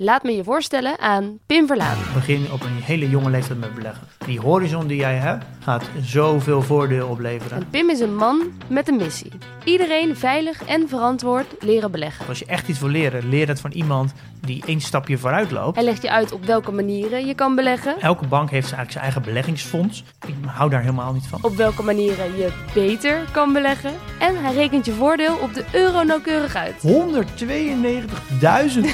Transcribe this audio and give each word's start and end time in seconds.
Laat 0.00 0.22
me 0.22 0.32
je 0.32 0.44
voorstellen 0.44 0.98
aan 0.98 1.38
Pim 1.46 1.66
Verlaan. 1.66 1.96
Begin 2.14 2.52
op 2.52 2.60
een 2.60 2.82
hele 2.82 3.10
jonge 3.10 3.30
leeftijd 3.30 3.58
met 3.58 3.74
beleggen. 3.74 4.06
Die 4.26 4.40
horizon 4.40 4.86
die 4.86 4.96
jij 4.96 5.16
hebt, 5.16 5.44
gaat 5.58 5.84
zoveel 6.00 6.62
voordeel 6.62 7.08
opleveren. 7.08 7.58
En 7.58 7.68
Pim 7.70 7.90
is 7.90 8.00
een 8.00 8.14
man 8.16 8.52
met 8.68 8.88
een 8.88 8.96
missie. 8.96 9.32
Iedereen 9.64 10.16
veilig 10.16 10.64
en 10.64 10.88
verantwoord 10.88 11.46
leren 11.60 11.90
beleggen. 11.90 12.26
Als 12.26 12.38
je 12.38 12.44
echt 12.46 12.68
iets 12.68 12.78
wil 12.78 12.88
leren, 12.88 13.28
leer 13.28 13.48
het 13.48 13.60
van 13.60 13.70
iemand 13.72 14.12
die 14.48 14.62
één 14.66 14.80
stapje 14.80 15.18
vooruit 15.18 15.50
loopt. 15.50 15.76
Hij 15.76 15.84
legt 15.84 16.02
je 16.02 16.10
uit 16.10 16.32
op 16.32 16.44
welke 16.44 16.72
manieren 16.72 17.26
je 17.26 17.34
kan 17.34 17.54
beleggen. 17.54 18.00
Elke 18.00 18.26
bank 18.26 18.50
heeft 18.50 18.64
eigenlijk 18.64 18.90
zijn 18.90 19.04
eigen 19.04 19.22
beleggingsfonds. 19.22 20.04
Ik 20.26 20.34
hou 20.46 20.70
daar 20.70 20.80
helemaal 20.80 21.12
niet 21.12 21.26
van. 21.26 21.38
Op 21.42 21.56
welke 21.56 21.82
manieren 21.82 22.36
je 22.36 22.52
beter 22.74 23.24
kan 23.30 23.52
beleggen. 23.52 23.92
En 24.18 24.42
hij 24.44 24.54
rekent 24.54 24.86
je 24.86 24.92
voordeel 24.92 25.36
op 25.36 25.54
de 25.54 25.64
euro 25.72 26.02
nauwkeurig 26.02 26.54
uit. 26.54 26.74
192.000 26.86 26.90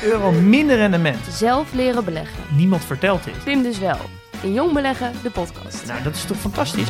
euro 0.02 0.30
minder 0.56 0.76
rendement. 0.76 1.26
Zelf 1.30 1.72
leren 1.72 2.04
beleggen. 2.04 2.42
Niemand 2.56 2.84
vertelt 2.84 3.24
dit. 3.24 3.44
Pim 3.44 3.62
dus 3.62 3.78
wel. 3.78 3.98
In 4.42 4.52
Jong 4.52 4.72
Beleggen, 4.72 5.12
de 5.22 5.30
podcast. 5.30 5.86
Nou, 5.86 6.02
dat 6.02 6.14
is 6.14 6.24
toch 6.24 6.36
fantastisch? 6.36 6.88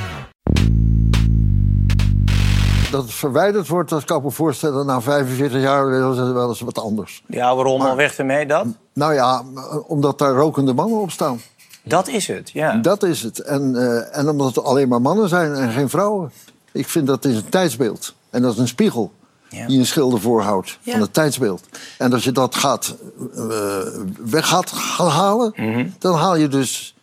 Dat 2.95 3.03
het 3.03 3.15
verwijderd 3.15 3.69
wordt, 3.69 3.91
dat 3.91 4.05
kan 4.05 4.17
ik 4.19 4.23
me 4.25 4.31
voorstellen. 4.31 4.87
Na 4.87 5.01
45 5.01 5.61
jaar 5.61 5.87
willen 5.91 6.15
ze 6.15 6.33
wel 6.33 6.49
eens 6.49 6.61
wat 6.61 6.79
anders. 6.79 7.23
Ja, 7.27 7.55
waarom 7.55 7.79
Maar- 7.79 7.89
al 7.91 7.97
weg 7.97 8.17
ermee 8.19 8.47
dan? 8.47 8.77
Nou 8.93 9.15
ja, 9.15 9.43
omdat 9.87 10.19
daar 10.19 10.35
rokende 10.35 10.73
mannen 10.75 11.01
op 11.01 11.11
staan. 11.11 11.41
Dat 11.83 12.09
is 12.09 12.27
het, 12.27 12.51
ja. 12.51 12.77
Dat 12.77 13.03
is 13.03 13.23
het. 13.23 13.39
En, 13.39 13.77
eh, 13.77 14.19
en 14.19 14.29
omdat 14.29 14.55
het 14.55 14.65
alleen 14.65 14.89
maar 14.89 15.01
mannen 15.01 15.29
zijn 15.29 15.55
en 15.55 15.71
geen 15.73 15.89
vrouwen. 15.89 16.33
Ik 16.73 16.89
vind 16.89 17.07
dat 17.07 17.25
is 17.25 17.37
een 17.37 17.49
tijdsbeeld. 17.49 18.15
En 18.31 18.43
dat 18.43 18.53
is 18.53 18.59
een 18.59 18.69
spiegel 18.69 19.13
Ja. 19.49 19.67
die 19.67 19.79
een 19.79 19.87
schilder 19.87 20.21
voorhoudt 20.21 20.79
Ja. 20.83 20.93
van 20.93 21.01
het 21.01 21.15
tijdsbeeld. 21.15 21.63
En 21.99 22.13
als 22.13 22.25
je 22.25 22.33
dat 22.33 22.55
gaat, 22.55 22.95
eh, 23.37 23.79
weg 24.25 24.49
gaat 24.49 24.71
gaan 24.71 25.09
halen, 25.09 25.53
Mhm. 25.57 25.87
dan 25.99 26.15
haal 26.15 26.37
je 26.37 26.49
dus 26.49 26.95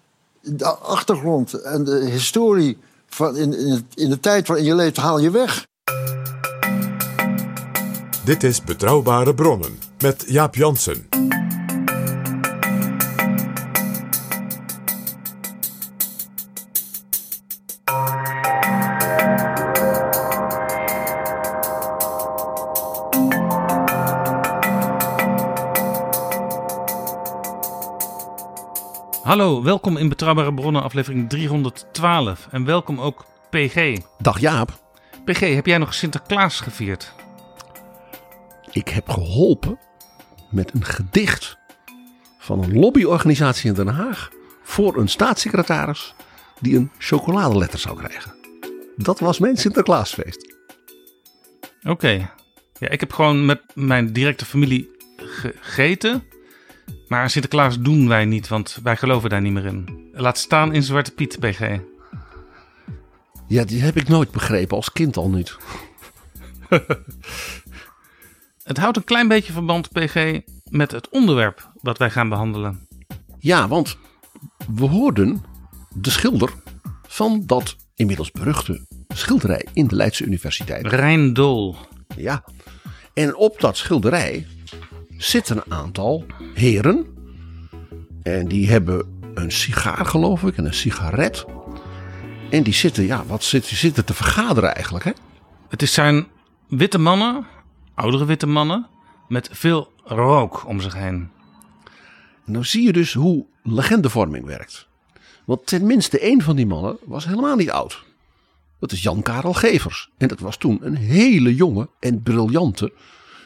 de 0.41 0.65
achtergrond 0.75 1.53
en 1.53 1.83
de 1.83 2.05
historie 2.09 2.77
van 3.09 3.35
in, 3.37 3.57
in, 3.57 3.71
het- 3.71 3.83
in 3.95 4.09
de 4.09 4.19
tijd 4.19 4.47
waarin 4.47 4.65
je 4.65 4.75
leeft, 4.75 4.97
haal 4.97 5.19
je 5.19 5.29
weg. 5.31 5.69
Dit 8.25 8.43
is 8.43 8.63
Betrouwbare 8.63 9.33
Bronnen 9.33 9.79
met 9.99 10.23
Jaap 10.27 10.55
Jansen. 10.55 11.07
Hallo, 29.31 29.63
welkom 29.63 29.97
in 29.97 30.09
Betrouwbare 30.09 30.53
Bronnen, 30.53 30.83
aflevering 30.83 31.29
312. 31.29 32.47
En 32.51 32.65
welkom 32.65 32.99
ook 32.99 33.25
PG. 33.49 33.97
Dag 34.17 34.39
Jaap, 34.39 34.79
PG, 35.25 35.39
heb 35.39 35.65
jij 35.65 35.77
nog 35.77 35.93
Sinterklaas 35.93 36.59
gevierd? 36.59 37.13
ik 38.71 38.87
heb 38.87 39.09
geholpen 39.09 39.79
met 40.49 40.73
een 40.73 40.85
gedicht 40.85 41.57
van 42.37 42.63
een 42.63 42.79
lobbyorganisatie 42.79 43.69
in 43.69 43.75
Den 43.75 43.87
Haag 43.87 44.29
voor 44.63 44.97
een 44.97 45.07
staatssecretaris 45.07 46.13
die 46.59 46.75
een 46.75 46.91
chocoladeletter 46.97 47.79
zou 47.79 47.97
krijgen. 47.97 48.35
Dat 48.95 49.19
was 49.19 49.39
mijn 49.39 49.57
Sinterklaasfeest. 49.57 50.55
Oké. 51.83 52.31
Ja, 52.79 52.89
ik 52.89 52.99
heb 52.99 53.13
gewoon 53.13 53.45
met 53.45 53.61
mijn 53.73 54.13
directe 54.13 54.45
familie 54.45 54.89
gegeten. 55.17 56.23
Maar 57.07 57.29
Sinterklaas 57.29 57.79
doen 57.79 58.07
wij 58.07 58.25
niet, 58.25 58.47
want 58.47 58.79
wij 58.83 58.97
geloven 58.97 59.29
daar 59.29 59.41
niet 59.41 59.53
meer 59.53 59.65
in. 59.65 60.09
Laat 60.13 60.37
staan 60.37 60.73
in 60.73 60.83
Zwarte 60.83 61.11
Piet, 61.11 61.39
PG. 61.39 61.79
Ja, 63.51 63.63
die 63.63 63.81
heb 63.81 63.97
ik 63.97 64.07
nooit 64.07 64.31
begrepen, 64.31 64.75
als 64.75 64.91
kind 64.91 65.17
al 65.17 65.29
niet. 65.29 65.57
Het 68.63 68.77
houdt 68.77 68.97
een 68.97 69.03
klein 69.03 69.27
beetje 69.27 69.53
verband, 69.53 69.91
PG, 69.91 70.39
met 70.69 70.91
het 70.91 71.09
onderwerp 71.09 71.71
dat 71.81 71.97
wij 71.97 72.09
gaan 72.09 72.29
behandelen. 72.29 72.87
Ja, 73.39 73.67
want 73.67 73.97
we 74.75 74.85
hoorden 74.85 75.43
de 75.95 76.09
schilder 76.09 76.53
van 77.07 77.43
dat 77.45 77.75
inmiddels 77.95 78.31
beruchte 78.31 78.85
schilderij 79.07 79.65
in 79.73 79.87
de 79.87 79.95
Leidse 79.95 80.25
Universiteit. 80.25 80.87
Rijn 80.87 81.33
Dol. 81.33 81.75
Ja. 82.15 82.43
En 83.13 83.35
op 83.35 83.59
dat 83.59 83.77
schilderij 83.77 84.47
zitten 85.17 85.57
een 85.57 85.71
aantal 85.71 86.25
heren. 86.53 87.05
En 88.23 88.47
die 88.47 88.69
hebben 88.69 89.21
een 89.33 89.51
sigaar, 89.51 90.05
geloof 90.05 90.43
ik, 90.43 90.57
en 90.57 90.65
een 90.65 90.73
sigaret. 90.73 91.45
En 92.51 92.63
die 92.63 92.73
zitten, 92.73 93.05
ja, 93.05 93.25
wat 93.25 93.43
zit, 93.43 93.67
die 93.67 93.77
zitten 93.77 94.05
te 94.05 94.13
vergaderen 94.13 94.75
eigenlijk, 94.75 95.05
hè? 95.05 95.11
Het 95.69 95.81
is 95.81 95.93
zijn 95.93 96.27
witte 96.67 96.97
mannen, 96.97 97.47
oudere 97.93 98.25
witte 98.25 98.47
mannen, 98.47 98.87
met 99.27 99.49
veel 99.51 99.91
rook 100.03 100.67
om 100.67 100.81
zich 100.81 100.93
heen. 100.93 101.29
En 102.45 102.51
nou 102.51 102.65
zie 102.65 102.83
je 102.83 102.91
dus 102.91 103.13
hoe 103.13 103.45
legendevorming 103.63 104.45
werkt. 104.45 104.87
Want 105.45 105.65
tenminste 105.65 106.19
één 106.19 106.41
van 106.41 106.55
die 106.55 106.65
mannen 106.65 106.97
was 107.05 107.25
helemaal 107.25 107.55
niet 107.55 107.71
oud. 107.71 108.03
Dat 108.79 108.91
is 108.91 109.01
Jan 109.01 109.21
Karel 109.21 109.53
Gevers. 109.53 110.09
En 110.17 110.27
dat 110.27 110.39
was 110.39 110.57
toen 110.57 110.79
een 110.81 110.95
hele 110.95 111.55
jonge 111.55 111.89
en 111.99 112.21
briljante, 112.21 112.93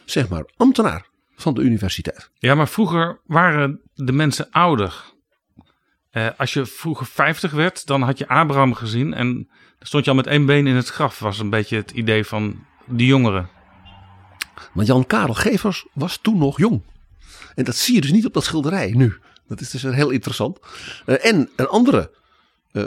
zeg 0.06 0.30
maar, 0.30 0.46
ambtenaar 0.58 1.08
van 1.36 1.54
de 1.54 1.62
universiteit. 1.62 2.30
Ja, 2.40 2.56
maar 2.56 2.68
vroeger 2.68 3.20
waren 3.26 3.82
de 3.94 4.12
mensen 4.12 4.52
ouder. 4.52 5.04
Eh, 6.16 6.28
als 6.38 6.54
je 6.54 6.66
vroeger 6.66 7.06
50 7.06 7.52
werd, 7.52 7.86
dan 7.86 8.02
had 8.02 8.18
je 8.18 8.28
Abraham 8.28 8.74
gezien 8.74 9.14
en 9.14 9.34
dan 9.34 9.48
stond 9.80 10.04
je 10.04 10.10
al 10.10 10.16
met 10.16 10.28
één 10.28 10.46
been 10.46 10.68
in 10.68 10.76
het 10.76 10.88
graf. 10.88 11.20
Was 11.20 11.40
een 11.40 11.50
beetje 11.50 11.76
het 11.76 11.92
idee 11.92 12.26
van 12.26 12.66
de 12.86 13.06
jongeren. 13.06 13.50
Maar 14.74 14.86
Jan 14.86 15.06
Karel 15.06 15.34
Gevers 15.34 15.86
was 15.94 16.18
toen 16.22 16.38
nog 16.38 16.58
jong. 16.58 16.82
En 17.56 17.64
dat 17.64 17.76
zie 17.76 17.96
je 17.96 18.02
dus 18.02 18.12
niet 18.12 18.26
op 18.26 18.34
dat 18.34 18.44
schilderij 18.44 18.92
nu. 18.92 19.18
Dat 19.48 19.62
is 19.62 19.70
dus 19.70 19.82
heel 19.82 20.10
interessant. 20.10 20.60
Eh, 21.06 21.26
en 21.26 21.50
een 21.56 21.68
andere 21.68 22.12
eh, 22.72 22.84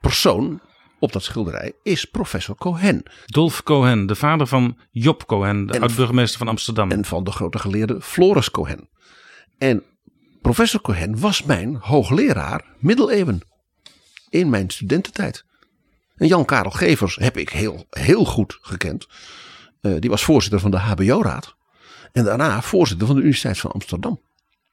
persoon 0.00 0.60
op 0.98 1.12
dat 1.12 1.22
schilderij 1.22 1.72
is 1.82 2.04
professor 2.04 2.56
Cohen. 2.56 3.02
Dolf 3.26 3.62
Cohen, 3.62 4.06
de 4.06 4.14
vader 4.14 4.46
van 4.46 4.78
Job 4.90 5.26
Cohen, 5.26 5.66
de 5.66 5.80
oud-burgemeester 5.80 6.38
van 6.38 6.48
Amsterdam. 6.48 6.90
En 6.90 7.04
van 7.04 7.24
de 7.24 7.30
grote 7.30 7.58
geleerde 7.58 8.00
Floris 8.00 8.50
Cohen. 8.50 8.88
En 9.58 9.84
professor 10.40 10.80
Cohen 10.80 11.20
was 11.20 11.42
mijn 11.42 11.74
hoogleraar 11.74 12.64
middeleeuwen. 12.78 13.40
In 14.28 14.50
mijn 14.50 14.70
studententijd. 14.70 15.44
En 16.16 16.26
Jan 16.26 16.44
Karel 16.44 16.70
Gevers 16.70 17.16
heb 17.16 17.36
ik 17.36 17.48
heel, 17.48 17.86
heel 17.90 18.24
goed 18.24 18.58
gekend. 18.60 19.06
Eh, 19.80 19.94
die 19.98 20.10
was 20.10 20.24
voorzitter 20.24 20.60
van 20.60 20.70
de 20.70 20.78
HBO-raad. 20.78 21.56
En 22.12 22.24
daarna 22.24 22.62
voorzitter 22.62 23.06
van 23.06 23.16
de 23.16 23.22
Universiteit 23.22 23.58
van 23.58 23.70
Amsterdam. 23.70 24.20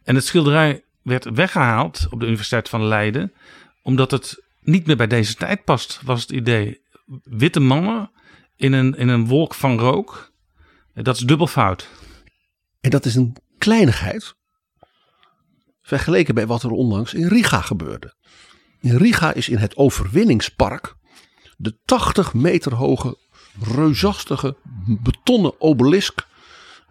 En 0.03 0.15
het 0.15 0.25
schilderij 0.25 0.83
werd 1.01 1.23
weggehaald 1.23 2.07
op 2.09 2.19
de 2.19 2.25
Universiteit 2.25 2.69
van 2.69 2.83
Leiden, 2.83 3.33
omdat 3.81 4.11
het 4.11 4.43
niet 4.61 4.85
meer 4.85 4.97
bij 4.97 5.07
deze 5.07 5.35
tijd 5.35 5.63
past, 5.63 6.01
was 6.03 6.21
het 6.21 6.31
idee. 6.31 6.81
Witte 7.23 7.59
mannen 7.59 8.11
in 8.55 8.73
een, 8.73 8.95
in 8.95 9.07
een 9.07 9.27
wolk 9.27 9.53
van 9.53 9.79
rook, 9.79 10.31
dat 10.93 11.15
is 11.15 11.21
dubbel 11.21 11.47
fout. 11.47 11.89
En 12.81 12.89
dat 12.89 13.05
is 13.05 13.15
een 13.15 13.35
kleinigheid. 13.57 14.35
Vergeleken 15.87 16.35
bij 16.35 16.47
wat 16.47 16.63
er 16.63 16.71
onlangs 16.71 17.13
in 17.13 17.27
Riga 17.27 17.61
gebeurde. 17.61 18.13
In 18.79 18.95
Riga 18.95 19.33
is 19.33 19.49
in 19.49 19.57
het 19.57 19.77
overwinningspark 19.77 20.95
de 21.57 21.77
80 21.85 22.33
meter 22.33 22.73
hoge, 22.73 23.17
reusachtige 23.75 24.57
betonnen 24.85 25.61
obelisk. 25.61 26.27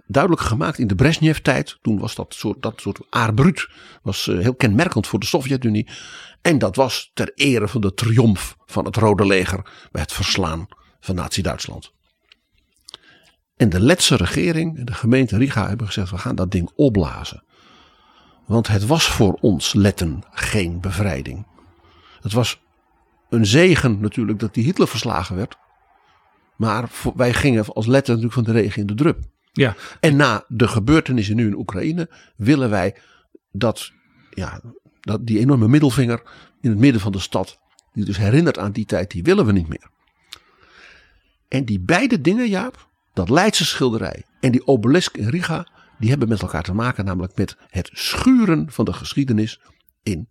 Duidelijk 0.07 0.43
gemaakt 0.43 0.79
in 0.79 0.87
de 0.87 0.95
Brezhnev-tijd. 0.95 1.79
Toen 1.83 1.99
was 1.99 2.15
dat 2.15 2.35
soort, 2.35 2.63
dat 2.63 2.81
soort 2.81 3.01
aardbruut 3.11 3.69
was 4.03 4.29
eh, 4.29 4.39
heel 4.39 4.55
kenmerkend 4.55 5.07
voor 5.07 5.19
de 5.19 5.27
Sovjet-Unie. 5.27 5.89
En 6.43 6.59
dat 6.59 6.77
was 6.77 7.11
ter 7.15 7.33
ere 7.35 7.69
van 7.69 7.81
de 7.81 7.95
triomf 7.95 8.57
van 8.67 8.85
het 8.85 8.97
Rode 8.97 9.27
Leger 9.27 9.89
bij 9.93 10.03
het 10.03 10.13
verslaan 10.13 10.67
van 11.01 11.15
Nazi-Duitsland. 11.15 11.93
En 13.57 13.69
de 13.69 13.81
Letse 13.81 14.17
regering 14.17 14.79
en 14.79 14.85
de 14.85 14.95
gemeente 14.95 15.37
Riga 15.37 15.69
hebben 15.69 15.87
gezegd: 15.87 16.11
we 16.11 16.19
gaan 16.19 16.37
dat 16.37 16.51
ding 16.51 16.71
opblazen. 16.75 17.45
Want 18.47 18.67
het 18.69 18.87
was 18.87 19.07
voor 19.07 19.39
ons 19.41 19.75
Letten 19.75 20.23
geen 20.31 20.81
bevrijding. 20.81 21.47
Het 22.21 22.33
was 22.33 22.61
een 23.29 23.47
zegen 23.47 24.01
natuurlijk 24.01 24.39
dat 24.39 24.55
die 24.55 24.65
Hitler 24.65 24.89
verslagen 24.89 25.37
werd. 25.37 25.57
Maar 26.57 26.91
wij 27.15 27.33
gingen 27.33 27.65
als 27.67 27.87
Letten 27.87 28.15
natuurlijk 28.15 28.47
van 28.47 28.55
de 28.55 28.61
regen 28.61 28.81
in 28.81 28.87
de 28.87 28.95
drup. 28.95 29.19
Ja, 29.53 29.77
En 30.01 30.17
na 30.17 30.45
de 30.49 30.69
gebeurtenissen 30.69 31.37
nu 31.37 31.47
in 31.47 31.57
Oekraïne 31.57 32.11
willen 32.37 32.71
wij 32.71 32.97
dat, 33.53 33.93
ja, 34.31 34.61
dat 35.01 35.27
die 35.27 35.39
enorme 35.39 35.69
middelvinger 35.69 36.23
in 36.61 36.71
het 36.71 36.79
midden 36.79 37.01
van 37.01 37.13
de 37.13 37.19
stad, 37.19 37.61
die 37.93 38.05
dus 38.05 38.17
herinnert 38.17 38.59
aan 38.59 38.73
die 38.73 38.85
tijd, 38.85 39.11
die 39.11 39.23
willen 39.23 39.47
we 39.47 39.53
niet 39.53 39.69
meer. 39.69 39.91
En 41.49 41.65
die 41.65 41.81
beide 41.81 42.21
dingen, 42.21 42.49
Jaap, 42.49 42.89
dat 43.13 43.29
Leidse 43.29 43.65
schilderij 43.65 44.25
en 44.41 44.53
die 44.53 44.67
obelisk 44.67 45.17
in 45.17 45.29
Riga, 45.29 45.67
die 45.99 46.09
hebben 46.09 46.29
met 46.29 46.43
elkaar 46.43 46.63
te 46.63 46.75
maken 46.75 47.05
namelijk 47.05 47.37
met 47.37 47.57
het 47.69 47.91
schuren 47.93 48.71
van 48.71 48.85
de 48.85 48.93
geschiedenis 48.93 49.61
in 50.03 50.29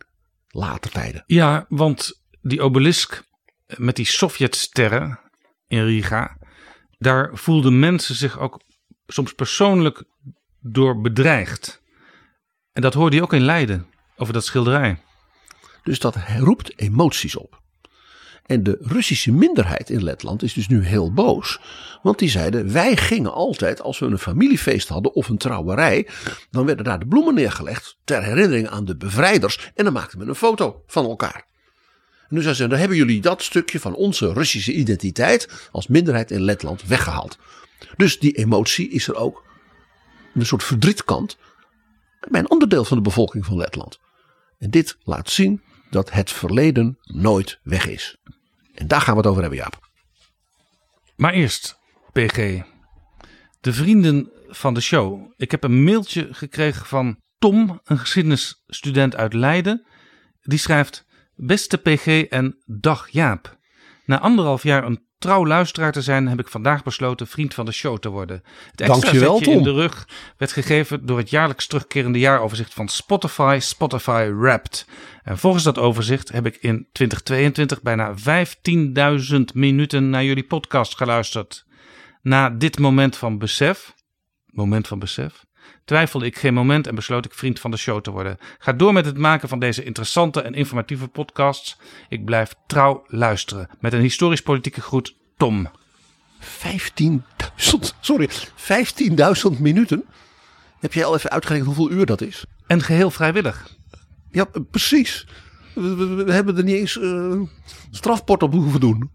later 0.48 0.92
tijden. 0.92 1.24
Ja, 1.28 1.66
want 1.70 2.22
die 2.42 2.62
obelisk 2.62 3.24
met 3.78 3.96
die 3.96 4.06
Sovjetsterren 4.06 5.20
in 5.68 5.86
Riga, 5.86 6.38
daar 6.98 7.30
voelden 7.34 7.80
mensen 7.80 8.16
zich 8.16 8.40
ook 8.40 8.62
soms 9.08 9.34
persoonlijk 9.34 10.04
door 10.60 11.02
bedreigd. 11.02 11.84
En 12.74 12.82
dat 12.82 12.94
hoorde 12.94 13.16
je 13.16 13.22
ook 13.22 13.34
in 13.34 13.42
Leiden, 13.42 13.88
over 14.16 14.34
dat 14.34 14.46
schilderij. 14.46 15.02
Dus 15.84 16.00
dat 16.00 16.18
roept 16.40 16.80
emoties 16.80 17.36
op. 17.36 17.64
En 18.46 18.64
de 18.64 18.78
Russische 18.82 19.32
minderheid 19.32 19.90
in 19.90 20.04
Letland 20.04 20.44
is 20.44 20.54
dus 20.54 20.68
nu 20.68 20.84
heel 20.84 21.14
boos. 21.14 21.60
Want 22.02 22.20
die 22.20 22.30
zeiden: 22.30 22.72
wij 22.72 22.98
gingen 22.98 23.34
altijd, 23.34 23.82
als 23.82 24.00
we 24.00 24.06
een 24.06 24.20
familiefeest 24.20 24.88
hadden 24.88 25.14
of 25.14 25.30
een 25.30 25.38
trouwerij, 25.38 26.08
dan 26.52 26.66
werden 26.66 26.86
daar 26.86 27.00
de 27.00 27.08
bloemen 27.08 27.34
neergelegd 27.34 27.98
ter 28.04 28.24
herinnering 28.24 28.68
aan 28.68 28.86
de 28.86 28.98
bevrijders. 28.98 29.72
En 29.76 29.84
dan 29.84 29.94
maakten 29.94 30.20
we 30.20 30.26
een 30.26 30.36
foto 30.36 30.84
van 30.88 31.06
elkaar. 31.06 31.46
Nu 32.30 32.38
zeiden 32.42 32.56
ze: 32.56 32.68
dan 32.68 32.80
hebben 32.80 32.98
jullie 32.98 33.22
dat 33.22 33.44
stukje 33.44 33.80
van 33.80 33.96
onze 33.96 34.34
Russische 34.34 34.74
identiteit 34.74 35.70
als 35.72 35.88
minderheid 35.88 36.32
in 36.32 36.42
Letland 36.42 36.84
weggehaald. 36.84 37.38
Dus 37.98 38.20
die 38.20 38.32
emotie 38.32 38.90
is 38.90 39.08
er 39.08 39.16
ook 39.16 39.44
een 40.34 40.46
soort 40.46 40.64
verdrietkant 40.64 41.38
bij 42.30 42.40
een 42.40 42.48
ander 42.48 42.70
deel 42.70 42.86
van 42.86 42.98
de 42.98 43.04
bevolking 43.04 43.46
van 43.46 43.58
Letland. 43.58 44.00
En 44.60 44.70
dit 44.70 44.98
laat 45.04 45.30
zien 45.30 45.62
dat 45.90 46.12
het 46.12 46.32
verleden 46.32 46.98
nooit 47.04 47.60
weg 47.64 47.88
is. 47.88 48.18
En 48.74 48.88
daar 48.88 49.02
gaan 49.02 49.14
we 49.14 49.20
het 49.20 49.30
over 49.30 49.42
hebben, 49.42 49.60
Jaap. 49.60 49.90
Maar 51.16 51.34
eerst, 51.34 51.80
PG. 52.12 52.62
De 53.62 53.74
vrienden 53.74 54.30
van 54.48 54.74
de 54.74 54.82
show. 54.82 55.32
Ik 55.38 55.52
heb 55.52 55.64
een 55.64 55.84
mailtje 55.84 56.28
gekregen 56.32 56.86
van 56.86 57.20
Tom, 57.38 57.80
een 57.84 58.00
geschiedenisstudent 58.00 59.16
uit 59.16 59.34
Leiden. 59.34 59.86
Die 60.42 60.60
schrijft: 60.60 61.06
Beste 61.36 61.78
PG 61.78 62.24
en 62.30 62.64
dag 62.66 63.10
Jaap. 63.10 63.58
Na 64.06 64.20
anderhalf 64.20 64.64
jaar 64.64 64.84
een 64.84 65.04
trouw 65.18 65.46
luisteraar 65.46 65.92
te 65.92 66.02
zijn, 66.02 66.28
heb 66.28 66.40
ik 66.40 66.48
vandaag 66.48 66.84
besloten 66.84 67.28
vriend 67.28 67.54
van 67.54 67.66
de 67.66 67.72
show 67.72 67.98
te 67.98 68.10
worden. 68.10 68.44
Het 68.72 68.82
extra 68.82 69.00
Dankjewel, 69.00 69.38
zetje 69.38 69.52
in 69.52 69.64
Tom. 69.64 69.66
de 69.66 69.82
rug 69.82 70.08
werd 70.38 70.52
gegeven 70.52 71.06
door 71.06 71.18
het 71.18 71.30
jaarlijks 71.30 71.68
terugkerende 71.68 72.20
jaaroverzicht 72.20 72.74
van 72.74 72.88
Spotify, 72.88 73.58
Spotify 73.62 74.30
Wrapped. 74.34 74.88
En 75.24 75.38
volgens 75.38 75.64
dat 75.64 75.78
overzicht 75.78 76.32
heb 76.32 76.46
ik 76.46 76.56
in 76.56 76.88
2022 76.92 77.82
bijna 77.82 78.14
15.000 79.34 79.40
minuten 79.54 80.10
naar 80.10 80.24
jullie 80.24 80.46
podcast 80.46 80.98
geluisterd. 80.98 81.66
Na 82.22 82.50
dit 82.50 82.80
moment 82.80 83.18
van 83.18 83.38
besef, 83.38 83.94
moment 84.46 84.88
van 84.88 85.00
besef, 85.00 85.46
twijfelde 85.86 86.26
ik 86.26 86.38
geen 86.38 86.54
moment 86.54 86.88
en 86.88 86.96
besloot 86.96 87.26
ik 87.26 87.34
vriend 87.34 87.60
van 87.60 87.72
de 87.72 87.78
show 87.78 88.02
te 88.02 88.12
worden. 88.12 88.38
Ga 88.60 88.74
door 88.74 88.94
met 88.94 89.06
het 89.06 89.18
maken 89.18 89.50
van 89.50 89.60
deze 89.60 89.84
interessante 89.84 90.42
en 90.42 90.54
informatieve 90.54 91.08
podcasts. 91.08 91.78
Ik 92.10 92.26
blijf 92.26 92.54
trouw 92.68 93.04
luisteren. 93.08 93.70
Met 93.80 93.94
een 93.94 94.02
historisch-politieke 94.02 94.82
groet, 94.82 95.16
Tom. 95.38 95.68
15.000, 96.42 96.48
sorry, 98.00 98.30
15.000 99.56 99.60
minuten. 99.60 100.04
Heb 100.80 100.94
jij 100.94 101.06
al 101.06 101.16
even 101.16 101.30
uitgerekend 101.30 101.68
hoeveel 101.76 101.92
uur 101.98 102.06
dat 102.06 102.22
is? 102.22 102.46
En 102.68 102.82
geheel 102.82 103.12
vrijwillig. 103.12 103.68
Ja, 104.32 104.46
precies. 104.72 105.28
We, 105.74 105.96
we- 105.96 106.24
we 106.24 106.32
hebben 106.34 106.58
er 106.58 106.64
niet 106.64 106.76
eens 106.76 107.00
eh, 107.00 107.42
strafport 107.92 108.44
op 108.44 108.54
hoeven 108.54 108.80
doen. 108.80 109.10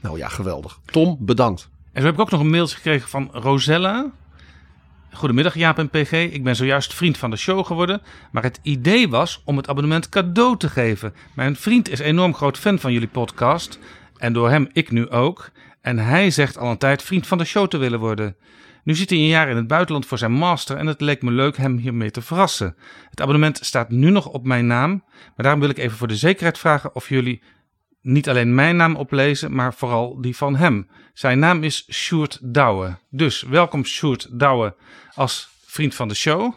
Nou 0.00 0.18
ja, 0.18 0.28
geweldig. 0.28 0.78
Tom, 0.84 1.16
bedankt. 1.20 1.68
En 1.92 2.00
zo 2.00 2.06
heb 2.06 2.14
ik 2.16 2.20
ook 2.20 2.30
nog 2.30 2.40
een 2.40 2.50
mailtje 2.50 2.76
gekregen 2.76 3.08
van 3.08 3.28
Rosella. 3.32 4.10
Goedemiddag 5.16 5.54
Jaap 5.54 5.78
en 5.78 5.90
PG. 5.90 6.12
Ik 6.12 6.44
ben 6.44 6.56
zojuist 6.56 6.94
vriend 6.94 7.18
van 7.18 7.30
de 7.30 7.36
show 7.36 7.66
geworden. 7.66 8.02
Maar 8.30 8.42
het 8.42 8.58
idee 8.62 9.08
was 9.08 9.42
om 9.44 9.56
het 9.56 9.68
abonnement 9.68 10.08
cadeau 10.08 10.56
te 10.56 10.68
geven. 10.68 11.14
Mijn 11.34 11.56
vriend 11.56 11.88
is 11.88 11.98
enorm 11.98 12.34
groot 12.34 12.58
fan 12.58 12.78
van 12.78 12.92
jullie 12.92 13.08
podcast. 13.08 13.78
En 14.16 14.32
door 14.32 14.50
hem 14.50 14.68
ik 14.72 14.90
nu 14.90 15.10
ook. 15.10 15.50
En 15.80 15.98
hij 15.98 16.30
zegt 16.30 16.58
al 16.58 16.70
een 16.70 16.78
tijd 16.78 17.02
vriend 17.02 17.26
van 17.26 17.38
de 17.38 17.44
show 17.44 17.68
te 17.68 17.76
willen 17.76 17.98
worden. 17.98 18.36
Nu 18.84 18.94
zit 18.94 19.10
hij 19.10 19.18
een 19.18 19.26
jaar 19.26 19.48
in 19.48 19.56
het 19.56 19.66
buitenland 19.66 20.06
voor 20.06 20.18
zijn 20.18 20.32
master 20.32 20.76
en 20.76 20.86
het 20.86 21.00
leek 21.00 21.22
me 21.22 21.30
leuk 21.30 21.56
hem 21.56 21.76
hiermee 21.76 22.10
te 22.10 22.22
verrassen. 22.22 22.76
Het 23.10 23.20
abonnement 23.20 23.58
staat 23.62 23.90
nu 23.90 24.10
nog 24.10 24.26
op 24.26 24.46
mijn 24.46 24.66
naam, 24.66 25.04
maar 25.10 25.32
daarom 25.44 25.60
wil 25.60 25.70
ik 25.70 25.78
even 25.78 25.96
voor 25.96 26.08
de 26.08 26.16
zekerheid 26.16 26.58
vragen 26.58 26.94
of 26.94 27.08
jullie 27.08 27.42
niet 28.06 28.28
alleen 28.28 28.54
mijn 28.54 28.76
naam 28.76 28.96
oplezen, 28.96 29.54
maar 29.54 29.74
vooral 29.74 30.20
die 30.20 30.36
van 30.36 30.56
hem. 30.56 30.88
Zijn 31.14 31.38
naam 31.38 31.62
is 31.62 31.86
Sjoerd 31.90 32.38
Douwe. 32.42 32.96
Dus 33.10 33.42
welkom 33.42 33.84
Sjoerd 33.84 34.28
Douwe 34.38 34.74
als 35.14 35.48
vriend 35.66 35.94
van 35.94 36.08
de 36.08 36.14
show. 36.14 36.54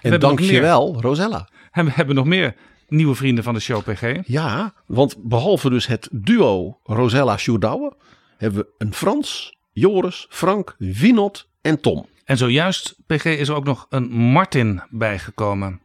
En 0.00 0.20
dankjewel, 0.20 1.00
Rosella. 1.00 1.48
En 1.70 1.84
we 1.84 1.90
hebben 1.94 2.14
nog 2.14 2.24
meer 2.24 2.54
nieuwe 2.88 3.14
vrienden 3.14 3.44
van 3.44 3.54
de 3.54 3.60
show, 3.60 3.82
PG. 3.82 4.26
Ja, 4.26 4.74
want 4.86 5.16
behalve 5.18 5.70
dus 5.70 5.86
het 5.86 6.08
duo 6.12 6.78
Rosella 6.82 7.36
Sjoerdouwe... 7.36 7.96
hebben 8.36 8.60
we 8.60 8.68
een 8.78 8.94
Frans, 8.94 9.56
Joris, 9.72 10.26
Frank, 10.28 10.74
Winot 10.78 11.48
en 11.60 11.80
Tom. 11.80 12.06
En 12.24 12.36
zojuist, 12.36 12.94
PG, 13.06 13.24
is 13.24 13.48
er 13.48 13.54
ook 13.54 13.64
nog 13.64 13.86
een 13.88 14.10
Martin 14.10 14.82
bijgekomen. 14.90 15.80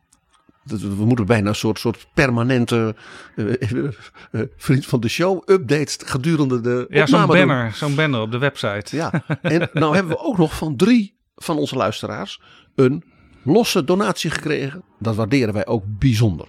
We 0.66 1.06
moeten 1.06 1.26
bijna 1.26 1.50
een 1.50 1.56
soort, 1.56 1.80
soort 1.80 2.08
permanente 2.14 2.96
eh, 3.36 3.62
eh, 3.62 3.86
eh, 4.32 4.42
vriend 4.58 4.86
van 4.86 5.00
de 5.00 5.08
show 5.08 5.50
updates 5.50 5.98
gedurende 6.06 6.62
de 6.62 6.86
Ja, 6.90 7.06
zo'n 7.06 7.26
banner, 7.26 7.74
zo'n 7.74 7.96
banner 7.96 8.22
op 8.22 8.32
de 8.32 8.38
website. 8.38 8.96
Ja, 8.96 9.24
en 9.42 9.70
nou 9.74 9.96
hebben 9.96 10.14
we 10.14 10.24
ook 10.24 10.38
nog 10.38 10.56
van 10.56 10.76
drie 10.76 11.18
van 11.36 11.58
onze 11.58 11.76
luisteraars 11.76 12.42
een 12.76 13.04
losse 13.44 13.84
donatie 13.84 14.30
gekregen. 14.30 14.84
Dat 15.00 15.16
waarderen 15.16 15.54
wij 15.54 15.66
ook 15.66 15.84
bijzonder. 15.88 16.48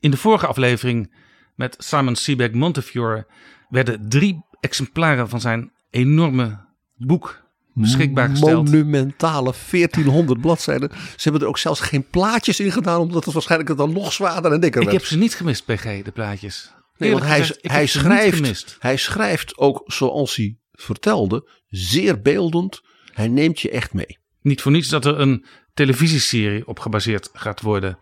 In 0.00 0.10
de 0.10 0.16
vorige 0.16 0.46
aflevering 0.46 1.14
met 1.54 1.76
Simon 1.78 2.16
Sebag 2.16 2.50
Montefiore 2.50 3.26
werden 3.68 4.08
drie 4.08 4.44
exemplaren 4.60 5.28
van 5.28 5.40
zijn 5.40 5.72
enorme 5.90 6.58
boek 6.96 7.42
beschikbaar 7.80 8.28
gesteld. 8.28 8.70
Monumentale 8.70 9.54
1400 9.70 10.40
bladzijden. 10.40 10.90
Ze 10.90 11.22
hebben 11.22 11.40
er 11.42 11.48
ook 11.48 11.58
zelfs 11.58 11.80
geen 11.80 12.06
plaatjes 12.10 12.60
in 12.60 12.72
gedaan, 12.72 13.00
omdat 13.00 13.24
het 13.24 13.34
waarschijnlijk 13.34 13.76
dan 13.76 13.92
nog 13.92 14.12
zwaarder 14.12 14.52
en 14.52 14.60
dikker 14.60 14.80
Ik 14.80 14.86
werd. 14.86 15.00
heb 15.00 15.08
ze 15.08 15.18
niet 15.18 15.34
gemist, 15.34 15.64
PG, 15.64 16.02
de 16.02 16.10
plaatjes. 16.14 16.72
Nee, 16.96 17.10
want 17.10 17.24
hij, 17.24 17.38
gezegd, 17.40 17.64
ik 17.64 17.70
hij, 17.70 17.86
schrijft, 17.86 18.76
hij 18.78 18.96
schrijft 18.96 19.58
ook, 19.58 19.82
zoals 19.86 20.36
hij 20.36 20.56
vertelde, 20.72 21.50
zeer 21.68 22.20
beeldend. 22.20 22.80
Hij 23.12 23.28
neemt 23.28 23.60
je 23.60 23.70
echt 23.70 23.92
mee. 23.92 24.18
Niet 24.40 24.62
voor 24.62 24.72
niets 24.72 24.88
dat 24.88 25.04
er 25.04 25.20
een 25.20 25.46
televisieserie 25.74 26.66
op 26.66 26.78
gebaseerd 26.78 27.30
gaat 27.32 27.60
worden. 27.60 27.98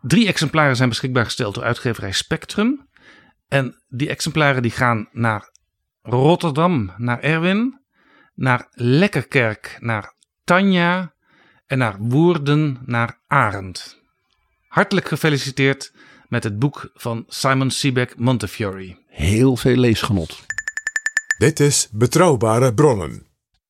Drie 0.00 0.26
exemplaren 0.26 0.76
zijn 0.76 0.88
beschikbaar 0.88 1.24
gesteld 1.24 1.54
door 1.54 1.64
uitgeverij 1.64 2.12
Spectrum. 2.12 2.88
En 3.48 3.82
die 3.88 4.08
exemplaren 4.08 4.62
die 4.62 4.70
gaan 4.70 5.08
naar 5.12 5.50
Rotterdam, 6.02 6.92
naar 6.96 7.20
Erwin. 7.20 7.79
Naar 8.40 8.68
Lekkerkerk, 8.72 9.76
naar 9.80 10.14
Tanja. 10.44 11.12
En 11.66 11.78
naar 11.78 11.96
Woerden, 11.98 12.78
naar 12.84 13.18
Arend. 13.26 14.00
Hartelijk 14.68 15.08
gefeliciteerd 15.08 15.92
met 16.28 16.44
het 16.44 16.58
boek 16.58 16.90
van 16.94 17.24
Simon 17.28 17.70
Sebag 17.70 18.16
Montefiore. 18.16 18.96
Heel 19.06 19.56
veel 19.56 19.76
leesgenot. 19.76 20.44
Dit 21.38 21.60
is 21.60 21.88
Betrouwbare 21.92 22.74
Bronnen. 22.74 23.26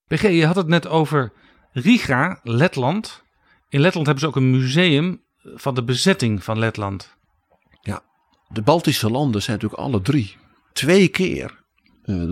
PG, 0.07 0.23
je 0.23 0.47
had 0.47 0.57
het 0.57 0.67
net 0.67 0.87
over 0.87 1.33
Riga, 1.73 2.41
Letland. 2.43 3.23
In 3.69 3.81
Letland 3.81 4.07
hebben 4.07 4.25
ze 4.25 4.31
ook 4.31 4.37
een 4.37 4.51
museum 4.51 5.23
van 5.43 5.75
de 5.75 5.85
bezetting 5.85 6.45
van 6.45 6.59
Letland. 6.59 7.17
Ja, 7.81 8.03
de 8.49 8.63
Baltische 8.63 9.11
landen 9.11 9.43
zijn 9.43 9.57
natuurlijk 9.57 9.83
alle 9.83 10.03
drie 10.03 10.37
twee 10.73 11.09
keer 11.09 11.60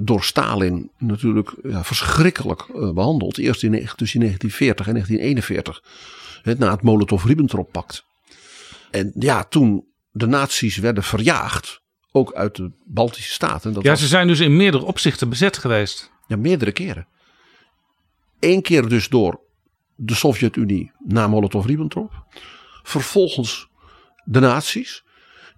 door 0.03 0.23
Stalin 0.25 0.91
natuurlijk 0.99 1.55
ja, 1.63 1.85
verschrikkelijk 1.85 2.61
eh, 2.61 2.91
behandeld. 2.93 3.39
Eerst 3.39 3.63
in, 3.63 3.71
tussen 3.97 4.21
1940 4.21 4.87
en 4.87 4.93
1941, 4.93 5.83
hè, 6.43 6.55
na 6.55 6.71
het 6.71 6.83
Molotov-Ribbentrop-pact. 6.83 8.05
En 8.91 9.13
ja, 9.19 9.45
toen 9.45 9.85
de 10.11 10.27
nazi's 10.27 10.77
werden 10.77 11.03
verjaagd, 11.03 11.81
ook 12.13 12.35
uit 12.35 12.57
de 12.57 12.71
Baltische 12.85 13.33
staten. 13.33 13.73
Dat 13.73 13.83
Ja, 13.83 13.91
was- 13.91 14.01
ze 14.01 14.07
zijn 14.07 14.27
dus 14.27 14.41
in 14.41 14.57
meerdere 14.57 14.85
opzichten 14.85 15.29
bezet 15.29 15.57
geweest. 15.57 16.11
Ja, 16.27 16.37
meerdere 16.37 16.73
keren. 16.73 17.07
Eén 18.41 18.63
keer 18.63 18.89
dus 18.89 19.09
door 19.09 19.41
de 19.97 20.15
Sovjet-Unie 20.15 20.93
na 20.99 21.27
Molotov-Ribbentrop. 21.29 22.13
Vervolgens 22.83 23.69
de 24.25 24.41
nazi's. 24.41 25.05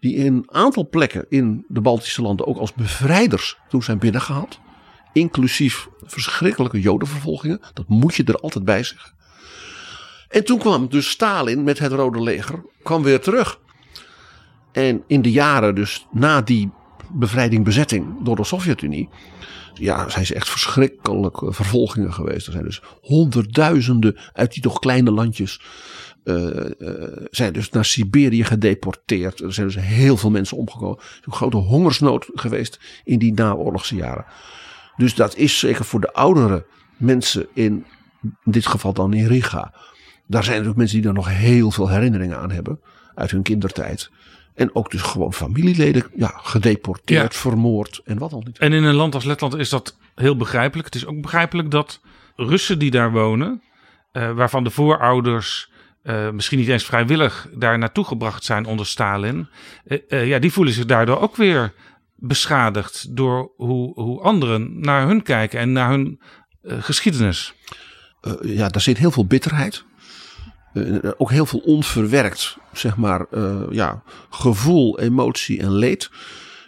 Die 0.00 0.14
in 0.14 0.26
een 0.26 0.48
aantal 0.50 0.88
plekken 0.88 1.26
in 1.28 1.64
de 1.68 1.80
Baltische 1.80 2.22
landen 2.22 2.46
ook 2.46 2.56
als 2.56 2.72
bevrijders 2.72 3.58
toen 3.68 3.82
zijn 3.82 3.98
binnengehaald. 3.98 4.60
Inclusief 5.12 5.88
verschrikkelijke 6.02 6.80
jodenvervolgingen. 6.80 7.60
Dat 7.74 7.88
moet 7.88 8.14
je 8.14 8.24
er 8.24 8.40
altijd 8.40 8.64
bij 8.64 8.82
zeggen. 8.82 9.12
En 10.28 10.44
toen 10.44 10.58
kwam 10.58 10.88
dus 10.88 11.10
Stalin 11.10 11.62
met 11.64 11.78
het 11.78 11.92
Rode 11.92 12.22
Leger 12.22 12.64
kwam 12.82 13.02
weer 13.02 13.20
terug. 13.20 13.60
En 14.72 15.02
in 15.06 15.22
de 15.22 15.30
jaren 15.30 15.74
dus 15.74 16.06
na 16.10 16.40
die 16.42 16.70
bevrijding, 17.12 17.64
bezetting 17.64 18.24
door 18.24 18.36
de 18.36 18.44
Sovjet-Unie. 18.44 19.08
Ja, 19.74 20.08
zijn 20.08 20.26
ze 20.26 20.34
echt 20.34 20.48
verschrikkelijke 20.48 21.52
vervolgingen 21.52 22.12
geweest. 22.12 22.46
Er 22.46 22.52
zijn 22.52 22.64
dus 22.64 22.82
honderdduizenden 23.00 24.18
uit 24.32 24.52
die 24.52 24.62
toch 24.62 24.78
kleine 24.78 25.10
landjes. 25.10 25.60
Eh, 26.24 26.66
eh, 26.80 27.26
zijn 27.30 27.52
dus 27.52 27.70
naar 27.70 27.84
Siberië 27.84 28.44
gedeporteerd. 28.44 29.40
Er 29.40 29.52
zijn 29.52 29.66
dus 29.66 29.76
heel 29.80 30.16
veel 30.16 30.30
mensen 30.30 30.56
omgekomen. 30.56 30.98
Er 30.98 31.04
is 31.20 31.26
een 31.26 31.32
grote 31.32 31.56
hongersnood 31.56 32.28
geweest 32.34 32.80
in 33.04 33.18
die 33.18 33.32
naoorlogse 33.32 33.96
jaren. 33.96 34.24
Dus 34.96 35.14
dat 35.14 35.36
is 35.36 35.58
zeker 35.58 35.84
voor 35.84 36.00
de 36.00 36.12
oudere 36.12 36.66
mensen 36.96 37.46
in, 37.54 37.86
in 38.22 38.52
dit 38.52 38.66
geval 38.66 38.92
dan 38.92 39.12
in 39.12 39.26
Riga. 39.26 39.74
Daar 40.26 40.42
zijn 40.42 40.54
natuurlijk 40.54 40.78
mensen 40.78 40.96
die 40.96 41.06
daar 41.06 41.14
nog 41.14 41.28
heel 41.28 41.70
veel 41.70 41.88
herinneringen 41.88 42.38
aan 42.38 42.50
hebben. 42.50 42.80
Uit 43.14 43.30
hun 43.30 43.42
kindertijd. 43.42 44.10
En 44.54 44.74
ook 44.74 44.90
dus 44.90 45.02
gewoon 45.02 45.32
familieleden 45.32 46.06
ja, 46.14 46.32
gedeporteerd, 46.36 47.32
Ja. 47.32 47.38
vermoord 47.38 48.00
en 48.04 48.18
wat 48.18 48.32
al 48.32 48.42
niet. 48.46 48.58
En 48.58 48.72
in 48.72 48.84
een 48.84 48.94
land 48.94 49.14
als 49.14 49.24
Letland 49.24 49.56
is 49.56 49.68
dat 49.68 49.96
heel 50.14 50.36
begrijpelijk. 50.36 50.86
Het 50.86 50.94
is 50.94 51.06
ook 51.06 51.20
begrijpelijk 51.20 51.70
dat 51.70 52.00
Russen 52.36 52.78
die 52.78 52.90
daar 52.90 53.12
wonen, 53.12 53.62
eh, 54.12 54.32
waarvan 54.32 54.64
de 54.64 54.70
voorouders 54.70 55.69
eh, 56.02 56.30
misschien 56.30 56.58
niet 56.58 56.68
eens 56.68 56.84
vrijwillig 56.84 57.48
daar 57.54 57.78
naartoe 57.78 58.04
gebracht 58.04 58.44
zijn 58.44 58.64
onder 58.66 58.86
Stalin, 58.86 59.48
eh, 59.84 59.98
eh, 60.08 60.26
ja, 60.26 60.38
die 60.38 60.52
voelen 60.52 60.74
zich 60.74 60.84
daardoor 60.84 61.20
ook 61.20 61.36
weer 61.36 61.74
beschadigd 62.16 63.16
door 63.16 63.52
hoe, 63.56 63.92
hoe 63.94 64.20
anderen 64.20 64.80
naar 64.80 65.06
hun 65.06 65.22
kijken 65.22 65.60
en 65.60 65.72
naar 65.72 65.90
hun 65.90 66.20
geschiedenis. 66.62 67.54
Ja, 68.42 68.68
daar 68.68 68.80
zit 68.80 68.98
heel 68.98 69.10
veel 69.10 69.26
bitterheid. 69.26 69.84
Ook 71.16 71.30
heel 71.30 71.46
veel 71.46 71.58
onverwerkt, 71.58 72.56
zeg 72.72 72.96
maar, 72.96 73.26
ja, 73.70 74.02
gevoel, 74.30 75.00
emotie 75.00 75.60
en 75.60 75.72
leed. 75.72 76.10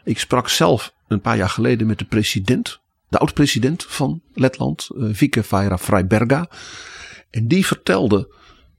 Ik 0.05 0.19
sprak 0.19 0.49
zelf 0.49 0.95
een 1.09 1.21
paar 1.21 1.37
jaar 1.37 1.49
geleden 1.49 1.87
met 1.87 1.99
de 1.99 2.05
president, 2.05 2.81
de 3.09 3.19
oud-president 3.19 3.85
van 3.89 4.23
Letland, 4.35 4.89
Vike 4.97 5.43
Vaira 5.43 5.79
Freiberga. 5.79 6.49
En 7.31 7.49
die 7.49 7.67
vertelde 7.67 8.29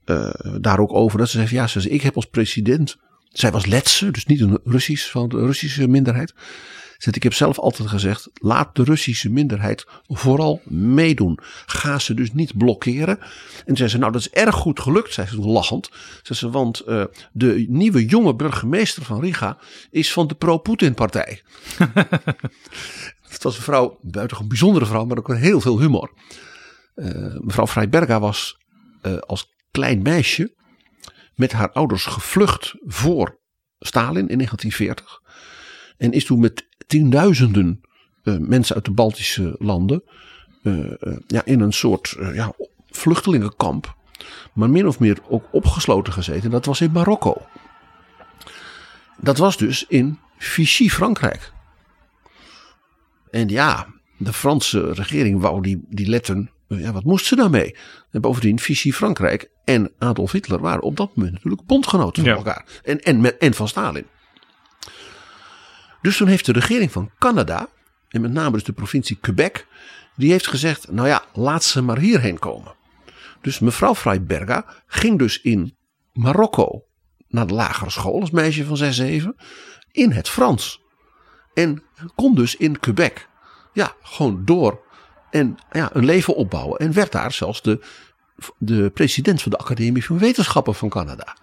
eh, 0.04 0.30
daar 0.60 0.78
ook 0.78 0.92
over 0.92 1.18
dat 1.18 1.28
ze 1.28 1.38
zei: 1.38 1.54
Ja, 1.54 1.66
ze 1.66 1.80
zei, 1.80 1.94
ik 1.94 2.02
heb 2.02 2.16
als 2.16 2.26
president. 2.26 2.96
Zij 3.28 3.50
was 3.50 3.66
Letse, 3.66 4.10
dus 4.10 4.26
niet 4.26 4.40
een 4.40 4.58
Russisch 4.64 5.10
van 5.10 5.28
de 5.28 5.38
Russische 5.38 5.88
minderheid. 5.88 6.32
Ze 6.94 7.10
zei, 7.10 7.16
ik 7.16 7.22
heb 7.22 7.34
zelf 7.34 7.58
altijd 7.58 7.88
gezegd: 7.88 8.30
laat 8.34 8.76
de 8.76 8.84
Russische 8.84 9.30
minderheid 9.30 9.86
vooral 10.06 10.60
meedoen. 10.64 11.38
Ga 11.66 11.98
ze 11.98 12.14
dus 12.14 12.32
niet 12.32 12.56
blokkeren. 12.56 13.18
En 13.66 13.76
zei 13.76 13.88
ze: 13.88 13.98
Nou, 13.98 14.12
dat 14.12 14.20
is 14.20 14.30
erg 14.30 14.54
goed 14.54 14.80
gelukt, 14.80 15.12
zei 15.12 15.26
ze 15.26 15.40
lachend. 15.40 15.90
Zei 16.22 16.38
ze, 16.38 16.50
want 16.50 16.80
eh, 16.80 17.04
de 17.32 17.64
nieuwe 17.68 18.06
jonge 18.06 18.34
burgemeester 18.34 19.02
van 19.04 19.20
Riga 19.20 19.58
is 19.90 20.12
van 20.12 20.26
de 20.26 20.34
pro-Poetin-partij. 20.34 21.42
Het 23.28 23.42
was 23.42 23.56
een 23.56 23.62
vrouw, 23.62 23.98
buitengewoon 24.02 24.48
bijzondere 24.48 24.86
vrouw, 24.86 25.04
maar 25.04 25.18
ook 25.18 25.34
heel 25.34 25.60
veel 25.60 25.80
humor. 25.80 26.12
Eh, 26.94 27.36
mevrouw 27.40 27.66
Freiberga 27.66 28.20
was 28.20 28.58
eh, 29.02 29.18
als 29.18 29.53
klein 29.74 30.02
meisje 30.02 30.54
met 31.34 31.52
haar 31.52 31.72
ouders 31.72 32.04
gevlucht 32.04 32.74
voor 32.84 33.38
Stalin 33.78 34.28
in 34.28 34.36
1940. 34.36 35.22
En 35.96 36.12
is 36.12 36.24
toen 36.24 36.40
met 36.40 36.66
tienduizenden 36.86 37.80
eh, 38.22 38.36
mensen 38.38 38.74
uit 38.74 38.84
de 38.84 38.90
Baltische 38.90 39.56
landen 39.58 40.02
eh, 40.62 41.02
eh, 41.02 41.16
ja, 41.26 41.44
in 41.44 41.60
een 41.60 41.72
soort 41.72 42.16
ja, 42.32 42.52
vluchtelingenkamp, 42.86 43.96
maar 44.52 44.70
min 44.70 44.86
of 44.86 44.98
meer 44.98 45.18
ook 45.28 45.48
opgesloten 45.52 46.12
gezeten. 46.12 46.50
Dat 46.50 46.64
was 46.64 46.80
in 46.80 46.92
Marokko. 46.92 47.46
Dat 49.16 49.38
was 49.38 49.56
dus 49.56 49.86
in 49.88 50.18
Vichy, 50.38 50.88
Frankrijk. 50.88 51.52
En 53.30 53.48
ja, 53.48 53.86
de 54.18 54.32
Franse 54.32 54.92
regering 54.92 55.40
wou 55.40 55.62
die, 55.62 55.84
die 55.88 56.08
letten. 56.08 56.50
Ja, 56.68 56.92
wat 56.92 57.04
moest 57.04 57.26
ze 57.26 57.36
daarmee? 57.36 57.76
En 58.10 58.20
bovendien, 58.20 58.58
Vichy 58.58 58.92
Frankrijk 58.92 59.50
en 59.64 59.92
Adolf 59.98 60.32
Hitler 60.32 60.60
waren 60.60 60.82
op 60.82 60.96
dat 60.96 61.16
moment 61.16 61.34
natuurlijk 61.34 61.66
bondgenoten 61.66 62.22
van 62.22 62.32
Ja. 62.32 62.36
elkaar. 62.38 62.64
En, 62.82 63.00
en, 63.00 63.20
met, 63.20 63.36
en 63.38 63.54
van 63.54 63.68
Stalin. 63.68 64.06
Dus 66.02 66.16
toen 66.16 66.28
heeft 66.28 66.46
de 66.46 66.52
regering 66.52 66.92
van 66.92 67.10
Canada, 67.18 67.68
en 68.08 68.20
met 68.20 68.32
name 68.32 68.50
dus 68.52 68.64
de 68.64 68.72
provincie 68.72 69.18
Quebec, 69.20 69.66
die 70.16 70.30
heeft 70.30 70.46
gezegd: 70.46 70.90
Nou 70.90 71.08
ja, 71.08 71.24
laat 71.32 71.64
ze 71.64 71.82
maar 71.82 71.98
hierheen 71.98 72.38
komen. 72.38 72.74
Dus 73.40 73.58
mevrouw 73.58 73.94
Freiberga 73.94 74.64
ging 74.86 75.18
dus 75.18 75.40
in 75.40 75.76
Marokko 76.12 76.84
naar 77.28 77.46
de 77.46 77.54
lagere 77.54 77.90
school 77.90 78.20
als 78.20 78.30
meisje 78.30 78.64
van 78.64 78.76
6, 78.76 78.96
7 78.96 79.36
in 79.92 80.10
het 80.12 80.28
Frans. 80.28 80.80
En 81.54 81.82
kon 82.14 82.34
dus 82.34 82.56
in 82.56 82.78
Quebec 82.80 83.28
ja, 83.72 83.92
gewoon 84.02 84.44
door 84.44 84.82
en 85.34 85.56
ja, 85.70 85.90
een 85.92 86.04
leven 86.04 86.36
opbouwen. 86.36 86.78
En 86.78 86.92
werd 86.92 87.12
daar 87.12 87.32
zelfs 87.32 87.62
de, 87.62 87.84
de 88.58 88.90
president 88.90 89.42
van 89.42 89.50
de 89.50 89.58
Academie 89.58 90.04
van 90.04 90.18
Wetenschappen 90.18 90.74
van 90.74 90.88
Canada. 90.88 91.36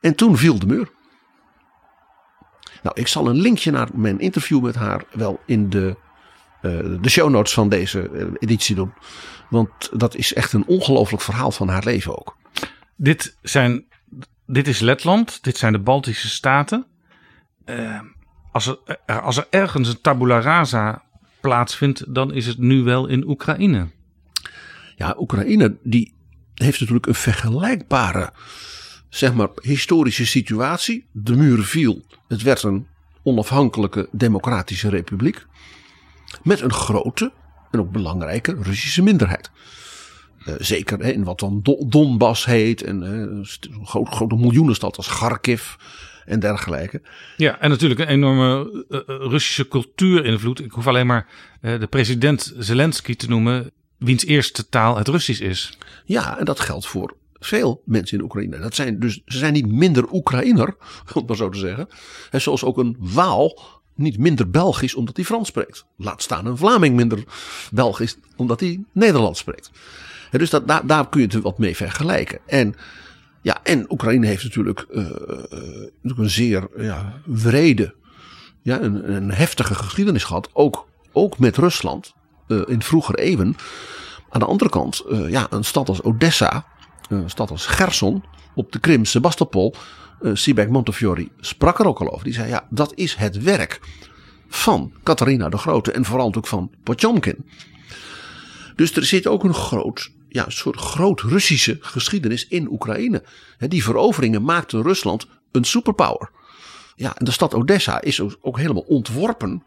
En 0.00 0.14
toen 0.14 0.36
viel 0.36 0.58
de 0.58 0.66
muur. 0.66 0.90
Nou, 2.82 3.00
ik 3.00 3.06
zal 3.06 3.28
een 3.28 3.40
linkje 3.40 3.70
naar 3.70 3.88
mijn 3.92 4.20
interview 4.20 4.62
met 4.62 4.74
haar 4.74 5.04
wel 5.12 5.40
in 5.46 5.70
de, 5.70 5.96
eh, 6.62 6.70
de 7.00 7.08
show 7.08 7.30
notes 7.30 7.52
van 7.52 7.68
deze 7.68 8.10
eh, 8.10 8.26
editie 8.38 8.74
doen. 8.74 8.92
Want 9.50 9.98
dat 9.98 10.14
is 10.14 10.34
echt 10.34 10.52
een 10.52 10.66
ongelooflijk 10.66 11.22
verhaal 11.22 11.50
van 11.50 11.68
haar 11.68 11.84
leven 11.84 12.18
ook. 12.18 12.36
Dit, 12.96 13.36
zijn, 13.42 13.84
dit 14.46 14.68
is 14.68 14.80
Letland, 14.80 15.42
dit 15.42 15.56
zijn 15.56 15.72
de 15.72 15.78
Baltische 15.78 16.28
Staten. 16.28 16.86
Eh, 17.64 18.00
als, 18.52 18.66
er, 18.66 18.98
als 19.06 19.36
er 19.36 19.46
ergens 19.50 19.88
een 19.88 20.00
tabula 20.00 20.40
rasa 20.40 21.02
plaatsvindt, 21.44 22.14
dan 22.14 22.32
is 22.32 22.46
het 22.46 22.58
nu 22.58 22.82
wel 22.82 23.06
in 23.06 23.28
Oekraïne. 23.28 23.86
Ja, 24.96 25.16
Oekraïne 25.18 25.76
die 25.82 26.12
heeft 26.54 26.80
natuurlijk 26.80 27.06
een 27.06 27.14
vergelijkbare 27.14 28.32
zeg 29.08 29.34
maar, 29.34 29.48
historische 29.62 30.26
situatie. 30.26 31.06
De 31.12 31.36
muur 31.36 31.64
viel. 31.64 32.02
Het 32.28 32.42
werd 32.42 32.62
een 32.62 32.86
onafhankelijke 33.22 34.08
democratische 34.12 34.88
republiek. 34.88 35.46
Met 36.42 36.60
een 36.60 36.72
grote 36.72 37.32
en 37.70 37.80
ook 37.80 37.90
belangrijke 37.90 38.56
Russische 38.62 39.02
minderheid. 39.02 39.50
Eh, 40.44 40.54
zeker 40.58 40.98
hè, 40.98 41.10
in 41.10 41.24
wat 41.24 41.38
dan 41.38 41.60
Do- 41.62 41.88
Donbass 41.88 42.44
heet. 42.44 42.82
En 42.82 43.02
eh, 43.02 43.10
een 44.00 44.06
grote 44.06 44.36
miljoenenstad 44.36 44.96
als 44.96 45.08
Kharkiv 45.08 45.74
en 46.24 46.40
dergelijke. 46.40 47.02
Ja, 47.36 47.60
en 47.60 47.70
natuurlijk 47.70 48.00
een 48.00 48.08
enorme 48.08 48.84
eh, 48.88 48.98
eh, 48.98 49.04
Russische 49.06 49.68
cultuurinvloed. 49.68 50.60
Ik 50.60 50.70
hoef 50.70 50.86
alleen 50.86 51.06
maar 51.06 51.26
eh, 51.60 51.80
de 51.80 51.86
president 51.86 52.54
Zelensky 52.58 53.16
te 53.16 53.28
noemen, 53.28 53.70
wiens 53.98 54.24
eerste 54.24 54.68
taal 54.68 54.96
het 54.96 55.08
Russisch 55.08 55.40
is. 55.40 55.78
Ja, 56.04 56.38
en 56.38 56.44
dat 56.44 56.60
geldt 56.60 56.86
voor 56.86 57.16
veel 57.38 57.82
mensen 57.84 58.18
in 58.18 58.24
Oekraïne. 58.24 58.58
Dat 58.58 58.74
zijn 58.74 58.98
dus, 58.98 59.22
ze 59.26 59.38
zijn 59.38 59.52
niet 59.52 59.72
minder 59.72 60.12
Oekraïner, 60.12 60.76
om 61.12 61.14
het 61.14 61.26
maar 61.26 61.36
zo 61.36 61.48
te 61.48 61.58
zeggen. 61.58 61.88
En 62.30 62.40
zoals 62.40 62.64
ook 62.64 62.78
een 62.78 62.96
Waal 62.98 63.82
niet 63.94 64.18
minder 64.18 64.50
Belgisch 64.50 64.94
omdat 64.94 65.16
hij 65.16 65.24
Frans 65.24 65.48
spreekt. 65.48 65.84
Laat 65.96 66.22
staan 66.22 66.46
een 66.46 66.56
Vlaming 66.56 66.96
minder 66.96 67.24
Belgisch 67.72 68.16
omdat 68.36 68.60
hij 68.60 68.84
Nederlands 68.92 69.40
spreekt. 69.40 69.70
En 70.30 70.38
dus 70.38 70.50
dat, 70.50 70.68
daar, 70.68 70.86
daar 70.86 71.08
kun 71.08 71.20
je 71.20 71.26
het 71.26 71.42
wat 71.42 71.58
mee 71.58 71.76
vergelijken. 71.76 72.38
En, 72.46 72.74
ja, 73.44 73.60
en 73.62 73.92
Oekraïne 73.92 74.26
heeft 74.26 74.42
natuurlijk, 74.42 74.86
natuurlijk 74.90 76.18
een 76.18 76.30
zeer 76.30 76.68
ja, 76.76 77.20
wrede, 77.24 77.94
ja, 78.62 78.80
een, 78.80 79.14
een 79.14 79.30
heftige 79.30 79.74
geschiedenis 79.74 80.24
gehad. 80.24 80.48
Ook, 80.52 80.88
ook 81.12 81.38
met 81.38 81.56
Rusland 81.56 82.14
eh, 82.48 82.60
in 82.66 82.82
vroeger 82.82 83.14
eeuwen. 83.14 83.56
Aan 84.28 84.40
de 84.40 84.46
andere 84.46 84.70
kant, 84.70 85.04
ja, 85.28 85.46
een 85.50 85.64
stad 85.64 85.88
als 85.88 86.02
Odessa, 86.02 86.66
een 87.08 87.30
stad 87.30 87.50
als 87.50 87.66
Gerson 87.66 88.24
op 88.54 88.72
de 88.72 88.78
Krim, 88.78 89.04
Sebastopol, 89.04 89.74
Sibek 90.32 90.68
Montefiore 90.68 91.28
sprak 91.40 91.78
er 91.78 91.86
ook 91.86 92.00
al 92.00 92.12
over. 92.12 92.24
Die 92.24 92.34
zei, 92.34 92.48
ja, 92.48 92.66
dat 92.70 92.92
is 92.94 93.14
het 93.14 93.42
werk 93.42 93.80
van 94.48 94.92
Catharina 95.02 95.48
de 95.48 95.58
Grote 95.58 95.92
en 95.92 96.04
vooral 96.04 96.26
natuurlijk 96.26 96.52
van 96.52 96.70
Potjomkin. 96.82 97.46
Dus 98.76 98.96
er 98.96 99.04
zit 99.04 99.26
ook 99.26 99.44
een 99.44 99.54
groot, 99.54 100.10
ja, 100.34 100.46
een 100.46 100.52
soort 100.52 100.76
groot 100.76 101.20
Russische 101.20 101.78
geschiedenis 101.80 102.46
in 102.48 102.68
Oekraïne. 102.70 103.22
Die 103.58 103.84
veroveringen 103.84 104.44
maakten 104.44 104.82
Rusland 104.82 105.26
een 105.52 105.64
superpower. 105.64 106.30
Ja, 106.94 107.16
en 107.16 107.24
de 107.24 107.30
stad 107.30 107.54
Odessa 107.54 108.00
is 108.00 108.20
ook- 108.20 108.58
helemaal 108.58 108.82
ontworpen 108.82 109.62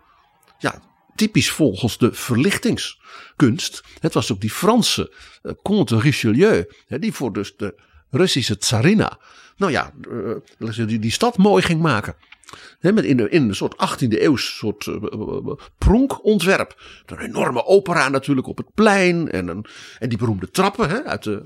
ja, 0.60 0.82
typisch 1.16 1.50
volgens 1.52 1.98
de 1.98 2.14
verlichtingskunst. 2.14 3.84
Het 4.00 4.14
was 4.14 4.32
ook 4.32 4.42
die 4.42 4.50
Franse 4.52 5.14
eh, 5.42 5.52
Comte 5.64 6.00
Richelieu, 6.00 6.66
hè, 6.88 7.00
die 7.00 7.14
voor 7.14 7.34
dus 7.34 7.56
de 7.58 7.82
Russische 8.10 8.58
tsarina, 8.58 9.20
nou 9.58 9.72
ja, 9.72 9.94
eh, 10.60 10.88
die, 10.88 11.00
die 11.00 11.12
stad 11.12 11.38
mooi 11.38 11.64
ging 11.64 11.82
maken. 11.82 12.16
Met 12.80 13.06
in, 13.06 13.18
de, 13.18 13.30
in 13.30 13.44
een 13.44 13.56
soort 13.56 13.76
18e 13.76 14.08
eeuws 14.08 14.58
soort 14.58 14.88
eh, 14.88 14.94
eh, 14.94 15.58
pronkontwerp. 15.78 16.82
Een 17.06 17.20
enorme 17.20 17.66
opera 17.66 18.10
natuurlijk 18.10 18.48
op 18.48 18.58
het 18.58 18.74
plein 18.74 19.32
en, 19.32 19.48
een, 19.48 19.66
en 20.00 20.10
die 20.10 20.18
beroemde 20.18 20.50
trappen 20.50 20.90
hè, 20.90 21.04
uit 21.04 21.24
de 21.24 21.46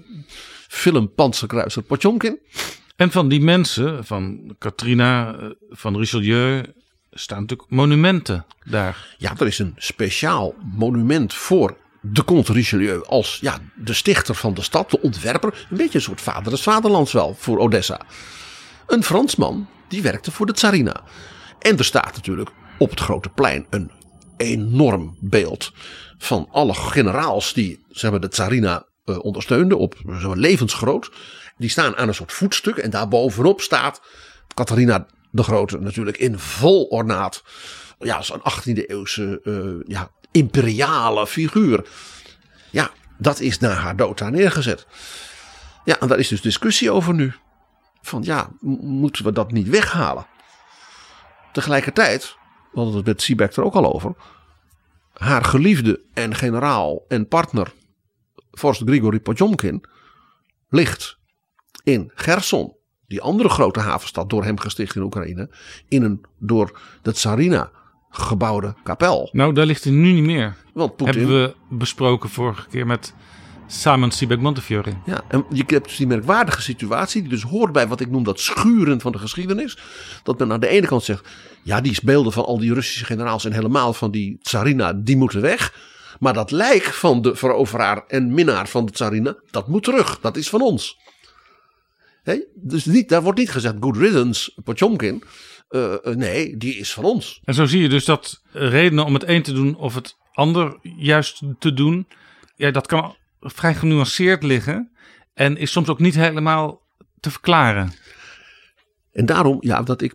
film 0.68 1.14
Panzerkruiser 1.14 1.82
Potjomkin. 1.82 2.40
En 2.96 3.12
van 3.12 3.28
die 3.28 3.42
mensen, 3.42 4.06
van 4.06 4.56
Katrina, 4.58 5.36
eh, 5.36 5.50
van 5.70 5.98
Richelieu 5.98 6.64
staan 7.12 7.42
natuurlijk 7.42 7.70
monumenten 7.70 8.46
daar. 8.64 9.16
Ja, 9.18 9.34
er 9.38 9.48
is 9.48 9.60
een 9.60 9.74
speciaal 9.78 10.56
monument 10.76 11.34
voor 11.34 11.78
de 12.02 12.24
Comte 12.24 12.54
Richelieu 12.54 13.04
als 13.06 13.38
ja, 13.42 13.58
de 13.76 13.94
stichter 13.94 14.36
van 14.36 14.54
de 14.54 14.62
stad, 14.62 14.92
de 14.92 15.02
ontwerper. 15.02 15.68
Een 15.70 15.78
beetje 15.78 15.98
een 15.98 16.04
soort 16.04 16.22
vader 16.22 16.52
des 16.52 16.62
vaderlands 16.62 17.12
wel 17.12 17.36
voor 17.38 17.60
Odessa. 17.60 18.02
Een 18.88 19.04
Fransman 19.04 19.68
die 19.92 20.02
werkte 20.02 20.32
voor 20.32 20.46
de 20.46 20.54
Tsarina. 20.54 21.04
En 21.60 21.78
er 21.78 21.86
staat 21.86 22.16
natuurlijk 22.16 22.50
op 22.78 22.90
het 22.90 23.00
grote 23.00 23.30
plein 23.30 23.66
een 23.70 23.92
enorm 24.38 25.18
beeld 25.20 25.72
van 26.18 26.48
alle 26.52 26.74
generaals 26.74 27.54
die 27.54 27.86
zeg 27.90 28.12
maar, 28.12 28.20
de 28.20 28.28
Tsarina 28.28 28.86
eh, 29.06 29.24
ondersteunden, 29.24 29.78
op 29.78 29.96
zo 30.22 30.34
levensgroot. 30.34 31.12
Die 31.58 31.70
staan 31.70 31.98
aan 31.98 32.08
een 32.08 32.14
soort 32.14 32.34
voetstuk 32.34 32.78
en 32.78 32.90
daarbovenop 32.90 33.62
staat 33.62 34.02
Catharina 34.54 35.06
de 35.32 35.44
Grote 35.44 35.80
natuurlijk 35.80 36.18
in 36.18 36.40
vol 36.40 36.84
ornaat. 36.84 37.44
Ja, 38.00 38.22
zo'n 38.22 38.42
18e 38.42 38.86
eeuwse 38.86 39.42
eh, 39.44 39.88
ja, 39.96 40.12
imperiale 40.32 41.28
figuur. 41.28 41.88
Ja, 42.70 42.92
dat 43.18 43.40
is 43.40 43.60
na 43.60 43.70
haar 43.70 43.96
dood 43.96 44.18
daar 44.18 44.32
neergezet. 44.32 44.86
Ja, 45.86 46.00
en 46.00 46.08
daar 46.08 46.20
is 46.20 46.28
dus 46.28 46.42
discussie 46.42 46.92
over 46.92 47.14
nu. 47.14 47.34
Van 48.02 48.24
ja, 48.24 48.50
moeten 48.82 49.26
we 49.26 49.32
dat 49.32 49.52
niet 49.52 49.70
weghalen? 49.70 50.26
Tegelijkertijd, 51.52 52.38
we 52.72 52.80
hadden 52.80 52.96
het 52.96 53.06
met 53.06 53.22
Siebeck 53.22 53.56
er 53.56 53.64
ook 53.64 53.74
al 53.74 53.94
over. 53.94 54.16
Haar 55.14 55.44
geliefde 55.44 56.02
en 56.14 56.36
generaal 56.36 57.06
en 57.08 57.28
partner, 57.28 57.74
vorst 58.52 58.82
Grigori 58.82 59.20
Potjomkin, 59.20 59.84
ligt 60.70 61.20
in 61.84 62.12
Gerson, 62.16 62.76
die 63.08 63.22
andere 63.22 63.50
grote 63.50 63.80
havenstad 63.80 64.30
door 64.30 64.44
hem 64.44 64.60
gesticht 64.60 64.96
in 64.96 65.02
Oekraïne, 65.02 65.50
in 65.88 66.04
een 66.04 66.26
door 66.38 66.80
de 67.02 67.14
Tsarina 67.14 67.72
gebouwde 68.10 68.76
kapel. 68.84 69.30
Nou, 69.32 69.54
daar 69.54 69.66
ligt 69.66 69.84
hij 69.84 69.94
nu 69.94 70.12
niet 70.12 70.24
meer. 70.24 70.56
Want 70.74 70.96
Poetin, 70.96 71.18
Hebben 71.20 71.42
we 71.42 71.56
besproken 71.70 72.30
vorige 72.30 72.68
keer 72.68 72.86
met 72.86 73.14
Simon 73.72 74.12
Sibek 74.12 74.40
Montefiore. 74.40 74.94
Ja, 75.06 75.24
en 75.28 75.46
je 75.50 75.64
hebt 75.68 75.88
dus 75.88 75.96
die 75.96 76.08
merkwaardige 76.08 76.62
situatie, 76.62 77.22
die 77.22 77.30
dus 77.30 77.42
hoort 77.42 77.72
bij 77.72 77.88
wat 77.88 78.00
ik 78.00 78.10
noem 78.10 78.24
dat 78.24 78.40
schuren 78.40 79.02
van 79.02 79.12
de 79.12 79.18
geschiedenis. 79.18 79.78
Dat 80.24 80.40
men 80.40 80.52
aan 80.52 80.60
de 80.60 80.68
ene 80.68 80.88
kant 80.88 81.04
zegt, 81.04 81.28
ja, 81.64 81.82
die 81.82 81.98
beelden 82.04 82.32
van 82.32 82.46
al 82.46 82.60
die 82.60 82.74
Russische 82.74 83.06
generaals 83.06 83.46
en 83.46 83.54
helemaal 83.54 83.94
van 83.94 84.12
die 84.12 84.40
Tsarina, 84.42 84.94
die 84.94 85.18
moeten 85.18 85.42
weg. 85.42 85.90
Maar 86.20 86.34
dat 86.34 86.52
lijk 86.52 86.84
van 86.84 87.22
de 87.22 87.36
veroveraar 87.36 88.04
en 88.08 88.34
minnaar 88.34 88.68
van 88.68 88.86
de 88.86 88.92
Tsarina, 88.92 89.36
dat 89.52 89.68
moet 89.68 89.84
terug. 89.84 90.20
Dat 90.20 90.38
is 90.38 90.50
van 90.50 90.62
ons. 90.62 90.98
Hé, 92.24 92.40
Dus 92.56 92.86
niet, 92.86 93.10
daar 93.10 93.24
wordt 93.24 93.40
niet 93.40 93.52
gezegd, 93.52 93.76
good 93.80 93.98
riddance, 93.98 94.52
Potjomkin. 94.64 95.24
Eh, 95.70 95.94
eh, 95.94 96.16
nee, 96.16 96.58
die 96.58 96.76
is 96.76 96.94
van 96.94 97.04
ons. 97.04 97.42
En 97.44 97.54
zo 97.54 97.66
zie 97.66 97.82
je 97.82 97.90
dus 97.90 98.06
dat 98.06 98.42
redenen 98.52 99.06
om 99.06 99.14
het 99.14 99.28
een 99.28 99.44
te 99.44 99.54
doen 99.54 99.76
of 99.76 99.96
het 99.96 100.16
ander 100.34 100.78
juist 100.82 101.42
te 101.60 101.74
doen, 101.74 102.08
ja, 102.56 102.72
dat 102.72 102.88
kan 102.88 103.16
vrij 103.42 103.76
genuanceerd 103.76 104.44
liggen 104.44 104.92
en 105.34 105.58
is 105.58 105.72
soms 105.72 105.88
ook 105.88 106.00
niet 106.00 106.16
helemaal 106.16 106.82
te 107.20 107.32
verklaren. 107.32 107.94
En 109.12 109.26
daarom, 109.26 109.58
ja, 109.60 109.82
dat 109.82 110.02
ik 110.02 110.14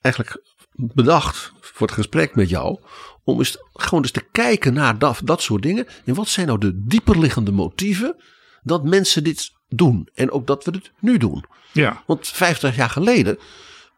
eigenlijk 0.00 0.42
bedacht 0.74 1.52
voor 1.60 1.86
het 1.86 1.96
gesprek 1.96 2.34
met 2.34 2.48
jou. 2.48 2.80
Om 3.24 3.38
eens 3.38 3.56
gewoon 3.72 4.02
eens 4.02 4.12
te 4.12 4.26
kijken 4.32 4.74
naar 4.74 4.98
dat, 4.98 5.20
dat 5.24 5.42
soort 5.42 5.62
dingen. 5.62 5.86
En 6.04 6.14
wat 6.14 6.28
zijn 6.28 6.46
nou 6.46 6.58
de 6.58 6.84
dieperliggende 6.84 7.52
motieven 7.52 8.16
dat 8.62 8.84
mensen 8.84 9.24
dit 9.24 9.50
doen. 9.68 10.08
En 10.14 10.30
ook 10.30 10.46
dat 10.46 10.64
we 10.64 10.70
het 10.70 10.90
nu 10.98 11.18
doen. 11.18 11.44
Ja. 11.72 12.02
Want 12.06 12.28
50 12.28 12.76
jaar 12.76 12.90
geleden 12.90 13.38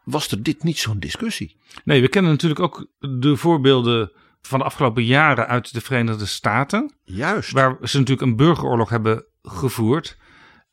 was 0.03 0.31
er 0.31 0.43
dit 0.43 0.63
niet 0.63 0.77
zo'n 0.77 0.99
discussie. 0.99 1.55
Nee, 1.83 2.01
we 2.01 2.07
kennen 2.07 2.31
natuurlijk 2.31 2.61
ook 2.61 2.87
de 2.99 3.35
voorbeelden 3.35 4.11
van 4.45 4.59
de 4.59 4.65
afgelopen 4.65 5.03
jaren 5.03 5.47
uit 5.47 5.73
de 5.73 5.81
Verenigde 5.81 6.25
Staten. 6.25 6.93
Juist. 7.03 7.51
Waar 7.51 7.77
ze 7.81 7.97
natuurlijk 7.97 8.27
een 8.27 8.35
burgeroorlog 8.35 8.89
hebben 8.89 9.25
gevoerd. 9.41 10.17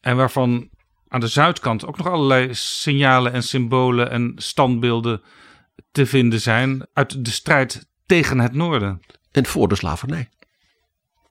En 0.00 0.16
waarvan 0.16 0.68
aan 1.08 1.20
de 1.20 1.26
zuidkant 1.28 1.86
ook 1.86 1.96
nog 1.96 2.06
allerlei 2.06 2.54
signalen 2.54 3.32
en 3.32 3.42
symbolen 3.42 4.10
en 4.10 4.32
standbeelden 4.36 5.22
te 5.92 6.06
vinden 6.06 6.40
zijn 6.40 6.86
uit 6.92 7.24
de 7.24 7.30
strijd 7.30 7.88
tegen 8.06 8.38
het 8.38 8.52
noorden. 8.52 9.00
En 9.30 9.46
voor 9.46 9.68
de 9.68 9.74
slavernij. 9.74 10.28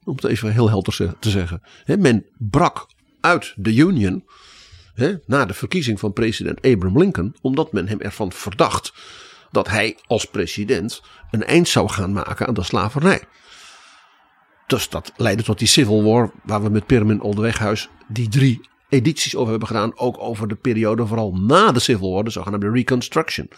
Om 0.03 0.15
het 0.15 0.23
even 0.23 0.51
heel 0.51 0.69
helder 0.69 1.15
te 1.19 1.29
zeggen. 1.29 1.61
Men 1.85 2.25
brak 2.37 2.87
uit 3.19 3.53
de 3.55 3.75
Union. 3.75 4.25
Na 5.25 5.45
de 5.45 5.53
verkiezing 5.53 5.99
van 5.99 6.13
president 6.13 6.61
Abraham 6.61 6.97
Lincoln. 6.97 7.35
Omdat 7.41 7.71
men 7.71 7.87
hem 7.87 7.99
ervan 7.99 8.31
verdacht. 8.31 8.93
Dat 9.51 9.67
hij 9.67 9.97
als 10.07 10.25
president. 10.25 11.01
een 11.31 11.45
eind 11.45 11.67
zou 11.67 11.89
gaan 11.89 12.13
maken 12.13 12.47
aan 12.47 12.53
de 12.53 12.63
slavernij. 12.63 13.23
Dus 14.67 14.89
dat 14.89 15.11
leidde 15.15 15.43
tot 15.43 15.59
die 15.59 15.67
Civil 15.67 16.03
War. 16.03 16.31
waar 16.43 16.63
we 16.63 16.69
met 16.69 16.85
Pirmin 16.85 17.21
Oldeweghuis. 17.21 17.89
die 18.07 18.29
drie 18.29 18.69
edities 18.89 19.35
over 19.35 19.49
hebben 19.49 19.67
gedaan. 19.67 19.97
Ook 19.97 20.19
over 20.19 20.47
de 20.47 20.55
periode 20.55 21.07
vooral 21.07 21.31
na 21.33 21.71
de 21.71 21.79
Civil 21.79 22.13
War. 22.13 22.23
De 22.23 22.29
zogenaamde 22.29 22.71
Reconstruction. 22.71 23.49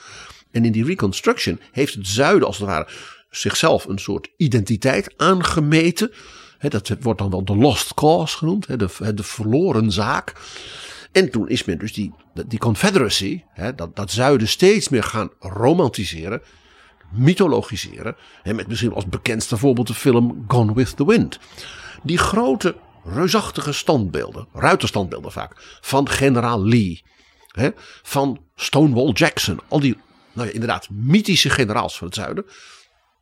En 0.51 0.65
in 0.65 0.71
die 0.71 0.85
Reconstruction 0.85 1.59
heeft 1.71 1.93
het 1.93 2.07
zuiden 2.07 2.47
als 2.47 2.57
het 2.57 2.67
ware 2.67 2.87
zichzelf 3.29 3.85
een 3.85 3.99
soort 3.99 4.29
identiteit 4.37 5.13
aangemeten. 5.17 6.11
Dat 6.59 6.95
wordt 6.99 7.19
dan 7.19 7.29
wel 7.29 7.45
de 7.45 7.55
lost 7.55 7.93
cause 7.93 8.37
genoemd, 8.37 8.67
de 8.77 9.23
verloren 9.23 9.91
zaak. 9.91 10.33
En 11.13 11.31
toen 11.31 11.49
is 11.49 11.63
men 11.63 11.77
dus 11.77 11.93
die, 11.93 12.13
die 12.47 12.59
Confederacy, 12.59 13.43
hè, 13.49 13.75
dat, 13.75 13.95
dat 13.95 14.11
zuiden 14.11 14.47
steeds 14.47 14.89
meer 14.89 15.03
gaan 15.03 15.29
romantiseren, 15.39 16.41
mythologiseren. 17.11 18.15
Hè, 18.41 18.53
met 18.53 18.67
misschien 18.67 18.93
als 18.93 19.05
bekendste 19.05 19.57
voorbeeld 19.57 19.87
de 19.87 19.93
film 19.93 20.43
Gone 20.47 20.73
with 20.73 20.95
the 20.95 21.05
Wind. 21.05 21.39
Die 22.03 22.17
grote, 22.17 22.75
reusachtige 23.03 23.71
standbeelden, 23.71 24.47
ruiterstandbeelden 24.53 25.31
vaak, 25.31 25.79
van 25.81 26.09
generaal 26.09 26.65
Lee. 26.65 27.03
Hè, 27.47 27.69
van 28.01 28.45
Stonewall 28.55 29.11
Jackson, 29.11 29.59
al 29.67 29.79
die 29.79 29.97
nou 30.33 30.49
inderdaad 30.49 30.89
mythische 30.89 31.49
generaals 31.49 31.97
van 31.97 32.07
het 32.07 32.15
zuiden. 32.15 32.45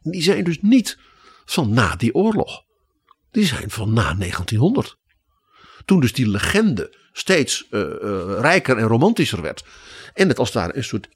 Die 0.02 0.22
zijn 0.22 0.44
dus 0.44 0.58
niet 0.62 0.98
van 1.46 1.74
na 1.74 1.96
die 1.96 2.16
oorlog. 2.16 2.64
Die 3.32 3.46
zijn 3.46 3.70
van 3.70 3.94
na 3.94 4.14
1900. 4.14 4.98
Toen 5.86 6.00
dus 6.00 6.14
die 6.14 6.30
legende 6.30 7.00
steeds 7.12 7.68
eh, 7.70 7.82
eh, 7.82 8.40
rijker 8.40 8.78
en 8.78 8.88
romantischer 8.88 9.42
werd. 9.42 9.64
En 10.14 10.28
het 10.28 10.40
als 10.40 10.52
ware 10.52 10.76
een 10.76 10.84
soort 10.84 11.10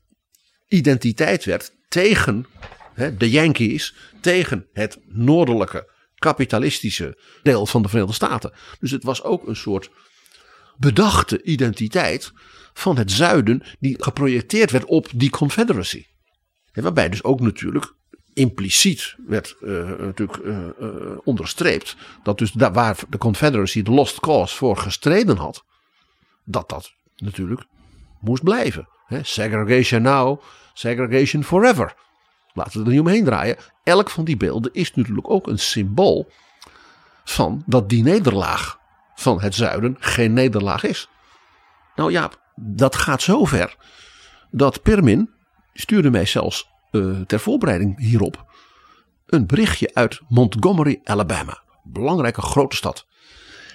identiteit 0.67 1.45
werd 1.45 1.71
tegen 1.87 2.45
hè, 2.93 3.17
de 3.17 3.29
Yankees. 3.29 3.95
Tegen 4.21 4.67
het 4.73 4.97
noordelijke 5.07 5.93
kapitalistische 6.15 7.17
deel 7.43 7.65
van 7.65 7.81
de 7.81 7.87
Verenigde 7.87 8.15
Staten. 8.15 8.51
Dus 8.79 8.91
het 8.91 9.03
was 9.03 9.23
ook 9.23 9.47
een 9.47 9.55
soort 9.55 9.89
bedachte 10.77 11.43
identiteit 11.43 12.31
van 12.73 12.97
het 12.97 13.11
zuiden 13.11 13.63
die 13.79 14.03
geprojecteerd 14.03 14.71
werd 14.71 14.85
op 14.85 15.07
die 15.15 15.29
Confederacy. 15.29 16.05
En 16.71 16.83
waarbij 16.83 17.09
dus 17.09 17.23
ook 17.23 17.39
natuurlijk 17.39 17.93
impliciet 18.33 19.15
werd 19.27 19.55
eh, 19.61 19.97
natuurlijk 19.99 20.39
onderstreept 21.23 21.95
dat 22.23 22.37
dus 22.37 22.51
daar 22.51 22.73
waar 22.73 22.97
de 23.09 23.17
Confederacy 23.17 23.81
de 23.81 23.91
Lost 23.91 24.19
Cause 24.19 24.55
voor 24.55 24.77
gestreden 24.77 25.37
had, 25.37 25.65
dat 26.45 26.69
dat 26.69 26.93
natuurlijk 27.15 27.65
moest 28.19 28.43
blijven. 28.43 28.87
Segregation 29.21 30.01
now, 30.01 30.41
segregation 30.73 31.43
forever. 31.43 31.95
Laten 32.53 32.79
we 32.79 32.85
er 32.85 32.91
niet 32.91 32.99
omheen 32.99 33.23
draaien. 33.23 33.57
Elk 33.83 34.09
van 34.09 34.23
die 34.23 34.37
beelden 34.37 34.73
is 34.73 34.93
natuurlijk 34.93 35.29
ook 35.29 35.47
een 35.47 35.59
symbool 35.59 36.31
van 37.23 37.63
dat 37.65 37.89
die 37.89 38.03
nederlaag 38.03 38.79
van 39.15 39.41
het 39.41 39.55
zuiden 39.55 39.95
geen 39.99 40.33
nederlaag 40.33 40.83
is. 40.83 41.09
Nou 41.95 42.11
ja, 42.11 42.31
dat 42.55 42.95
gaat 42.95 43.21
zo 43.21 43.45
ver 43.45 43.75
dat 44.51 44.81
Pirmin 44.81 45.29
stuurde 45.73 46.09
mij 46.09 46.25
zelfs 46.25 46.69
uh, 46.91 47.21
ter 47.21 47.39
voorbereiding 47.39 47.99
hierop 47.99 48.45
een 49.25 49.47
berichtje 49.47 49.89
uit 49.93 50.21
Montgomery, 50.27 51.01
Alabama. 51.03 51.63
Belangrijke 51.83 52.41
grote 52.41 52.75
stad. 52.75 53.05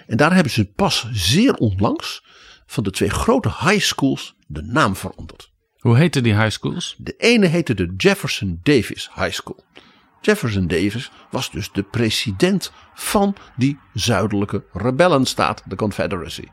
En 0.06 0.16
daar 0.16 0.34
hebben 0.34 0.52
ze 0.52 0.72
pas 0.72 1.08
zeer 1.12 1.54
onlangs 1.54 2.24
van 2.70 2.84
de 2.84 2.90
twee 2.90 3.10
grote 3.10 3.48
high 3.48 3.80
schools 3.80 4.36
de 4.46 4.62
naam 4.62 4.96
veranderd. 4.96 5.52
Hoe 5.78 5.96
heette 5.96 6.20
die 6.20 6.34
high 6.34 6.50
schools? 6.50 6.94
De 6.98 7.14
ene 7.16 7.46
heette 7.46 7.74
de 7.74 7.94
Jefferson 7.96 8.60
Davis 8.62 9.10
High 9.14 9.32
School. 9.32 9.64
Jefferson 10.20 10.66
Davis 10.66 11.10
was 11.30 11.50
dus 11.50 11.72
de 11.72 11.82
president 11.82 12.72
van 12.94 13.36
die 13.56 13.78
zuidelijke 13.92 14.64
rebellenstaat, 14.72 15.62
de 15.66 15.76
Confederacy. 15.76 16.44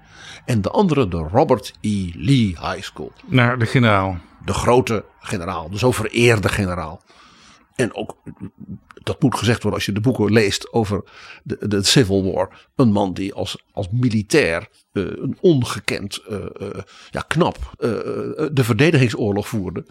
En 0.46 0.62
de 0.62 0.70
andere 0.70 1.08
de 1.08 1.18
Robert 1.18 1.74
E. 1.82 2.10
Lee 2.14 2.58
High 2.60 2.82
School. 2.82 3.12
Naar 3.26 3.60
de 3.60 3.66
generaal. 3.66 4.18
De 4.46 4.54
grote 4.54 5.06
generaal, 5.20 5.70
de 5.70 5.78
zo 5.78 5.92
vereerde 5.92 6.50
generaal. 6.50 7.02
En 7.76 7.96
ook, 7.96 8.18
dat 9.08 9.22
moet 9.22 9.38
gezegd 9.38 9.62
worden 9.62 9.80
als 9.80 9.86
je 9.86 9.94
de 9.94 10.00
boeken 10.00 10.32
leest 10.32 10.74
over 10.74 11.04
de, 11.44 11.68
de 11.68 11.84
Civil 11.84 12.34
War. 12.34 12.70
Een 12.76 12.92
man 12.92 13.14
die 13.14 13.34
als, 13.34 13.64
als 13.72 13.88
militair 13.92 14.68
uh, 14.94 15.04
een 15.06 15.38
ongekend, 15.42 16.22
uh, 16.30 16.38
uh, 16.58 16.70
ja 17.10 17.22
knap, 17.22 17.74
de 18.52 18.64
verdedigingsoorlog 18.64 19.48
voerde. 19.48 19.86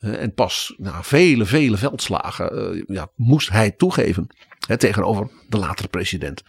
Eh, 0.00 0.22
en 0.22 0.34
pas 0.34 0.74
na 0.76 1.02
vele, 1.02 1.46
vele 1.46 1.76
veldslagen 1.76 2.72
eh, 2.72 2.82
ja, 2.86 3.08
moest 3.16 3.48
hij 3.48 3.70
toegeven 3.70 4.26
hè, 4.66 4.76
tegenover 4.76 5.30
de 5.48 5.58
latere 5.58 5.88
president 5.88 6.42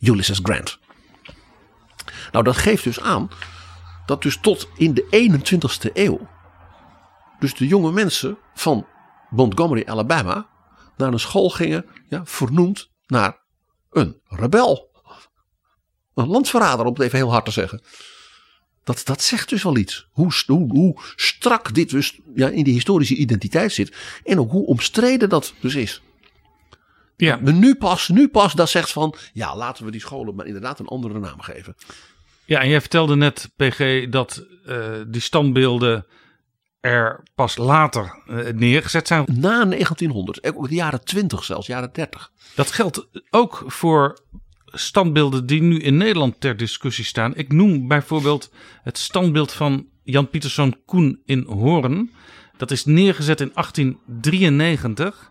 Ulysses 0.00 0.40
Grant. 0.42 0.78
Nou, 2.32 2.44
dat 2.44 2.56
geeft 2.56 2.84
dus 2.84 3.00
aan 3.00 3.28
dat 4.06 4.22
dus 4.22 4.38
tot 4.40 4.68
in 4.76 4.94
de 4.94 5.30
21ste 5.30 5.92
eeuw, 5.92 6.28
dus 7.38 7.54
de 7.54 7.66
jonge 7.66 7.92
mensen 7.92 8.38
van 8.54 8.86
Montgomery, 9.30 9.82
Alabama, 9.86 10.48
naar 10.96 11.12
een 11.12 11.20
school 11.20 11.50
gingen, 11.50 11.86
ja, 12.08 12.26
vernoemd 12.26 12.90
naar 13.06 13.38
een 13.90 14.20
rebel. 14.28 14.92
Een 16.14 16.28
landverrader, 16.28 16.86
om 16.86 16.92
het 16.92 17.02
even 17.02 17.18
heel 17.18 17.30
hard 17.30 17.44
te 17.44 17.50
zeggen. 17.50 17.82
Dat, 18.84 19.00
dat 19.04 19.22
zegt 19.22 19.48
dus 19.48 19.62
wel 19.62 19.76
iets. 19.76 20.08
Hoe, 20.10 20.32
hoe, 20.46 20.68
hoe 20.68 21.00
strak 21.16 21.74
dit 21.74 21.90
dus 21.90 22.18
ja, 22.34 22.48
in 22.48 22.64
die 22.64 22.72
historische 22.72 23.14
identiteit 23.14 23.72
zit. 23.72 23.96
En 24.24 24.38
ook 24.38 24.50
hoe 24.50 24.66
omstreden 24.66 25.28
dat 25.28 25.54
dus 25.60 25.74
is. 25.74 26.02
Ja, 27.16 27.38
Maar 27.42 27.52
nu 27.52 27.74
pas, 27.74 28.08
nu 28.08 28.28
pas 28.28 28.52
dat 28.52 28.68
zegt 28.68 28.92
van, 28.92 29.14
ja, 29.32 29.56
laten 29.56 29.84
we 29.84 29.90
die 29.90 30.00
scholen 30.00 30.34
maar 30.34 30.46
inderdaad 30.46 30.78
een 30.78 30.86
andere 30.86 31.18
naam 31.18 31.40
geven. 31.40 31.74
ja, 32.44 32.60
en 32.60 32.68
jij 32.68 32.80
vertelde 32.80 33.16
net, 33.16 33.50
PG, 33.56 34.08
dat 34.08 34.46
eh, 34.66 34.92
die 35.06 35.20
standbeelden 35.20 36.06
er 36.84 37.22
pas 37.34 37.56
later 37.56 38.22
eh, 38.26 38.52
neergezet 38.52 39.06
zijn. 39.06 39.24
Na 39.32 39.64
1900, 39.64 40.54
ook 40.54 40.68
de 40.68 40.74
jaren 40.74 41.04
20 41.04 41.44
zelfs, 41.44 41.66
jaren 41.66 41.92
30. 41.92 42.30
Dat 42.54 42.70
geldt 42.70 43.08
ook 43.30 43.64
voor 43.66 44.18
standbeelden 44.66 45.46
die 45.46 45.62
nu 45.62 45.78
in 45.78 45.96
Nederland 45.96 46.40
ter 46.40 46.56
discussie 46.56 47.04
staan. 47.04 47.34
Ik 47.34 47.52
noem 47.52 47.88
bijvoorbeeld 47.88 48.52
het 48.82 48.98
standbeeld 48.98 49.52
van 49.52 49.86
Jan 50.02 50.28
Pieterszoon 50.28 50.76
Koen 50.86 51.20
in 51.24 51.44
Hoorn. 51.48 52.10
Dat 52.56 52.70
is 52.70 52.84
neergezet 52.84 53.40
in 53.40 53.50
1893. 53.54 55.30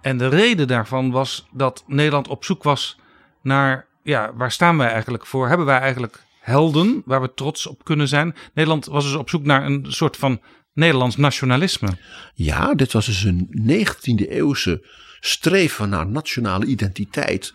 En 0.00 0.18
de 0.18 0.28
reden 0.28 0.66
daarvan 0.66 1.10
was 1.10 1.48
dat 1.52 1.84
Nederland 1.86 2.28
op 2.28 2.44
zoek 2.44 2.62
was 2.62 2.98
naar, 3.42 3.86
ja, 4.02 4.34
waar 4.34 4.52
staan 4.52 4.76
wij 4.76 4.88
eigenlijk 4.88 5.26
voor? 5.26 5.48
Hebben 5.48 5.66
wij 5.66 5.78
eigenlijk 5.78 6.22
helden 6.40 7.02
waar 7.04 7.20
we 7.20 7.34
trots 7.34 7.66
op 7.66 7.84
kunnen 7.84 8.08
zijn? 8.08 8.34
Nederland 8.54 8.86
was 8.86 9.04
dus 9.04 9.14
op 9.14 9.30
zoek 9.30 9.44
naar 9.44 9.64
een 9.64 9.86
soort 9.88 10.16
van 10.16 10.40
Nederlands 10.78 11.16
nationalisme. 11.16 11.96
Ja, 12.34 12.74
dit 12.74 12.92
was 12.92 13.06
dus 13.06 13.24
een 13.24 13.48
19e 13.70 14.28
eeuwse 14.28 14.86
streven 15.20 15.88
naar 15.88 16.06
nationale 16.06 16.66
identiteit 16.66 17.52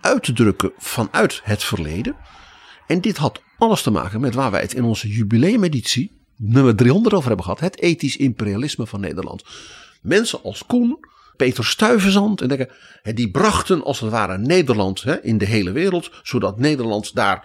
uit 0.00 0.22
te 0.22 0.32
drukken 0.32 0.72
vanuit 0.78 1.40
het 1.44 1.64
verleden. 1.64 2.16
En 2.86 3.00
dit 3.00 3.16
had 3.16 3.42
alles 3.58 3.82
te 3.82 3.90
maken 3.90 4.20
met 4.20 4.34
waar 4.34 4.50
wij 4.50 4.60
het 4.60 4.74
in 4.74 4.84
onze 4.84 5.08
jubileumeditie 5.08 6.12
nummer 6.36 6.76
300 6.76 7.14
over 7.14 7.26
hebben 7.26 7.44
gehad. 7.44 7.60
Het 7.60 7.80
ethisch 7.80 8.16
imperialisme 8.16 8.86
van 8.86 9.00
Nederland. 9.00 9.44
Mensen 10.02 10.42
als 10.42 10.66
Koen, 10.66 10.98
Peter 11.36 11.64
Stuyvesant 11.64 12.40
en 12.40 13.14
die 13.14 13.30
brachten 13.30 13.84
als 13.84 14.00
het 14.00 14.10
ware 14.10 14.38
Nederland 14.38 15.04
in 15.22 15.38
de 15.38 15.46
hele 15.46 15.72
wereld. 15.72 16.10
Zodat 16.22 16.58
Nederland 16.58 17.14
daar 17.14 17.44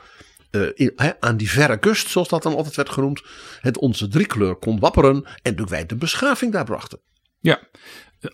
eh, 0.51 0.62
in- 0.73 0.93
aan 1.19 1.38
die 1.38 1.49
verre 1.51 1.77
kust, 1.77 2.10
zoals 2.10 2.27
dat 2.27 2.43
dan 2.43 2.55
altijd 2.55 2.75
werd 2.75 2.89
genoemd, 2.89 3.21
het 3.60 3.77
onze 3.77 4.07
driekleur 4.07 4.55
kon 4.55 4.79
wapperen. 4.79 5.15
En 5.15 5.25
natuurlijk 5.41 5.69
wij 5.69 5.86
de 5.86 5.95
beschaving 5.95 6.51
daar 6.51 6.65
brachten. 6.65 6.99
Ja, 7.39 7.60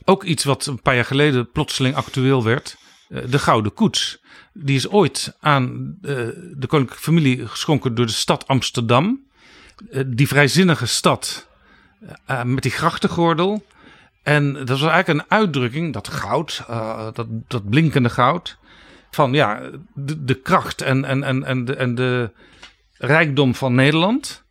ook 0.06 0.24
iets 0.24 0.44
wat 0.44 0.66
een 0.66 0.82
paar 0.82 0.96
jaar 0.96 1.06
geleden 1.06 1.52
plotseling 1.52 1.96
actueel 1.96 2.44
werd. 2.44 2.76
eh, 3.10 3.22
De 3.30 3.40
Gouden 3.40 3.74
Koets. 3.74 4.22
Die 4.54 4.76
is 4.76 4.90
ooit 4.90 5.38
aan 5.40 5.98
eh, 6.02 6.10
de 6.58 6.68
koninklijke 6.68 7.04
familie 7.04 7.48
geschonken 7.48 7.96
door 7.96 8.06
de 8.06 8.12
stad 8.12 8.48
Amsterdam. 8.48 9.28
Eh, 9.92 10.04
Die 10.08 10.28
vrijzinnige 10.28 10.86
stad 10.86 11.48
eh, 12.26 12.44
met 12.44 12.64
die 12.64 12.72
grachtengordel. 12.72 13.66
En 14.24 14.54
dat 14.54 14.70
was 14.80 14.82
eigenlijk 14.92 15.08
een 15.08 15.38
uitdrukking, 15.38 15.94
dat 15.94 16.08
goud, 16.08 16.64
eh, 16.68 17.08
dat, 17.14 17.28
dat 17.48 17.70
blinkende 17.70 18.10
goud. 18.10 18.58
Van 19.14 19.34
ja, 19.34 19.70
de, 19.96 20.34
kracht 20.34 20.82
en, 20.82 21.06
en, 21.06 21.24
en, 21.24 21.44
en, 21.44 21.66
de, 21.66 21.76
en 21.76 21.96
de 21.96 22.32
rijkdom 22.98 23.56
van 23.56 23.76
Nederland. 23.76 24.44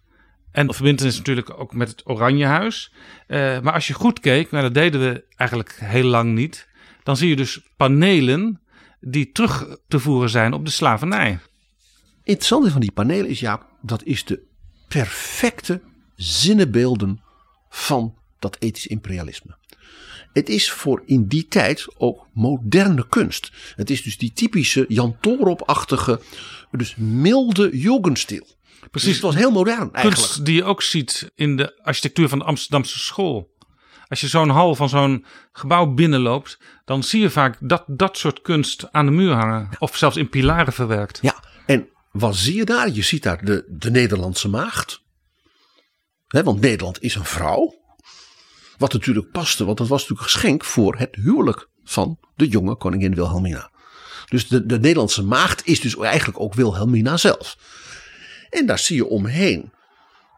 En 0.52 0.66
de 0.66 0.72
verbindenis 0.72 1.16
natuurlijk 1.16 1.58
ook 1.58 1.74
met 1.74 1.88
het 1.88 2.08
Oranjehuis. 2.08 2.92
Eh, 3.26 3.60
maar 3.60 3.72
als 3.72 3.86
je 3.86 3.94
goed 3.94 4.20
keek, 4.20 4.50
nou 4.50 4.62
dat 4.62 4.74
deden 4.74 5.00
we 5.00 5.24
eigenlijk 5.36 5.76
heel 5.80 6.04
lang 6.04 6.34
niet. 6.34 6.68
Dan 7.02 7.16
zie 7.16 7.28
je 7.28 7.36
dus 7.36 7.60
panelen 7.76 8.60
die 9.00 9.32
terug 9.32 9.76
te 9.88 9.98
voeren 9.98 10.30
zijn 10.30 10.52
op 10.52 10.64
de 10.64 10.70
slavernij. 10.70 11.38
interessante 12.22 12.70
van 12.70 12.80
die 12.80 12.92
panelen 12.92 13.28
is, 13.28 13.40
ja, 13.40 13.66
dat 13.80 14.04
is 14.04 14.24
de 14.24 14.42
perfecte 14.88 15.80
zinnenbeelden 16.16 17.22
van 17.68 18.14
dat 18.38 18.56
ethisch 18.58 18.86
imperialisme. 18.86 19.56
Het 20.32 20.48
is 20.48 20.70
voor 20.70 21.02
in 21.06 21.26
die 21.26 21.46
tijd 21.46 21.86
ook 21.96 22.26
moderne 22.32 23.08
kunst. 23.08 23.52
Het 23.76 23.90
is 23.90 24.02
dus 24.02 24.18
die 24.18 24.32
typische 24.32 24.84
Jan 24.88 25.16
Toorop-achtige, 25.20 26.20
dus 26.70 26.94
milde 26.96 27.78
jugendstil. 27.78 28.46
Dus 28.90 29.02
het 29.02 29.20
was 29.20 29.34
heel 29.34 29.50
modern 29.50 29.92
eigenlijk. 29.92 30.14
Kunst 30.14 30.44
die 30.44 30.54
je 30.54 30.64
ook 30.64 30.82
ziet 30.82 31.30
in 31.34 31.56
de 31.56 31.82
architectuur 31.82 32.28
van 32.28 32.38
de 32.38 32.44
Amsterdamse 32.44 32.98
school. 32.98 33.50
Als 34.08 34.20
je 34.20 34.28
zo'n 34.28 34.48
hal 34.48 34.74
van 34.74 34.88
zo'n 34.88 35.24
gebouw 35.52 35.86
binnenloopt, 35.86 36.58
dan 36.84 37.02
zie 37.02 37.20
je 37.20 37.30
vaak 37.30 37.56
dat, 37.60 37.84
dat 37.86 38.18
soort 38.18 38.42
kunst 38.42 38.92
aan 38.92 39.06
de 39.06 39.12
muur 39.12 39.32
hangen. 39.32 39.68
Of 39.78 39.96
zelfs 39.96 40.16
in 40.16 40.28
pilaren 40.28 40.72
verwerkt. 40.72 41.18
Ja, 41.22 41.44
en 41.66 41.88
wat 42.10 42.36
zie 42.36 42.54
je 42.54 42.64
daar? 42.64 42.90
Je 42.90 43.02
ziet 43.02 43.22
daar 43.22 43.44
de, 43.44 43.64
de 43.68 43.90
Nederlandse 43.90 44.48
maagd. 44.48 45.02
Hè, 46.26 46.42
want 46.42 46.60
Nederland 46.60 47.02
is 47.02 47.14
een 47.14 47.24
vrouw. 47.24 47.81
Wat 48.78 48.92
natuurlijk 48.92 49.30
paste, 49.30 49.64
want 49.64 49.78
dat 49.78 49.88
was 49.88 50.00
natuurlijk 50.00 50.28
een 50.28 50.32
geschenk 50.32 50.64
voor 50.64 50.96
het 50.96 51.14
huwelijk 51.14 51.68
van 51.84 52.18
de 52.36 52.48
jonge 52.48 52.76
koningin 52.76 53.14
Wilhelmina. 53.14 53.70
Dus 54.28 54.48
de, 54.48 54.66
de 54.66 54.78
Nederlandse 54.78 55.22
maagd 55.22 55.66
is 55.66 55.80
dus 55.80 55.96
eigenlijk 55.96 56.40
ook 56.40 56.54
Wilhelmina 56.54 57.16
zelf. 57.16 57.56
En 58.50 58.66
daar 58.66 58.78
zie 58.78 58.96
je 58.96 59.06
omheen 59.06 59.72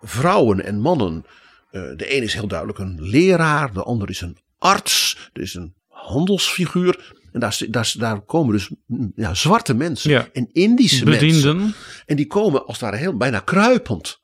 vrouwen 0.00 0.64
en 0.64 0.80
mannen. 0.80 1.24
Eh, 1.70 1.82
de 1.96 2.16
een 2.16 2.22
is 2.22 2.34
heel 2.34 2.46
duidelijk 2.48 2.78
een 2.78 2.98
leraar, 3.00 3.72
de 3.72 3.82
ander 3.82 4.10
is 4.10 4.20
een 4.20 4.38
arts, 4.58 5.28
er 5.32 5.42
is 5.42 5.54
een 5.54 5.74
handelsfiguur. 5.88 7.14
En 7.32 7.40
daar, 7.40 7.58
daar, 7.68 7.94
daar 7.98 8.20
komen 8.20 8.52
dus 8.52 8.70
mm, 8.86 9.12
ja, 9.16 9.34
zwarte 9.34 9.74
mensen 9.74 10.10
Ja. 10.10 10.28
en 10.32 10.48
Indische 10.52 11.04
mensen. 11.04 11.26
Bedienden. 11.28 11.74
En 12.06 12.16
die 12.16 12.26
komen 12.26 12.66
als 12.66 12.72
het 12.80 12.84
ware 12.84 12.96
heel 12.96 13.16
bijna 13.16 13.38
kruipend. 13.38 14.22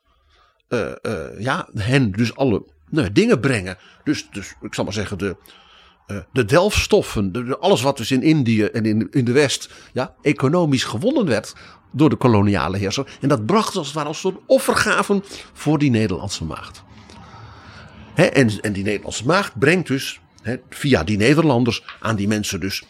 eh, 0.68 1.40
ja, 1.40 1.68
hen 1.74 2.10
dus 2.12 2.34
alle 2.36 2.64
nou, 2.90 3.12
dingen 3.12 3.40
brengen. 3.40 3.78
Dus, 4.04 4.28
dus 4.30 4.54
ik 4.60 4.74
zal 4.74 4.84
maar 4.84 4.92
zeggen, 4.92 5.18
de, 5.18 5.36
eh, 6.06 6.16
de 6.32 6.44
delfstoffen, 6.44 7.32
de, 7.32 7.44
de- 7.44 7.58
alles 7.58 7.82
wat 7.82 7.96
dus 7.96 8.10
in 8.10 8.22
Indië 8.22 8.64
en 8.64 8.84
in, 8.86 9.08
in 9.10 9.24
de 9.24 9.32
West 9.32 9.70
ja, 9.92 10.14
economisch 10.22 10.84
gewonnen 10.84 11.26
werd 11.26 11.54
door 11.92 12.10
de 12.10 12.16
koloniale 12.16 12.76
heerser. 12.78 13.16
En 13.20 13.28
dat 13.28 13.46
bracht 13.46 13.76
als 13.76 13.86
het 13.86 13.94
ware 13.96 14.08
als 14.08 14.24
een 14.24 14.30
soort 14.30 14.42
offergaven 14.46 15.24
voor 15.52 15.78
die 15.78 15.90
Nederlandse 15.90 16.44
maagd. 16.44 16.82
Hè, 18.14 18.24
en, 18.24 18.60
en 18.60 18.72
die 18.72 18.84
Nederlandse 18.84 19.26
maagd 19.26 19.58
brengt 19.58 19.86
dus 19.86 20.20
via 20.70 21.04
die 21.04 21.16
Nederlanders 21.16 21.84
aan 22.00 22.16
die 22.16 22.28
mensen 22.28 22.60
dus 22.60 22.82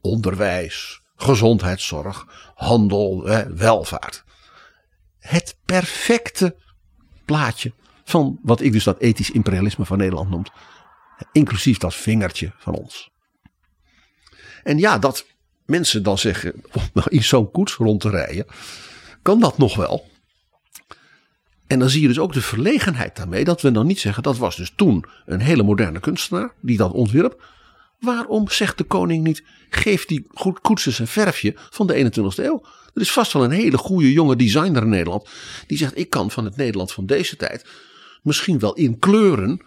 onderwijs, 0.00 1.00
gezondheidszorg, 1.16 2.26
handel, 2.54 3.24
welvaart. 3.54 4.24
Het 5.18 5.56
perfecte 5.64 6.56
plaatje 7.24 7.72
van 8.10 8.38
wat 8.42 8.60
ik 8.60 8.72
dus 8.72 8.84
dat 8.84 8.98
ethisch 8.98 9.30
imperialisme 9.30 9.84
van 9.84 9.98
Nederland 9.98 10.30
noemt. 10.30 10.50
Inclusief 11.32 11.78
dat 11.78 11.94
vingertje 11.94 12.52
van 12.58 12.74
ons. 12.74 13.10
En 14.62 14.78
ja, 14.78 14.98
dat 14.98 15.26
mensen 15.66 16.02
dan 16.02 16.18
zeggen 16.18 16.54
om 16.94 17.02
in 17.08 17.24
zo'n 17.24 17.50
koets 17.50 17.74
rond 17.74 18.00
te 18.00 18.10
rijden, 18.10 18.46
kan 19.22 19.40
dat 19.40 19.58
nog 19.58 19.76
wel. 19.76 20.08
En 21.66 21.78
dan 21.78 21.90
zie 21.90 22.00
je 22.00 22.08
dus 22.08 22.18
ook 22.18 22.32
de 22.32 22.42
verlegenheid 22.42 23.16
daarmee 23.16 23.44
dat 23.44 23.62
we 23.62 23.72
dan 23.72 23.86
niet 23.86 24.00
zeggen 24.00 24.22
dat 24.22 24.38
was 24.38 24.56
dus 24.56 24.72
toen 24.76 25.04
een 25.26 25.40
hele 25.40 25.62
moderne 25.62 26.00
kunstenaar 26.00 26.54
die 26.60 26.76
dat 26.76 26.92
ontwierp. 26.92 27.44
Waarom 28.00 28.48
zegt 28.48 28.78
de 28.78 28.84
koning 28.84 29.24
niet, 29.24 29.44
geef 29.70 30.06
die 30.06 30.26
goed 30.28 30.60
koetsers 30.60 30.98
een 30.98 31.06
verfje 31.06 31.54
van 31.56 31.86
de 31.86 32.10
21ste 32.10 32.44
eeuw? 32.44 32.62
Er 32.94 33.00
is 33.00 33.12
vast 33.12 33.32
wel 33.32 33.44
een 33.44 33.50
hele 33.50 33.78
goede 33.78 34.12
jonge 34.12 34.36
designer 34.36 34.82
in 34.82 34.88
Nederland 34.88 35.28
die 35.66 35.78
zegt 35.78 35.98
ik 35.98 36.10
kan 36.10 36.30
van 36.30 36.44
het 36.44 36.56
Nederland 36.56 36.92
van 36.92 37.06
deze 37.06 37.36
tijd 37.36 37.64
misschien 38.22 38.58
wel 38.58 38.74
in 38.74 38.98
kleuren 38.98 39.60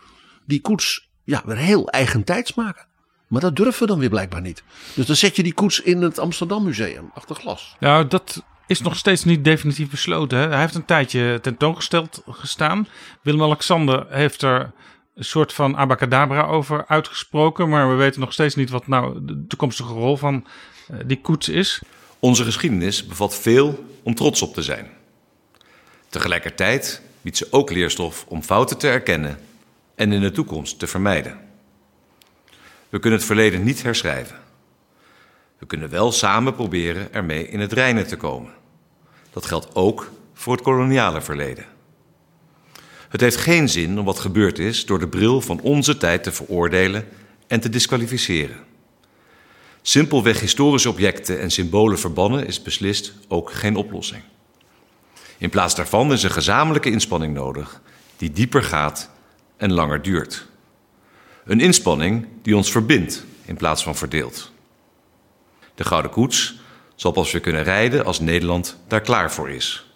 die 0.46 0.62
koets 0.62 1.10
ja, 1.24 1.42
weer 1.46 1.58
heel 1.58 1.89
eigentijds 1.89 2.54
maken. 2.54 2.86
Maar 3.28 3.42
dat 3.42 3.56
durven 3.56 3.82
we 3.82 3.88
dan 3.88 4.00
weer 4.00 4.10
blijkbaar 4.10 4.42
niet. 4.42 4.63
Dus 4.96 5.06
dan 5.06 5.16
zet 5.16 5.36
je 5.36 5.44
die 5.44 5.54
koets 5.54 5.82
in 5.82 6.02
het 6.02 6.20
Amsterdam 6.20 6.63
Museum 6.63 7.12
achter 7.13 7.36
glas. 7.36 7.76
Nou, 7.80 8.08
dat 8.08 8.44
is 8.68 8.82
nog 8.82 8.96
steeds 8.96 9.24
niet 9.24 9.44
definitief 9.44 9.89
besloten. 9.89 10.38
Hè? 10.38 10.48
Hij 10.48 10.60
heeft 10.60 10.76
een 10.76 10.86
tijdje 10.86 11.39
tentoongesteld 11.42 12.22
gestaan. 12.30 12.88
Willem-Alexander 13.22 14.06
heeft 14.10 14.42
er 14.42 14.72
een 15.16 15.24
soort 15.24 15.54
van 15.54 15.78
abacadabra 15.78 16.42
over 16.42 16.88
uitgesproken. 16.88 17.70
Maar 17.70 17.89
we 17.89 17.96
weten 17.96 18.20
nog 18.20 18.34
steeds 18.34 18.56
niet 18.56 18.70
wat 18.70 18.88
nou 18.88 19.26
de 19.26 19.48
toekomstige 19.48 19.94
rol 19.94 20.18
van 20.18 20.46
eh, 20.88 20.98
die 21.06 21.22
koets 21.22 21.50
is. 21.50 21.82
Onze 22.20 22.44
geschiedenis 22.44 23.06
bevat 23.06 23.36
veel 23.36 23.86
om 24.04 24.16
trots 24.16 24.42
op 24.42 24.54
te 24.54 24.62
zijn. 24.62 24.88
Tegelijkertijd 26.10 27.02
biedt 27.24 27.38
ze 27.38 27.48
ook 27.50 27.72
leerstof 27.72 28.26
om 28.28 28.42
fouten 28.42 28.78
te 28.78 28.88
erkennen 28.88 29.40
en 29.96 30.12
in 30.12 30.22
de 30.22 30.32
toekomst 30.32 30.80
te 30.80 30.88
vermijden. 30.88 31.40
We 32.90 33.00
kunnen 33.00 33.20
het 33.20 33.28
verleden 33.28 33.64
niet 33.64 33.84
herschrijven. 33.84 34.40
We 35.58 35.66
kunnen 35.66 35.90
wel 35.90 36.12
samen 36.12 36.56
proberen 36.56 37.14
ermee 37.14 37.48
in 37.48 37.60
het 37.60 37.74
reinen 37.74 38.08
te 38.08 38.18
komen. 38.18 38.52
Dat 39.32 39.46
geldt 39.46 39.76
ook 39.76 40.12
voor 40.34 40.54
het 40.54 40.62
koloniale 40.64 41.22
verleden. 41.22 41.66
Het 43.10 43.22
heeft 43.22 43.38
geen 43.38 43.70
zin 43.70 44.00
om 44.00 44.06
wat 44.06 44.20
gebeurd 44.20 44.60
is 44.60 44.86
door 44.86 45.00
de 45.00 45.08
bril 45.08 45.42
van 45.42 45.62
onze 45.62 45.98
tijd 45.98 46.24
te 46.24 46.32
veroordelen 46.32 47.08
en 47.48 47.60
te 47.60 47.70
disqualificeren. 47.70 48.58
Simpelweg 49.82 50.40
historische 50.40 50.90
objecten 50.90 51.40
en 51.40 51.52
symbolen 51.52 52.00
verbannen 52.00 52.48
is 52.48 52.62
beslist 52.62 53.14
ook 53.28 53.52
geen 53.52 53.76
oplossing. 53.76 54.24
In 55.43 55.49
plaats 55.49 55.75
daarvan 55.75 56.12
is 56.12 56.23
een 56.23 56.32
gezamenlijke 56.32 56.91
inspanning 56.91 57.34
nodig 57.34 57.82
die 58.17 58.32
dieper 58.32 58.63
gaat 58.63 59.10
en 59.58 59.73
langer 59.73 60.01
duurt. 60.01 60.47
Een 61.45 61.60
inspanning 61.60 62.27
die 62.41 62.56
ons 62.56 62.71
verbindt 62.71 63.25
in 63.45 63.58
plaats 63.58 63.84
van 63.84 63.95
verdeelt. 63.95 64.51
De 65.75 65.84
Gouden 65.84 66.12
Koets 66.12 66.60
zal 66.95 67.12
pas 67.12 67.32
weer 67.32 67.41
kunnen 67.41 67.63
rijden 67.63 68.06
als 68.06 68.19
Nederland 68.19 68.77
daar 68.88 69.01
klaar 69.01 69.32
voor 69.32 69.49
is. 69.49 69.93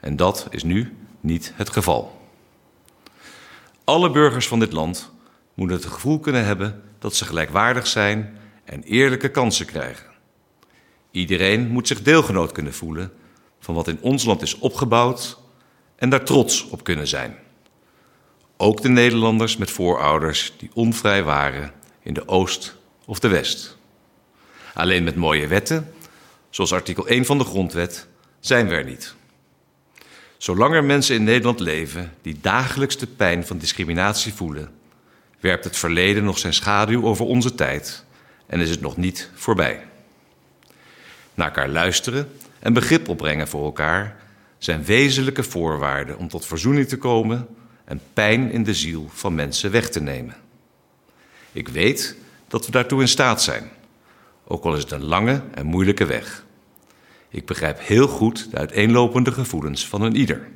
En 0.00 0.16
dat 0.16 0.46
is 0.50 0.62
nu 0.62 0.96
niet 1.20 1.52
het 1.54 1.70
geval. 1.70 2.28
Alle 3.84 4.10
burgers 4.10 4.48
van 4.48 4.58
dit 4.58 4.72
land 4.72 5.10
moeten 5.54 5.76
het 5.76 5.86
gevoel 5.86 6.18
kunnen 6.18 6.44
hebben 6.44 6.82
dat 6.98 7.14
ze 7.14 7.24
gelijkwaardig 7.24 7.86
zijn 7.86 8.38
en 8.64 8.82
eerlijke 8.82 9.28
kansen 9.28 9.66
krijgen. 9.66 10.06
Iedereen 11.10 11.68
moet 11.68 11.86
zich 11.86 12.02
deelgenoot 12.02 12.52
kunnen 12.52 12.74
voelen 12.74 13.12
van 13.66 13.74
wat 13.74 13.88
in 13.88 13.98
ons 14.00 14.24
land 14.24 14.42
is 14.42 14.58
opgebouwd 14.58 15.38
en 15.96 16.10
daar 16.10 16.24
trots 16.24 16.68
op 16.68 16.84
kunnen 16.84 17.06
zijn. 17.06 17.36
Ook 18.56 18.82
de 18.82 18.88
Nederlanders 18.88 19.56
met 19.56 19.70
voorouders 19.70 20.52
die 20.58 20.70
onvrij 20.74 21.22
waren 21.22 21.72
in 22.02 22.14
de 22.14 22.28
Oost 22.28 22.76
of 23.04 23.18
de 23.18 23.28
West. 23.28 23.76
Alleen 24.74 25.04
met 25.04 25.16
mooie 25.16 25.46
wetten, 25.46 25.92
zoals 26.50 26.72
artikel 26.72 27.06
1 27.06 27.24
van 27.24 27.38
de 27.38 27.44
Grondwet, 27.44 28.06
zijn 28.40 28.68
we 28.68 28.74
er 28.74 28.84
niet. 28.84 29.14
Zolang 30.36 30.74
er 30.74 30.84
mensen 30.84 31.14
in 31.14 31.24
Nederland 31.24 31.60
leven 31.60 32.12
die 32.22 32.38
dagelijks 32.40 32.96
de 32.96 33.06
pijn 33.06 33.46
van 33.46 33.58
discriminatie 33.58 34.34
voelen, 34.34 34.70
werpt 35.40 35.64
het 35.64 35.76
verleden 35.76 36.24
nog 36.24 36.38
zijn 36.38 36.54
schaduw 36.54 37.04
over 37.04 37.24
onze 37.24 37.54
tijd 37.54 38.04
en 38.46 38.60
is 38.60 38.70
het 38.70 38.80
nog 38.80 38.96
niet 38.96 39.30
voorbij. 39.34 39.86
Naar 41.34 41.46
elkaar 41.46 41.68
luisteren 41.68 42.28
en 42.66 42.72
begrip 42.72 43.08
opbrengen 43.08 43.48
voor 43.48 43.64
elkaar 43.64 44.16
zijn 44.58 44.84
wezenlijke 44.84 45.42
voorwaarden 45.42 46.18
om 46.18 46.28
tot 46.28 46.46
verzoening 46.46 46.88
te 46.88 46.98
komen 46.98 47.46
en 47.84 48.00
pijn 48.12 48.50
in 48.50 48.62
de 48.62 48.74
ziel 48.74 49.08
van 49.12 49.34
mensen 49.34 49.70
weg 49.70 49.88
te 49.88 50.00
nemen. 50.00 50.34
Ik 51.52 51.68
weet 51.68 52.16
dat 52.48 52.66
we 52.66 52.72
daartoe 52.72 53.00
in 53.00 53.08
staat 53.08 53.42
zijn, 53.42 53.70
ook 54.44 54.64
al 54.64 54.74
is 54.74 54.82
het 54.82 54.90
een 54.90 55.04
lange 55.04 55.42
en 55.54 55.66
moeilijke 55.66 56.04
weg. 56.04 56.44
Ik 57.28 57.46
begrijp 57.46 57.78
heel 57.80 58.08
goed 58.08 58.50
de 58.50 58.56
uiteenlopende 58.56 59.32
gevoelens 59.32 59.88
van 59.88 60.02
een 60.02 60.16
ieder. 60.16 60.48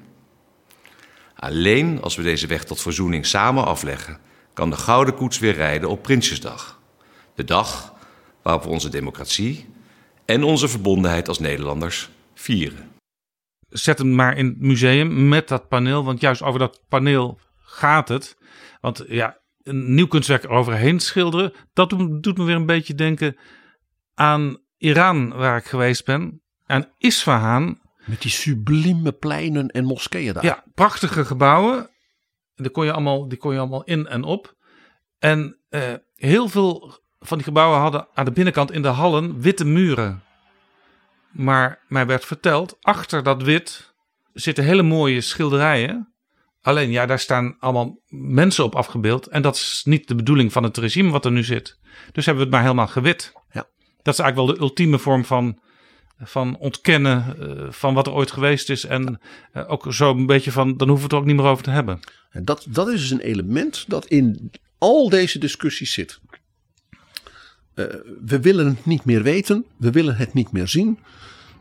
Alleen 1.34 2.02
als 2.02 2.16
we 2.16 2.22
deze 2.22 2.46
weg 2.46 2.64
tot 2.64 2.80
verzoening 2.80 3.26
samen 3.26 3.64
afleggen, 3.64 4.18
kan 4.52 4.70
de 4.70 4.76
Gouden 4.76 5.14
Koets 5.14 5.38
weer 5.38 5.54
rijden 5.54 5.88
op 5.88 6.02
Prinsjesdag. 6.02 6.80
De 7.34 7.44
dag 7.44 7.94
waarop 8.42 8.62
we 8.62 8.68
onze 8.68 8.88
democratie 8.88 9.66
en 10.30 10.42
onze 10.42 10.68
verbondenheid 10.68 11.28
als 11.28 11.38
Nederlanders 11.38 12.08
vieren. 12.34 12.90
Zet 13.68 13.98
hem 13.98 14.14
maar 14.14 14.36
in 14.36 14.46
het 14.46 14.60
museum 14.60 15.28
met 15.28 15.48
dat 15.48 15.68
paneel, 15.68 16.04
want 16.04 16.20
juist 16.20 16.42
over 16.42 16.58
dat 16.58 16.82
paneel 16.88 17.38
gaat 17.56 18.08
het. 18.08 18.36
Want 18.80 19.04
ja, 19.08 19.38
een 19.62 19.94
nieuw 19.94 20.06
kunstwerk 20.06 20.44
eroverheen 20.44 21.00
schilderen, 21.00 21.52
dat 21.72 21.90
doet, 21.90 22.22
doet 22.22 22.38
me 22.38 22.44
weer 22.44 22.54
een 22.54 22.66
beetje 22.66 22.94
denken 22.94 23.36
aan 24.14 24.58
Iran, 24.76 25.32
waar 25.32 25.56
ik 25.56 25.64
geweest 25.64 26.04
ben. 26.04 26.42
Aan 26.66 26.88
Isfahan. 26.98 27.80
Met 28.04 28.22
die 28.22 28.30
sublieme 28.30 29.12
pleinen 29.12 29.68
en 29.68 29.84
moskeeën 29.84 30.34
daar. 30.34 30.44
Ja, 30.44 30.64
prachtige 30.74 31.24
gebouwen. 31.24 31.90
Die 32.54 32.70
kon 32.70 32.84
je 32.84 32.92
allemaal, 32.92 33.28
die 33.28 33.38
kon 33.38 33.52
je 33.52 33.58
allemaal 33.58 33.84
in 33.84 34.06
en 34.06 34.22
op. 34.22 34.56
En 35.18 35.58
eh, 35.68 35.94
heel 36.14 36.48
veel 36.48 37.00
van 37.20 37.36
die 37.36 37.46
gebouwen 37.46 37.78
hadden 37.78 38.06
aan 38.14 38.24
de 38.24 38.32
binnenkant 38.32 38.72
in 38.72 38.82
de 38.82 38.88
hallen 38.88 39.40
witte 39.40 39.64
muren. 39.64 40.22
Maar 41.30 41.78
mij 41.88 42.06
werd 42.06 42.24
verteld, 42.24 42.76
achter 42.80 43.22
dat 43.22 43.42
wit 43.42 43.92
zitten 44.32 44.64
hele 44.64 44.82
mooie 44.82 45.20
schilderijen. 45.20 46.12
Alleen 46.62 46.90
ja, 46.90 47.06
daar 47.06 47.18
staan 47.18 47.56
allemaal 47.58 47.98
mensen 48.08 48.64
op 48.64 48.74
afgebeeld. 48.74 49.26
En 49.26 49.42
dat 49.42 49.54
is 49.54 49.82
niet 49.84 50.08
de 50.08 50.14
bedoeling 50.14 50.52
van 50.52 50.62
het 50.62 50.76
regime 50.76 51.10
wat 51.10 51.24
er 51.24 51.32
nu 51.32 51.44
zit. 51.44 51.78
Dus 52.12 52.26
hebben 52.26 52.34
we 52.34 52.40
het 52.40 52.50
maar 52.50 52.62
helemaal 52.62 52.86
gewit. 52.86 53.32
Ja. 53.52 53.66
Dat 54.02 54.14
is 54.14 54.20
eigenlijk 54.20 54.36
wel 54.36 54.46
de 54.46 54.60
ultieme 54.60 54.98
vorm 54.98 55.24
van, 55.24 55.58
van 56.18 56.56
ontkennen 56.56 57.36
uh, 57.40 57.70
van 57.70 57.94
wat 57.94 58.06
er 58.06 58.12
ooit 58.12 58.30
geweest 58.30 58.70
is. 58.70 58.84
En 58.84 59.20
uh, 59.54 59.70
ook 59.70 59.86
zo 59.88 60.10
een 60.10 60.26
beetje 60.26 60.52
van, 60.52 60.76
dan 60.76 60.88
hoeven 60.88 60.96
we 60.96 61.02
het 61.02 61.12
er 61.12 61.18
ook 61.18 61.24
niet 61.24 61.36
meer 61.36 61.52
over 61.52 61.64
te 61.64 61.70
hebben. 61.70 62.00
En 62.30 62.44
dat, 62.44 62.66
dat 62.68 62.88
is 62.88 63.00
dus 63.00 63.10
een 63.10 63.20
element 63.20 63.84
dat 63.88 64.06
in 64.06 64.50
al 64.78 65.08
deze 65.08 65.38
discussies 65.38 65.92
zit. 65.92 66.20
Uh, 67.80 67.86
we 68.24 68.40
willen 68.40 68.66
het 68.66 68.86
niet 68.86 69.04
meer 69.04 69.22
weten, 69.22 69.66
we 69.76 69.90
willen 69.90 70.16
het 70.16 70.34
niet 70.34 70.52
meer 70.52 70.68
zien. 70.68 70.98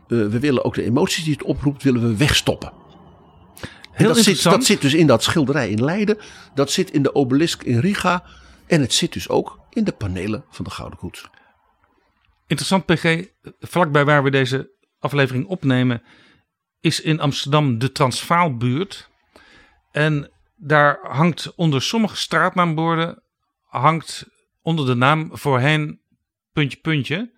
Uh, 0.08 0.26
we 0.28 0.38
willen 0.38 0.64
ook 0.64 0.74
de 0.74 0.82
emoties 0.82 1.24
die 1.24 1.32
het 1.32 1.42
oproept, 1.42 1.82
willen 1.82 2.00
we 2.00 2.16
wegstoppen. 2.16 2.72
Heel 3.90 4.08
dat, 4.08 4.24
zit, 4.24 4.42
dat 4.42 4.64
zit 4.64 4.80
dus 4.80 4.94
in 4.94 5.06
dat 5.06 5.22
schilderij 5.22 5.70
in 5.70 5.84
Leiden, 5.84 6.18
dat 6.54 6.70
zit 6.70 6.90
in 6.90 7.02
de 7.02 7.14
obelisk 7.14 7.62
in 7.62 7.78
Riga 7.78 8.24
en 8.66 8.80
het 8.80 8.92
zit 8.92 9.12
dus 9.12 9.28
ook 9.28 9.58
in 9.70 9.84
de 9.84 9.92
panelen 9.92 10.44
van 10.50 10.64
de 10.64 10.70
Gouden 10.70 10.98
Koets. 10.98 11.28
Interessant 12.46 12.86
PG, 12.86 13.26
vlakbij 13.60 14.04
waar 14.04 14.22
we 14.22 14.30
deze 14.30 14.70
aflevering 14.98 15.46
opnemen, 15.46 16.02
is 16.80 17.00
in 17.00 17.20
Amsterdam 17.20 17.78
de 17.78 17.92
Transvaalbuurt. 17.92 19.08
En 19.92 20.30
daar 20.56 20.98
hangt 21.02 21.54
onder 21.54 21.82
sommige 21.82 22.16
straatnaamborden 22.16 23.22
hangt 23.70 24.26
onder 24.62 24.86
de 24.86 24.94
naam 24.94 25.28
voorheen 25.32 25.99
puntje 26.60 26.78
puntje. 26.78 27.30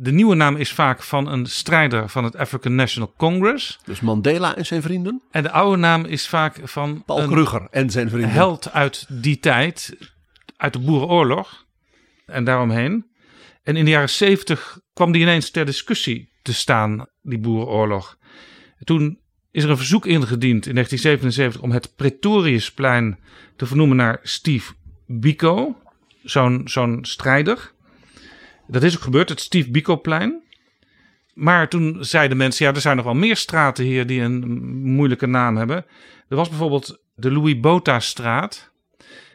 De 0.00 0.12
nieuwe 0.12 0.34
naam 0.34 0.56
is 0.56 0.72
vaak 0.72 1.02
van 1.02 1.28
een 1.28 1.46
strijder 1.46 2.08
van 2.08 2.24
het 2.24 2.36
African 2.36 2.74
National 2.74 3.14
Congress. 3.16 3.78
Dus 3.84 4.00
Mandela 4.00 4.56
en 4.56 4.66
zijn 4.66 4.82
vrienden. 4.82 5.22
En 5.30 5.42
de 5.42 5.50
oude 5.50 5.76
naam 5.76 6.04
is 6.04 6.28
vaak 6.28 6.60
van 6.62 7.02
Paul 7.06 7.28
Kruger 7.28 7.66
en 7.70 7.90
zijn 7.90 8.08
vrienden. 8.08 8.30
held 8.30 8.72
uit 8.72 9.06
die 9.08 9.38
tijd, 9.38 9.96
uit 10.56 10.72
de 10.72 10.78
Boerenoorlog 10.78 11.66
en 12.26 12.44
daaromheen. 12.44 13.06
En 13.62 13.76
in 13.76 13.84
de 13.84 13.90
jaren 13.90 14.10
zeventig 14.10 14.80
kwam 14.92 15.12
die 15.12 15.22
ineens 15.22 15.50
ter 15.50 15.64
discussie 15.64 16.32
te 16.42 16.54
staan, 16.54 17.06
die 17.22 17.38
Boerenoorlog. 17.38 18.18
Toen 18.84 19.18
is 19.50 19.64
er 19.64 19.70
een 19.70 19.76
verzoek 19.76 20.06
ingediend 20.06 20.66
in 20.66 20.74
1977 20.74 21.60
om 21.60 21.70
het 21.70 21.96
Pretoriusplein 21.96 23.18
te 23.56 23.66
vernoemen 23.66 23.96
naar 23.96 24.18
Steve 24.22 24.72
Biko, 25.06 25.76
zo'n 26.22 26.62
zo'n 26.64 26.98
strijder. 27.02 27.72
Dat 28.70 28.82
is 28.82 28.96
ook 28.96 29.02
gebeurd, 29.02 29.28
het 29.28 29.40
Steve 29.40 29.70
Biko-plein. 29.70 30.42
Maar 31.34 31.68
toen 31.68 31.96
zeiden 32.00 32.36
mensen, 32.36 32.66
ja, 32.66 32.74
er 32.74 32.80
zijn 32.80 32.96
nog 32.96 33.04
wel 33.04 33.14
meer 33.14 33.36
straten 33.36 33.84
hier 33.84 34.06
die 34.06 34.20
een 34.20 34.62
moeilijke 34.82 35.26
naam 35.26 35.56
hebben. 35.56 35.86
Er 36.28 36.36
was 36.36 36.48
bijvoorbeeld 36.48 37.02
de 37.14 37.32
Louis 37.32 37.60
Bota-straat. 37.60 38.70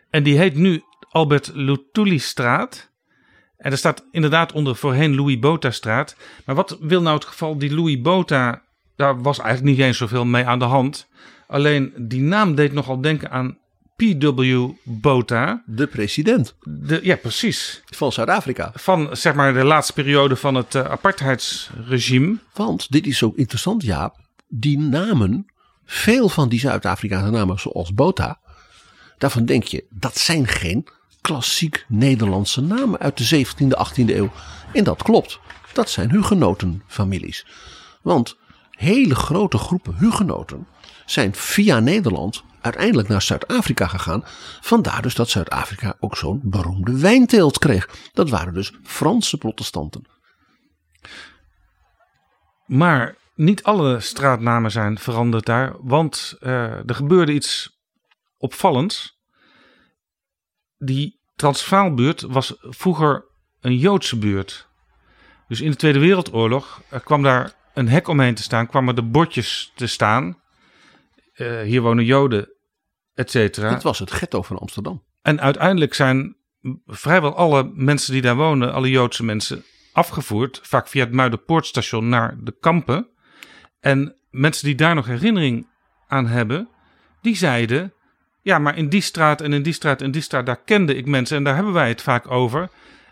En 0.09 0.23
die 0.23 0.37
heet 0.37 0.55
nu 0.55 0.83
Albert 1.09 1.51
Lutuli-straat. 1.53 2.91
En 3.57 3.71
er 3.71 3.77
staat 3.77 4.07
inderdaad 4.11 4.51
onder 4.51 4.75
voorheen 4.75 5.15
Louis 5.15 5.39
Bota-straat. 5.39 6.15
Maar 6.45 6.55
wat 6.55 6.77
wil 6.79 7.01
nou 7.01 7.15
het 7.15 7.25
geval, 7.25 7.57
die 7.57 7.75
Louis 7.75 8.01
Bota, 8.01 8.61
daar 8.95 9.21
was 9.21 9.39
eigenlijk 9.39 9.77
niet 9.77 9.85
eens 9.85 9.97
zoveel 9.97 10.25
mee 10.25 10.45
aan 10.45 10.59
de 10.59 10.65
hand. 10.65 11.09
Alleen 11.47 11.93
die 11.97 12.21
naam 12.21 12.55
deed 12.55 12.73
nogal 12.73 13.01
denken 13.01 13.31
aan 13.31 13.57
P.W. 13.95 14.69
Bota. 14.83 15.63
De 15.65 15.87
president 15.87 16.55
De, 16.63 16.99
ja, 17.03 17.15
precies. 17.15 17.83
van 17.85 18.11
Zuid-Afrika. 18.11 18.71
Van 18.75 19.17
zeg 19.17 19.33
maar 19.33 19.53
de 19.53 19.63
laatste 19.63 19.93
periode 19.93 20.35
van 20.35 20.55
het 20.55 20.75
uh, 20.75 20.83
apartheidsregime. 20.83 22.37
Want 22.53 22.91
dit 22.91 23.05
is 23.05 23.17
zo 23.17 23.33
interessant, 23.35 23.83
Jaap. 23.83 24.19
Die 24.47 24.79
namen, 24.79 25.45
veel 25.85 26.29
van 26.29 26.49
die 26.49 26.59
Zuid-Afrikaanse 26.59 27.31
namen, 27.31 27.59
zoals 27.59 27.93
Bota, 27.93 28.39
daarvan 29.17 29.45
denk 29.45 29.63
je, 29.63 29.85
dat 29.89 30.17
zijn 30.17 30.47
geen 30.47 30.87
klassiek 31.21 31.85
Nederlandse 31.87 32.61
namen 32.61 32.99
uit 32.99 33.17
de 33.17 33.45
17e, 33.45 33.67
18e 33.67 34.15
eeuw. 34.15 34.31
En 34.73 34.83
dat 34.83 35.03
klopt. 35.03 35.39
Dat 35.73 35.89
zijn 35.89 36.11
hugenotenfamilies. 36.11 37.45
Want 38.01 38.37
hele 38.69 39.15
grote 39.15 39.57
groepen 39.57 39.95
hugenoten 39.95 40.67
zijn 41.05 41.35
via 41.35 41.79
Nederland 41.79 42.43
uiteindelijk 42.63 43.07
naar 43.07 43.21
Zuid-Afrika 43.21 43.87
gegaan. 43.87 44.23
Vandaar 44.61 45.01
dus 45.01 45.15
dat 45.15 45.29
Zuid-Afrika 45.29 45.95
ook 45.99 46.17
zo'n 46.17 46.41
beroemde 46.43 46.99
wijnteelt 46.99 47.57
kreeg. 47.57 47.89
Dat 48.13 48.29
waren 48.29 48.53
dus 48.53 48.73
Franse 48.83 49.37
protestanten. 49.37 50.05
Maar 52.65 53.15
niet 53.35 53.63
alle 53.63 53.99
straatnamen 53.99 54.71
zijn 54.71 54.99
veranderd 54.99 55.45
daar. 55.45 55.75
Want 55.79 56.37
uh, 56.41 56.89
er 56.89 56.95
gebeurde 56.95 57.33
iets 57.33 57.79
opvallends. 58.37 59.21
die 60.77 61.21
Transvaalbuurt 61.35 62.21
was 62.21 62.55
vroeger 62.59 63.25
een 63.61 63.77
Joodse 63.77 64.17
buurt. 64.17 64.67
Dus 65.47 65.61
in 65.61 65.71
de 65.71 65.77
Tweede 65.77 65.99
Wereldoorlog 65.99 66.81
eh, 66.89 66.99
kwam 66.99 67.23
daar 67.23 67.53
een 67.73 67.87
hek 67.87 68.07
omheen 68.07 68.35
te 68.35 68.41
staan, 68.43 68.67
kwamen 68.67 68.95
de 68.95 69.03
bordjes 69.03 69.71
te 69.75 69.87
staan. 69.87 70.41
Eh, 71.33 71.61
hier 71.61 71.81
wonen 71.81 72.05
Joden, 72.05 72.52
et 73.15 73.31
cetera. 73.31 73.69
Het 73.69 73.83
was 73.83 73.99
het 73.99 74.11
ghetto 74.11 74.41
van 74.41 74.57
Amsterdam. 74.57 75.03
En 75.21 75.41
uiteindelijk 75.41 75.93
zijn 75.93 76.35
vrijwel 76.85 77.35
alle 77.35 77.71
mensen 77.73 78.13
die 78.13 78.21
daar 78.21 78.35
wonen, 78.35 78.73
alle 78.73 78.89
Joodse 78.89 79.23
mensen, 79.23 79.63
afgevoerd. 79.91 80.59
Vaak 80.63 80.87
via 80.87 81.03
het 81.03 81.13
Muiderpoortstation 81.13 82.09
naar 82.09 82.37
de 82.39 82.55
kampen. 82.59 83.07
En 83.79 84.15
mensen 84.29 84.65
die 84.65 84.75
daar 84.75 84.95
nog 84.95 85.05
herinnering 85.05 85.67
aan 86.07 86.27
hebben, 86.27 86.69
die 87.21 87.35
zeiden... 87.35 87.93
Ja, 88.41 88.59
maar 88.59 88.77
in 88.77 88.89
die 88.89 89.01
straat 89.01 89.41
en 89.41 89.53
in 89.53 89.63
die 89.63 89.73
straat 89.73 90.01
en 90.01 90.11
die 90.11 90.21
straat, 90.21 90.45
daar 90.45 90.63
kende 90.63 90.95
ik 90.95 91.05
mensen 91.05 91.37
en 91.37 91.43
daar 91.43 91.55
hebben 91.55 91.73
wij 91.73 91.87
het 91.87 92.01
vaak 92.01 92.31
over. 92.31 92.69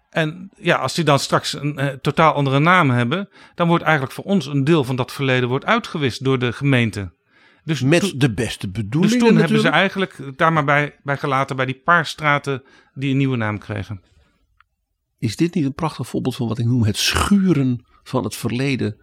En 0.10 0.52
ja, 0.58 0.76
als 0.76 0.94
die 0.94 1.04
dan 1.04 1.20
straks 1.20 1.54
een 1.54 1.78
eh, 1.78 1.88
totaal 1.88 2.34
andere 2.34 2.60
naam 2.60 2.90
hebben, 2.90 3.30
dan 3.56 3.68
wordt 3.68 3.84
eigenlijk 3.84 4.14
voor 4.14 4.24
ons 4.24 4.46
een 4.46 4.64
deel 4.64 4.84
van 4.84 4.96
dat 4.96 5.12
verleden 5.12 5.50
wordt 5.50 5.66
uitgewist 5.66 6.24
door 6.24 6.40
de 6.40 6.54
gemeente. 6.54 7.12
Dus 7.64 7.82
Met 7.82 8.14
de 8.16 8.34
beste 8.34 8.72
dus 8.72 8.84
bedoelingen 8.84 9.20
toen 9.20 9.38
hebben 9.38 9.62
ze 9.62 9.70
eigenlijk 9.70 10.38
daar 10.38 10.54
maar 10.54 10.66
bij, 10.66 10.96
bij 11.04 11.18
gelaten 11.18 11.56
bij 11.56 11.66
die 11.66 11.82
paar 11.84 12.06
straten 12.06 12.64
die 12.94 13.12
een 13.12 13.18
nieuwe 13.18 13.38
naam 13.38 13.58
kregen. 13.58 14.02
Is 15.18 15.36
dit 15.36 15.54
niet 15.54 15.66
een 15.66 15.74
prachtig 15.74 16.08
voorbeeld 16.08 16.36
van 16.36 16.48
wat 16.48 16.58
ik 16.58 16.66
noem 16.66 16.84
het 16.84 16.98
schuren 16.98 17.86
van 18.04 18.24
het 18.24 18.36
verleden 18.36 18.98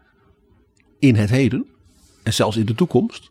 in 0.98 1.14
het 1.14 1.30
heden? 1.30 1.66
En 2.22 2.34
zelfs 2.34 2.56
in 2.56 2.66
de 2.66 2.74
toekomst? 2.74 3.30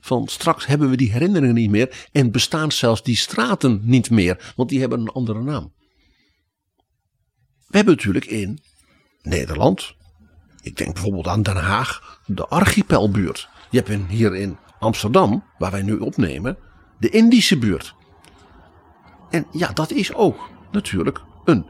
Van 0.00 0.28
straks 0.28 0.66
hebben 0.66 0.90
we 0.90 0.96
die 0.96 1.12
herinneringen 1.12 1.54
niet 1.54 1.70
meer 1.70 2.08
en 2.12 2.30
bestaan 2.30 2.72
zelfs 2.72 3.02
die 3.02 3.16
straten 3.16 3.80
niet 3.82 4.10
meer, 4.10 4.52
want 4.56 4.68
die 4.68 4.80
hebben 4.80 5.00
een 5.00 5.08
andere 5.08 5.42
naam. 5.42 5.72
We 7.66 7.76
hebben 7.76 7.94
natuurlijk 7.94 8.24
in 8.24 8.58
Nederland, 9.22 9.94
ik 10.60 10.76
denk 10.76 10.92
bijvoorbeeld 10.92 11.26
aan 11.26 11.42
Den 11.42 11.56
Haag, 11.56 12.20
de 12.26 12.46
archipelbuurt. 12.46 13.48
Je 13.70 13.82
hebt 13.84 14.08
hier 14.08 14.34
in 14.36 14.56
Amsterdam, 14.78 15.44
waar 15.58 15.70
wij 15.70 15.82
nu 15.82 15.96
opnemen, 15.96 16.56
de 16.98 17.08
Indische 17.10 17.58
buurt. 17.58 17.94
En 19.30 19.46
ja, 19.52 19.72
dat 19.72 19.90
is 19.92 20.14
ook 20.14 20.38
natuurlijk 20.72 21.20
een, 21.44 21.66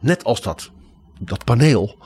net 0.00 0.24
als 0.24 0.40
dat, 0.42 0.70
dat 1.20 1.44
paneel, 1.44 1.98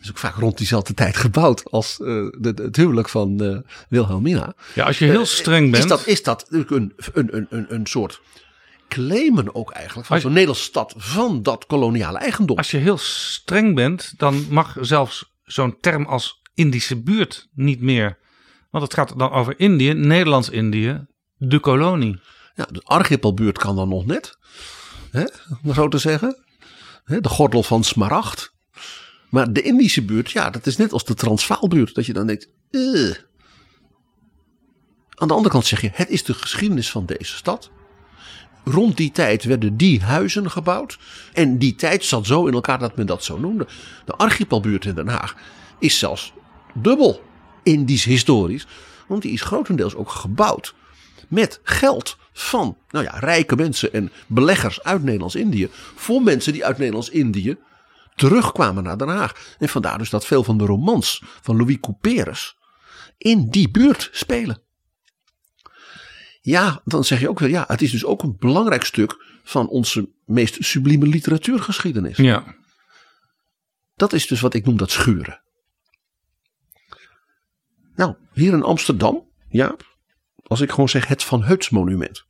is 0.00 0.10
ook 0.10 0.18
vaak 0.18 0.34
rond 0.36 0.56
diezelfde 0.58 0.94
tijd 0.94 1.16
gebouwd 1.16 1.70
als 1.70 2.00
eh, 2.00 2.06
de, 2.06 2.52
de- 2.54 2.62
het 2.62 2.76
huwelijk 2.76 3.08
van 3.08 3.40
eh, 3.40 3.58
Wilhelmina. 3.88 4.54
Ja, 4.74 4.84
als 4.84 4.98
je 4.98 5.04
heel 5.04 5.26
streng 5.26 5.70
bent. 5.70 5.82
Is 5.84 5.90
dat, 5.90 6.06
is 6.06 6.22
dat 6.22 6.40
natuurlijk 6.50 6.70
een, 6.70 6.92
een, 7.12 7.36
een, 7.36 7.46
een, 7.50 7.74
een 7.74 7.86
soort 7.86 8.20
claimen 8.88 9.54
ook 9.54 9.70
eigenlijk 9.70 10.06
van 10.06 10.20
zo'n 10.20 10.30
Nederlandse 10.32 10.64
stad 10.64 10.94
van 10.96 11.42
dat 11.42 11.66
koloniale 11.66 12.18
eigendom? 12.18 12.56
Als 12.56 12.70
je 12.70 12.76
heel 12.76 12.98
streng 12.98 13.74
bent, 13.74 14.14
dan 14.16 14.46
mag 14.50 14.76
zelfs 14.80 15.32
zo'n 15.44 15.76
term 15.80 16.04
als 16.04 16.42
Indische 16.54 17.02
buurt 17.02 17.48
niet 17.54 17.80
meer. 17.80 18.18
Want 18.70 18.84
het 18.84 18.94
gaat 18.94 19.18
dan 19.18 19.30
over 19.30 19.58
Indië, 19.58 19.92
Nederlands-Indië, 19.92 21.06
de 21.36 21.60
kolonie. 21.60 22.20
Ja, 22.54 22.64
de 22.70 22.82
archipelbuurt 22.84 23.58
kan 23.58 23.76
dan 23.76 23.88
nog 23.88 24.06
net, 24.06 24.38
hè, 25.10 25.24
om 25.62 25.74
zo 25.74 25.88
te 25.88 25.98
zeggen. 25.98 26.44
De 27.04 27.28
gordel 27.28 27.62
van 27.62 27.84
Smaragd. 27.84 28.54
Maar 29.30 29.52
de 29.52 29.62
Indische 29.62 30.04
buurt, 30.04 30.30
ja, 30.30 30.50
dat 30.50 30.66
is 30.66 30.76
net 30.76 30.92
als 30.92 31.04
de 31.04 31.14
Transvaalbuurt. 31.14 31.94
Dat 31.94 32.06
je 32.06 32.12
dan 32.12 32.26
denkt, 32.26 32.48
"Ugh." 32.70 33.18
Aan 35.14 35.28
de 35.28 35.34
andere 35.34 35.52
kant 35.52 35.66
zeg 35.66 35.80
je, 35.80 35.90
het 35.92 36.08
is 36.08 36.24
de 36.24 36.34
geschiedenis 36.34 36.90
van 36.90 37.06
deze 37.06 37.36
stad. 37.36 37.70
Rond 38.64 38.96
die 38.96 39.10
tijd 39.10 39.44
werden 39.44 39.76
die 39.76 40.02
huizen 40.02 40.50
gebouwd. 40.50 40.98
En 41.32 41.58
die 41.58 41.74
tijd 41.74 42.04
zat 42.04 42.26
zo 42.26 42.46
in 42.46 42.54
elkaar 42.54 42.78
dat 42.78 42.96
men 42.96 43.06
dat 43.06 43.24
zo 43.24 43.38
noemde. 43.38 43.66
De 44.04 44.12
archipelbuurt 44.12 44.84
in 44.84 44.94
Den 44.94 45.08
Haag 45.08 45.36
is 45.78 45.98
zelfs 45.98 46.32
dubbel 46.74 47.22
Indisch 47.66 48.04
historisch. 48.04 48.66
Want 49.06 49.22
die 49.22 49.32
is 49.32 49.42
grotendeels 49.42 49.94
ook 49.94 50.10
gebouwd 50.10 50.74
met 51.28 51.60
geld 51.62 52.16
van 52.32 52.78
nou 52.88 53.04
ja, 53.04 53.18
rijke 53.18 53.56
mensen 53.56 53.92
en 53.92 54.12
beleggers 54.26 54.82
uit 54.82 55.02
Nederlands-Indië. 55.02 55.68
Voor 55.94 56.22
mensen 56.22 56.52
die 56.52 56.64
uit 56.64 56.78
Nederlands-Indië 56.78 57.56
terugkwamen 58.14 58.82
naar 58.82 58.98
Den 58.98 59.08
Haag. 59.08 59.56
En 59.58 59.68
vandaar 59.68 59.98
dus 59.98 60.10
dat 60.10 60.26
veel 60.26 60.44
van 60.44 60.58
de 60.58 60.64
romans 60.64 61.22
van 61.42 61.56
Louis 61.56 61.80
Couperus 61.80 62.56
in 63.18 63.50
die 63.50 63.70
buurt 63.70 64.08
spelen. 64.12 64.62
Ja, 66.40 66.80
dan 66.84 67.04
zeg 67.04 67.20
je 67.20 67.28
ook 67.28 67.38
weer, 67.38 67.50
ja, 67.50 67.64
het 67.68 67.82
is 67.82 67.90
dus 67.90 68.04
ook 68.04 68.22
een 68.22 68.36
belangrijk 68.38 68.84
stuk 68.84 69.24
van 69.44 69.68
onze 69.68 70.08
meest 70.24 70.56
sublieme 70.58 71.06
literatuurgeschiedenis. 71.06 72.16
Ja. 72.16 72.54
Dat 73.94 74.12
is 74.12 74.26
dus 74.26 74.40
wat 74.40 74.54
ik 74.54 74.64
noem 74.64 74.76
dat 74.76 74.90
schuren. 74.90 75.40
Nou, 77.96 78.14
hier 78.32 78.52
in 78.52 78.62
Amsterdam, 78.62 79.22
ja, 79.48 79.76
als 80.42 80.60
ik 80.60 80.70
gewoon 80.70 80.88
zeg 80.88 81.06
het 81.06 81.24
Van 81.24 81.44
Heuts 81.44 81.70
monument. 81.70 82.24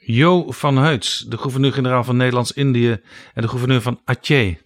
Jo 0.00 0.50
van 0.50 0.76
Heuts, 0.76 1.24
de 1.28 1.38
gouverneur-generaal 1.38 2.04
van 2.04 2.16
Nederlands-Indië 2.16 3.00
en 3.34 3.42
de 3.42 3.48
gouverneur 3.48 3.82
van 3.82 4.00
Aceh. 4.04 4.56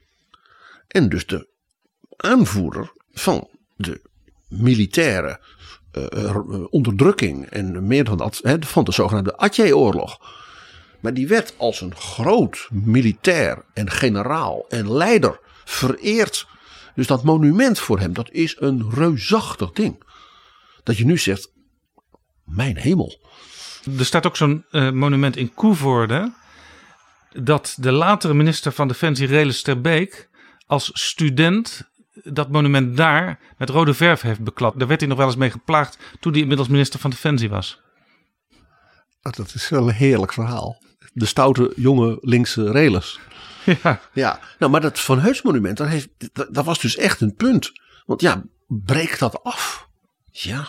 En 0.89 1.09
dus 1.09 1.27
de 1.27 1.49
aanvoerder 2.17 2.93
van 3.13 3.49
de 3.77 4.01
militaire 4.49 5.41
eh, 5.91 6.25
eh, 6.25 6.37
onderdrukking 6.71 7.47
en 7.47 7.87
meer 7.87 8.05
dan 8.05 8.17
dat, 8.17 8.41
van 8.61 8.85
de 8.85 8.93
zogenaamde 8.93 9.37
Aceh-oorlog. 9.37 10.21
Maar 11.01 11.15
die 11.15 11.29
werd 11.29 11.55
als 11.57 11.81
een 11.81 11.97
groot 11.97 12.69
militair 12.71 13.65
en 13.75 13.91
generaal 13.91 14.65
en 14.69 14.93
leider 14.93 15.41
vereerd. 15.65 16.47
Dus 16.95 17.07
dat 17.07 17.25
monument 17.25 17.79
voor 17.79 17.99
hem, 17.99 18.13
dat 18.13 18.31
is 18.31 18.57
een 18.59 18.91
reusachtig 18.91 19.73
ding. 19.73 20.03
Dat 20.83 20.97
je 20.97 21.05
nu 21.05 21.19
zegt, 21.19 21.53
mijn 22.45 22.77
hemel. 22.77 23.29
Er 23.99 24.05
staat 24.05 24.27
ook 24.27 24.37
zo'n 24.37 24.65
eh, 24.71 24.91
monument 24.91 25.37
in 25.37 25.55
Koevoorde. 25.55 26.33
Dat 27.33 27.77
de 27.81 27.93
latere 27.93 28.35
minister 28.35 28.73
van 28.73 28.89
Defensie 28.89 29.27
Relis 29.27 29.63
ter 29.63 29.81
Beek 29.81 30.29
als 30.67 30.91
student 30.93 31.91
dat 32.23 32.51
monument 32.51 32.97
daar 32.97 33.39
met 33.59 33.69
rode 33.69 33.95
verf 33.95 34.21
heeft 34.21 34.41
beklad. 34.41 34.79
Daar 34.79 34.89
werd 34.89 35.01
hij 35.01 35.09
nog 35.09 35.19
wel 35.19 35.27
eens 35.27 35.37
mee 35.37 35.51
geplaagd 35.51 35.99
toen 36.21 36.33
hij 36.33 36.41
inmiddels 36.41 36.69
minister 36.69 37.01
van 37.01 37.11
Defensie 37.11 37.49
was. 37.49 37.81
Oh, 39.23 39.33
dat 39.33 39.55
is 39.55 39.69
wel 39.69 39.89
een 39.89 39.95
heerlijk 39.95 40.33
verhaal. 40.33 40.83
De 41.13 41.27
stoute 41.27 41.73
jonge 41.77 42.19
linkse 42.21 42.71
Relis. 42.71 43.19
Ja, 43.83 44.01
Ja, 44.13 44.41
nou, 44.59 44.73
maar 44.73 44.81
dat 44.81 45.01
Van 45.01 45.21
Heus 45.21 45.43
monument, 45.43 45.77
dat, 45.77 45.89
heeft, 45.89 46.09
dat, 46.33 46.55
dat 46.55 46.65
was 46.65 46.79
dus 46.79 46.97
echt 46.97 47.21
een 47.21 47.35
punt. 47.35 47.73
Want 48.07 48.21
ja, 48.21 48.43
breek 48.67 49.19
dat 49.19 49.43
af. 49.43 49.89
Ja, 50.31 50.69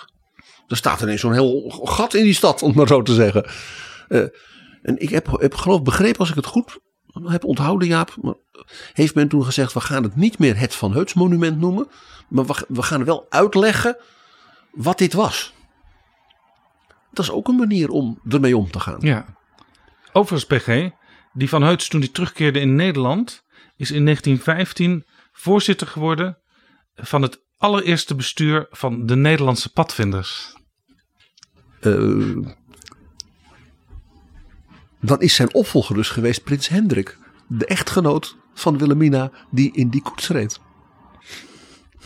er 0.68 0.78
staat 0.78 1.02
ineens 1.02 1.22
zo'n 1.22 1.34
heel 1.34 1.70
gat 1.70 2.14
in 2.14 2.24
die 2.24 2.34
stad, 2.34 2.62
om 2.62 2.74
maar 2.76 2.88
zo 2.88 3.02
te 3.02 3.14
zeggen. 3.14 3.50
Eh, 4.08 4.20
en 4.82 5.02
ik 5.02 5.10
heb, 5.10 5.40
heb 5.40 5.54
geloof 5.54 5.84
begrepen, 5.84 6.20
als 6.20 6.30
ik 6.30 6.36
het 6.36 6.46
goed 6.46 6.80
heb 7.26 7.44
onthouden, 7.44 7.88
Jaap. 7.88 8.36
Heeft 8.94 9.16
men 9.16 9.28
toen 9.28 9.46
gezegd, 9.46 9.74
we 9.74 9.82
gaan 9.82 10.04
het 10.04 10.16
niet 10.16 10.40
meer 10.40 10.58
het 10.60 10.76
Van 10.76 10.94
Heuts 10.94 11.14
monument 11.14 11.60
noemen. 11.60 11.88
Maar 12.30 12.46
we, 12.46 12.66
we 12.68 12.82
gaan 12.82 13.06
wel 13.06 13.26
uitleggen 13.30 13.98
wat 14.72 14.98
dit 14.98 15.14
was. 15.14 15.54
Dat 17.12 17.26
is 17.26 17.32
ook 17.32 17.48
een 17.48 17.56
manier 17.56 17.90
om 17.90 18.20
ermee 18.30 18.58
om 18.58 18.72
te 18.72 18.80
gaan. 18.80 18.98
ja. 19.00 19.40
Overigens, 20.14 20.62
PG, 20.62 20.90
die 21.34 21.50
van 21.50 21.62
Heuts 21.62 21.88
toen 21.88 22.00
hij 22.00 22.10
terugkeerde 22.10 22.60
in 22.60 22.76
Nederland, 22.76 23.44
is 23.78 23.92
in 23.92 24.04
1915 24.06 25.06
voorzitter 25.32 25.88
geworden 25.88 26.38
van 26.96 27.22
het 27.22 27.42
allereerste 27.62 28.16
bestuur 28.16 28.68
van 28.72 29.06
de 29.06 29.16
Nederlandse 29.16 29.72
padvinders. 29.72 30.56
Eh, 31.80 32.38
dan 35.00 35.22
is 35.22 35.36
zijn 35.36 35.54
opvolger 35.54 35.96
dus 35.96 36.10
geweest 36.10 36.44
prins 36.44 36.68
Hendrik. 36.68 37.18
De 37.48 37.66
echtgenoot 37.66 38.36
van 38.54 38.78
Wilhelmina 38.78 39.32
die 39.52 39.74
in 39.74 39.90
die 39.90 40.02
koets 40.02 40.28
reed. 40.28 40.60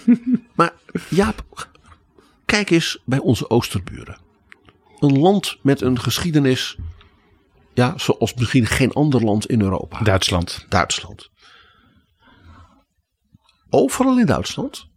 maar 0.57 0.73
Jaap, 1.09 1.69
kijk 2.45 2.69
eens 2.69 2.99
bij 3.05 3.19
onze 3.19 3.49
oosterburen. 3.49 4.19
Een 4.99 5.19
land 5.19 5.57
met 5.61 5.81
een 5.81 5.99
geschiedenis, 5.99 6.77
ja, 7.73 7.97
zoals 7.97 8.33
misschien 8.33 8.65
geen 8.65 8.93
ander 8.93 9.23
land 9.23 9.45
in 9.45 9.61
Europa. 9.61 9.99
Duitsland. 10.03 10.65
Duitsland. 10.69 11.29
Overal 13.69 14.19
in 14.19 14.25
Duitsland 14.25 14.93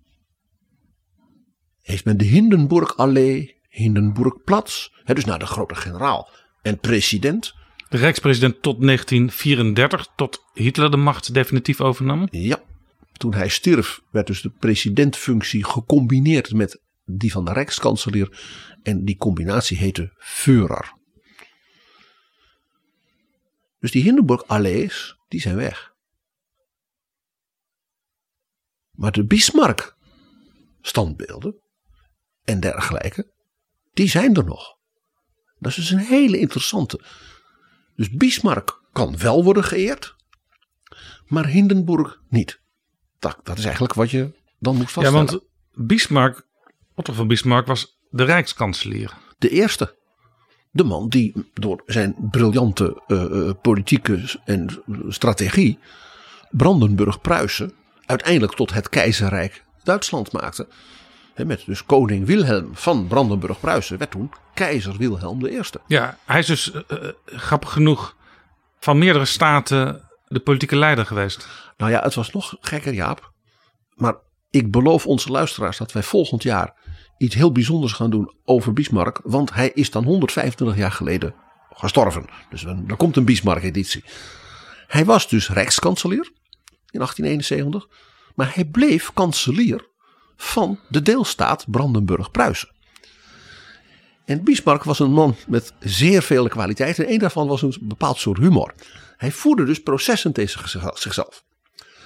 heeft 1.89 2.05
men 2.05 2.16
de 2.16 2.24
Hindenburg-allee, 2.24 3.57
Hindenburgplatz, 3.68 4.89
hè, 5.05 5.14
dus 5.14 5.24
naar 5.24 5.39
de 5.39 5.47
grote 5.47 5.74
generaal 5.74 6.28
en 6.62 6.78
president. 6.78 7.55
De 7.89 7.97
Rijkspresident 7.97 8.62
tot 8.62 8.80
1934, 8.80 10.09
tot 10.16 10.45
Hitler 10.55 10.91
de 10.91 10.97
macht 10.97 11.34
definitief 11.34 11.80
overnam. 11.80 12.28
Ja, 12.30 12.62
toen 13.12 13.34
hij 13.34 13.49
stierf 13.49 14.01
werd 14.11 14.26
dus 14.26 14.43
de 14.43 14.51
presidentfunctie 14.51 15.64
gecombineerd 15.64 16.53
met 16.53 16.80
die 17.05 17.32
van 17.32 17.45
de 17.45 17.53
Rijkskanselier 17.53 18.41
en 18.82 19.05
die 19.05 19.16
combinatie 19.16 19.76
heette 19.76 20.12
Führer. 20.18 20.97
Dus 23.80 23.91
die 23.91 24.03
Hindenburg-allees, 24.03 25.16
die 25.28 25.41
zijn 25.41 25.57
weg. 25.57 25.93
Maar 28.91 29.12
de 29.12 29.24
Bismarck-standbeelden 29.24 31.66
en 32.49 32.61
dergelijke, 32.61 33.30
die 33.92 34.09
zijn 34.09 34.34
er 34.36 34.44
nog. 34.44 34.76
Dat 35.59 35.70
is 35.70 35.76
dus 35.76 35.90
een 35.90 35.99
hele 35.99 36.38
interessante. 36.38 37.01
Dus 37.96 38.11
Bismarck 38.11 38.82
kan 38.92 39.18
wel 39.18 39.44
worden 39.44 39.64
geëerd, 39.64 40.14
maar 41.26 41.46
Hindenburg 41.46 42.20
niet. 42.28 42.61
Dat, 43.18 43.38
dat 43.42 43.59
is 43.59 43.64
eigenlijk 43.64 43.94
wat 43.94 44.11
je 44.11 44.32
dan 44.59 44.76
moet 44.76 44.86
Ja, 44.86 44.90
vaststellen. 44.92 45.26
want 45.26 45.44
Bismarck, 45.72 46.46
Otto 46.94 47.12
van 47.12 47.28
Bismarck 47.28 47.66
was 47.66 47.99
de 48.11 48.24
rijkskanselier. 48.24 49.12
de 49.38 49.49
eerste. 49.49 49.96
De 50.70 50.84
man 50.84 51.09
die 51.09 51.51
door 51.55 51.82
zijn 51.86 52.14
briljante 52.30 53.03
eh, 53.07 53.49
eh, 53.49 53.55
politieke 53.62 54.38
en 54.44 54.82
strategie 55.09 55.78
Brandenburg-Pruisen 56.51 57.72
uiteindelijk 58.07 58.55
tot 58.55 58.72
het 58.72 58.88
keizerrijk 58.88 59.64
Duitsland 59.82 60.32
maakte. 60.32 60.68
Met 61.47 61.62
dus 61.66 61.84
koning 61.84 62.26
Wilhelm 62.26 62.70
van 62.72 63.07
Brandenburg-Pruisen 63.07 63.99
werd 63.99 64.11
toen 64.11 64.30
keizer 64.55 64.97
Wilhelm 64.97 65.47
I. 65.47 65.61
Ja, 65.86 66.18
hij 66.24 66.39
is 66.39 66.47
dus 66.47 66.72
eh, 66.72 66.82
eh, 66.89 67.09
grappig 67.24 67.72
genoeg 67.72 68.16
van 68.78 68.99
meerdere 68.99 69.24
staten 69.24 70.09
de 70.26 70.41
politieke 70.41 70.76
leider 70.76 71.07
geweest. 71.07 71.49
Nou 71.76 71.91
ja, 71.91 72.03
het 72.03 72.14
was 72.14 72.32
nog 72.32 72.57
gekker 72.61 72.93
Jaap. 72.93 73.32
Maar 73.95 74.14
ik 74.51 74.70
beloof 74.70 75.07
onze 75.07 75.30
luisteraars 75.30 75.76
dat 75.76 75.93
wij 75.93 76.03
volgend 76.03 76.43
jaar 76.43 76.74
iets 77.18 77.34
heel 77.34 77.53
bijzonders 77.53 77.93
gaan 77.93 78.11
doen 78.11 78.34
over 78.45 78.72
Bismarck. 78.72 79.20
Want 79.24 79.55
hij 79.55 79.70
is 79.74 79.91
dan 79.91 80.05
125 80.05 80.76
jaar 80.76 80.93
geleden 80.93 81.34
gestorven. 81.70 82.24
Dus 82.51 82.64
er 82.64 82.97
komt 82.97 83.16
een 83.16 83.24
Bismarck-editie. 83.24 84.05
Hij 84.86 85.05
was 85.05 85.28
dus 85.28 85.49
rijkskanselier 85.49 86.32
in 86.91 86.99
1871. 87.01 87.86
Maar 88.34 88.55
hij 88.55 88.64
bleef 88.64 89.12
kanselier 89.12 89.86
van 90.41 90.78
de 90.89 91.03
deelstaat 91.03 91.64
Brandenburg-Pruisen. 91.70 92.68
En 94.24 94.45
Bismarck 94.45 94.84
was 94.84 94.99
een 94.99 95.12
man 95.12 95.36
met 95.47 95.72
zeer 95.78 96.22
vele 96.22 96.49
kwaliteiten. 96.49 97.07
En 97.07 97.12
een 97.12 97.18
daarvan 97.18 97.47
was 97.47 97.62
een 97.62 97.76
bepaald 97.80 98.18
soort 98.18 98.39
humor. 98.39 98.74
Hij 99.16 99.32
voerde 99.32 99.64
dus 99.64 99.82
processen 99.82 100.32
tegen 100.32 100.68
zichzelf. 100.95 101.45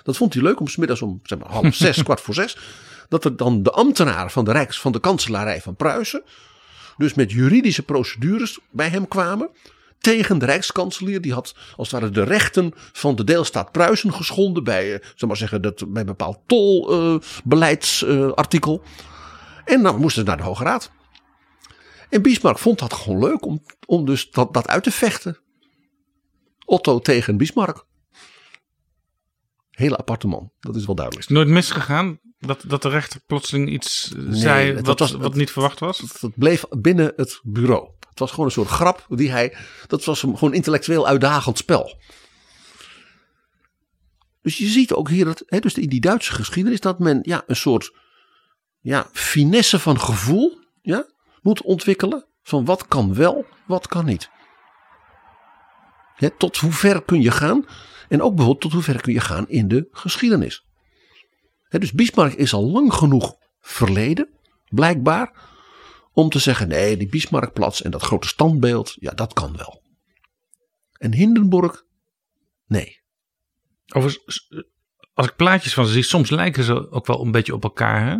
Dat 0.03 0.16
vond 0.16 0.35
hij 0.35 0.43
leuk 0.43 0.61
om 0.61 0.68
smiddags 0.68 1.03
om 1.03 1.20
zeg 1.22 1.39
maar, 1.39 1.51
half 1.51 1.74
zes, 1.85 2.03
kwart 2.03 2.20
voor 2.20 2.35
zes. 2.35 2.57
Dat 3.09 3.24
er 3.24 3.37
dan 3.37 3.62
de 3.62 3.70
ambtenaren 3.70 4.30
van 4.30 4.45
de 4.45 4.53
Rijks, 4.53 4.80
van 4.80 4.93
de 4.93 5.01
kanselarij 5.01 5.61
van 5.61 5.76
Pruisen. 5.76 6.22
Dus 6.97 7.14
met 7.14 7.33
juridische 7.33 7.83
procedures 7.83 8.59
bij 8.70 8.89
hem 8.89 9.09
kwamen. 9.09 9.51
Tegen 10.03 10.38
de 10.38 10.44
Rijkskanselier. 10.46 11.20
Die 11.20 11.32
had 11.32 11.55
als 11.76 11.90
het 11.90 12.00
ware 12.00 12.12
de 12.12 12.22
rechten 12.22 12.72
van 12.74 13.16
de 13.16 13.24
deelstaat 13.24 13.72
Pruisen 13.72 14.12
geschonden. 14.14 14.64
Bij, 14.64 14.94
eh, 14.94 15.00
zeg 15.14 15.28
maar 15.28 15.36
zeggen, 15.36 15.62
dat, 15.62 15.92
bij 15.92 16.00
een 16.00 16.07
bepaald 16.07 16.38
tolbeleidsartikel. 16.46 18.82
en 19.64 19.82
dan 19.82 20.00
moesten 20.00 20.22
ze 20.22 20.28
naar 20.28 20.36
de 20.36 20.42
Hoge 20.42 20.64
Raad. 20.64 20.90
En 22.11 22.22
Bismarck 22.22 22.59
vond 22.59 22.78
dat 22.78 22.92
gewoon 22.92 23.18
leuk 23.18 23.44
om, 23.46 23.62
om 23.86 24.05
dus 24.05 24.30
dat, 24.30 24.55
dat 24.55 24.68
uit 24.68 24.82
te 24.82 24.90
vechten. 24.90 25.38
Otto 26.64 26.98
tegen 26.98 27.36
Bismarck. 27.36 27.84
Hele 29.70 29.96
aparte 29.96 30.26
man, 30.26 30.53
dat 30.61 30.76
is 30.76 30.86
wel 30.86 30.94
duidelijk. 30.94 31.28
Nooit 31.28 31.48
misgegaan 31.48 32.18
dat, 32.38 32.64
dat 32.66 32.82
de 32.82 32.88
rechter 32.88 33.20
plotseling 33.26 33.70
iets 33.70 34.12
eh, 34.16 34.22
zei 34.30 34.80
wat, 34.80 34.98
was- 34.98 35.12
wat 35.12 35.34
niet 35.34 35.50
verwacht 35.50 35.80
was? 35.80 35.98
Dat, 35.98 36.16
dat 36.20 36.32
bleef 36.34 36.64
binnen 36.70 37.12
het 37.16 37.40
bureau. 37.42 37.88
Het 38.12 38.20
was 38.20 38.30
gewoon 38.30 38.46
een 38.46 38.52
soort 38.52 38.68
grap 38.68 39.06
die 39.08 39.30
hij. 39.30 39.56
Dat 39.86 40.04
was 40.04 40.22
een 40.22 40.38
gewoon 40.38 40.54
intellectueel 40.54 41.06
uitdagend 41.06 41.58
spel. 41.58 42.00
Dus 44.42 44.58
je 44.58 44.66
ziet 44.66 44.92
ook 44.92 45.08
hier 45.08 45.24
dat, 45.24 45.42
hè, 45.46 45.58
dus 45.58 45.74
in 45.74 45.88
die 45.88 46.00
Duitse 46.00 46.32
geschiedenis, 46.32 46.80
dat 46.80 46.98
men 46.98 47.18
ja, 47.22 47.42
een 47.46 47.56
soort 47.56 47.92
ja, 48.80 49.08
finesse 49.12 49.78
van 49.78 50.00
gevoel 50.00 50.58
ja, 50.82 51.06
moet 51.42 51.62
ontwikkelen. 51.62 52.26
Van 52.42 52.64
wat 52.64 52.86
kan 52.88 53.14
wel, 53.14 53.46
wat 53.66 53.86
kan 53.86 54.04
niet. 54.04 54.30
Tot 56.38 56.56
hoe 56.56 56.72
ver 56.72 57.02
kun 57.02 57.20
je 57.20 57.30
gaan? 57.30 57.66
En 58.08 58.22
ook 58.22 58.34
bijvoorbeeld 58.34 58.60
tot 58.60 58.72
hoe 58.72 58.82
ver 58.82 59.00
kun 59.00 59.12
je 59.12 59.20
gaan 59.20 59.48
in 59.48 59.68
de 59.68 59.88
geschiedenis. 59.90 60.66
Dus 61.68 61.92
Bismarck 61.92 62.32
is 62.32 62.52
al 62.52 62.70
lang 62.70 62.94
genoeg 62.94 63.36
verleden, 63.60 64.28
blijkbaar 64.68 65.51
om 66.12 66.28
te 66.28 66.38
zeggen: 66.38 66.68
nee, 66.68 66.96
die 66.96 67.08
Bismarckplatz 67.08 67.80
en 67.80 67.90
dat 67.90 68.02
grote 68.02 68.28
standbeeld, 68.28 68.94
ja, 68.98 69.10
dat 69.10 69.32
kan 69.32 69.56
wel. 69.56 69.82
En 70.92 71.14
Hindenburg, 71.14 71.82
nee. 72.66 73.00
Overigens, 73.94 74.34
s- 74.36 74.64
als 75.14 75.26
ik 75.26 75.36
plaatjes 75.36 75.74
van 75.74 75.86
ze 75.86 75.92
zie, 75.92 76.02
soms 76.02 76.30
lijken 76.30 76.64
ze 76.64 76.90
ook 76.90 77.06
wel 77.06 77.24
een 77.24 77.30
beetje 77.30 77.54
op 77.54 77.62
elkaar. 77.62 78.06
Hè? 78.10 78.16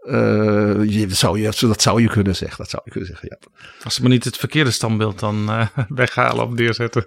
Eh, 0.00 0.84
je, 0.90 1.06
dat, 1.06 1.16
zou 1.16 1.38
je, 1.40 1.52
dat 1.60 1.82
zou 1.82 2.02
je 2.02 2.08
kunnen 2.08 2.36
zeggen. 2.36 2.56
Dat 2.58 2.70
zou 2.70 2.82
je 2.84 2.90
kunnen 2.90 3.08
zeggen, 3.08 3.28
ja. 3.30 3.48
Als 3.84 3.94
ze 3.94 4.00
maar 4.00 4.10
niet 4.10 4.24
het 4.24 4.36
verkeerde 4.36 4.70
standbeeld 4.70 5.18
dan 5.18 5.48
eh, 5.50 5.68
weghalen 5.88 6.44
of 6.44 6.52
neerzetten. 6.52 7.06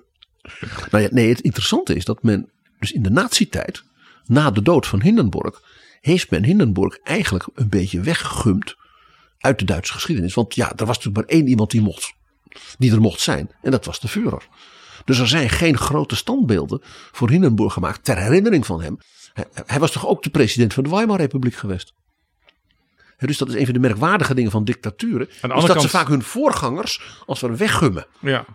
Nou 0.92 1.04
ja, 1.04 1.10
nee, 1.12 1.30
het 1.30 1.40
interessante 1.42 1.96
is 1.96 2.06
dat 2.06 2.24
men 2.24 2.52
dus 2.80 2.92
in 2.92 3.04
de 3.04 3.10
nazi-tijd, 3.10 3.84
na 4.26 4.52
de 4.52 4.62
dood 4.62 4.88
van 4.88 5.02
Hindenburg, 5.02 5.62
heeft 6.02 6.30
men 6.32 6.44
Hindenburg 6.44 6.98
eigenlijk 6.98 7.48
een 7.54 7.70
beetje 7.70 8.00
weggegumd 8.00 8.76
uit 9.44 9.60
de 9.60 9.66
Duitse 9.66 9.94
geschiedenis. 9.94 10.34
Want 10.34 10.56
ja, 10.56 10.72
er 10.76 10.86
was 10.86 10.98
natuurlijk 10.98 11.16
maar 11.16 11.38
één 11.38 11.48
iemand 11.48 11.72
die, 11.72 11.82
mocht, 11.82 12.14
die 12.78 12.92
er 12.92 13.02
mocht 13.02 13.20
zijn. 13.20 13.52
En 13.62 13.72
dat 13.72 13.86
was 13.86 14.00
de 14.00 14.08
Führer. 14.08 14.48
Dus 15.06 15.20
er 15.20 15.28
zijn 15.28 15.50
geen 15.50 15.78
grote 15.78 16.16
standbeelden 16.16 16.80
voor 17.12 17.30
Hindenburg 17.30 17.74
gemaakt 17.74 18.04
ter 18.04 18.18
herinnering 18.18 18.66
van 18.66 18.82
hem. 18.82 18.98
Hij, 19.34 19.46
hij 19.66 19.80
was 19.80 19.92
toch 19.92 20.08
ook 20.08 20.24
de 20.24 20.30
president 20.30 20.74
van 20.74 20.84
de 20.84 20.90
Weimar-republiek 20.90 21.56
geweest. 21.56 21.94
Dus 23.18 23.38
dat 23.38 23.48
is 23.50 23.56
een 23.56 23.66
van 23.66 23.74
de 23.74 23.80
merkwaardige 23.80 24.34
dingen 24.34 24.52
van 24.52 24.64
dictaturen. 24.64 25.30
Is 25.30 25.42
dat 25.42 25.66
kant- 25.66 25.82
ze 25.82 25.90
vaak 25.90 26.08
hun 26.08 26.24
voorgangers 26.24 27.02
als 27.26 27.42
we 27.42 27.56
weggummen. 27.58 28.06
Ja. 28.20 28.46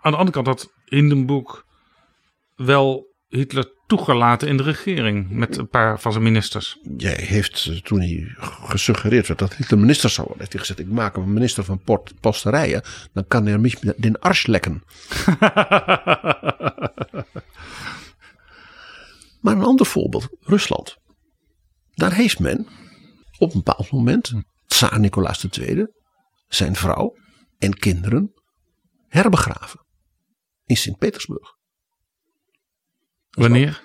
Aan 0.00 0.12
de 0.12 0.18
andere 0.18 0.30
kant 0.30 0.46
had 0.46 0.72
Hindenburg 0.84 1.64
wel 2.56 3.14
Hitler 3.28 3.72
toegelaten 3.96 4.48
in 4.48 4.56
de 4.56 4.62
regering 4.62 5.30
met 5.30 5.56
een 5.56 5.68
paar 5.68 6.00
van 6.00 6.12
zijn 6.12 6.24
ministers. 6.24 6.78
Jij 6.96 7.14
heeft 7.14 7.66
eh, 7.70 7.76
toen 7.76 8.00
hij 8.00 8.34
gesuggereerd 8.64 9.26
werd 9.26 9.38
dat 9.38 9.54
Hitler 9.54 9.78
minister 9.78 10.10
zou 10.10 10.26
worden, 10.26 10.42
heeft 10.42 10.52
hij 10.52 10.60
gezegd: 10.60 10.80
Ik 10.80 10.94
maak 10.94 11.16
hem 11.16 11.32
minister 11.32 11.64
van 11.64 11.82
port, 11.82 12.20
posterijen, 12.20 12.82
dan 13.12 13.26
kan 13.26 13.46
hij 13.46 13.58
mich 13.58 13.78
den 13.78 14.18
arsch 14.20 14.46
lekken. 14.46 14.82
maar 19.42 19.54
een 19.56 19.62
ander 19.62 19.86
voorbeeld, 19.86 20.28
Rusland. 20.40 20.96
Daar 21.94 22.12
heeft 22.12 22.38
men 22.38 22.66
op 23.38 23.54
een 23.54 23.62
bepaald 23.64 23.90
moment, 23.90 24.32
Tsaar 24.66 25.00
Nicolaas 25.00 25.44
II, 25.44 25.86
zijn 26.48 26.76
vrouw 26.76 27.16
en 27.58 27.74
kinderen 27.74 28.32
herbegraven 29.08 29.86
in 30.66 30.76
Sint-Petersburg. 30.76 31.60
Wanneer? 33.32 33.82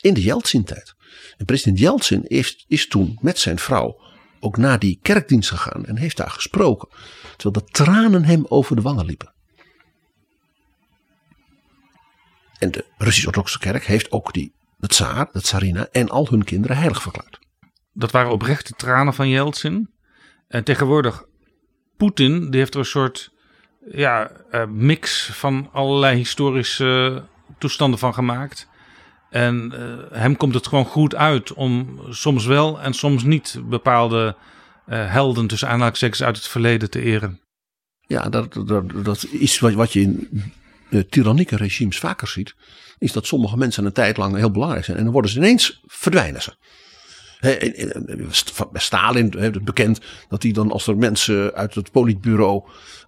in 0.00 0.14
de 0.14 0.22
Yeltsin-tijd. 0.22 0.94
En 1.36 1.44
president 1.44 1.78
Yeltsin 1.78 2.24
is, 2.26 2.64
is 2.68 2.88
toen 2.88 3.18
met 3.20 3.38
zijn 3.38 3.58
vrouw 3.58 4.00
ook 4.40 4.56
naar 4.56 4.78
die 4.78 4.98
kerkdienst 5.02 5.50
gegaan 5.50 5.86
en 5.86 5.96
heeft 5.96 6.16
daar 6.16 6.30
gesproken. 6.30 6.88
Terwijl 7.36 7.66
de 7.66 7.72
tranen 7.72 8.24
hem 8.24 8.46
over 8.48 8.76
de 8.76 8.82
wangen 8.82 9.04
liepen. 9.04 9.34
En 12.58 12.70
de 12.70 12.84
Russisch-Orthodoxe 12.98 13.58
kerk 13.58 13.84
heeft 13.84 14.12
ook 14.12 14.32
die, 14.32 14.52
de 14.76 14.86
tsaar, 14.86 15.28
de 15.32 15.40
tsarina 15.40 15.88
en 15.92 16.08
al 16.08 16.26
hun 16.30 16.44
kinderen 16.44 16.76
heilig 16.76 17.02
verklaard. 17.02 17.38
Dat 17.92 18.10
waren 18.10 18.32
oprechte 18.32 18.72
tranen 18.72 19.14
van 19.14 19.28
Yeltsin. 19.28 19.90
En 20.48 20.64
tegenwoordig, 20.64 21.24
Poetin, 21.96 22.50
die 22.50 22.60
heeft 22.60 22.74
er 22.74 22.80
een 22.80 22.86
soort 22.86 23.32
ja, 23.90 24.30
eh, 24.50 24.66
mix 24.66 25.30
van 25.32 25.68
allerlei 25.72 26.16
historische 26.16 27.24
toestanden 27.58 27.98
van 27.98 28.14
gemaakt. 28.14 28.68
En 29.30 29.72
eh, 29.72 30.18
hem 30.18 30.36
komt 30.36 30.54
het 30.54 30.66
gewoon 30.66 30.84
goed 30.84 31.14
uit 31.14 31.52
om 31.52 32.00
soms 32.08 32.46
wel 32.46 32.80
en 32.80 32.92
soms 32.92 33.22
niet 33.22 33.60
bepaalde 33.64 34.36
eh, 34.86 35.12
helden 35.12 35.46
tussen 35.46 35.68
aanhalingstekens 35.68 36.22
uit 36.22 36.36
het 36.36 36.48
verleden 36.48 36.90
te 36.90 37.02
eren. 37.02 37.40
Ja, 38.00 38.28
dat, 38.28 38.52
dat, 38.66 39.04
dat 39.04 39.26
is 39.30 39.58
wat, 39.58 39.72
wat 39.72 39.92
je 39.92 40.00
in 40.00 40.28
uh, 40.90 41.02
tyrannieke 41.10 41.56
regimes 41.56 41.98
vaker 41.98 42.28
ziet. 42.28 42.54
Is 42.98 43.12
dat 43.12 43.26
sommige 43.26 43.56
mensen 43.56 43.84
een 43.84 43.92
tijd 43.92 44.16
lang 44.16 44.36
heel 44.36 44.50
belangrijk 44.50 44.84
zijn. 44.84 44.96
En 44.96 45.02
dan 45.04 45.12
worden 45.12 45.30
ze 45.30 45.38
ineens 45.38 45.80
verdwijnen 45.86 46.42
ze. 46.42 46.54
Bij 48.70 48.80
Stalin 48.80 49.34
he, 49.38 49.44
het 49.44 49.64
bekend 49.64 50.00
dat 50.28 50.42
hij 50.42 50.52
dan 50.52 50.72
als 50.72 50.86
er 50.86 50.96
mensen 50.96 51.54
uit 51.54 51.74
het 51.74 51.90
politbureau 51.90 52.62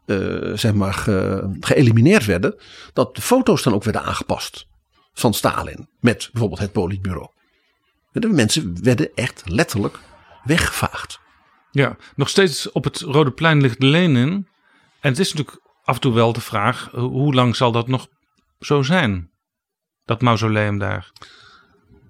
uh, 0.07 0.57
zeg 0.57 0.75
maar 0.75 0.95
ge, 0.95 1.49
geëlimineerd 1.61 2.25
werden. 2.25 2.55
Dat 2.93 3.15
de 3.15 3.23
foto's 3.23 3.63
dan 3.63 3.75
ook 3.75 3.85
werden 3.85 4.03
aangepast 4.03 4.67
van 5.13 5.35
Stalin 5.35 5.89
met 6.01 6.29
bijvoorbeeld 6.33 6.61
het 6.61 6.73
politbureau. 6.73 7.31
De 8.13 8.29
mensen 8.29 8.83
werden 8.85 9.11
echt 9.15 9.43
letterlijk 9.45 9.99
weggevaagd. 10.45 11.21
Ja, 11.71 11.97
nog 12.17 12.29
steeds 12.29 12.73
op 12.73 12.85
het 12.85 13.01
Rode 13.01 13.31
Plein 13.31 13.61
ligt 13.61 13.83
Lenin. 13.83 14.47
En 15.01 15.11
het 15.11 15.19
is 15.19 15.33
natuurlijk 15.33 15.61
af 15.85 15.95
en 15.95 16.01
toe 16.01 16.13
wel 16.13 16.33
de 16.33 16.41
vraag: 16.41 16.89
ho- 16.93 17.09
hoe 17.09 17.35
lang 17.35 17.57
zal 17.57 17.73
dat 17.73 17.89
nog 17.89 18.09
zo 18.61 18.83
zijn? 18.83 19.31
Dat 20.05 20.21
mausoleum 20.21 20.79
daar. 20.79 21.13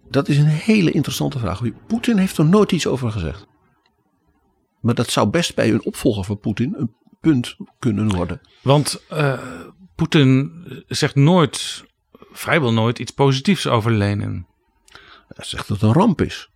Dat 0.08 0.28
is 0.28 0.38
een 0.38 0.46
hele 0.46 0.90
interessante 0.90 1.38
vraag. 1.38 1.60
Poetin 1.86 2.18
heeft 2.18 2.38
er 2.38 2.44
nooit 2.44 2.72
iets 2.72 2.86
over 2.86 3.12
gezegd. 3.12 3.46
Maar 4.80 4.94
dat 4.94 5.10
zou 5.10 5.28
best 5.28 5.54
bij 5.54 5.70
een 5.70 5.84
opvolger 5.84 6.24
van 6.24 6.38
Poetin 6.38 6.74
een 6.76 6.94
punt 7.22 7.56
kunnen 7.78 8.08
worden. 8.08 8.40
Want 8.62 9.02
eh, 9.08 9.38
Poetin 9.94 10.52
zegt 10.88 11.14
nooit, 11.14 11.84
vrijwel 12.32 12.72
nooit, 12.72 12.98
iets 12.98 13.12
positiefs 13.12 13.66
over 13.66 13.92
Lenin. 13.92 14.46
Hij 15.28 15.44
zegt 15.44 15.68
dat 15.68 15.80
het 15.80 15.88
een 15.88 16.00
ramp 16.00 16.20
is. 16.20 16.50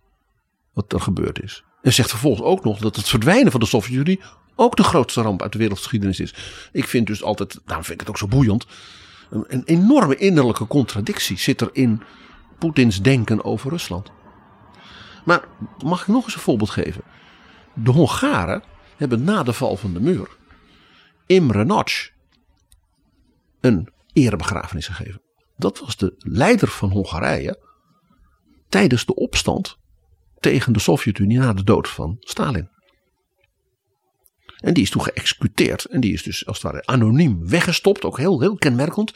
Wat 0.73 0.93
er 0.93 1.01
gebeurd 1.01 1.43
is. 1.43 1.63
En 1.81 1.93
zegt 1.93 2.09
vervolgens 2.09 2.43
ook 2.43 2.63
nog 2.63 2.79
dat 2.79 2.95
het 2.95 3.09
verdwijnen 3.09 3.51
van 3.51 3.59
de 3.59 3.65
Sovjet-Unie 3.65 4.21
ook 4.55 4.75
de 4.75 4.83
grootste 4.83 5.21
ramp 5.21 5.41
uit 5.41 5.51
de 5.51 5.57
wereldgeschiedenis 5.57 6.19
is. 6.19 6.33
Ik 6.71 6.87
vind 6.87 7.07
dus 7.07 7.23
altijd, 7.23 7.59
daarom 7.65 7.85
vind 7.85 8.01
ik 8.01 8.07
het 8.07 8.09
ook 8.09 8.17
zo 8.21 8.37
boeiend. 8.37 8.65
Een, 9.29 9.45
een 9.47 9.63
enorme 9.65 10.15
innerlijke 10.15 10.67
contradictie 10.67 11.37
zit 11.37 11.61
er 11.61 11.69
in 11.71 12.01
Poetins 12.59 13.01
denken 13.01 13.43
over 13.43 13.69
Rusland. 13.69 14.11
Maar 15.25 15.43
mag 15.83 16.01
ik 16.01 16.07
nog 16.07 16.23
eens 16.23 16.35
een 16.35 16.41
voorbeeld 16.41 16.69
geven? 16.69 17.01
De 17.73 17.91
Hongaren 17.91 18.63
hebben 18.95 19.23
na 19.23 19.43
de 19.43 19.53
val 19.53 19.75
van 19.77 19.93
de 19.93 19.99
muur 19.99 20.36
Imre 21.27 21.65
Nagy 21.65 22.09
een 23.61 23.89
erebegrafenis 24.13 24.87
gegeven. 24.87 25.21
Dat 25.57 25.79
was 25.79 25.97
de 25.97 26.13
leider 26.17 26.67
van 26.67 26.91
Hongarije 26.91 27.59
tijdens 28.69 29.05
de 29.05 29.15
opstand 29.15 29.77
tegen 30.39 30.73
de 30.73 30.79
Sovjet-Unie 30.79 31.37
na 31.37 31.53
de 31.53 31.63
dood 31.63 31.89
van 31.89 32.17
Stalin. 32.19 32.69
En 34.57 34.73
die 34.73 34.83
is 34.83 34.89
toen 34.89 35.01
geëxecuteerd. 35.01 35.85
En 35.85 36.01
die 36.01 36.13
is 36.13 36.23
dus 36.23 36.45
als 36.45 36.61
het 36.61 36.71
ware 36.71 36.85
anoniem 36.85 37.47
weggestopt. 37.47 38.03
Ook 38.03 38.17
heel, 38.17 38.39
heel 38.39 38.55
kenmerkend. 38.55 39.13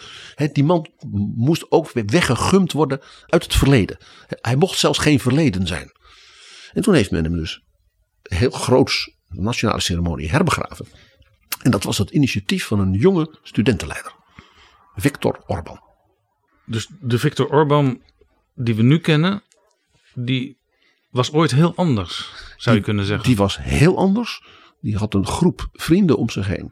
Die 0.51 0.63
man 0.63 0.91
moest 1.35 1.71
ook 1.71 1.91
weer 1.91 2.05
weggegumd 2.05 2.71
worden 2.71 3.01
uit 3.27 3.43
het 3.43 3.55
verleden. 3.55 3.97
Hij 4.27 4.55
mocht 4.55 4.79
zelfs 4.79 4.99
geen 4.99 5.19
verleden 5.19 5.67
zijn. 5.67 5.91
En 6.73 6.81
toen 6.81 6.93
heeft 6.93 7.11
men 7.11 7.23
hem 7.23 7.35
dus 7.35 7.63
heel 8.21 8.51
groots 8.51 9.17
nationale 9.27 9.81
ceremonie 9.81 10.29
herbegraven. 10.29 10.87
En 11.63 11.71
dat 11.71 11.83
was 11.83 11.97
het 11.97 12.09
initiatief 12.09 12.65
van 12.65 12.79
een 12.79 12.93
jonge 12.93 13.35
studentenleider. 13.43 14.15
Viktor 14.95 15.43
Orban. 15.47 15.81
Dus 16.65 16.89
de 16.99 17.19
Viktor 17.19 17.49
Orban 17.49 18.01
die 18.55 18.75
we 18.75 18.81
nu 18.81 18.99
kennen, 18.99 19.43
die 20.13 20.57
was 21.09 21.33
ooit 21.33 21.51
heel 21.51 21.75
anders, 21.75 22.33
zou 22.57 22.75
je 22.75 22.81
kunnen 22.81 23.05
zeggen. 23.05 23.27
Die 23.27 23.35
was 23.35 23.57
heel 23.57 23.97
anders. 23.97 24.43
Die 24.81 24.97
had 24.97 25.13
een 25.13 25.27
groep 25.27 25.69
vrienden 25.73 26.17
om 26.17 26.29
zich 26.29 26.47
heen. 26.47 26.71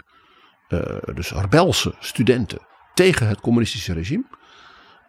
eh, 0.67 1.15
dus 1.15 1.31
rebelse 1.31 1.95
studenten 1.99 2.59
tegen 2.93 3.27
het 3.27 3.39
communistische 3.39 3.93
regime. 3.93 4.25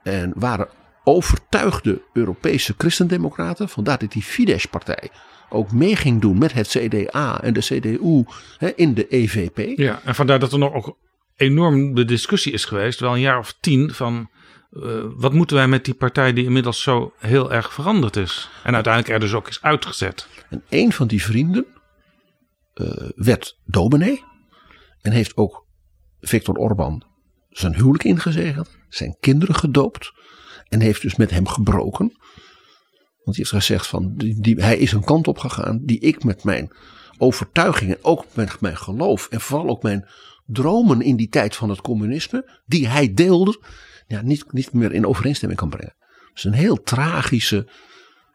En 0.03 0.33
waren 0.37 0.69
overtuigde 1.05 2.03
Europese 2.13 2.75
christendemocraten. 2.79 3.69
Vandaar 3.69 3.99
dat 3.99 4.13
die 4.13 4.23
Fidesz-partij 4.23 5.11
ook 5.51 5.73
mee 5.73 5.97
ging 5.97 6.21
doen 6.21 6.39
met 6.39 6.53
het 6.53 6.69
CDA 6.69 7.43
en 7.43 7.53
de 7.53 7.61
CDU 7.61 8.25
hè, 8.59 8.73
in 8.77 8.95
de 8.95 9.07
EVP. 9.09 9.79
Ja, 9.79 10.01
en 10.05 10.15
vandaar 10.15 10.39
dat 10.39 10.53
er 10.53 10.59
nog 10.59 10.73
ook 10.73 10.97
enorm 11.37 11.95
de 11.95 12.05
discussie 12.05 12.53
is 12.53 12.65
geweest, 12.65 13.01
wel 13.01 13.13
een 13.13 13.21
jaar 13.21 13.39
of 13.39 13.57
tien, 13.61 13.91
van 13.91 14.31
eh, 14.71 15.05
wat 15.17 15.33
moeten 15.33 15.57
wij 15.57 15.69
met 15.69 15.85
die 15.85 15.95
partij 15.95 16.33
die 16.33 16.45
inmiddels 16.45 16.83
zo 16.83 17.13
heel 17.19 17.53
erg 17.53 17.73
veranderd 17.73 18.17
is. 18.17 18.51
En 18.65 18.75
uiteindelijk 18.75 19.15
er 19.15 19.21
dus 19.21 19.35
ook 19.35 19.49
is 19.49 19.63
uitgezet. 19.63 20.29
En 20.49 20.63
een 20.69 20.93
van 20.93 21.07
die 21.07 21.23
vrienden 21.23 21.67
eh, 22.75 22.87
werd 23.15 23.59
dominee. 23.65 24.25
En 25.01 25.13
heeft 25.13 25.37
ook 25.37 25.67
Viktor 26.21 26.55
Orban 26.55 27.05
zijn 27.51 27.75
huwelijk 27.75 28.05
ingezegend. 28.05 28.79
Zijn 28.89 29.17
kinderen 29.21 29.55
gedoopt. 29.55 30.13
En 30.69 30.81
heeft 30.81 31.03
dus 31.03 31.17
met 31.17 31.31
hem 31.31 31.49
gebroken. 31.49 32.17
Want 33.31 33.49
hij 33.51 33.51
heeft 33.51 33.67
gezegd 33.67 33.87
van 33.87 34.15
die, 34.15 34.41
die- 34.41 34.63
hij 34.63 34.79
is 34.79 34.93
een 34.93 35.05
kant 35.05 35.29
op 35.29 35.39
gegaan 35.39 35.81
die 35.83 35.99
ik 36.01 36.25
met 36.25 36.45
mijn 36.45 36.73
overtuigingen, 37.19 37.99
ook 38.03 38.25
met 38.35 38.61
mijn 38.61 38.77
geloof 38.77 39.27
en 39.29 39.41
vooral 39.41 39.69
ook 39.69 39.83
mijn 39.83 40.09
dromen 40.47 41.01
in 41.01 41.17
die 41.17 41.29
tijd 41.29 41.57
van 41.57 41.69
het 41.69 41.81
communisme, 41.81 42.61
die 42.67 42.89
hij 42.89 43.15
deelde, 43.15 43.63
ja, 44.07 44.21
niet, 44.23 44.53
niet 44.53 44.73
meer 44.73 44.93
in 44.93 45.07
overeenstemming 45.07 45.61
kan 45.61 45.69
brengen. 45.71 45.95
Het 46.29 46.39
is 46.39 46.45
een 46.45 46.53
heel 46.53 46.83
tragische, 46.83 47.69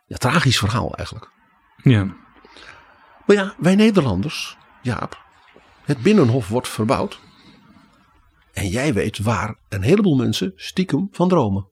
ja, 0.05 0.15
tragisch 0.17 0.57
verhaal 0.57 0.95
eigenlijk. 0.95 1.31
Ja. 1.83 2.03
Maar 3.25 3.35
ja, 3.35 3.55
wij 3.57 3.75
Nederlanders, 3.75 4.57
Jaap, 4.81 5.23
het 5.83 6.01
Binnenhof 6.01 6.47
wordt 6.47 6.67
verbouwd. 6.67 7.19
En 8.53 8.67
jij 8.67 8.93
weet 8.93 9.19
waar 9.19 9.59
een 9.69 9.81
heleboel 9.81 10.15
mensen 10.15 10.51
stiekem 10.55 11.07
van 11.11 11.29
dromen. 11.29 11.69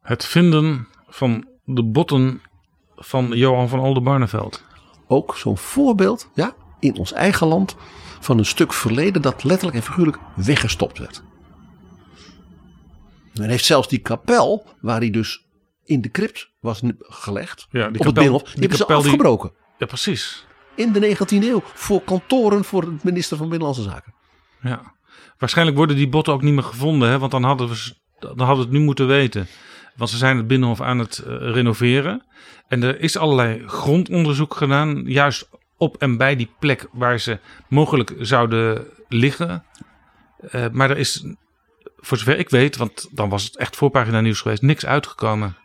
Het 0.00 0.24
vinden 0.24 0.88
van 1.06 1.53
de 1.64 1.84
botten 1.84 2.40
van 2.96 3.28
Johan 3.28 3.68
van 3.68 3.80
Oldenbarneveld. 3.80 4.64
Ook 5.06 5.36
zo'n 5.36 5.58
voorbeeld, 5.58 6.30
ja, 6.34 6.54
in 6.80 6.96
ons 6.96 7.12
eigen 7.12 7.46
land, 7.46 7.76
van 8.20 8.38
een 8.38 8.44
stuk 8.46 8.72
verleden 8.72 9.22
dat 9.22 9.44
letterlijk 9.44 9.76
en 9.76 9.82
figuurlijk 9.82 10.18
weggestopt 10.36 10.98
werd. 10.98 11.22
Men 13.34 13.48
heeft 13.48 13.64
zelfs 13.64 13.88
die 13.88 13.98
kapel, 13.98 14.66
waar 14.80 14.98
hij 15.00 15.10
dus 15.10 15.44
in 15.84 16.00
de 16.00 16.10
crypt 16.10 16.50
was 16.60 16.80
gelegd, 16.98 17.66
Ja, 17.70 17.78
die 17.78 17.86
op 17.86 17.92
het 17.92 18.02
kapel- 18.02 18.12
Binnenhof, 18.12 18.42
die, 18.42 18.50
die 18.52 18.60
hebben 18.60 18.78
ze 18.78 18.84
kapel 18.84 19.02
die- 19.02 19.10
afgebroken. 19.10 19.52
Ja, 19.78 19.86
precies. 19.86 20.46
In 20.76 20.92
de 20.92 21.00
19e 21.00 21.44
eeuw, 21.48 21.62
voor 21.64 22.02
kantoren 22.02 22.64
voor 22.64 22.80
de 22.84 22.94
minister 23.02 23.36
van 23.36 23.48
Binnenlandse 23.48 23.82
Zaken. 23.90 24.14
Ja. 24.60 24.94
Waarschijnlijk 25.38 25.76
worden 25.76 25.96
die 25.96 26.08
botten 26.08 26.32
ook 26.32 26.42
niet 26.42 26.54
meer 26.54 26.62
gevonden, 26.62 27.08
hè? 27.08 27.18
want 27.18 27.30
dan 27.30 27.42
hadden, 27.42 27.68
we, 27.68 27.94
dan 28.18 28.38
hadden 28.38 28.56
we 28.56 28.62
het 28.62 28.70
nu 28.70 28.80
moeten 28.80 29.06
weten. 29.06 29.46
Want 29.96 30.10
ze 30.10 30.16
zijn 30.16 30.36
het 30.36 30.46
Binnenhof 30.46 30.80
aan 30.80 30.98
het 30.98 31.18
eh, 31.18 31.36
renoveren. 31.38 32.24
En 32.68 32.82
er 32.82 33.00
is 33.00 33.16
allerlei 33.16 33.62
grondonderzoek 33.66 34.54
gedaan, 34.54 35.02
juist 35.06 35.48
op 35.76 35.96
en 35.96 36.16
bij 36.16 36.36
die 36.36 36.50
plek 36.58 36.88
waar 36.92 37.18
ze 37.20 37.38
mogelijk 37.68 38.14
zouden 38.18 38.86
liggen. 39.08 39.64
Eh, 40.50 40.66
maar 40.72 40.90
er 40.90 40.98
is, 40.98 41.24
voor 41.96 42.18
zover 42.18 42.38
ik 42.38 42.50
weet, 42.50 42.76
want 42.76 43.08
dan 43.10 43.28
was 43.28 43.44
het 43.44 43.56
echt 43.56 43.76
voorpagina 43.76 44.20
nieuws 44.20 44.40
geweest, 44.40 44.62
niks 44.62 44.86
uitgekomen. 44.86 45.56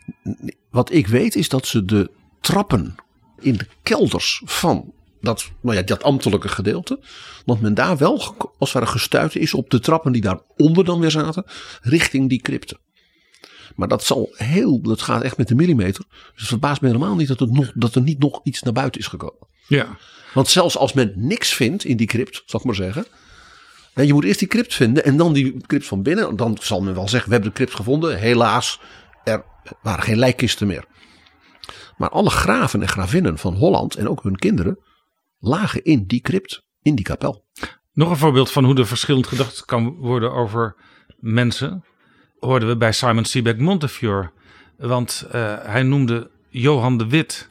Wat 0.69 0.91
ik 0.91 1.07
weet 1.07 1.35
is 1.35 1.49
dat 1.49 1.67
ze 1.67 1.85
de 1.85 2.11
trappen 2.41 2.95
in 3.39 3.53
de 3.53 3.67
kelders 3.83 4.41
van 4.45 4.93
dat, 5.21 5.51
nou 5.61 5.75
ja, 5.75 5.81
dat 5.81 6.03
ambtelijke 6.03 6.47
gedeelte. 6.47 6.99
Dat 7.45 7.59
men 7.59 7.73
daar 7.73 7.97
wel 7.97 8.35
als 8.57 8.73
het 8.73 8.83
ware 8.83 8.91
gestuurd 8.91 9.35
is 9.35 9.53
op 9.53 9.69
de 9.69 9.79
trappen 9.79 10.11
die 10.11 10.21
daaronder 10.21 10.85
dan 10.85 10.99
weer 10.99 11.11
zaten. 11.11 11.45
Richting 11.81 12.29
die 12.29 12.41
crypte. 12.41 12.79
Maar 13.79 13.87
dat 13.87 14.03
zal 14.03 14.29
heel, 14.33 14.81
dat 14.81 15.01
gaat 15.01 15.21
echt 15.21 15.37
met 15.37 15.47
de 15.47 15.55
millimeter. 15.55 16.03
Dus 16.09 16.39
het 16.39 16.47
verbaast 16.47 16.81
me 16.81 16.87
helemaal 16.87 17.15
niet 17.15 17.27
dat, 17.27 17.39
het 17.39 17.51
nog, 17.51 17.71
dat 17.75 17.95
er 17.95 18.01
niet 18.01 18.19
nog 18.19 18.39
iets 18.43 18.61
naar 18.61 18.73
buiten 18.73 19.01
is 19.01 19.07
gekomen. 19.07 19.47
Ja, 19.67 19.97
Want 20.33 20.47
zelfs 20.47 20.77
als 20.77 20.93
men 20.93 21.13
niks 21.15 21.53
vindt 21.53 21.83
in 21.83 21.97
die 21.97 22.07
crypt, 22.07 22.43
zal 22.45 22.59
ik 22.59 22.65
maar 22.65 22.75
zeggen. 22.75 23.05
hè, 23.93 24.01
Je 24.01 24.13
moet 24.13 24.23
eerst 24.23 24.39
die 24.39 24.47
crypt 24.47 24.73
vinden 24.73 25.03
en 25.03 25.17
dan 25.17 25.33
die 25.33 25.61
crypt 25.65 25.85
van 25.85 26.03
binnen. 26.03 26.35
Dan 26.35 26.57
zal 26.61 26.81
men 26.81 26.93
wel 26.93 27.07
zeggen, 27.07 27.27
we 27.29 27.35
hebben 27.35 27.51
de 27.53 27.57
crypt 27.57 27.75
gevonden. 27.75 28.17
Helaas, 28.17 28.79
er 29.23 29.43
waren 29.81 30.03
geen 30.03 30.17
lijkkisten 30.17 30.67
meer. 30.67 30.85
Maar 31.97 32.09
alle 32.09 32.29
graven 32.29 32.81
en 32.81 32.87
gravinnen 32.87 33.37
van 33.37 33.53
Holland 33.53 33.95
en 33.95 34.09
ook 34.09 34.23
hun 34.23 34.35
kinderen 34.35 34.79
lagen 35.39 35.83
in 35.83 36.03
die 36.05 36.21
crypt, 36.21 36.63
in 36.81 36.95
die 36.95 37.05
kapel. 37.05 37.45
Nog 37.93 38.09
een 38.09 38.17
voorbeeld 38.17 38.51
van 38.51 38.63
hoe 38.63 38.75
er 38.77 38.87
verschillend 38.87 39.27
gedacht 39.27 39.65
kan 39.65 39.95
worden 39.95 40.31
over 40.31 40.75
mensen. 41.17 41.83
Hoorden 42.39 42.67
we 42.67 42.77
bij 42.77 42.91
Simon 42.91 43.25
Sebag 43.25 43.55
Montefiore. 43.55 44.31
Want 44.77 45.25
eh, 45.31 45.55
hij 45.61 45.83
noemde 45.83 46.29
Johan 46.49 46.97
de 46.97 47.07
Wit 47.07 47.49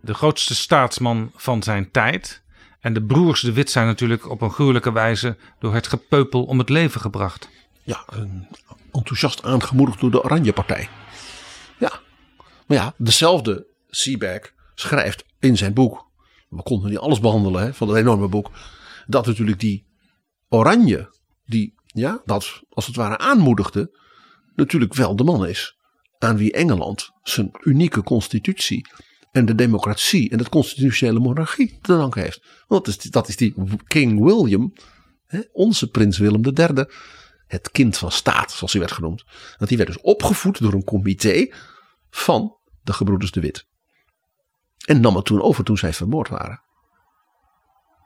de 0.00 0.14
grootste 0.14 0.54
staatsman 0.54 1.30
van 1.34 1.62
zijn 1.62 1.90
tijd. 1.90 2.42
En 2.80 2.92
de 2.92 3.02
broers 3.02 3.40
de 3.40 3.52
Wit 3.52 3.70
zijn 3.70 3.86
natuurlijk 3.86 4.30
op 4.30 4.40
een 4.40 4.50
gruwelijke 4.50 4.92
wijze 4.92 5.36
door 5.58 5.74
het 5.74 5.86
gepeupel 5.86 6.44
om 6.44 6.58
het 6.58 6.68
leven 6.68 7.00
gebracht. 7.00 7.48
Ja, 7.82 8.04
enthousiast 8.92 9.44
aangemoedigd 9.44 10.00
door 10.00 10.10
de 10.10 10.24
Oranje 10.24 10.52
Partij. 10.52 10.88
Ja, 11.78 12.00
maar 12.66 12.76
ja, 12.76 12.94
dezelfde 12.96 13.66
Seaback 13.88 14.54
schrijft 14.74 15.24
in 15.38 15.56
zijn 15.56 15.74
boek. 15.74 16.06
We 16.48 16.62
konden 16.62 16.90
niet 16.90 16.98
alles 16.98 17.20
behandelen 17.20 17.62
hè, 17.62 17.74
van 17.74 17.86
dat 17.86 17.96
enorme 17.96 18.28
boek. 18.28 18.50
Dat 19.06 19.26
natuurlijk 19.26 19.60
die 19.60 19.86
Oranje, 20.48 21.14
die 21.46 21.74
ja, 21.86 22.20
dat 22.24 22.62
als 22.70 22.86
het 22.86 22.96
ware 22.96 23.18
aanmoedigde, 23.18 23.98
natuurlijk 24.54 24.94
wel 24.94 25.16
de 25.16 25.24
man 25.24 25.46
is. 25.46 25.78
Aan 26.18 26.36
wie 26.36 26.52
Engeland 26.52 27.10
zijn 27.22 27.50
unieke 27.60 28.02
constitutie 28.02 28.86
en 29.32 29.44
de 29.44 29.54
democratie 29.54 30.30
en 30.30 30.38
de 30.38 30.48
constitutionele 30.48 31.18
monarchie 31.18 31.78
te 31.82 31.96
danken 31.96 32.22
heeft. 32.22 32.42
Want 32.66 32.84
dat 32.84 33.04
is, 33.04 33.10
dat 33.10 33.28
is 33.28 33.36
die 33.36 33.54
King 33.86 34.24
William, 34.24 34.72
hè, 35.26 35.40
onze 35.52 35.88
prins 35.88 36.18
Willem 36.18 36.44
III 36.44 36.84
het 37.46 37.70
kind 37.70 37.98
van 37.98 38.12
staat, 38.12 38.52
zoals 38.52 38.72
hij 38.72 38.80
werd 38.80 38.92
genoemd. 38.92 39.24
Want 39.56 39.68
die 39.68 39.76
werd 39.76 39.92
dus 39.92 40.00
opgevoed 40.00 40.60
door 40.60 40.72
een 40.72 40.84
comité 40.84 41.54
van 42.10 42.56
de 42.82 42.92
gebroeders 42.92 43.30
de 43.30 43.40
Wit. 43.40 43.66
En 44.86 45.00
nam 45.00 45.16
het 45.16 45.24
toen 45.24 45.42
over 45.42 45.64
toen 45.64 45.78
zij 45.78 45.92
vermoord 45.92 46.28
waren. 46.28 46.62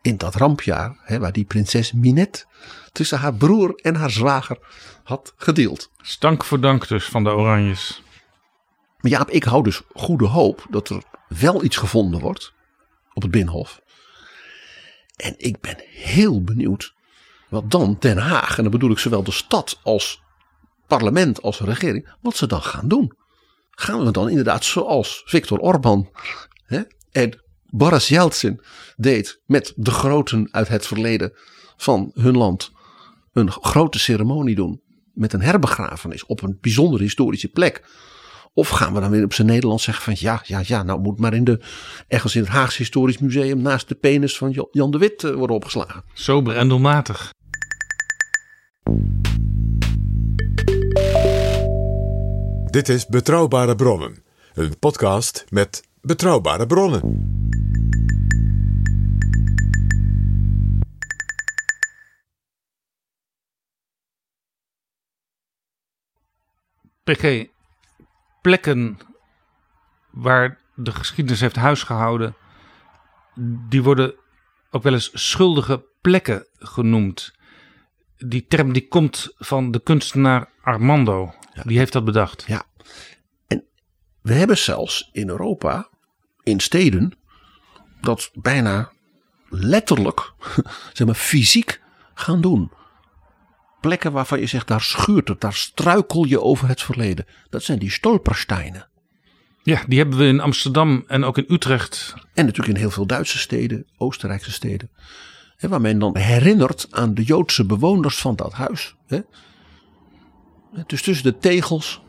In 0.05 0.17
dat 0.17 0.35
rampjaar, 0.35 0.97
hè, 1.01 1.19
waar 1.19 1.33
die 1.33 1.45
prinses 1.45 1.93
Minette 1.93 2.45
tussen 2.93 3.19
haar 3.19 3.35
broer 3.35 3.75
en 3.83 3.95
haar 3.95 4.11
zwager 4.11 4.59
had 5.03 5.35
gedeeld. 5.37 5.91
Stank 6.03 6.45
voor 6.45 6.61
dank 6.61 6.89
dus 6.89 7.05
van 7.05 7.25
de 7.25 7.31
Oranjes. 7.31 8.03
Maar 9.01 9.11
Jaap, 9.11 9.31
ik 9.31 9.45
hou 9.45 9.63
dus 9.63 9.83
goede 9.95 10.27
hoop 10.27 10.67
dat 10.71 10.89
er 10.89 11.03
wel 11.29 11.65
iets 11.65 11.77
gevonden 11.77 12.21
wordt 12.21 12.53
op 13.13 13.23
het 13.23 13.31
Binnenhof. 13.31 13.81
En 15.17 15.35
ik 15.37 15.61
ben 15.61 15.77
heel 15.87 16.43
benieuwd 16.43 16.95
wat 17.49 17.71
dan 17.71 17.97
Den 17.99 18.19
Haag, 18.19 18.57
en 18.57 18.63
dan 18.63 18.73
bedoel 18.73 18.91
ik 18.91 18.99
zowel 18.99 19.23
de 19.23 19.31
stad 19.31 19.81
als 19.83 20.23
parlement 20.87 21.43
als 21.43 21.61
regering, 21.61 22.15
wat 22.21 22.37
ze 22.37 22.47
dan 22.47 22.63
gaan 22.63 22.89
doen. 22.89 23.17
Gaan 23.71 24.05
we 24.05 24.11
dan 24.11 24.29
inderdaad 24.29 24.65
zoals 24.65 25.23
Viktor 25.25 25.59
Orban 25.59 26.11
hè, 26.65 26.83
en 27.13 27.44
Boris 27.77 28.09
Yeltsin 28.09 28.61
deed 28.97 29.41
met 29.47 29.73
de 29.77 29.91
groten 29.91 30.49
uit 30.51 30.69
het 30.69 30.87
verleden 30.87 31.33
van 31.77 32.11
hun 32.15 32.37
land 32.37 32.73
een 33.33 33.51
grote 33.51 33.99
ceremonie 33.99 34.55
doen 34.55 34.81
met 35.13 35.33
een 35.33 35.43
herbegrafenis 35.43 36.27
op 36.27 36.43
een 36.43 36.59
bijzondere 36.61 37.03
historische 37.03 37.49
plek. 37.49 37.85
Of 38.53 38.69
gaan 38.69 38.95
we 38.95 39.01
dan 39.01 39.11
weer 39.11 39.25
op 39.25 39.33
zijn 39.33 39.47
Nederlands 39.47 39.85
zeggen 39.85 40.05
van 40.05 40.15
ja, 40.19 40.43
ja, 40.45 40.63
ja, 40.67 40.83
nou 40.83 41.01
moet 41.01 41.19
maar 41.19 41.35
in 41.35 41.45
de, 41.45 41.61
ergens 42.09 42.37
in 42.37 42.43
het 42.43 42.51
Haagse 42.51 42.79
Historisch 42.79 43.19
Museum 43.19 43.63
naast 43.63 43.89
de 43.89 43.95
penis 43.95 44.37
van 44.37 44.67
Jan 44.71 44.91
de 44.91 44.99
Wit 44.99 45.25
eh, 45.25 45.35
worden 45.35 45.57
opgeslagen. 45.57 46.05
Sober 46.13 46.57
en 46.57 46.69
doelmatig. 46.69 47.33
Dit 52.71 52.89
is 52.89 53.07
Betrouwbare 53.07 53.75
Bronnen, 53.75 54.23
een 54.55 54.79
podcast 54.79 55.45
met 55.49 55.83
betrouwbare 56.01 56.67
bronnen. 56.67 57.43
PG, 67.05 67.47
plekken 68.43 68.99
waar 70.11 70.59
de 70.75 70.93
geschiedenis 70.93 71.41
heeft 71.41 71.57
huisgehouden, 71.57 72.37
die 73.69 73.83
worden 73.83 74.15
ook 74.71 74.83
wel 74.83 74.93
eens 74.93 75.31
schuldige 75.31 75.85
plekken 76.01 76.47
genoemd. 76.59 77.35
Die 78.17 78.47
term 78.47 78.73
die 78.73 78.89
komt 78.89 79.35
van 79.37 79.71
de 79.71 79.81
kunstenaar 79.81 80.49
Armando. 80.63 81.35
Die 81.63 81.79
heeft 81.79 81.93
dat 81.93 82.05
bedacht. 82.05 82.45
Ja. 82.47 82.65
En 83.47 83.65
we 84.21 84.33
hebben 84.33 84.59
zelfs 84.59 85.09
in 85.13 85.29
Europa, 85.29 85.89
in 86.43 86.61
steden, 86.61 87.19
dat 88.01 88.31
bijna 88.35 88.93
letterlijk, 89.49 90.33
zeg 90.93 91.07
maar 91.07 91.17
fysiek 91.17 91.83
gaan 92.15 92.41
doen. 92.41 92.73
Plekken 93.85 94.13
waarvan 94.13 94.41
je 94.41 94.47
zegt, 94.47 94.69
daar 94.69 94.81
schuurt 94.81 95.29
het, 95.29 95.41
daar 95.41 95.55
struikel 95.55 96.25
je 96.25 96.41
over 96.41 96.69
het 96.69 96.83
verleden. 96.83 97.27
Dat 97.51 97.63
zijn 97.63 97.79
die 97.79 97.91
stolpersteinen. 97.91 98.89
Ja, 99.63 99.83
die 99.89 99.99
hebben 99.99 100.19
we 100.19 100.25
in 100.25 100.41
Amsterdam 100.41 101.05
en 101.07 101.25
ook 101.25 101.39
in 101.39 101.45
Utrecht. 101.49 102.15
En 102.35 102.45
natuurlijk 102.45 102.75
in 102.75 102.81
heel 102.81 102.91
veel 102.91 103.07
Duitse 103.07 103.39
steden, 103.39 103.87
Oostenrijkse 103.97 104.53
steden. 104.53 104.91
Hè, 105.57 105.69
waar 105.69 105.81
men 105.81 105.99
dan 105.99 106.17
herinnert 106.17 106.87
aan 106.91 107.15
de 107.15 107.23
Joodse 107.23 107.65
bewoners 107.65 108.17
van 108.17 108.37
dat 108.37 108.53
huis. 108.53 108.95
Hè. 109.07 109.21
Dus 110.87 111.03
tussen 111.03 111.25
de 111.25 111.39
tegels 111.39 112.03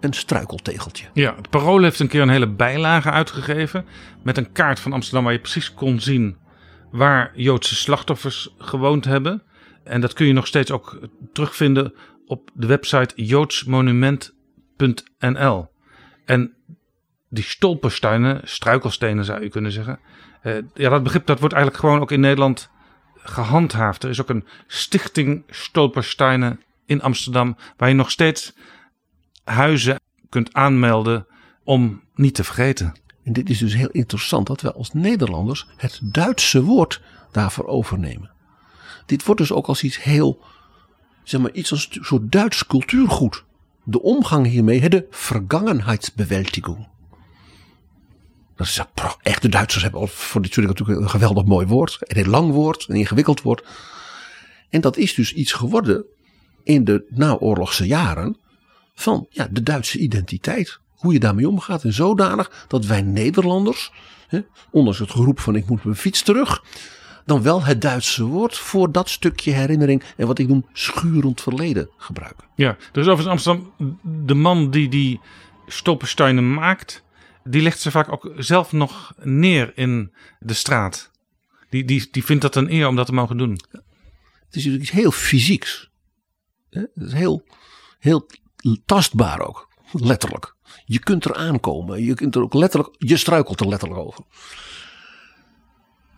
een 0.00 0.12
struikeltegeltje. 0.12 1.06
Ja, 1.12 1.34
het 1.36 1.50
Parool 1.50 1.82
heeft 1.82 2.00
een 2.00 2.08
keer 2.08 2.22
een 2.22 2.28
hele 2.28 2.48
bijlage 2.48 3.10
uitgegeven. 3.10 3.86
Met 4.22 4.36
een 4.36 4.52
kaart 4.52 4.80
van 4.80 4.92
Amsterdam 4.92 5.24
waar 5.24 5.32
je 5.32 5.38
precies 5.38 5.74
kon 5.74 6.00
zien 6.00 6.36
waar 6.90 7.32
Joodse 7.34 7.74
slachtoffers 7.74 8.54
gewoond 8.58 9.04
hebben. 9.04 9.42
En 9.84 10.00
dat 10.00 10.12
kun 10.12 10.26
je 10.26 10.32
nog 10.32 10.46
steeds 10.46 10.70
ook 10.70 10.98
terugvinden 11.32 11.94
op 12.26 12.50
de 12.54 12.66
website 12.66 13.24
joodsmonument.nl. 13.24 15.68
En 16.24 16.54
die 17.28 17.44
stolpersteinen, 17.44 18.40
struikelstenen 18.44 19.24
zou 19.24 19.42
je 19.42 19.48
kunnen 19.48 19.72
zeggen. 19.72 19.98
eh, 20.42 20.56
ja, 20.74 20.88
dat 20.88 21.02
begrip 21.02 21.26
dat 21.26 21.40
wordt 21.40 21.54
eigenlijk 21.54 21.84
gewoon 21.84 22.00
ook 22.00 22.10
in 22.10 22.20
Nederland 22.20 22.70
gehandhaafd. 23.14 24.02
Er 24.02 24.10
is 24.10 24.20
ook 24.20 24.28
een 24.28 24.44
stichting 24.66 25.44
stolpersteinen 25.48 26.60
in 26.86 27.02
Amsterdam 27.02 27.56
waar 27.76 27.88
je 27.88 27.94
nog 27.94 28.10
steeds 28.10 28.54
huizen 29.44 30.00
kunt 30.28 30.54
aanmelden 30.54 31.26
om 31.64 32.02
niet 32.14 32.34
te 32.34 32.44
vergeten. 32.44 32.94
En 33.24 33.32
dit 33.32 33.50
is 33.50 33.58
dus 33.58 33.74
heel 33.74 33.90
interessant 33.90 34.46
dat 34.46 34.60
wij 34.60 34.72
als 34.72 34.92
Nederlanders 34.92 35.66
het 35.76 36.00
Duitse 36.02 36.62
woord 36.62 37.02
daarvoor 37.32 37.66
overnemen. 37.66 38.33
Dit 39.06 39.24
wordt 39.24 39.40
dus 39.40 39.52
ook 39.52 39.66
als 39.66 39.82
iets 39.82 40.02
heel, 40.02 40.40
zeg 41.22 41.40
maar, 41.40 41.52
iets 41.52 41.70
als 41.70 41.88
een 41.90 42.04
soort 42.04 42.32
Duits 42.32 42.66
cultuurgoed. 42.66 43.44
De 43.84 44.02
omgang 44.02 44.46
hiermee, 44.46 44.88
de 44.88 45.06
vergangenheidsbewältigung. 45.10 46.88
Dat 48.56 48.66
is 48.66 48.82
echt, 49.22 49.42
de 49.42 49.48
Duitsers 49.48 49.82
hebben 49.82 50.08
voor 50.08 50.42
dit 50.42 50.52
soort 50.52 50.66
natuurlijk 50.66 51.00
een 51.00 51.10
geweldig 51.10 51.44
mooi 51.44 51.66
woord. 51.66 51.98
Een 52.00 52.28
lang 52.28 52.52
woord, 52.52 52.84
een 52.88 52.96
ingewikkeld 52.96 53.42
woord. 53.42 53.64
En 54.70 54.80
dat 54.80 54.96
is 54.96 55.14
dus 55.14 55.32
iets 55.32 55.52
geworden 55.52 56.04
in 56.62 56.84
de 56.84 57.06
naoorlogse 57.08 57.86
jaren 57.86 58.36
van 58.94 59.26
ja, 59.30 59.48
de 59.50 59.62
Duitse 59.62 59.98
identiteit. 59.98 60.78
Hoe 60.94 61.12
je 61.12 61.20
daarmee 61.20 61.48
omgaat. 61.48 61.84
En 61.84 61.92
zodanig 61.92 62.64
dat 62.68 62.86
wij 62.86 63.02
Nederlanders, 63.02 63.92
hè, 64.26 64.40
ondanks 64.70 64.98
het 64.98 65.10
geroep 65.10 65.40
van 65.40 65.56
ik 65.56 65.68
moet 65.68 65.84
mijn 65.84 65.96
fiets 65.96 66.22
terug, 66.22 66.62
dan 67.24 67.42
wel 67.42 67.64
het 67.64 67.80
Duitse 67.80 68.24
woord 68.24 68.56
voor 68.56 68.92
dat 68.92 69.08
stukje 69.08 69.52
herinnering 69.52 70.02
en 70.16 70.26
wat 70.26 70.38
ik 70.38 70.48
noem 70.48 70.66
schurend 70.72 71.40
verleden 71.40 71.90
gebruiken. 71.96 72.44
Ja, 72.56 72.76
dus 72.92 73.06
over 73.06 73.28
Amsterdam, 73.28 73.72
de 74.02 74.34
man 74.34 74.70
die 74.70 74.88
die 74.88 75.20
stolpersteinen 75.66 76.54
maakt, 76.54 77.04
die 77.44 77.62
legt 77.62 77.80
ze 77.80 77.90
vaak 77.90 78.12
ook 78.12 78.32
zelf 78.36 78.72
nog 78.72 79.14
neer 79.22 79.72
in 79.74 80.12
de 80.38 80.54
straat. 80.54 81.10
Die, 81.70 81.84
die, 81.84 82.08
die 82.10 82.24
vindt 82.24 82.42
dat 82.42 82.56
een 82.56 82.72
eer 82.72 82.86
om 82.86 82.96
dat 82.96 83.06
te 83.06 83.12
mogen 83.12 83.36
doen. 83.36 83.50
Het 83.50 83.82
is 84.50 84.64
natuurlijk 84.64 84.82
iets 84.82 84.90
heel 84.90 85.10
fysieks. 85.10 85.90
Het 86.70 86.90
is 86.94 87.12
heel, 87.12 87.44
heel 87.98 88.28
tastbaar 88.84 89.40
ook, 89.40 89.68
letterlijk. 89.92 90.54
Je 90.84 90.98
kunt 90.98 91.24
er 91.24 91.34
aankomen, 91.34 92.02
je 92.04 92.14
kunt 92.14 92.34
er 92.34 92.42
ook 92.42 92.54
letterlijk, 92.54 92.94
je 92.98 93.16
struikelt 93.16 93.60
er 93.60 93.68
letterlijk 93.68 94.00
over. 94.00 94.24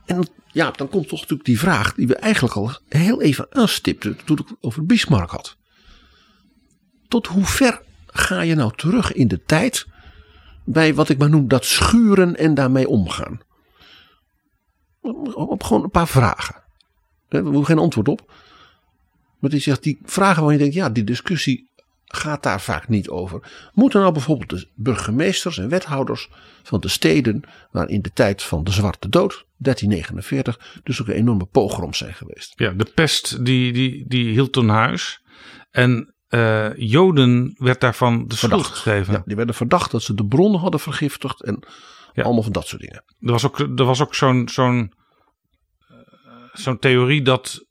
En 0.07 0.26
ja, 0.52 0.70
dan 0.70 0.88
komt 0.88 1.09
toch 1.09 1.20
natuurlijk 1.20 1.48
die 1.48 1.59
vraag 1.59 1.94
die 1.94 2.07
we 2.07 2.16
eigenlijk 2.16 2.54
al 2.54 2.70
heel 2.88 3.22
even 3.22 3.46
aanstipten 3.50 4.16
toen 4.24 4.38
ik 4.38 4.48
het 4.48 4.57
over 4.61 4.86
Bismarck 4.86 5.30
had. 5.30 5.57
Tot 7.09 7.26
hoe 7.26 7.44
ver 7.44 7.82
ga 8.07 8.40
je 8.40 8.54
nou 8.54 8.72
terug 8.76 9.12
in 9.12 9.28
de 9.28 9.42
tijd 9.42 9.86
bij 10.64 10.94
wat 10.94 11.09
ik 11.09 11.18
maar 11.18 11.30
noem 11.30 11.48
dat 11.48 11.64
schuren 11.64 12.36
en 12.36 12.54
daarmee 12.54 12.88
omgaan? 12.88 13.40
Op 15.34 15.62
gewoon 15.62 15.82
een 15.82 15.90
paar 15.90 16.09
vragen. 16.09 16.54
We 17.28 17.36
hebben 17.36 17.66
geen 17.66 17.78
antwoord 17.78 18.09
op. 18.09 18.32
Maar 19.38 19.50
die 19.50 19.61
zegt 19.61 19.82
die 19.82 19.98
vragen 20.04 20.42
waar 20.42 20.52
je 20.52 20.59
denkt, 20.59 20.74
ja, 20.74 20.90
die 20.90 21.04
discussie 21.04 21.70
gaat 22.07 22.42
daar 22.42 22.61
vaak 22.61 22.88
niet 22.88 23.09
over. 23.09 23.68
Moeten 23.72 24.00
nou 24.00 24.12
bijvoorbeeld 24.12 24.50
de 24.50 24.68
burgemeesters 24.74 25.59
en 25.59 25.68
wethouders 25.68 26.28
van 26.62 26.80
de 26.80 26.88
steden, 26.88 27.42
waar 27.70 27.88
in 27.88 28.02
de 28.02 28.12
tijd 28.12 28.42
van 28.42 28.64
de 28.64 28.70
Zwarte 28.70 29.09
Dood, 29.09 29.46
1349, 29.57 30.80
dus 30.82 31.00
ook 31.00 31.09
enorme 31.09 31.44
pogroms 31.46 31.98
zijn 31.98 32.14
geweest. 32.14 32.52
Ja, 32.57 32.70
de 32.70 32.90
pest 32.94 33.44
die, 33.44 33.72
die, 33.72 34.04
die 34.09 34.30
hield 34.32 34.52
toen 34.52 34.68
huis. 34.68 35.22
En 35.70 36.14
eh, 36.28 36.76
Joden 36.76 37.54
werd 37.59 37.80
daarvan 37.80 38.26
de 38.26 38.36
schuld 38.36 38.66
gegeven. 38.66 39.12
Ja, 39.14 39.22
die 39.24 39.36
werden 39.36 39.54
verdacht 39.54 39.90
dat 39.90 40.02
ze 40.02 40.14
de 40.14 40.26
bronnen 40.26 40.61
hadden 40.61 40.80
vergiftigd 40.80 41.42
en 41.42 41.64
Ja. 42.12 42.22
allemaal 42.22 42.42
van 42.42 42.52
dat 42.52 42.66
soort 42.66 42.82
dingen. 42.82 43.04
Er 43.20 43.30
was 43.32 43.46
ook, 43.46 43.59
er 43.59 43.84
was 43.84 44.00
ook 44.02 44.14
zo'n 44.14 44.48
zo'n 44.48 44.92
eh, 45.88 45.96
zo'n 46.52 46.78
theorie 46.78 47.22
dat 47.22 47.64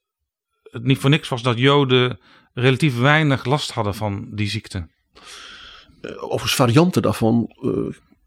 het 0.63 0.83
niet 0.83 0.97
voor 0.97 1.09
niks 1.09 1.29
was 1.29 1.41
dat 1.43 1.57
Joden 1.57 2.19
relatief 2.55 2.97
weinig 2.97 3.45
last 3.45 3.71
hadden 3.71 3.95
van 3.95 4.27
die 4.31 4.49
ziekte. 4.49 4.87
Overigens 6.19 6.55
varianten 6.55 7.01
daarvan 7.01 7.55
eh, 7.61 7.69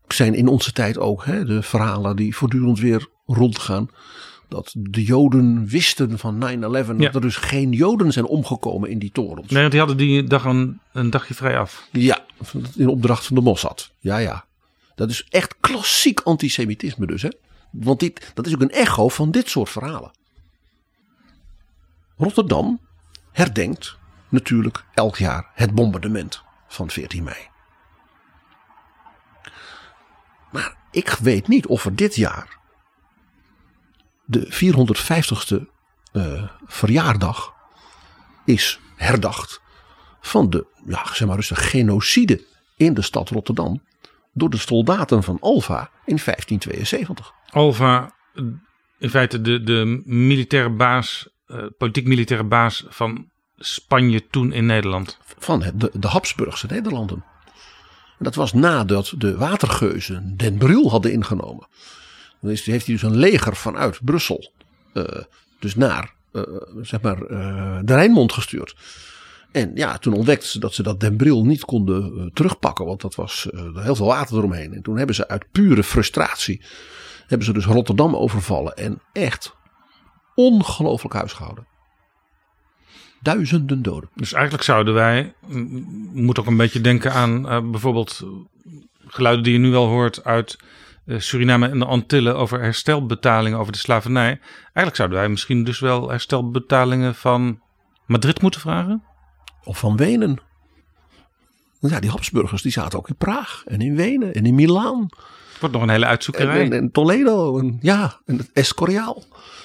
zijn 0.08 0.34
in 0.34 0.48
onze 0.48 0.72
tijd 0.72 0.98
ook 0.98 1.24
hè, 1.24 1.44
de 1.44 1.62
verhalen 1.62 2.16
die 2.16 2.36
voortdurend 2.36 2.78
weer 2.78 3.08
rondgaan. 3.26 3.88
Dat 4.48 4.74
de 4.78 5.04
Joden 5.04 5.66
wisten 5.66 6.18
van 6.18 6.34
9-11 6.34 6.40
Ja. 6.60 6.82
dat 6.84 7.14
er 7.14 7.20
dus 7.20 7.36
geen 7.36 7.72
Joden 7.72 8.12
zijn 8.12 8.26
omgekomen 8.26 8.90
in 8.90 8.98
die 8.98 9.12
torens. 9.12 9.50
Nee, 9.50 9.60
want 9.60 9.70
die 9.70 9.80
hadden 9.80 9.98
die 9.98 10.24
dag 10.24 10.44
een, 10.44 10.80
een 10.92 11.10
dagje 11.10 11.34
vrij 11.34 11.58
af. 11.58 11.88
Ja, 11.92 12.24
in 12.76 12.88
opdracht 12.88 13.26
van 13.26 13.36
de 13.36 13.42
Mossad. 13.42 13.92
Ja, 13.98 14.18
ja. 14.18 14.44
Dat 14.94 15.10
is 15.10 15.26
echt 15.28 15.54
klassiek 15.60 16.20
antisemitisme 16.20 17.06
dus. 17.06 17.22
Hè? 17.22 17.28
Want 17.70 18.00
dit, 18.00 18.30
dat 18.34 18.46
is 18.46 18.54
ook 18.54 18.60
een 18.60 18.70
echo 18.70 19.08
van 19.08 19.30
dit 19.30 19.48
soort 19.48 19.70
verhalen. 19.70 20.10
Rotterdam 22.16 22.80
herdenkt 23.32 23.97
natuurlijk 24.28 24.84
elk 24.94 25.16
jaar 25.16 25.50
het 25.54 25.74
bombardement 25.74 26.42
van 26.68 26.90
14 26.90 27.24
mei. 27.24 27.48
Maar 30.50 30.76
ik 30.90 31.08
weet 31.08 31.48
niet 31.48 31.66
of 31.66 31.84
er 31.84 31.96
dit 31.96 32.16
jaar 32.16 32.58
de 34.24 34.46
450ste 34.46 35.70
eh, 36.12 36.48
verjaardag 36.66 37.54
is 38.44 38.80
herdacht 38.96 39.60
van 40.20 40.50
de, 40.50 40.66
ja, 40.86 41.14
zeg 41.14 41.26
maar 41.28 41.36
rustig, 41.36 41.70
genocide 41.70 42.44
in 42.76 42.94
de 42.94 43.02
stad 43.02 43.28
Rotterdam 43.28 43.82
door 44.32 44.50
de 44.50 44.56
soldaten 44.56 45.22
van 45.22 45.40
Alva 45.40 45.90
in 46.04 46.18
1572. 46.24 47.32
Alva, 47.50 48.14
in 48.98 49.10
feite 49.10 49.40
de, 49.40 49.62
de 49.62 50.02
militaire 50.04 50.70
baas, 50.70 51.28
eh, 51.46 51.64
politiek 51.78 52.06
militaire 52.06 52.46
baas 52.46 52.84
van 52.88 53.30
Spanje 53.58 54.26
toen 54.30 54.52
in 54.52 54.66
Nederland. 54.66 55.18
Van 55.38 55.64
de, 55.74 56.08
Habsburgse 56.08 56.66
Nederlanden. 56.66 57.24
En 58.18 58.24
dat 58.24 58.34
was 58.34 58.52
nadat 58.52 59.12
de 59.18 59.36
watergeuzen 59.36 60.36
Den 60.36 60.58
Bril 60.58 60.90
hadden 60.90 61.12
ingenomen. 61.12 61.66
Dan 62.40 62.50
heeft 62.50 62.66
hij 62.66 62.82
dus 62.84 63.02
een 63.02 63.16
leger 63.16 63.56
vanuit 63.56 64.04
Brussel, 64.04 64.52
eh, 64.92 65.04
dus 65.58 65.74
naar 65.74 66.14
eh, 66.32 66.42
zeg 66.82 67.00
maar, 67.00 67.22
eh, 67.22 67.78
de 67.82 67.94
Rijnmond 67.94 68.32
gestuurd. 68.32 68.76
En 69.52 69.70
ja, 69.74 69.98
toen 69.98 70.12
ontdekten 70.12 70.48
ze 70.48 70.58
dat 70.58 70.74
ze 70.74 70.82
dat 70.82 71.00
Den 71.00 71.16
Bril 71.16 71.44
niet 71.44 71.64
konden 71.64 72.30
terugpakken, 72.32 72.86
want 72.86 73.00
dat 73.00 73.14
was 73.14 73.48
heel 73.74 73.96
veel 73.96 74.06
water 74.06 74.36
eromheen. 74.36 74.74
En 74.74 74.82
toen 74.82 74.96
hebben 74.96 75.14
ze 75.14 75.28
uit 75.28 75.44
pure 75.52 75.82
frustratie, 75.82 76.62
hebben 77.26 77.46
ze 77.46 77.52
dus 77.52 77.64
Rotterdam 77.64 78.16
overvallen 78.16 78.76
en 78.76 79.00
echt 79.12 79.56
ongelooflijk 80.34 81.14
huisgehouden. 81.14 81.66
Duizenden 83.20 83.82
doden. 83.82 84.10
Dus 84.14 84.32
eigenlijk 84.32 84.64
zouden 84.64 84.94
wij, 84.94 85.34
moet 86.12 86.38
ook 86.38 86.46
een 86.46 86.56
beetje 86.56 86.80
denken 86.80 87.12
aan 87.12 87.48
eh, 87.48 87.70
bijvoorbeeld 87.70 88.24
geluiden 89.06 89.44
die 89.44 89.52
je 89.52 89.58
nu 89.58 89.70
wel 89.70 89.86
hoort 89.86 90.24
uit 90.24 90.58
eh, 91.06 91.18
Suriname 91.18 91.68
en 91.68 91.78
de 91.78 91.84
Antillen 91.84 92.36
over 92.36 92.60
herstelbetalingen 92.60 93.58
over 93.58 93.72
de 93.72 93.78
slavernij. 93.78 94.40
Eigenlijk 94.62 94.96
zouden 94.96 95.18
wij 95.18 95.28
misschien 95.28 95.64
dus 95.64 95.80
wel 95.80 96.08
herstelbetalingen 96.08 97.14
van 97.14 97.60
Madrid 98.06 98.42
moeten 98.42 98.60
vragen. 98.60 99.02
Of 99.64 99.78
van 99.78 99.96
Wenen. 99.96 100.38
Ja, 101.80 102.00
die 102.00 102.10
Habsburgers 102.10 102.62
die 102.62 102.72
zaten 102.72 102.98
ook 102.98 103.08
in 103.08 103.16
Praag 103.16 103.62
en 103.66 103.80
in 103.80 103.96
Wenen 103.96 104.34
en 104.34 104.46
in 104.46 104.54
Milaan. 104.54 105.08
Wordt 105.60 105.74
nog 105.74 105.84
een 105.84 105.90
hele 105.90 106.06
uitzoekerij. 106.06 106.64
en, 106.64 106.72
en 106.72 106.90
Toledo 106.90 107.58
en 107.58 107.78
ja, 107.80 108.20
en 108.26 108.36
het 108.36 108.50
Escoriaal. 108.52 109.24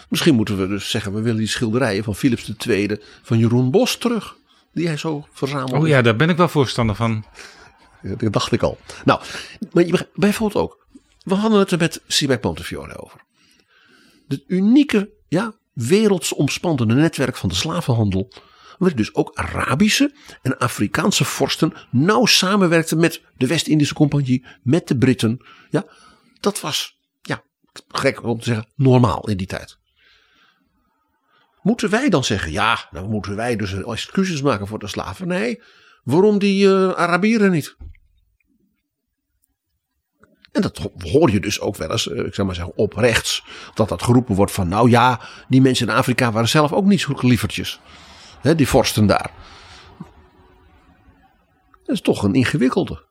Misschien 0.10 0.36
moeten 0.36 0.58
we 0.58 0.68
dus 0.68 0.90
zeggen, 0.90 1.14
we 1.14 1.22
willen 1.22 1.38
die 1.38 1.48
schilderijen 1.48 2.04
van 2.04 2.16
Philips 2.16 2.54
II 2.68 2.98
van 3.22 3.38
Jeroen 3.38 3.72
Bos 3.72 3.98
terug. 3.98 4.36
Die 4.74 4.88
hij 4.88 4.98
zo 4.98 5.28
verzamelde. 5.32 5.76
Oh 5.76 5.88
ja, 5.88 6.02
daar 6.02 6.16
ben 6.16 6.30
ik 6.30 6.38
wel 6.38 6.48
voorstander 6.48 6.96
van. 6.96 7.26
Ja, 8.02 8.16
Dat 8.16 8.34
dacht 8.34 8.52
ik 8.52 8.62
al. 8.62 8.78
Nou, 9.06 9.22
maar 9.72 9.86
je 9.86 10.08
bijvoorbeeld 10.16 10.64
ook. 10.64 10.88
We 11.24 11.34
hadden 11.34 11.60
het 11.60 11.72
er 11.72 11.78
met 11.78 12.02
Sibek 12.08 12.44
Montefiore 12.44 12.98
over. 13.04 13.20
Het 14.28 14.44
unieke, 14.48 15.10
ja, 15.28 15.54
wereldsomspannende 15.74 16.94
netwerk 16.94 17.38
van 17.38 17.50
de 17.50 17.56
slavenhandel. 17.56 18.32
Waarin 18.78 18.98
dus 18.98 19.16
ook 19.16 19.32
Arabische 19.36 20.16
en 20.42 20.58
Afrikaanse 20.58 21.26
vorsten 21.26 21.74
nauw 21.92 22.26
samenwerkten 22.26 23.00
met 23.00 23.22
de 23.38 23.48
West-Indische 23.48 23.94
Compagnie, 23.94 24.46
met 24.64 24.88
de 24.88 24.98
Britten. 24.98 25.46
Ja, 25.70 25.86
dat 26.40 26.62
was, 26.62 26.98
ja, 27.22 27.44
gek 27.88 28.24
om 28.24 28.38
te 28.40 28.44
zeggen, 28.46 28.68
normaal 28.76 29.30
in 29.30 29.38
die 29.38 29.48
tijd. 29.48 29.78
Moeten 31.62 31.90
wij 31.90 32.10
dan 32.10 32.24
zeggen, 32.24 32.52
ja, 32.52 32.88
dan 32.92 33.10
moeten 33.10 33.36
wij 33.36 33.56
dus 33.56 33.74
excuses 33.84 34.42
maken 34.42 34.68
voor 34.68 34.80
de 34.80 34.88
slavernij. 34.88 35.62
Waarom 36.04 36.40
die 36.40 36.68
eh, 36.68 36.90
Arabieren 36.90 37.52
niet? 37.52 37.76
En 40.52 40.62
dat 40.62 40.78
ho- 40.78 40.94
hoor 40.98 41.32
je 41.32 41.40
dus 41.40 41.60
ook 41.60 41.76
wel 41.76 41.92
eens, 41.92 42.10
eh, 42.10 42.26
ik 42.26 42.34
zou 42.34 42.48
maar 42.48 42.56
zeggen, 42.56 42.78
op 42.78 42.94
rechts. 42.94 43.44
Dat 43.74 43.90
dat 43.90 44.04
geroepen 44.04 44.36
wordt 44.36 44.52
van, 44.52 44.68
nou 44.68 44.90
ja, 44.90 45.22
die 45.48 45.62
mensen 45.62 45.88
in 45.88 45.94
Afrika 45.94 46.32
waren 46.32 46.50
zelf 46.50 46.72
ook 46.74 46.86
niet 46.86 47.02
zo 47.02 47.14
lievertjes. 47.22 47.80
Hè, 48.44 48.56
die 48.56 48.68
vorsten 48.68 49.06
daar. 49.06 49.32
Dat 51.84 51.96
is 51.96 52.02
toch 52.02 52.24
een 52.24 52.34
ingewikkelde. 52.34 53.06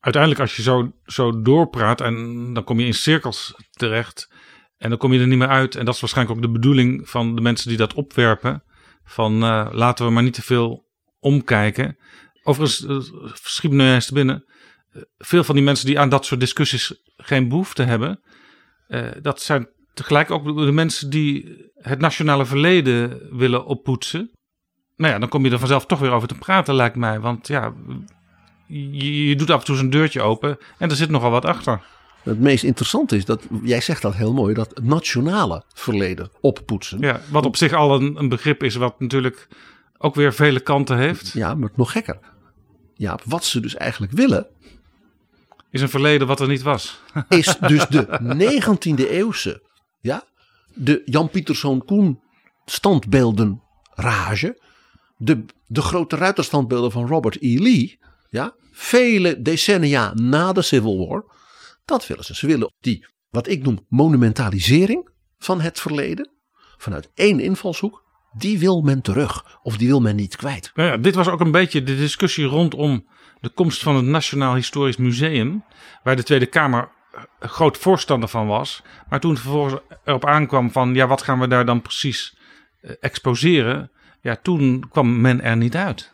Uiteindelijk 0.00 0.42
als 0.42 0.56
je 0.56 0.62
zo, 0.62 0.92
zo 1.04 1.42
doorpraat 1.42 2.00
en 2.00 2.14
dan 2.54 2.64
kom 2.64 2.80
je 2.80 2.86
in 2.86 2.94
cirkels 2.94 3.54
terecht. 3.70 4.30
En 4.76 4.88
dan 4.88 4.98
kom 4.98 5.12
je 5.12 5.20
er 5.20 5.26
niet 5.26 5.38
meer 5.38 5.48
uit. 5.48 5.74
En 5.74 5.84
dat 5.84 5.94
is 5.94 6.00
waarschijnlijk 6.00 6.36
ook 6.36 6.44
de 6.44 6.52
bedoeling 6.52 7.08
van 7.08 7.34
de 7.34 7.40
mensen 7.40 7.68
die 7.68 7.76
dat 7.76 7.94
opwerpen. 7.94 8.62
Van 9.04 9.42
eh, 9.42 9.68
laten 9.70 10.06
we 10.06 10.12
maar 10.12 10.22
niet 10.22 10.34
te 10.34 10.42
veel 10.42 10.88
omkijken. 11.20 11.96
Overigens, 12.42 12.80
uh, 12.80 13.32
schiet 13.32 13.70
nu 13.70 13.92
eens 13.92 14.10
binnen. 14.10 14.44
eh, 14.92 15.02
veel 15.18 15.44
van 15.44 15.54
die 15.54 15.64
mensen 15.64 15.86
die 15.86 15.98
aan 15.98 16.08
dat 16.08 16.24
soort 16.26 16.40
discussies 16.40 17.02
geen 17.16 17.48
behoefte 17.48 17.82
hebben. 17.82 18.20
dat 19.22 19.42
zijn 19.42 19.68
tegelijk 19.94 20.30
ook 20.30 20.44
de 20.44 20.72
mensen 20.72 21.10
die 21.10 21.56
het 21.74 21.98
nationale 21.98 22.46
verleden 22.46 23.20
willen 23.38 23.64
oppoetsen. 23.64 24.30
Nou 24.96 25.12
ja, 25.12 25.18
dan 25.18 25.28
kom 25.28 25.44
je 25.44 25.50
er 25.50 25.58
vanzelf 25.58 25.86
toch 25.86 25.98
weer 25.98 26.10
over 26.10 26.28
te 26.28 26.34
praten, 26.34 26.74
lijkt 26.74 26.96
mij. 26.96 27.20
Want 27.20 27.48
ja, 27.48 27.72
je, 28.66 29.28
je 29.28 29.36
doet 29.36 29.50
af 29.50 29.58
en 29.58 29.64
toe 29.64 29.76
zo'n 29.76 29.90
deurtje 29.90 30.22
open 30.22 30.58
en 30.78 30.90
er 30.90 30.96
zit 30.96 31.10
nogal 31.10 31.30
wat 31.30 31.44
achter. 31.44 31.82
Het 32.22 32.40
meest 32.40 32.64
interessante 32.64 33.16
is 33.16 33.24
dat, 33.24 33.42
jij 33.62 33.80
zegt 33.80 34.02
dat 34.02 34.14
heel 34.14 34.32
mooi, 34.32 34.54
dat 34.54 34.80
nationale 34.82 35.64
verleden 35.74 36.30
oppoetsen. 36.40 37.00
Ja, 37.00 37.20
wat 37.30 37.46
op 37.46 37.56
zich 37.56 37.72
al 37.72 37.94
een, 37.94 38.16
een 38.18 38.28
begrip 38.28 38.62
is, 38.62 38.74
wat 38.74 39.00
natuurlijk 39.00 39.48
ook 39.98 40.14
weer 40.14 40.32
vele 40.34 40.60
kanten 40.60 40.96
heeft. 40.98 41.32
Ja, 41.32 41.54
maar 41.54 41.70
nog 41.74 41.92
gekker. 41.92 42.18
Ja, 42.94 43.18
wat 43.24 43.44
ze 43.44 43.60
dus 43.60 43.74
eigenlijk 43.76 44.12
willen, 44.12 44.46
Is 45.70 45.80
een 45.80 45.88
verleden 45.88 46.26
wat 46.26 46.40
er 46.40 46.48
niet 46.48 46.62
was. 46.62 47.00
is 47.28 47.56
dus 47.60 47.86
de 47.86 48.06
19e 49.00 49.10
eeuwse, 49.10 49.62
ja, 50.02 50.24
de 50.74 51.02
Jan 51.04 51.28
Pieterszoon 51.28 51.84
Koen 51.84 52.20
standbeelden 52.64 53.62
rage, 53.94 54.60
de, 55.16 55.44
de 55.66 55.82
grote 55.82 56.16
ruiterstandbeelden 56.16 56.92
van 56.92 57.06
Robert 57.06 57.36
E. 57.40 57.58
Lee, 57.58 57.98
ja, 58.30 58.54
vele 58.72 59.42
decennia 59.42 60.14
na 60.14 60.52
de 60.52 60.62
Civil 60.62 61.06
War, 61.06 61.24
dat 61.84 62.06
willen 62.06 62.24
ze. 62.24 62.34
Ze 62.34 62.46
willen 62.46 62.72
die, 62.80 63.06
wat 63.30 63.48
ik 63.48 63.62
noem, 63.62 63.86
monumentalisering 63.88 65.10
van 65.38 65.60
het 65.60 65.80
verleden, 65.80 66.30
vanuit 66.76 67.10
één 67.14 67.40
invalshoek, 67.40 68.04
die 68.32 68.58
wil 68.58 68.80
men 68.80 69.02
terug 69.02 69.58
of 69.62 69.76
die 69.76 69.88
wil 69.88 70.00
men 70.00 70.16
niet 70.16 70.36
kwijt. 70.36 70.70
Nou 70.74 70.88
ja, 70.88 70.96
dit 70.96 71.14
was 71.14 71.28
ook 71.28 71.40
een 71.40 71.50
beetje 71.50 71.82
de 71.82 71.96
discussie 71.96 72.44
rondom 72.44 73.06
de 73.40 73.48
komst 73.48 73.82
van 73.82 73.96
het 73.96 74.04
Nationaal 74.04 74.54
Historisch 74.54 74.96
Museum. 74.96 75.64
Waar 76.02 76.16
de 76.16 76.22
Tweede 76.22 76.46
Kamer 76.46 76.91
groot 77.42 77.78
voorstander 77.78 78.28
van 78.28 78.46
was. 78.46 78.82
Maar 79.08 79.20
toen 79.20 79.36
vervolgens 79.36 79.80
erop 80.04 80.26
aankwam 80.26 80.70
van 80.70 80.94
ja, 80.94 81.06
wat 81.06 81.22
gaan 81.22 81.40
we 81.40 81.48
daar 81.48 81.66
dan 81.66 81.82
precies 81.82 82.36
eh, 82.80 82.90
exposeren? 83.00 83.90
Ja, 84.20 84.36
toen 84.42 84.84
kwam 84.90 85.20
men 85.20 85.42
er 85.42 85.56
niet 85.56 85.76
uit. 85.76 86.12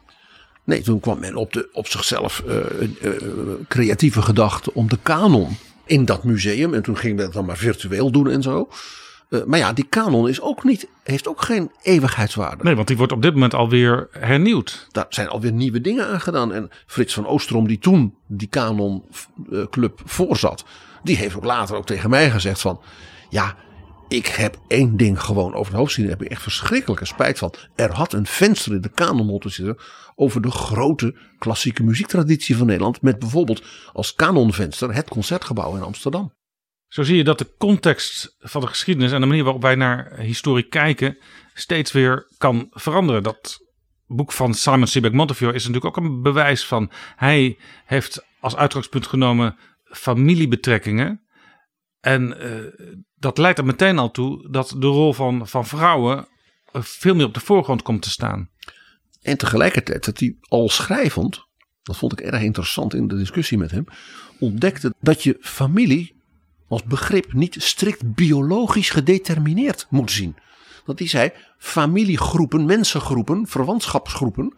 Nee, 0.65 0.83
toen 0.83 1.01
kwam 1.01 1.21
men 1.21 1.37
op, 1.37 1.53
de, 1.53 1.69
op 1.73 1.87
zichzelf 1.87 2.43
eh, 2.47 2.57
eh, 3.03 3.23
creatieve 3.69 4.23
gedachte 4.23 4.75
om 4.75 4.89
de 4.89 4.99
kanon 5.03 5.57
in 5.87 6.05
dat 6.05 6.25
museum. 6.25 6.75
En 6.75 6.83
toen 6.83 6.97
ging 6.97 7.17
men 7.17 7.25
dat 7.25 7.35
dan 7.35 7.45
maar 7.45 7.57
virtueel 7.57 8.11
doen 8.11 8.31
en 8.31 8.43
zo. 8.43 8.69
Maar 9.47 9.59
ja, 9.59 9.73
die 9.73 9.87
kanon 9.89 10.29
is 10.29 10.41
ook 10.41 10.65
niet, 10.65 10.89
heeft 11.03 11.29
ook 11.29 11.43
geen 11.43 11.71
eeuwigheidswaarde. 11.83 12.65
Nee, 12.65 12.75
want 12.75 12.89
die 12.89 12.97
wordt 12.97 13.13
op 13.13 13.23
dit 13.23 13.33
moment 13.33 13.55
alweer 13.55 14.09
hernieuwd. 14.13 14.87
Daar 14.93 15.07
zijn 15.09 15.29
alweer 15.29 15.53
nieuwe 15.53 15.81
dingen 15.81 16.07
aan 16.07 16.21
gedaan. 16.21 16.53
En 16.53 16.71
Frits 16.87 17.15
van 17.15 17.27
Oostrom, 17.27 17.67
die 17.67 17.79
toen 17.79 18.15
die 18.27 18.49
kanonclub 18.49 20.01
voorzat, 20.05 20.65
die 21.09 21.17
heeft 21.17 21.37
ook 21.37 21.45
later 21.45 21.77
ook 21.77 21.87
tegen 21.87 22.11
mij 22.11 22.31
gezegd 22.31 22.61
van... 22.61 22.81
Ja, 23.29 23.57
ik 24.09 24.27
heb 24.27 24.59
één 24.69 24.97
ding 24.97 25.23
gewoon 25.23 25.55
over 25.55 25.73
het 25.73 25.81
hoofd 25.81 25.93
zien. 25.93 26.07
Daar 26.07 26.17
heb 26.17 26.25
ik 26.25 26.31
echt 26.31 26.43
verschrikkelijke 26.43 27.05
spijt 27.05 27.39
van. 27.39 27.55
Er 27.75 27.93
had 27.93 28.13
een 28.13 28.27
venster 28.27 28.73
in 28.73 28.81
de 28.81 28.89
kanon 28.89 29.43
zitten 29.45 29.79
over 30.15 30.41
de 30.41 30.51
grote 30.51 31.19
klassieke 31.39 31.83
muziektraditie 31.83 32.57
van 32.57 32.67
Nederland. 32.67 33.03
Met 33.03 33.19
bijvoorbeeld 33.19 33.63
als 33.93 34.15
kanonvenster 34.15 34.95
het 34.95 35.09
Concertgebouw 35.09 35.77
in 35.77 35.83
Amsterdam. 35.83 36.33
Zo 36.87 37.03
zie 37.03 37.17
je 37.17 37.25
dat 37.25 37.39
de 37.39 37.55
context 37.59 38.37
van 38.39 38.61
de 38.61 38.67
geschiedenis 38.67 39.13
en 39.13 39.21
de 39.21 39.27
manier 39.27 39.45
waarop 39.45 39.63
wij 39.63 39.75
naar 39.75 40.19
historie 40.19 40.69
kijken 40.69 41.19
steeds 41.55 41.93
weer 41.93 42.29
kan 42.39 42.67
veranderen. 42.71 43.23
Dat 43.23 43.59
boek 44.07 44.33
van 44.33 44.55
Simon 44.55 44.87
Sebag 44.87 45.13
Montefiore 45.13 45.55
is 45.55 45.67
natuurlijk 45.67 45.97
ook 45.97 46.05
een 46.05 46.23
bewijs 46.23 46.67
van. 46.67 46.91
Hij 47.17 47.59
heeft 47.85 48.27
als 48.41 48.57
uitgangspunt 48.57 49.07
genomen 49.07 49.57
familiebetrekkingen. 49.91 51.23
En 52.01 52.47
uh, 52.47 52.87
dat 53.15 53.39
leidt 53.39 53.59
er 53.59 53.65
meteen 53.65 53.99
al 53.99 54.11
toe 54.11 54.51
dat 54.51 54.75
de 54.79 54.87
rol 54.87 55.13
van, 55.13 55.49
van 55.49 55.67
vrouwen 55.67 56.29
veel 56.73 57.15
meer 57.15 57.27
op 57.27 57.35
de 57.35 57.41
voorgrond 57.41 57.83
komt 57.83 58.03
te 58.03 58.11
staan. 58.11 58.51
En 59.23 59.39
tegelijkertijd 59.39 60.05
dat 60.05 60.19
hij 60.19 60.37
al 60.41 60.69
schrijvend, 60.69 61.47
dat 61.83 61.97
vond 61.97 62.13
ik 62.13 62.21
erg 62.21 62.43
interessant 62.43 62.95
in 62.95 63.09
de 63.09 63.17
discussie 63.17 63.59
met 63.59 63.71
hem, 63.71 63.85
ontdekte 64.39 64.95
dat 65.01 65.23
je 65.23 65.37
familie 65.41 66.17
als 66.69 66.83
begrip 66.83 67.33
niet 67.33 67.57
strikt 67.59 68.15
biologisch 68.15 68.91
gedetermineerd 68.91 69.87
moet 69.91 70.11
zien. 70.11 70.37
Dat 70.85 70.99
hij 70.99 71.09
zei, 71.09 71.33
familiegroepen, 71.59 72.65
mensengroepen, 72.65 73.47
verwantschapsgroepen 73.47 74.55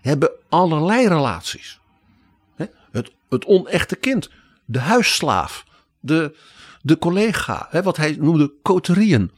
hebben 0.00 0.30
allerlei 0.48 1.08
relaties. 1.08 1.80
Het, 2.92 3.12
het 3.28 3.44
onechte 3.44 3.96
kind, 3.96 4.30
de 4.64 4.78
huisslaaf, 4.78 5.64
de, 6.00 6.36
de 6.80 6.98
collega, 6.98 7.66
hè, 7.70 7.82
wat 7.82 7.96
hij 7.96 8.16
noemde 8.20 8.52
coterieën. 8.62 9.30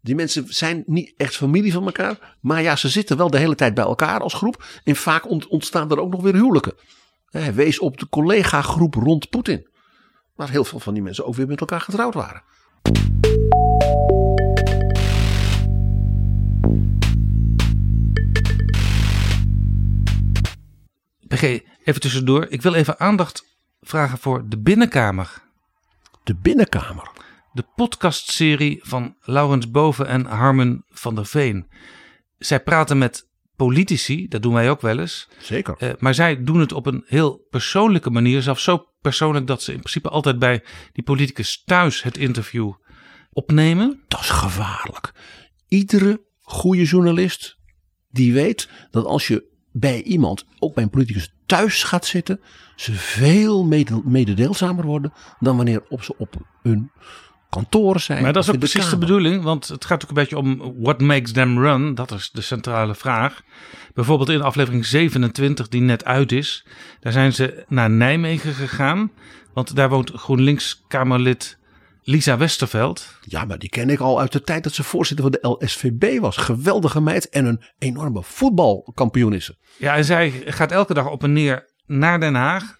Die 0.00 0.14
mensen 0.14 0.44
zijn 0.48 0.82
niet 0.86 1.14
echt 1.16 1.36
familie 1.36 1.72
van 1.72 1.84
elkaar. 1.84 2.36
Maar 2.40 2.62
ja, 2.62 2.76
ze 2.76 2.88
zitten 2.88 3.16
wel 3.16 3.30
de 3.30 3.38
hele 3.38 3.54
tijd 3.54 3.74
bij 3.74 3.84
elkaar 3.84 4.20
als 4.20 4.34
groep. 4.34 4.64
En 4.84 4.96
vaak 4.96 5.28
ont- 5.30 5.46
ontstaan 5.46 5.90
er 5.90 6.00
ook 6.00 6.10
nog 6.10 6.22
weer 6.22 6.34
huwelijken. 6.34 6.74
Hij 7.30 7.54
wees 7.54 7.78
op 7.78 7.98
de 7.98 8.08
collega-groep 8.08 8.94
rond 8.94 9.30
Poetin. 9.30 9.68
Waar 10.34 10.50
heel 10.50 10.64
veel 10.64 10.80
van 10.80 10.94
die 10.94 11.02
mensen 11.02 11.26
ook 11.26 11.34
weer 11.34 11.46
met 11.46 11.60
elkaar 11.60 11.80
getrouwd 11.80 12.14
waren. 12.14 12.42
PG, 21.28 21.42
even 21.84 22.00
tussendoor. 22.00 22.46
Ik 22.48 22.62
wil 22.62 22.74
even 22.74 23.00
aandacht 23.00 23.53
vragen 23.84 24.18
voor 24.18 24.48
de 24.48 24.58
Binnenkamer. 24.58 25.42
De 26.24 26.34
binnenkamer. 26.34 27.10
De 27.52 27.64
podcastserie 27.74 28.80
van 28.82 29.16
Laurens 29.20 29.70
Boven 29.70 30.06
en 30.06 30.24
Harmen 30.26 30.84
van 30.88 31.14
der 31.14 31.26
Veen. 31.26 31.66
Zij 32.38 32.60
praten 32.62 32.98
met 32.98 33.28
politici, 33.56 34.28
dat 34.28 34.42
doen 34.42 34.54
wij 34.54 34.70
ook 34.70 34.80
wel 34.80 34.98
eens. 34.98 35.28
Zeker. 35.38 35.74
Eh, 35.78 35.90
maar 35.98 36.14
zij 36.14 36.44
doen 36.44 36.60
het 36.60 36.72
op 36.72 36.86
een 36.86 37.04
heel 37.06 37.46
persoonlijke 37.50 38.10
manier. 38.10 38.42
Zelfs 38.42 38.64
zo 38.64 38.86
persoonlijk 39.00 39.46
dat 39.46 39.62
ze 39.62 39.72
in 39.72 39.78
principe 39.78 40.08
altijd 40.08 40.38
bij 40.38 40.64
die 40.92 41.04
politicus 41.04 41.62
thuis 41.64 42.02
het 42.02 42.16
interview 42.16 42.72
opnemen. 43.32 44.02
Dat 44.08 44.20
is 44.20 44.30
gevaarlijk. 44.30 45.12
Iedere 45.68 46.24
goede 46.40 46.84
journalist 46.84 47.58
die 48.10 48.32
weet 48.32 48.68
dat 48.90 49.04
als 49.04 49.26
je 49.26 49.52
bij 49.72 50.02
iemand, 50.02 50.46
ook 50.58 50.74
bij 50.74 50.82
een 50.82 50.90
politicus 50.90 51.33
thuis 51.46 51.82
gaat 51.82 52.06
zitten, 52.06 52.40
ze 52.76 52.92
veel 52.92 53.64
mede- 53.64 54.02
mededeelzamer 54.04 54.84
worden 54.84 55.12
dan 55.40 55.56
wanneer 55.56 55.82
op 55.88 56.02
ze 56.02 56.14
op 56.18 56.34
hun 56.62 56.90
kantoren 57.54 58.00
zijn. 58.00 58.22
Maar 58.22 58.32
dat 58.32 58.42
is 58.42 58.48
ook 58.48 58.60
de 58.60 58.68
precies 58.68 58.90
de 58.90 58.98
bedoeling, 58.98 59.42
want 59.42 59.68
het 59.68 59.84
gaat 59.84 60.02
ook 60.02 60.08
een 60.08 60.14
beetje 60.14 60.38
om 60.38 60.74
what 60.78 61.00
makes 61.00 61.32
them 61.32 61.58
run. 61.58 61.94
Dat 61.94 62.10
is 62.10 62.30
de 62.32 62.40
centrale 62.40 62.94
vraag. 62.94 63.42
Bijvoorbeeld 63.94 64.28
in 64.28 64.42
aflevering 64.42 64.86
27, 64.86 65.68
die 65.68 65.80
net 65.80 66.04
uit 66.04 66.32
is, 66.32 66.66
daar 67.00 67.12
zijn 67.12 67.32
ze 67.32 67.64
naar 67.68 67.90
Nijmegen 67.90 68.54
gegaan. 68.54 69.10
Want 69.52 69.76
daar 69.76 69.88
woont 69.88 70.10
GroenLinks-Kamerlid 70.14 71.58
Lisa 72.06 72.36
Westerveld. 72.36 73.18
Ja, 73.20 73.44
maar 73.44 73.58
die 73.58 73.68
ken 73.68 73.90
ik 73.90 74.00
al 74.00 74.20
uit 74.20 74.32
de 74.32 74.40
tijd 74.40 74.62
dat 74.62 74.72
ze 74.72 74.82
voorzitter 74.82 75.30
van 75.30 75.38
de 75.40 75.48
LSVB 75.64 76.18
was. 76.20 76.36
Geweldige 76.36 77.00
meid 77.00 77.28
en 77.28 77.44
een 77.44 77.62
enorme 77.78 78.22
voetbalkampioen 78.22 79.32
is 79.32 79.44
ze. 79.44 79.56
Ja, 79.76 79.96
en 79.96 80.04
zij 80.04 80.30
gaat 80.30 80.72
elke 80.72 80.94
dag 80.94 81.10
op 81.10 81.22
en 81.22 81.32
neer 81.32 81.68
naar 81.86 82.20
Den 82.20 82.34
Haag 82.34 82.78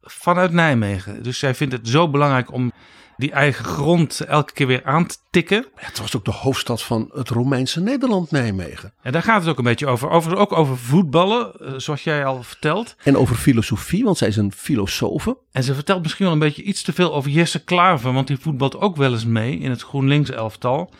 vanuit 0.00 0.52
Nijmegen. 0.52 1.22
Dus 1.22 1.38
zij 1.38 1.54
vindt 1.54 1.72
het 1.72 1.88
zo 1.88 2.10
belangrijk 2.10 2.52
om 2.52 2.72
die 3.16 3.32
eigen 3.32 3.64
grond 3.64 4.20
elke 4.20 4.52
keer 4.52 4.66
weer 4.66 4.84
aan 4.84 5.06
te 5.06 5.16
tikken. 5.30 5.66
Het 5.74 5.98
was 5.98 6.16
ook 6.16 6.24
de 6.24 6.30
hoofdstad 6.30 6.82
van 6.82 7.10
het 7.14 7.28
Romeinse 7.28 7.80
Nederland, 7.80 8.30
Nijmegen. 8.30 8.92
En 9.02 9.12
daar 9.12 9.22
gaat 9.22 9.40
het 9.40 9.50
ook 9.50 9.58
een 9.58 9.64
beetje 9.64 9.86
over. 9.86 10.10
Overigens 10.10 10.50
ook 10.50 10.58
over 10.58 10.78
voetballen, 10.78 11.52
eh, 11.60 11.72
zoals 11.76 12.04
jij 12.04 12.24
al 12.24 12.42
vertelt. 12.42 12.96
En 13.02 13.16
over 13.16 13.36
filosofie, 13.36 14.04
want 14.04 14.18
zij 14.18 14.28
is 14.28 14.36
een 14.36 14.52
filosofe. 14.52 15.36
En 15.52 15.62
ze 15.62 15.74
vertelt 15.74 16.02
misschien 16.02 16.24
wel 16.24 16.34
een 16.34 16.40
beetje 16.40 16.62
iets 16.62 16.82
te 16.82 16.92
veel 16.92 17.14
over 17.14 17.30
Jesse 17.30 17.64
Klaver, 17.64 18.12
want 18.12 18.26
die 18.26 18.38
voetbalt 18.38 18.76
ook 18.76 18.96
wel 18.96 19.12
eens 19.12 19.24
mee 19.24 19.58
in 19.58 19.70
het 19.70 19.82
GroenLinks 19.82 20.30
elftal. 20.30 20.92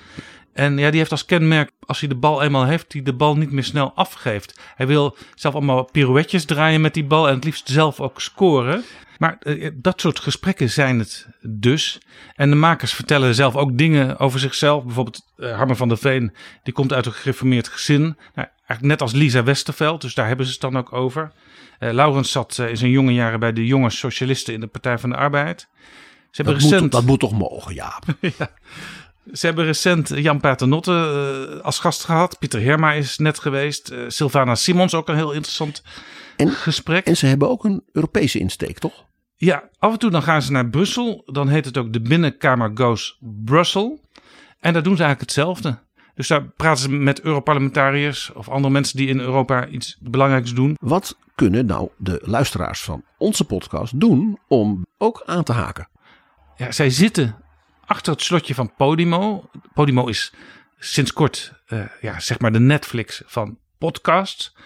En 0.57 0.79
ja, 0.79 0.91
die 0.91 0.99
heeft 0.99 1.11
als 1.11 1.25
kenmerk, 1.25 1.71
als 1.87 2.01
hij 2.01 2.09
de 2.09 2.15
bal 2.15 2.43
eenmaal 2.43 2.65
heeft, 2.65 2.91
die 2.91 3.03
de 3.03 3.13
bal 3.13 3.37
niet 3.37 3.53
meer 3.53 3.65
snel 3.65 3.93
afgeeft. 3.95 4.61
Hij 4.75 4.87
wil 4.87 5.17
zelf 5.35 5.55
allemaal 5.55 5.89
pirouetjes 5.93 6.45
draaien 6.45 6.81
met 6.81 6.95
die 6.95 7.05
bal 7.05 7.29
en 7.29 7.35
het 7.35 7.45
liefst 7.45 7.69
zelf 7.69 8.01
ook 8.01 8.21
scoren. 8.21 8.85
Maar 9.19 9.37
eh, 9.39 9.71
dat 9.75 10.01
soort 10.01 10.19
gesprekken 10.19 10.71
zijn 10.71 10.99
het 10.99 11.27
dus. 11.41 11.99
En 12.35 12.51
de 12.51 12.57
makers 12.57 12.93
vertellen 12.93 13.35
zelf 13.35 13.57
ook 13.57 13.79
dingen 13.79 14.19
over 14.19 14.41
zichzelf. 14.41 14.85
Bijvoorbeeld 14.85 15.25
eh, 15.37 15.57
Harmen 15.57 15.77
van 15.77 15.89
der 15.89 15.99
Veen, 15.99 16.33
die 16.63 16.73
komt 16.73 16.93
uit 16.93 17.07
een 17.07 17.13
gereformeerd 17.13 17.69
gezin. 17.69 18.03
Nou, 18.03 18.49
eigenlijk 18.67 18.83
net 18.83 19.01
als 19.03 19.13
Lisa 19.13 19.43
Westerveld, 19.43 20.01
dus 20.01 20.15
daar 20.15 20.27
hebben 20.27 20.47
ze 20.47 20.53
het 20.53 20.61
dan 20.61 20.77
ook 20.77 20.93
over. 20.93 21.33
Eh 21.79 21.93
Laurens 21.93 22.31
zat 22.31 22.59
eh, 22.59 22.69
in 22.69 22.77
zijn 22.77 22.91
jonge 22.91 23.15
jaren 23.15 23.41
bij 23.41 23.53
de 23.53 23.67
jonge 23.67 23.91
socialisten 23.91 24.55
in 24.55 24.61
de 24.61 24.67
Partij 24.67 24.99
van 24.99 25.11
de 25.11 25.17
Arbeid. 25.17 25.69
Ze 26.31 26.43
hebben 26.43 26.55
Dat 26.55 26.63
recent... 26.63 26.83
moet, 26.83 26.93
dat 26.93 27.05
moet 27.05 27.21
toch 27.21 27.33
mogen, 27.33 27.75
Jaap? 27.75 28.05
Ze 29.33 29.47
hebben 29.47 29.65
recent 29.65 30.09
Jan 30.15 30.41
Paternotte 30.41 30.93
eh, 31.57 31.65
als 31.65 31.79
gast 31.79 32.05
gehad. 32.05 32.39
Pieter 32.39 32.63
Herma 32.63 32.93
is 32.93 33.19
net 33.19 33.39
geweest. 33.39 33.89
Eh, 33.89 33.99
Sylvana 34.09 34.55
Simons 34.55 34.95
ook 34.95 35.09
een 35.09 35.17
heel 35.17 35.33
interessant 35.33 35.83
En- 36.37 36.51
gesprek. 36.51 37.07
En 37.07 37.17
ze 37.17 37.27
hebben 37.27 37.49
ook 37.49 37.65
een 37.65 37.83
Europese 37.93 38.39
insteek, 38.39 38.79
toch? 38.79 39.05
ja, 39.37 39.69
af 39.79 39.93
en 39.93 39.99
toe 39.99 40.11
dan 40.11 40.23
gaan 40.23 40.43
ze 40.43 40.53
naar 40.53 40.69
Brussel. 40.69 41.23
Dan 41.27 41.49
heet 41.49 41.65
het 41.65 41.77
ook 41.77 41.93
de 41.93 42.01
Binnenkamer 42.01 42.71
Goes 42.75 43.19
Brussel. 43.45 44.01
En 44.61 44.73
daar 44.73 44.83
doen 44.83 44.97
ze 44.97 45.03
eigenlijk 45.03 45.21
hetzelfde. 45.21 45.79
Dus 46.15 46.29
daar 46.29 46.43
praten 46.43 46.83
ze 46.83 46.91
met 46.91 47.21
Europarlementariërs 47.21 48.33
of 48.33 48.49
andere 48.49 48.73
mensen 48.73 48.97
die 48.97 49.09
in 49.09 49.21
Europa 49.21 49.67
iets 49.67 49.97
belangrijks 50.01 50.55
doen. 50.55 50.77
Wat 50.81 51.19
kunnen 51.35 51.67
nou 51.67 51.89
de 51.97 52.21
luisteraars 52.25 52.83
van 52.83 53.05
onze 53.19 53.45
podcast 53.45 54.01
doen 54.01 54.39
om 54.49 54.87
ook 54.99 55.23
aan 55.27 55.45
te 55.45 55.53
haken? 55.53 55.89
Ja, 56.57 56.73
zij 56.73 56.91
zitten 56.91 57.37
achter 57.87 58.13
het 58.13 58.23
slotje 58.23 58.55
van 58.55 58.75
Podimo. 58.77 59.51
Podimo 59.75 60.07
is 60.07 60.33
sinds 60.79 61.13
kort 61.13 61.53
eh, 61.67 61.81
ja, 62.01 62.21
zeg 62.21 62.39
maar 62.39 62.53
de 62.53 62.61
Netflix 62.61 63.23
van 63.27 63.59
podcasts. 63.79 64.57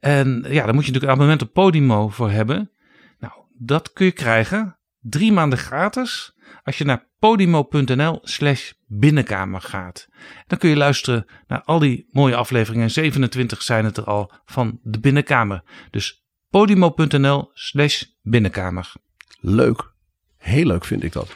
En 0.00 0.44
ja, 0.48 0.64
daar 0.64 0.74
moet 0.74 0.86
je 0.86 0.92
natuurlijk 0.92 1.04
een 1.04 1.08
abonnement 1.08 1.42
op 1.42 1.52
Podimo 1.52 2.08
voor 2.08 2.30
hebben. 2.30 2.70
Nou, 3.18 3.32
dat 3.58 3.92
kun 3.92 4.06
je 4.06 4.12
krijgen 4.12 4.78
drie 5.00 5.32
maanden 5.32 5.58
gratis 5.58 6.34
als 6.62 6.78
je 6.78 6.84
naar 6.84 7.08
podimo.nl 7.18 8.18
slash 8.22 8.72
binnenkamer 8.86 9.60
gaat. 9.60 10.08
Dan 10.46 10.58
kun 10.58 10.68
je 10.68 10.76
luisteren 10.76 11.26
naar 11.46 11.62
al 11.62 11.78
die 11.78 12.08
mooie 12.10 12.36
afleveringen. 12.36 12.90
27 12.90 13.62
zijn 13.62 13.84
het 13.84 13.96
er 13.96 14.04
al 14.04 14.32
van 14.44 14.78
de 14.82 15.00
binnenkamer. 15.00 15.62
Dus 15.90 16.24
podimo.nl 16.50 17.50
slash 17.52 18.04
binnenkamer. 18.22 18.92
Leuk. 19.40 19.92
Heel 20.36 20.66
leuk 20.66 20.84
vind 20.84 21.02
ik 21.02 21.12
dat. 21.12 21.34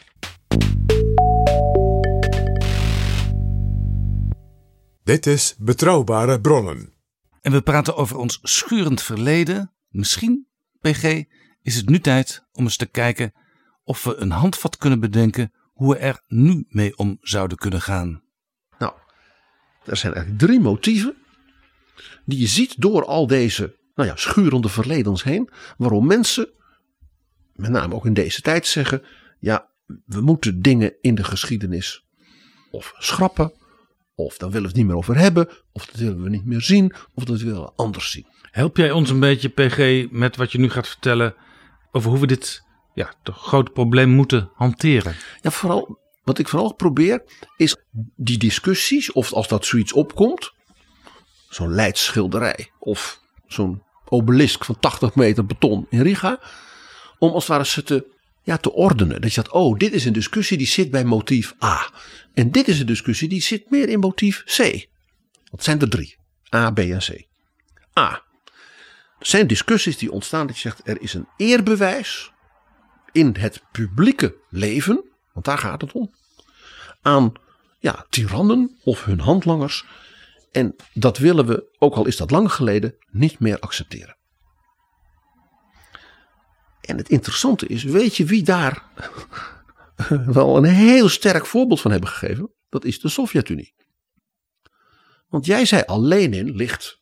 Dit 5.05 5.27
is 5.27 5.55
Betrouwbare 5.59 6.41
Bronnen. 6.41 6.94
En 7.45 7.53
we 7.53 7.63
praten 7.63 7.97
over 7.97 8.17
ons 8.17 8.39
schurend 8.43 9.03
verleden. 9.03 9.73
Misschien, 9.89 10.47
PG, 10.81 11.25
is 11.63 11.77
het 11.77 11.89
nu 11.89 12.01
tijd 12.01 12.47
om 12.53 12.65
eens 12.65 12.77
te 12.77 12.87
kijken 12.87 13.33
of 13.83 14.05
we 14.05 14.17
een 14.17 14.31
handvat 14.31 14.77
kunnen 14.77 15.01
bedenken 15.01 15.53
hoe 15.73 15.95
we 15.95 15.99
er 15.99 16.23
nu 16.27 16.67
mee 16.69 16.97
om 16.97 17.19
zouden 17.21 17.57
kunnen 17.57 17.81
gaan. 17.81 18.23
Nou, 18.79 18.93
er 19.85 19.97
zijn 19.97 20.15
eigenlijk 20.15 20.45
drie 20.45 20.61
motieven 20.61 21.17
die 22.25 22.39
je 22.39 22.47
ziet 22.47 22.81
door 22.81 23.05
al 23.05 23.27
deze 23.27 23.77
nou 23.95 24.09
ja, 24.09 24.17
schurende 24.17 24.69
verledens 24.69 25.23
heen. 25.23 25.51
Waarom 25.77 26.07
mensen, 26.07 26.49
met 27.53 27.71
name 27.71 27.95
ook 27.95 28.07
in 28.07 28.15
deze 28.15 28.41
tijd, 28.41 28.67
zeggen: 28.67 29.03
ja, 29.39 29.71
we 30.05 30.21
moeten 30.21 30.63
dingen 30.63 30.95
in 31.01 31.15
de 31.15 31.25
geschiedenis 31.25 32.07
of 32.71 32.95
schrappen, 32.99 33.53
of 34.15 34.37
daar 34.37 34.51
willen 34.51 34.63
we 34.63 34.69
het 34.69 34.77
niet 34.77 34.87
meer 34.87 34.97
over 34.97 35.17
hebben, 35.17 35.49
of 35.73 35.87
dat 35.87 35.97
willen 35.97 36.23
we 36.23 36.29
niet 36.29 36.45
meer 36.45 36.61
zien, 36.61 36.95
of 37.15 37.25
dat 37.25 37.41
willen 37.41 37.63
we 37.63 37.73
anders 37.77 38.11
zien. 38.11 38.27
Help 38.51 38.77
jij 38.77 38.91
ons 38.91 39.11
een 39.11 39.21
beetje, 39.21 39.49
PG, 39.49 40.11
met 40.11 40.37
wat 40.37 40.53
je 40.53 40.59
nu 40.59 40.71
gaat 40.71 40.89
vertellen 40.89 41.35
over 41.93 42.11
hoe 42.11 42.19
we 42.19 42.27
dit 42.27 42.63
ja, 42.95 43.13
toch 43.23 43.47
grote 43.47 43.71
probleem 43.71 44.11
moeten 44.11 44.51
hanteren? 44.55 45.15
Ja, 45.41 45.51
vooral, 45.51 45.99
wat 46.25 46.39
ik 46.39 46.49
vooral 46.49 46.75
probeer 46.75 47.23
is 47.57 47.77
die 48.17 48.39
discussies, 48.39 49.13
of 49.13 49.33
als 49.33 49.49
dat 49.49 49.65
zoiets 49.65 49.93
opkomt, 49.93 50.53
zo'n 51.49 51.75
Leidsschilderij 51.75 52.71
of 52.79 53.21
zo'n 53.47 53.83
obelisk 54.09 54.65
van 54.65 54.79
80 54.81 55.15
meter 55.15 55.47
beton 55.47 55.87
in 55.91 56.01
Riga, 56.01 56.41
om 57.19 57.33
als 57.33 57.43
het 57.43 57.53
ware 57.53 57.65
ze 57.65 57.83
te, 57.83 58.07
ja, 58.45 58.57
te 58.57 58.73
ordenen. 58.73 59.21
Dat 59.21 59.35
je 59.35 59.43
dat, 59.43 59.53
oh, 59.53 59.79
dit 59.79 59.93
is 59.93 60.05
een 60.05 60.13
discussie 60.13 60.59
die 60.59 60.67
zit 60.67 60.91
bij 60.91 61.05
motief 61.05 61.55
A. 61.63 61.91
En 62.35 62.51
dit 62.51 62.69
is 62.69 62.81
een 62.81 62.87
discussie 62.87 63.29
die 63.29 63.43
zit 63.43 63.71
meer 63.71 63.89
in 63.89 63.99
motief 63.99 64.45
C. 64.45 64.87
Dat 65.51 65.65
zijn 65.65 65.81
er 65.81 65.89
drie. 65.89 66.17
A, 66.55 66.71
B 66.71 66.79
en 66.79 66.99
C. 66.99 67.27
A. 67.99 68.23
Er 69.19 69.27
zijn 69.27 69.47
discussies 69.47 69.99
die 69.99 70.13
ontstaan 70.13 70.47
dat 70.47 70.57
je 70.57 70.61
zegt, 70.61 70.81
er 70.89 71.01
is 71.01 71.15
een 71.15 71.29
eerbewijs 71.37 72.33
in 73.13 73.35
het 73.39 73.63
publieke 73.73 74.37
leven, 74.51 75.05
want 75.33 75.47
daar 75.47 75.59
gaat 75.59 75.81
het 75.81 75.93
om, 75.93 76.15
aan 77.03 77.33
ja, 77.79 78.07
tirannen 78.09 78.77
of 78.83 79.05
hun 79.05 79.21
handlangers. 79.21 79.85
En 80.53 80.77
dat 80.93 81.19
willen 81.19 81.47
we, 81.47 81.77
ook 81.79 81.95
al 81.95 82.07
is 82.07 82.17
dat 82.17 82.31
lang 82.31 82.53
geleden, 82.53 82.95
niet 83.11 83.39
meer 83.39 83.59
accepteren. 83.59 84.17
En 86.85 86.97
het 86.97 87.09
interessante 87.09 87.67
is, 87.67 87.83
weet 87.83 88.17
je 88.17 88.25
wie 88.25 88.43
daar 88.43 88.83
wel 90.27 90.57
een 90.57 90.65
heel 90.65 91.09
sterk 91.09 91.47
voorbeeld 91.47 91.81
van 91.81 91.91
hebben 91.91 92.09
gegeven? 92.09 92.51
Dat 92.69 92.85
is 92.85 93.01
de 93.01 93.09
Sovjet-Unie. 93.09 93.75
Want 95.29 95.47
jij 95.47 95.65
zei 95.65 95.83
al, 95.87 96.03
Lenin 96.03 96.55
ligt 96.57 97.01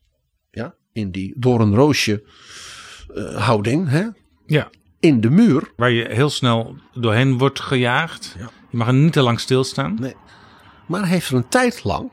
ja, 0.50 0.74
in 0.92 1.10
die 1.10 1.34
door 1.36 1.60
een 1.60 1.74
roosje 1.74 2.24
eh, 3.14 3.46
houding 3.46 3.88
hè, 3.88 4.06
Ja, 4.46 4.70
in 5.00 5.20
de 5.20 5.30
muur. 5.30 5.72
waar 5.76 5.90
je 5.90 6.08
heel 6.08 6.30
snel 6.30 6.76
doorheen 6.92 7.38
wordt 7.38 7.60
gejaagd. 7.60 8.36
Je 8.70 8.76
mag 8.76 8.86
er 8.86 8.94
niet 8.94 9.12
te 9.12 9.22
lang 9.22 9.40
stilstaan. 9.40 9.96
Nee. 10.00 10.14
Maar 10.86 11.00
hij 11.00 11.08
heeft 11.08 11.28
er 11.28 11.34
een 11.36 11.48
tijd 11.48 11.84
lang 11.84 12.10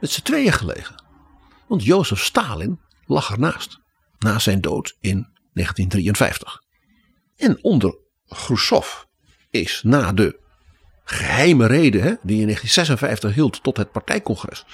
met 0.00 0.10
z'n 0.10 0.22
tweeën 0.22 0.52
gelegen. 0.52 1.02
Want 1.66 1.84
Jozef 1.84 2.22
Stalin 2.24 2.80
lag 3.06 3.30
ernaast. 3.30 3.78
Na 4.18 4.38
zijn 4.38 4.60
dood 4.60 4.96
in 5.00 5.28
1953. 5.58 6.62
En 7.36 7.58
onder 7.62 7.96
Khrushchev 8.28 8.86
is 9.50 9.82
na 9.84 10.12
de 10.12 10.38
geheime 11.04 11.66
reden 11.66 12.02
hè, 12.02 12.14
die 12.22 12.40
in 12.40 12.44
1956 12.44 13.34
hield 13.34 13.62
tot 13.62 13.76
het 13.76 13.92
partijcongres. 13.92 14.64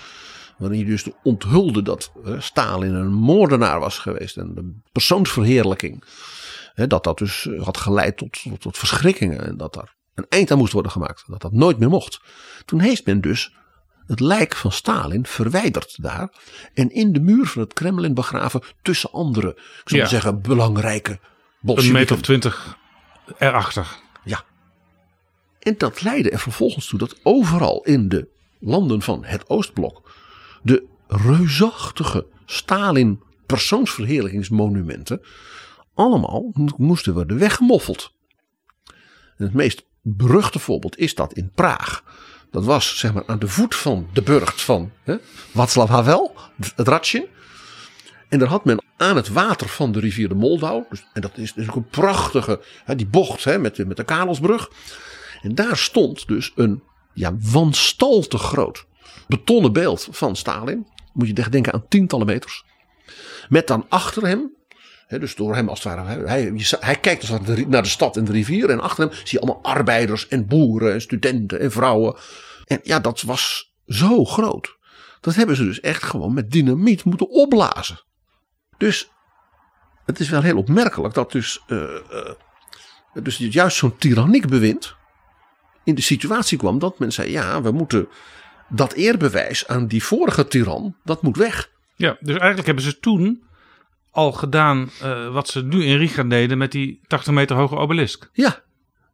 Waarin 0.59 0.78
hij 0.78 0.89
dus 0.89 1.09
onthulde 1.22 1.82
dat 1.82 2.12
eh, 2.24 2.41
Stalin 2.41 2.95
een 2.95 3.12
moordenaar 3.12 3.80
was 3.80 3.99
geweest. 3.99 4.37
En 4.37 4.55
de 4.55 4.80
persoonsverheerlijking. 4.93 6.05
Hè, 6.74 6.87
dat 6.87 7.05
dat 7.05 7.18
dus 7.18 7.47
eh, 7.47 7.62
had 7.62 7.76
geleid 7.76 8.16
tot, 8.16 8.43
tot, 8.43 8.61
tot 8.61 8.78
verschrikkingen. 8.78 9.47
En 9.47 9.57
dat 9.57 9.74
daar 9.74 9.95
een 10.14 10.26
eind 10.28 10.51
aan 10.51 10.59
moest 10.59 10.72
worden 10.72 10.93
gemaakt. 10.93 11.24
Dat 11.26 11.41
dat 11.41 11.53
nooit 11.53 11.78
meer 11.78 11.89
mocht. 11.89 12.20
Toen 12.64 12.80
heeft 12.80 13.07
men 13.07 13.20
dus 13.20 13.55
het 14.07 14.20
lijk 14.20 14.57
van 14.57 14.72
Stalin 14.72 15.26
verwijderd 15.26 16.02
daar. 16.02 16.28
En 16.74 16.90
in 16.90 17.12
de 17.12 17.20
muur 17.20 17.46
van 17.46 17.62
het 17.62 17.72
Kremlin 17.72 18.14
begraven 18.14 18.62
tussen 18.82 19.12
andere, 19.12 19.48
ik 19.48 19.88
zou 19.88 20.00
Ja. 20.02 20.09
zeggen, 20.09 20.40
belangrijke 20.42 21.18
Een 21.64 21.92
meter 21.92 22.16
of 22.16 22.22
twintig 22.22 22.76
erachter. 23.38 23.86
Ja. 24.24 24.44
En 25.59 25.74
dat 25.78 26.02
leidde 26.02 26.30
er 26.30 26.38
vervolgens 26.38 26.86
toe 26.86 26.98
dat 26.98 27.16
overal 27.22 27.82
in 27.84 28.09
de 28.09 28.28
landen 28.61 29.02
van 29.02 29.24
het 29.24 29.48
Oostblok 29.48 30.11
de 30.62 30.86
reusachtige 31.09 32.26
Stalin 32.46 33.22
persoonsverheerlijkingsmonumenten 33.46 35.20
allemaal 35.94 36.50
mo- 36.52 36.74
moesten 36.76 37.14
worden 37.14 37.38
weggemoffeld. 37.38 38.12
En 39.36 39.44
het 39.44 39.55
meest 39.55 39.86
beruchte 40.02 40.59
voorbeeld 40.59 40.98
is 40.98 41.14
dat 41.14 41.32
in 41.32 41.50
Praag. 41.55 42.02
Dat 42.55 42.64
was 42.64 42.98
zeg 42.98 43.14
maar 43.14 43.22
aan 43.26 43.38
de 43.38 43.48
voet 43.48 43.74
van 43.74 44.09
de 44.12 44.22
burcht 44.22 44.62
van 44.62 44.92
hè, 45.02 45.16
Havel, 45.86 46.34
het 46.76 46.88
Ratschin. 46.88 47.26
En 48.28 48.38
daar 48.38 48.48
had 48.48 48.64
men 48.64 48.84
aan 48.96 49.16
het 49.16 49.28
water 49.28 49.68
van 49.68 49.92
de 49.92 50.00
rivier 50.00 50.28
de 50.28 50.34
Moldau. 50.34 50.84
Dus, 50.90 51.05
en 51.12 51.20
dat 51.20 51.38
is 51.38 51.52
dus 51.52 51.66
een 51.66 51.88
prachtige, 51.88 52.61
hè, 52.84 52.96
die 52.96 53.07
bocht 53.07 53.44
hè, 53.44 53.59
met, 53.59 53.86
met 53.86 53.96
de 53.96 54.05
Karelsbrug. 54.05 54.70
En 55.42 55.55
daar 55.55 55.76
stond 55.76 56.28
dus 56.28 56.52
een 56.55 56.82
ja, 57.12 57.36
wanstaltig 57.38 58.42
groot 58.42 58.86
betonnen 59.26 59.72
beeld 59.72 60.09
van 60.11 60.36
Stalin. 60.36 60.86
Moet 61.12 61.26
je 61.26 61.50
denken 61.50 61.72
aan 61.72 61.88
tientallen 61.88 62.26
meters. 62.26 62.64
Met 63.48 63.66
dan 63.66 63.86
achter 63.88 64.26
hem, 64.26 64.52
dus 65.09 65.34
door 65.34 65.55
hem 65.55 65.68
als 65.68 65.82
het 65.82 65.94
ware. 65.94 66.26
Hij, 66.26 66.52
hij 66.80 66.96
kijkt 66.96 67.30
naar 67.68 67.82
de 67.82 67.88
stad 67.88 68.16
en 68.16 68.24
de 68.24 68.32
rivier. 68.32 68.70
En 68.70 68.80
achter 68.80 69.09
hem 69.09 69.14
zie 69.16 69.38
je 69.38 69.40
allemaal 69.40 69.62
arbeiders 69.62 70.28
en 70.28 70.46
boeren 70.46 70.92
en 70.92 71.00
studenten 71.00 71.61
en 71.61 71.70
vrouwen. 71.70 72.16
En 72.64 72.80
ja, 72.82 73.00
dat 73.00 73.22
was 73.22 73.72
zo 73.86 74.24
groot. 74.24 74.76
Dat 75.20 75.34
hebben 75.34 75.57
ze 75.57 75.64
dus 75.64 75.80
echt 75.80 76.02
gewoon 76.02 76.34
met 76.34 76.50
dynamiet 76.50 77.05
moeten 77.05 77.30
opblazen. 77.30 78.00
Dus 78.78 79.11
het 80.05 80.20
is 80.20 80.28
wel 80.28 80.42
heel 80.42 80.57
opmerkelijk 80.57 81.14
dat 81.14 81.32
dus, 81.32 81.62
eh, 81.66 81.96
eh, 81.96 82.34
dus 83.22 83.36
juist 83.36 83.76
zo'n 83.76 83.96
tyranniek 83.96 84.48
bewind 84.48 84.96
in 85.84 85.94
de 85.94 86.02
situatie 86.02 86.59
kwam 86.59 86.78
dat 86.78 86.98
men 86.98 87.12
zei: 87.12 87.30
ja, 87.30 87.62
we 87.62 87.70
moeten 87.70 88.09
dat 88.68 88.92
eerbewijs 88.92 89.66
aan 89.66 89.86
die 89.86 90.05
vorige 90.05 90.46
tiran, 90.46 90.96
dat 91.05 91.22
moet 91.22 91.36
weg. 91.36 91.70
Ja, 91.96 92.16
dus 92.20 92.36
eigenlijk 92.36 92.66
hebben 92.66 92.84
ze 92.84 92.98
toen 92.98 93.42
al 94.14 94.32
gedaan 94.32 94.90
eh, 95.00 95.32
wat 95.32 95.48
ze 95.48 95.62
nu 95.62 95.84
in 95.84 95.96
Riga 95.96 96.22
deden 96.22 96.58
met 96.58 96.72
die 96.72 97.00
80 97.06 97.32
meter 97.32 97.56
hoge 97.56 97.76
obelisk. 97.76 98.30
Ja, 98.32 98.62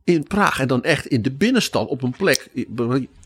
in 0.05 0.22
Praag 0.22 0.61
en 0.61 0.68
dan 0.68 0.82
echt 0.82 1.07
in 1.07 1.22
de 1.22 1.32
binnenstad 1.32 1.88
op 1.88 2.03
een 2.03 2.14
plek. 2.16 2.48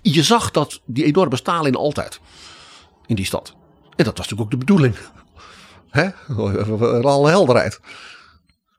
Je 0.02 0.22
zag 0.22 0.50
dat 0.50 0.80
die 0.84 1.04
enorme 1.04 1.36
Stalin 1.36 1.74
altijd 1.74 2.20
in 3.06 3.14
die 3.14 3.24
stad. 3.24 3.54
En 3.96 4.04
dat 4.04 4.18
was 4.18 4.28
natuurlijk 4.28 4.40
ook 4.40 4.50
de 4.50 4.56
bedoeling. 4.56 4.94
Hè? 5.90 6.10
Alle 7.02 7.28
helderheid. 7.28 7.80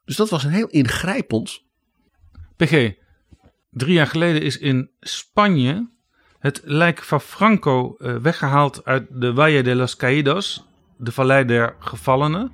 Dus 0.05 0.15
dat 0.15 0.29
was 0.29 0.43
een 0.43 0.51
heel 0.51 0.67
ingrijpend. 0.67 1.61
PG, 2.55 2.91
drie 3.69 3.93
jaar 3.93 4.07
geleden 4.07 4.41
is 4.41 4.57
in 4.57 4.89
Spanje 4.99 5.89
het 6.39 6.61
lijk 6.63 7.03
van 7.03 7.21
Franco 7.21 7.95
eh, 7.97 8.15
weggehaald 8.15 8.85
uit 8.85 9.07
de 9.09 9.33
Valle 9.33 9.63
de 9.63 9.75
los 9.75 9.95
Caídos, 9.95 10.65
de 10.97 11.11
vallei 11.11 11.45
der 11.45 11.75
gevallenen. 11.79 12.51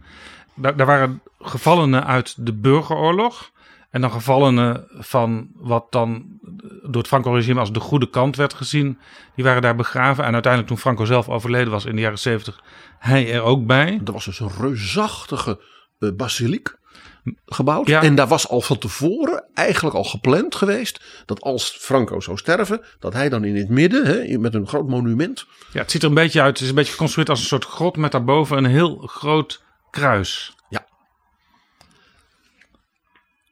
Daar, 0.53 0.85
waren 0.85 1.21
gevallenen 1.39 2.05
uit 2.05 2.45
de 2.45 2.53
burgeroorlog. 2.53 3.51
En 3.89 4.01
dan 4.01 4.11
gevallenen 4.11 4.87
van 4.89 5.47
wat 5.55 5.91
dan 5.91 6.25
door 6.81 7.01
het 7.01 7.07
Franco-regime 7.07 7.59
als 7.59 7.71
de 7.71 7.79
goede 7.79 8.09
kant 8.09 8.35
werd 8.35 8.53
gezien. 8.53 8.99
Die 9.35 9.43
waren 9.43 9.61
daar 9.61 9.75
begraven. 9.75 10.23
En 10.23 10.33
uiteindelijk 10.33 10.71
toen 10.71 10.81
Franco 10.81 11.05
zelf 11.05 11.29
overleden 11.29 11.71
was 11.71 11.85
in 11.85 11.95
de 11.95 12.01
jaren 12.01 12.19
70, 12.19 12.63
hij 12.99 13.33
er 13.33 13.41
ook 13.41 13.65
bij. 13.65 14.01
Er 14.05 14.11
was 14.11 14.25
dus 14.25 14.39
een 14.39 14.51
reusachtige 14.59 15.61
eh, 15.99 16.09
basiliek 16.15 16.79
gebouwd. 17.45 17.87
Ja. 17.87 18.01
En 18.01 18.15
daar 18.15 18.27
was 18.27 18.49
al 18.49 18.61
van 18.61 18.77
tevoren 18.77 19.45
eigenlijk 19.53 19.95
al 19.95 20.03
gepland 20.03 20.55
geweest. 20.55 21.23
Dat 21.25 21.41
als 21.41 21.69
Franco 21.69 22.19
zou 22.19 22.37
sterven, 22.37 22.81
dat 22.99 23.13
hij 23.13 23.29
dan 23.29 23.43
in 23.43 23.55
het 23.55 23.69
midden, 23.69 24.05
hè, 24.05 24.37
met 24.37 24.53
een 24.53 24.67
groot 24.67 24.87
monument. 24.87 25.45
Ja, 25.73 25.81
het 25.81 25.91
ziet 25.91 26.03
er 26.03 26.09
een 26.09 26.15
beetje 26.15 26.41
uit. 26.41 26.53
Het 26.53 26.61
is 26.61 26.69
een 26.69 26.75
beetje 26.75 26.91
geconstrueerd 26.91 27.29
als 27.29 27.39
een 27.39 27.45
soort 27.45 27.65
grot 27.65 27.97
met 27.97 28.11
daarboven 28.11 28.57
een 28.57 28.65
heel 28.65 28.97
groot 28.97 29.63
kruis. 29.89 30.55
Ja. 30.69 30.85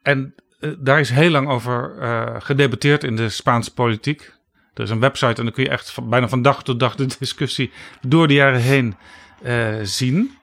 En 0.02 0.36
eh, 0.60 0.72
daar 0.80 1.00
is 1.00 1.10
heel 1.10 1.30
lang 1.30 1.50
over 1.50 1.98
eh, 2.00 2.36
gedebatteerd 2.40 3.04
in 3.04 3.16
de 3.16 3.30
Spaanse 3.30 3.74
politiek. 3.74 4.34
Er 4.74 4.84
is 4.84 4.90
een 4.90 5.00
website 5.00 5.36
en 5.36 5.44
dan 5.44 5.54
kun 5.54 5.64
je 5.64 5.70
echt 5.70 5.92
van, 5.92 6.10
bijna 6.10 6.28
van 6.28 6.42
dag 6.42 6.64
tot 6.64 6.80
dag 6.80 6.96
de 6.96 7.06
discussie 7.20 7.72
door 8.02 8.28
de 8.28 8.34
jaren 8.34 8.62
heen 8.62 8.96
eh, 9.42 9.76
zien. 9.84 10.38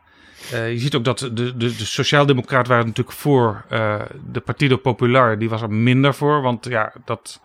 Eh, 0.52 0.72
je 0.72 0.78
ziet 0.78 0.94
ook 0.94 1.04
dat 1.04 1.18
de, 1.18 1.32
de, 1.32 1.56
de 1.56 1.84
Sociaaldemocraten 1.84 2.70
waren 2.70 2.86
natuurlijk 2.86 3.16
voor 3.16 3.64
eh, 3.68 4.00
de 4.32 4.40
Partido 4.40 4.76
Popular. 4.76 5.38
Die 5.38 5.48
was 5.48 5.62
er 5.62 5.70
minder 5.72 6.14
voor, 6.14 6.42
want 6.42 6.64
ja, 6.68 6.92
dat, 7.04 7.40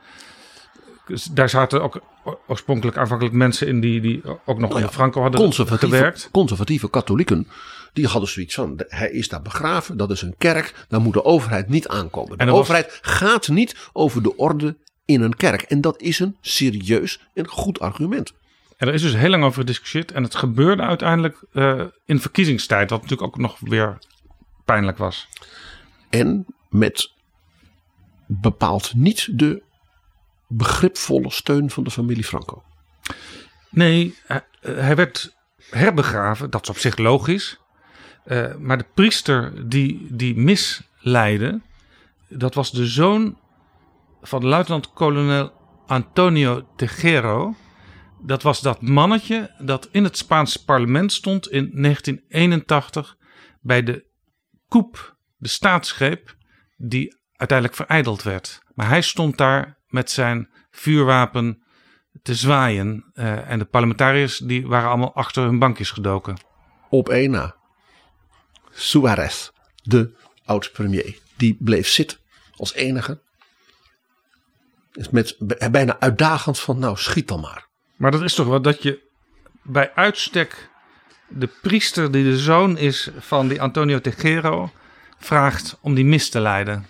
daar 1.32 1.50
zaten 1.50 1.82
ook 1.84 2.02
oorspronkelijk 2.48 2.98
aanvankelijk 2.98 3.36
mensen 3.36 3.68
in 3.68 3.80
die, 3.80 4.02
die 4.02 4.22
ook 4.46 4.60
nog 4.60 4.70
Nou 4.70 4.82
ja, 4.82 4.90
Franco 4.90 5.22
hadden 5.22 5.40
Conservatieve, 5.42 5.96
gewerkt. 5.96 6.30
conservatieve 6.32 6.90
katholieken. 6.90 7.48
Die 7.94 8.08
hadden 8.08 8.30
zoiets 8.30 8.56
van, 8.56 8.74
hij 8.88 9.12
is 9.12 9.30
daar 9.30 9.42
begraven, 9.42 9.98
dat 9.98 10.12
is 10.12 10.22
een 10.22 10.36
kerk, 10.38 10.86
daar 10.88 11.02
moet 11.02 11.14
de 11.14 11.24
overheid 11.26 11.70
niet 11.70 11.88
aankomen. 11.88 12.38
De 12.38 12.44
er 12.44 12.52
was- 12.52 12.60
overheid 12.60 13.00
gaat 13.02 13.48
niet 13.48 13.76
over 13.94 14.24
de 14.24 14.36
orde 14.36 14.78
in 15.06 15.22
een 15.22 15.36
kerk. 15.36 15.62
En 15.62 15.82
dat 15.82 16.02
is 16.02 16.20
een 16.20 16.38
serieus 16.42 17.22
en 17.34 17.48
goed 17.48 17.80
argument. 17.80 18.34
En 18.82 18.88
er 18.88 18.94
is 18.94 19.02
dus 19.02 19.16
heel 19.16 19.30
lang 19.30 19.44
over 19.44 19.60
gediscussieerd. 19.60 20.12
En 20.12 20.24
het 20.24 20.36
gebeurde 20.36 20.84
uiteindelijk 20.84 21.44
eh, 21.54 21.84
in 22.06 22.20
verkiezingstijd. 22.20 22.90
Wat 22.90 23.02
natuurlijk 23.02 23.28
ook 23.28 23.42
nog 23.42 23.60
weer 23.60 23.98
pijnlijk 24.66 24.98
was. 24.98 25.28
En 26.10 26.46
met 26.70 27.12
bepaald 28.28 28.94
niet 28.94 29.40
de 29.40 29.64
begripvolle 30.48 31.32
steun 31.32 31.70
van 31.70 31.84
de 31.84 31.92
familie 31.92 32.24
Franco. 32.24 32.64
Nee, 33.70 34.16
hij, 34.26 34.42
hij 34.62 34.96
werd 34.96 35.36
herbegraven. 35.70 36.50
Dat 36.50 36.62
is 36.62 36.70
op 36.70 36.78
zich 36.78 36.98
logisch. 36.98 37.60
Eh, 38.24 38.56
maar 38.56 38.78
de 38.78 38.86
priester 38.94 39.70
die, 39.70 40.08
die 40.10 40.36
misleidde. 40.36 41.62
Dat 42.28 42.54
was 42.54 42.72
de 42.72 42.86
zoon 42.86 43.38
van 44.22 44.46
luitenant-kolonel 44.46 45.52
Antonio 45.88 46.68
Tejero. 46.76 47.56
Dat 48.24 48.42
was 48.42 48.62
dat 48.62 48.82
mannetje 48.82 49.56
dat 49.60 49.88
in 49.92 50.04
het 50.04 50.18
Spaanse 50.18 50.64
parlement 50.64 51.14
stond 51.14 51.50
in 51.50 51.70
1981 51.82 53.18
bij 53.62 53.84
de 53.84 54.06
coup, 54.68 55.16
de 55.38 55.48
staatsgreep, 55.48 56.36
die 56.78 57.20
uiteindelijk 57.36 57.78
vereideld 57.78 58.24
werd. 58.24 58.62
Maar 58.74 58.88
hij 58.88 59.02
stond 59.02 59.38
daar 59.38 59.80
met 59.88 60.12
zijn 60.12 60.50
vuurwapen 60.72 61.64
te 62.22 62.36
zwaaien. 62.36 63.12
eh, 63.14 63.50
en 63.50 63.60
de 63.60 63.66
parlementariërs 63.66 64.38
die 64.38 64.68
waren 64.68 64.90
allemaal 64.90 65.16
achter 65.16 65.44
hun 65.44 65.60
bankjes 65.60 65.92
gedoken. 65.92 66.38
Op 66.90 67.10
één 67.10 67.32
na. 67.32 67.56
Suarez, 68.72 69.50
de 69.84 70.18
oud-premier, 70.46 71.20
die 71.38 71.58
bleef 71.60 71.88
zitten 71.88 72.18
als 72.56 72.74
enige. 72.74 73.22
Is 74.92 75.10
met 75.10 75.36
bijna 75.72 76.00
uitdagend 76.00 76.60
van 76.60 76.80
nou 76.80 76.98
schiet 76.98 77.28
dan 77.28 77.40
maar. 77.40 77.71
Maar 78.02 78.12
dat 78.12 78.22
is 78.22 78.34
toch 78.34 78.48
wat 78.48 78.64
dat 78.64 78.84
je 78.84 79.00
bij 79.64 79.92
uitstek 79.96 80.70
de 81.28 81.50
priester 81.62 82.12
die 82.12 82.24
de 82.24 82.38
zoon 82.38 82.78
is 82.78 83.10
van 83.18 83.48
die 83.48 83.62
Antonio 83.62 84.00
Tejero 84.00 84.72
vraagt 85.20 85.78
om 85.82 85.94
die 85.94 86.06
mis 86.06 86.30
te 86.30 86.40
leiden. 86.40 86.86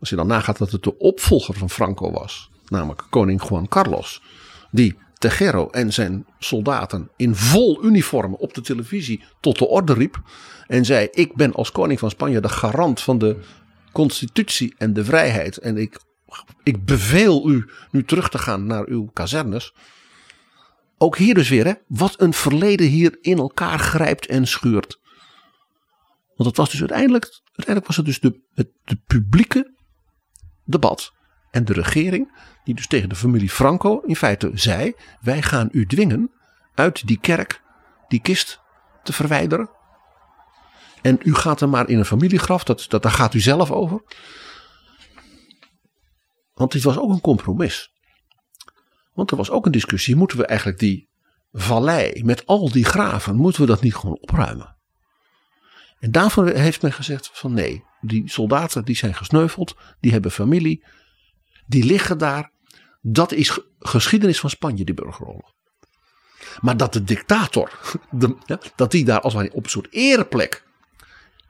Als 0.00 0.08
je 0.08 0.16
dan 0.16 0.26
nagaat 0.26 0.58
dat 0.58 0.70
het 0.70 0.82
de 0.82 0.98
opvolger 0.98 1.54
van 1.54 1.70
Franco 1.70 2.10
was, 2.10 2.50
namelijk 2.68 3.02
koning 3.10 3.48
Juan 3.48 3.68
Carlos, 3.68 4.22
die 4.70 4.98
Tejero 5.18 5.68
en 5.70 5.92
zijn 5.92 6.26
soldaten 6.38 7.10
in 7.16 7.34
vol 7.34 7.84
uniform 7.84 8.34
op 8.34 8.54
de 8.54 8.60
televisie 8.60 9.24
tot 9.40 9.58
de 9.58 9.66
orde 9.66 9.92
riep 9.92 10.20
en 10.66 10.84
zei: 10.84 11.08
Ik 11.10 11.34
ben 11.34 11.52
als 11.52 11.72
koning 11.72 11.98
van 11.98 12.10
Spanje 12.10 12.40
de 12.40 12.48
garant 12.48 13.00
van 13.00 13.18
de 13.18 13.36
constitutie 13.92 14.74
en 14.78 14.92
de 14.92 15.04
vrijheid 15.04 15.56
en 15.56 15.76
ik 15.76 16.00
ik 16.62 16.84
beveel 16.84 17.50
u 17.50 17.70
nu 17.90 18.04
terug 18.04 18.28
te 18.28 18.38
gaan 18.38 18.66
naar 18.66 18.86
uw 18.86 19.10
kazernes. 19.12 19.72
Ook 21.02 21.16
hier 21.16 21.34
dus 21.34 21.48
weer, 21.48 21.66
hè, 21.66 21.72
wat 21.86 22.20
een 22.20 22.32
verleden 22.32 22.86
hier 22.86 23.18
in 23.20 23.38
elkaar 23.38 23.78
grijpt 23.78 24.26
en 24.26 24.46
schuurt. 24.46 25.00
Want 26.34 26.48
het 26.48 26.56
was 26.56 26.70
dus 26.70 26.80
uiteindelijk, 26.80 27.40
uiteindelijk 27.44 27.86
was 27.86 27.96
het 27.96 28.06
dus 28.06 28.20
de, 28.20 28.40
het 28.54 29.06
publieke 29.06 29.74
debat 30.64 31.12
en 31.50 31.64
de 31.64 31.72
regering, 31.72 32.32
die 32.64 32.74
dus 32.74 32.86
tegen 32.86 33.08
de 33.08 33.14
familie 33.14 33.50
Franco 33.50 34.00
in 34.00 34.16
feite 34.16 34.50
zei: 34.54 34.94
wij 35.20 35.42
gaan 35.42 35.68
u 35.72 35.86
dwingen 35.86 36.30
uit 36.74 37.06
die 37.06 37.18
kerk 37.20 37.62
die 38.08 38.20
kist 38.20 38.60
te 39.02 39.12
verwijderen. 39.12 39.70
En 41.02 41.18
u 41.22 41.34
gaat 41.34 41.60
er 41.60 41.68
maar 41.68 41.88
in 41.88 41.98
een 41.98 42.04
familiegraf, 42.04 42.64
dat, 42.64 42.86
dat, 42.88 43.02
daar 43.02 43.12
gaat 43.12 43.34
u 43.34 43.40
zelf 43.40 43.70
over. 43.70 44.02
Want 46.54 46.72
dit 46.72 46.82
was 46.82 46.98
ook 46.98 47.10
een 47.10 47.20
compromis. 47.20 47.89
Want 49.20 49.32
er 49.32 49.38
was 49.38 49.50
ook 49.50 49.66
een 49.66 49.72
discussie: 49.72 50.16
moeten 50.16 50.38
we 50.38 50.46
eigenlijk 50.46 50.78
die 50.78 51.08
vallei 51.52 52.24
met 52.24 52.46
al 52.46 52.70
die 52.70 52.84
graven, 52.84 53.36
moeten 53.36 53.60
we 53.60 53.66
dat 53.66 53.80
niet 53.80 53.94
gewoon 53.94 54.18
opruimen? 54.20 54.76
En 55.98 56.12
daarvan 56.12 56.48
heeft 56.48 56.82
men 56.82 56.92
gezegd: 56.92 57.30
van 57.32 57.52
nee, 57.52 57.84
die 58.00 58.30
soldaten 58.30 58.84
die 58.84 58.96
zijn 58.96 59.14
gesneuveld, 59.14 59.76
die 60.00 60.12
hebben 60.12 60.30
familie, 60.30 60.84
die 61.66 61.84
liggen 61.84 62.18
daar. 62.18 62.52
Dat 63.00 63.32
is 63.32 63.58
geschiedenis 63.78 64.40
van 64.40 64.50
Spanje, 64.50 64.84
die 64.84 64.94
burgeroorlog. 64.94 65.52
Maar 66.60 66.76
dat 66.76 66.92
de 66.92 67.04
dictator, 67.04 67.78
dat 68.76 68.90
die 68.90 69.04
daar 69.04 69.20
als 69.20 69.34
het 69.34 69.52
op 69.52 69.64
een 69.64 69.70
soort 69.70 69.92
ereplek, 69.92 70.64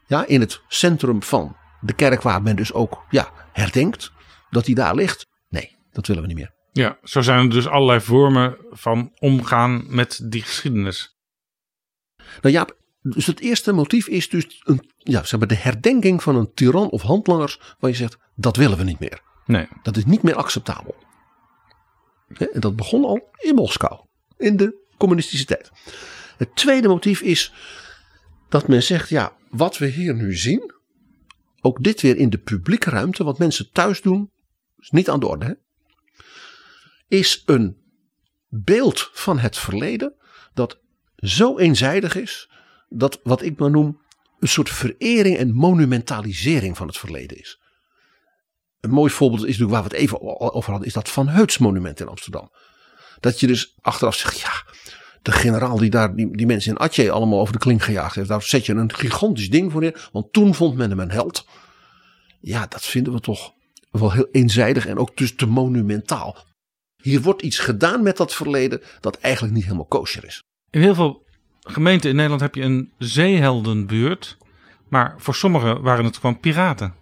ja, 0.07 0.27
in 0.27 0.41
het 0.41 0.61
centrum 0.69 1.23
van 1.23 1.57
de 1.81 1.93
kerk 1.93 2.23
waar 2.23 2.43
men 2.43 2.57
dus 2.57 2.73
ook 2.73 3.05
ja, 3.11 3.33
herdenkt, 3.53 4.13
dat 4.51 4.65
die 4.65 4.75
daar 4.75 4.95
ligt. 4.95 5.27
Nee, 5.49 5.77
dat 5.93 6.07
willen 6.07 6.23
we 6.23 6.29
niet 6.29 6.39
meer. 6.39 6.59
Ja, 6.73 6.99
zo 7.03 7.21
zijn 7.21 7.39
er 7.39 7.51
dus 7.51 7.69
allerlei 7.69 8.01
vormen 8.01 8.57
van 8.71 9.13
omgaan 9.19 9.85
met 9.89 10.21
die 10.25 10.43
geschiedenis. 10.43 11.19
Nou 12.41 12.55
ja, 12.55 12.69
dus 13.03 13.27
het 13.27 13.41
eerste 13.41 13.73
motief 13.73 14.09
is 14.09 14.29
dus 14.29 14.61
een, 14.65 14.91
ja, 14.97 15.25
zeg 15.25 15.39
maar 15.39 15.49
de 15.49 15.55
herdenking 15.55 16.23
van 16.23 16.37
een 16.37 16.53
tiran 16.55 16.91
of 16.91 17.03
handlangers 17.03 17.61
waar 17.79 17.91
je 17.91 17.97
zegt, 17.97 18.19
dat 18.35 18.57
willen 18.57 18.79
we 18.79 18.85
niet 18.85 18.99
meer. 18.99 19.23
Nee. 19.47 19.69
Dat 19.83 19.97
is 19.97 20.05
niet 20.05 20.23
meer 20.23 20.35
acceptabel. 20.35 20.97
En 22.39 22.61
dat 22.61 22.77
begon 22.77 23.05
al 23.05 23.31
in 23.39 23.55
Moskou, 23.55 24.01
in 24.37 24.57
de 24.57 24.75
communistische 24.99 25.45
tijd. 25.47 25.71
Het 26.37 26.57
tweede 26.57 26.89
motief 26.89 27.21
is 27.21 27.53
dat 28.49 28.69
men 28.69 28.83
zegt, 28.83 29.09
ja, 29.09 29.37
wat 29.51 29.79
we 29.79 29.87
hier 29.87 30.15
nu 30.15 30.37
zien, 30.37 30.73
ook 31.61 31.83
dit 31.83 32.01
weer 32.01 32.17
in 32.17 32.31
de 32.31 32.39
publieke 32.39 32.91
ruimte, 32.91 33.25
wat 33.25 33.39
mensen 33.39 33.71
thuis 33.73 34.01
doen, 34.01 34.31
is 34.79 34.91
niet 34.91 35.09
aan 35.09 35.21
de 35.21 35.27
orde, 35.27 35.47
hè, 35.47 35.53
is 37.11 37.43
een 37.47 37.77
beeld 38.49 39.11
van 39.13 39.39
het 39.39 39.59
verleden 39.59 40.15
dat 40.55 40.81
zo 41.17 41.59
eenzijdig 41.59 42.15
is, 42.15 42.51
dat 42.89 43.21
wat 43.23 43.43
ik 43.43 43.59
maar 43.59 43.71
noem 43.71 44.01
een 44.39 44.49
soort 44.49 44.71
verering 44.71 45.37
en 45.37 45.55
monumentalisering 45.55 46.77
van 46.77 46.87
het 46.87 46.99
verleden 46.99 47.39
is. 47.39 47.61
Een 48.81 48.91
mooi 48.91 49.11
voorbeeld 49.11 49.41
is 49.41 49.47
natuurlijk 49.47 49.73
waar 49.73 49.83
we 49.83 49.89
het 49.89 49.99
even 49.99 50.21
over 50.55 50.71
hadden, 50.71 50.89
is 50.89 50.95
dat 50.95 51.09
Van 51.09 51.29
Heuts 51.29 51.59
monument 51.59 52.01
in 52.01 52.09
Amsterdam. 52.09 52.51
Dat 53.21 53.41
je 53.41 53.47
dus 53.47 53.75
achteraf 53.81 54.15
zegt, 54.15 54.41
ja, 54.41 54.65
de 55.23 55.33
generaal 55.33 55.77
die 55.77 55.91
daar 55.91 56.15
die, 56.15 56.47
mensen 56.47 56.71
in 56.71 56.79
Atje 56.79 57.11
allemaal 57.11 57.41
over 57.41 57.53
de 57.53 57.59
kling 57.59 57.85
gejaagd 57.85 58.15
heeft, 58.15 58.29
daar 58.29 58.43
zet 58.43 58.67
je 58.67 58.73
een 58.73 58.95
gigantisch 58.95 59.51
ding 59.51 59.73
voor 59.73 59.81
neer, 59.81 60.09
want 60.13 60.33
toen 60.33 60.55
vond 60.55 60.77
men 60.77 60.91
hem 60.91 61.01
een 61.01 61.11
held. 61.11 61.47
Ja, 62.41 62.67
dat 62.67 62.85
vinden 62.85 63.13
we 63.13 63.21
toch 63.21 63.53
wel 63.91 64.13
heel 64.13 64.29
eenzijdig 64.33 64.87
en 64.87 64.99
ook 64.99 65.17
dus 65.17 65.35
te 65.35 65.47
monumentaal. 65.47 66.49
Hier 67.03 67.21
wordt 67.23 67.43
iets 67.43 67.59
gedaan 67.59 68.03
met 68.03 68.17
dat 68.17 68.35
verleden 68.35 68.83
dat 69.01 69.19
eigenlijk 69.19 69.55
niet 69.55 69.65
helemaal 69.65 69.85
kosher 69.85 70.25
is. 70.25 70.43
In 70.71 70.81
heel 70.81 70.95
veel 70.95 71.25
gemeenten 71.61 72.11
in 72.11 72.17
Nederland 72.17 72.41
heb 72.41 72.55
je 72.55 72.63
een 72.63 72.93
zeeheldenbuurt. 72.99 74.39
Maar 74.89 75.15
voor 75.19 75.35
sommigen 75.35 75.83
waren 75.83 76.05
het 76.05 76.17
gewoon 76.17 76.41
piraten. 76.41 76.95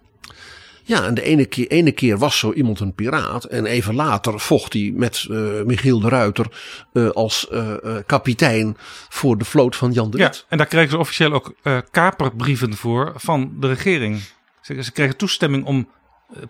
Ja, 0.83 1.05
en 1.05 1.13
de 1.13 1.21
ene 1.21 1.45
keer, 1.45 1.67
ene 1.67 1.91
keer 1.91 2.17
was 2.17 2.39
zo 2.39 2.53
iemand 2.53 2.79
een 2.79 2.93
piraat. 2.93 3.43
En 3.43 3.65
even 3.65 3.95
later 3.95 4.39
vocht 4.39 4.73
hij 4.73 4.91
met 4.95 5.25
eh, 5.29 5.37
Michiel 5.65 5.99
de 5.99 6.09
Ruiter 6.09 6.45
eh, 6.93 7.09
als 7.09 7.49
eh, 7.49 7.75
kapitein 8.05 8.77
voor 9.09 9.37
de 9.37 9.45
vloot 9.45 9.75
van 9.75 9.91
Jan 9.91 10.11
de 10.11 10.17
Ja, 10.17 10.33
en 10.47 10.57
daar 10.57 10.67
kregen 10.67 10.89
ze 10.89 10.97
officieel 10.97 11.33
ook 11.33 11.53
kaperbrieven 11.91 12.75
voor 12.75 13.13
van 13.15 13.53
de 13.59 13.67
regering. 13.67 14.21
Ze, 14.61 14.83
ze 14.83 14.91
kregen 14.91 15.17
toestemming 15.17 15.65
om 15.65 15.89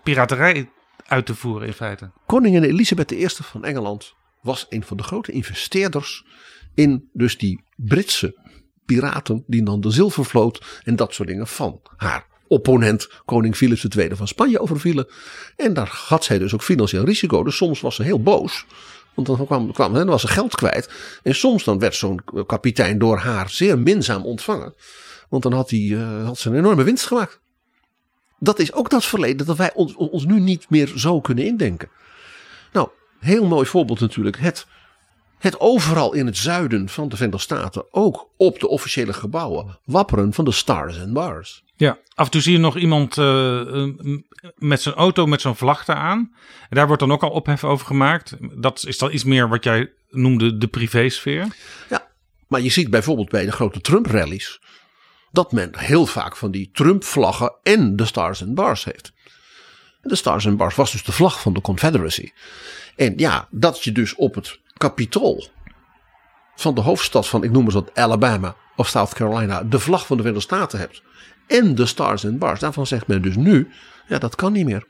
piraterij 0.02 0.70
uit 1.10 1.26
te 1.26 1.34
voeren 1.34 1.66
in 1.66 1.72
feite. 1.72 2.10
Koningin 2.26 2.62
Elisabeth 2.62 3.10
I 3.10 3.28
van 3.28 3.64
Engeland 3.64 4.14
was 4.42 4.66
een 4.68 4.84
van 4.84 4.96
de 4.96 5.02
grote 5.02 5.32
investeerders 5.32 6.24
in 6.74 7.08
dus 7.12 7.38
die 7.38 7.64
Britse 7.76 8.34
piraten 8.84 9.44
die 9.46 9.62
dan 9.62 9.80
de 9.80 9.90
zilvervloot 9.90 10.80
en 10.84 10.96
dat 10.96 11.14
soort 11.14 11.28
dingen 11.28 11.46
van 11.46 11.80
haar 11.96 12.26
opponent 12.48 13.08
koning 13.24 13.56
Philips 13.56 13.84
II 13.84 14.10
van 14.12 14.28
Spanje 14.28 14.60
overvielen. 14.60 15.08
En 15.56 15.74
daar 15.74 16.00
had 16.06 16.24
zij 16.24 16.38
dus 16.38 16.54
ook 16.54 16.62
financieel 16.62 17.04
risico. 17.04 17.42
Dus 17.42 17.56
soms 17.56 17.80
was 17.80 17.94
ze 17.94 18.02
heel 18.02 18.22
boos. 18.22 18.66
Want 19.14 19.26
dan, 19.26 19.46
kwam, 19.46 19.72
kwam, 19.72 19.92
dan 19.92 20.06
was 20.06 20.20
ze 20.20 20.28
geld 20.28 20.54
kwijt. 20.54 20.90
En 21.22 21.34
soms 21.34 21.64
dan 21.64 21.78
werd 21.78 21.94
zo'n 21.94 22.20
kapitein 22.46 22.98
door 22.98 23.18
haar 23.18 23.50
zeer 23.50 23.78
minzaam 23.78 24.24
ontvangen. 24.24 24.74
Want 25.28 25.42
dan 25.42 25.52
had, 25.52 25.70
hij, 25.70 25.88
eh, 25.92 26.24
had 26.24 26.38
ze 26.38 26.48
een 26.48 26.56
enorme 26.56 26.82
winst 26.82 27.06
gemaakt. 27.06 27.40
Dat 28.40 28.58
is 28.58 28.72
ook 28.72 28.90
dat 28.90 29.04
verleden 29.04 29.46
dat 29.46 29.56
wij 29.56 29.72
ons, 29.74 29.94
ons 29.94 30.24
nu 30.24 30.40
niet 30.40 30.70
meer 30.70 30.92
zo 30.96 31.20
kunnen 31.20 31.44
indenken. 31.44 31.88
Nou, 32.72 32.88
heel 33.18 33.46
mooi 33.46 33.66
voorbeeld 33.66 34.00
natuurlijk. 34.00 34.38
Het, 34.38 34.66
het 35.38 35.60
overal 35.60 36.12
in 36.12 36.26
het 36.26 36.36
zuiden 36.36 36.88
van 36.88 37.08
de 37.08 37.16
Verenigde 37.16 37.42
Staten, 37.42 37.84
ook 37.90 38.28
op 38.36 38.60
de 38.60 38.68
officiële 38.68 39.12
gebouwen, 39.12 39.78
wapperen 39.84 40.32
van 40.32 40.44
de 40.44 40.52
Stars 40.52 41.00
and 41.00 41.12
Bars. 41.12 41.62
Ja, 41.76 41.98
af 42.14 42.24
en 42.24 42.30
toe 42.30 42.40
zie 42.40 42.52
je 42.52 42.58
nog 42.58 42.76
iemand 42.76 43.18
eh, 43.18 43.86
met 44.56 44.82
zijn 44.82 44.94
auto 44.94 45.26
met 45.26 45.40
zo'n 45.40 45.56
vlag 45.56 45.88
aan. 45.88 46.18
En 46.68 46.76
daar 46.76 46.86
wordt 46.86 47.02
dan 47.02 47.12
ook 47.12 47.22
al 47.22 47.30
ophef 47.30 47.64
over 47.64 47.86
gemaakt. 47.86 48.36
Dat 48.60 48.84
is 48.86 48.98
dan 48.98 49.12
iets 49.12 49.24
meer 49.24 49.48
wat 49.48 49.64
jij 49.64 49.92
noemde 50.10 50.58
de 50.58 50.68
privésfeer. 50.68 51.46
Ja, 51.88 52.06
maar 52.48 52.60
je 52.60 52.70
ziet 52.70 52.90
bijvoorbeeld 52.90 53.28
bij 53.28 53.44
de 53.44 53.52
grote 53.52 53.80
Trump-rallies 53.80 54.60
dat 55.30 55.52
men 55.52 55.78
heel 55.78 56.06
vaak 56.06 56.36
van 56.36 56.50
die 56.50 56.70
Trump-vlaggen 56.72 57.54
en 57.62 57.96
de 57.96 58.04
Stars 58.04 58.42
and 58.42 58.54
Bars 58.54 58.84
heeft. 58.84 59.12
De 60.02 60.16
Stars 60.16 60.46
and 60.46 60.56
Bars 60.56 60.74
was 60.74 60.92
dus 60.92 61.04
de 61.04 61.12
vlag 61.12 61.40
van 61.40 61.52
de 61.52 61.60
Confederacy. 61.60 62.30
En 62.96 63.12
ja, 63.16 63.48
dat 63.50 63.84
je 63.84 63.92
dus 63.92 64.14
op 64.14 64.34
het 64.34 64.58
kapitool 64.76 65.48
van 66.54 66.74
de 66.74 66.80
hoofdstad 66.80 67.28
van, 67.28 67.44
ik 67.44 67.50
noem 67.50 67.64
eens 67.64 67.74
wat, 67.74 67.94
Alabama 67.94 68.56
of 68.76 68.88
South 68.88 69.14
Carolina, 69.14 69.62
de 69.62 69.78
vlag 69.78 70.06
van 70.06 70.16
de 70.16 70.22
Verenigde 70.22 70.54
Staten 70.54 70.78
hebt. 70.78 71.02
En 71.46 71.74
de 71.74 71.86
Stars 71.86 72.26
and 72.26 72.38
Bars. 72.38 72.60
Daarvan 72.60 72.86
zegt 72.86 73.06
men 73.06 73.22
dus 73.22 73.36
nu, 73.36 73.68
ja, 74.08 74.18
dat 74.18 74.34
kan 74.34 74.52
niet 74.52 74.64
meer. 74.64 74.86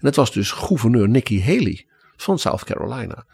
En 0.00 0.06
het 0.06 0.16
was 0.16 0.32
dus 0.32 0.50
gouverneur 0.50 1.08
Nikki 1.08 1.44
Haley 1.44 1.86
van 2.16 2.38
South 2.38 2.64
Carolina. 2.64 3.26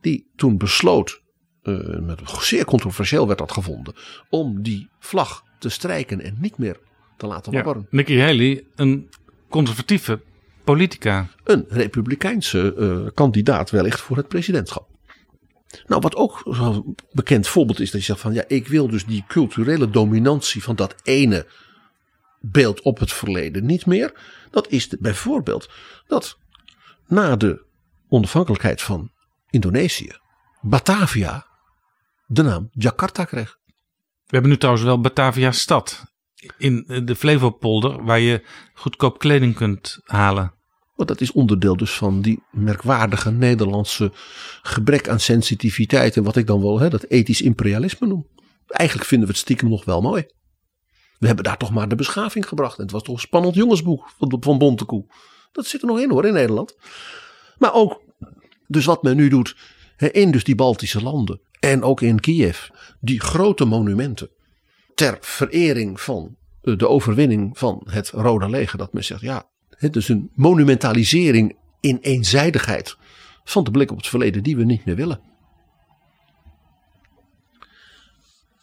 Die 0.00 0.30
toen 0.36 0.58
besloot, 0.58 1.21
eh, 1.62 1.98
met 2.00 2.20
zeer 2.40 2.64
controversieel 2.64 3.26
werd 3.26 3.38
dat 3.38 3.52
gevonden, 3.52 3.94
om 4.30 4.62
die 4.62 4.88
vlag 4.98 5.42
te 5.58 5.68
strijken 5.68 6.20
en 6.20 6.36
niet 6.40 6.58
meer 6.58 6.76
te 7.16 7.26
laten 7.26 7.52
Ja. 7.52 7.62
wapperen. 7.62 7.86
Nikki 7.90 8.20
Haley, 8.20 8.64
een 8.74 9.08
conservatieve 9.48 10.20
politica. 10.64 11.28
Een 11.44 11.64
republikeinse 11.68 12.74
eh, 12.74 13.14
kandidaat 13.14 13.70
wellicht 13.70 14.00
voor 14.00 14.16
het 14.16 14.28
presidentschap. 14.28 14.88
Nou, 15.86 16.00
wat 16.00 16.14
ook 16.16 16.40
zo'n 16.50 16.96
bekend 17.12 17.48
voorbeeld 17.48 17.80
is, 17.80 17.90
dat 17.90 18.00
je 18.00 18.06
zegt 18.06 18.20
van 18.20 18.32
ja, 18.32 18.44
ik 18.46 18.68
wil 18.68 18.88
dus 18.88 19.04
die 19.06 19.24
culturele 19.28 19.90
dominantie 19.90 20.62
van 20.62 20.76
dat 20.76 20.94
ene 21.02 21.46
beeld 22.40 22.80
op 22.80 22.98
het 22.98 23.12
verleden 23.12 23.66
niet 23.66 23.86
meer. 23.86 24.12
Dat 24.50 24.68
is 24.70 24.88
de- 24.88 24.98
bijvoorbeeld 25.00 25.70
dat 26.06 26.38
na 27.06 27.36
de 27.36 27.64
onafhankelijkheid 28.08 28.82
van 28.82 29.10
Indonesië, 29.50 30.10
Batavia 30.60 31.46
de 32.32 32.42
naam 32.42 32.68
Jakarta 32.70 33.24
kreeg. 33.24 33.58
We 34.24 34.38
hebben 34.38 34.50
nu 34.50 34.56
trouwens 34.56 34.84
wel 34.84 35.00
Batavia 35.00 35.52
stad. 35.52 36.04
In 36.58 36.84
de 37.04 37.16
Flevopolder, 37.16 38.04
waar 38.04 38.20
je 38.20 38.44
goedkoop 38.74 39.18
kleding 39.18 39.54
kunt 39.54 40.00
halen. 40.04 40.54
Want 40.94 41.08
dat 41.08 41.20
is 41.20 41.32
onderdeel 41.32 41.76
dus 41.76 41.92
van 41.92 42.20
die 42.20 42.42
merkwaardige 42.50 43.30
Nederlandse 43.30 44.12
gebrek 44.62 45.08
aan 45.08 45.20
sensitiviteit. 45.20 46.16
En 46.16 46.22
wat 46.22 46.36
ik 46.36 46.46
dan 46.46 46.62
wel 46.62 46.80
hè, 46.80 46.90
dat 46.90 47.02
ethisch 47.02 47.42
imperialisme 47.42 48.06
noem. 48.06 48.26
Eigenlijk 48.66 49.08
vinden 49.08 49.28
we 49.28 49.34
het 49.34 49.42
stiekem 49.42 49.68
nog 49.68 49.84
wel 49.84 50.00
mooi. 50.00 50.26
We 51.18 51.26
hebben 51.26 51.44
daar 51.44 51.56
toch 51.56 51.70
maar 51.70 51.88
de 51.88 51.94
beschaving 51.94 52.48
gebracht. 52.48 52.76
En 52.76 52.82
het 52.82 52.92
was 52.92 53.02
toch 53.02 53.14
een 53.14 53.20
spannend 53.20 53.54
jongensboek 53.54 54.10
van, 54.18 54.36
van 54.40 54.58
Bontekoe. 54.58 55.06
Dat 55.52 55.66
zit 55.66 55.80
er 55.80 55.86
nog 55.86 56.00
in 56.00 56.10
hoor 56.10 56.26
in 56.26 56.32
Nederland. 56.32 56.76
Maar 57.58 57.74
ook 57.74 58.02
dus 58.66 58.84
wat 58.84 59.02
men 59.02 59.16
nu 59.16 59.28
doet 59.28 59.56
in 60.10 60.30
dus 60.30 60.44
die 60.44 60.54
Baltische 60.54 61.02
landen. 61.02 61.40
En 61.60 61.82
ook 61.82 62.00
in 62.00 62.20
Kiev. 62.20 62.68
Die 63.00 63.20
grote 63.20 63.64
monumenten. 63.64 64.30
Ter 64.94 65.18
verering 65.20 66.00
van 66.00 66.36
eh, 66.62 66.76
de 66.76 66.88
overwinning 66.88 67.58
van 67.58 67.86
het 67.90 68.10
Rode 68.10 68.48
Leger. 68.48 68.78
Dat 68.78 68.92
men 68.92 69.04
zegt 69.04 69.20
ja, 69.20 69.48
het 69.68 69.96
is 69.96 70.08
een 70.08 70.30
monumentalisering 70.34 71.56
in 71.80 71.98
eenzijdigheid 72.00 72.96
van 73.44 73.64
de 73.64 73.70
blik 73.70 73.90
op 73.90 73.96
het 73.96 74.06
verleden 74.06 74.42
die 74.42 74.56
we 74.56 74.64
niet 74.64 74.84
meer 74.84 74.96
willen. 74.96 75.20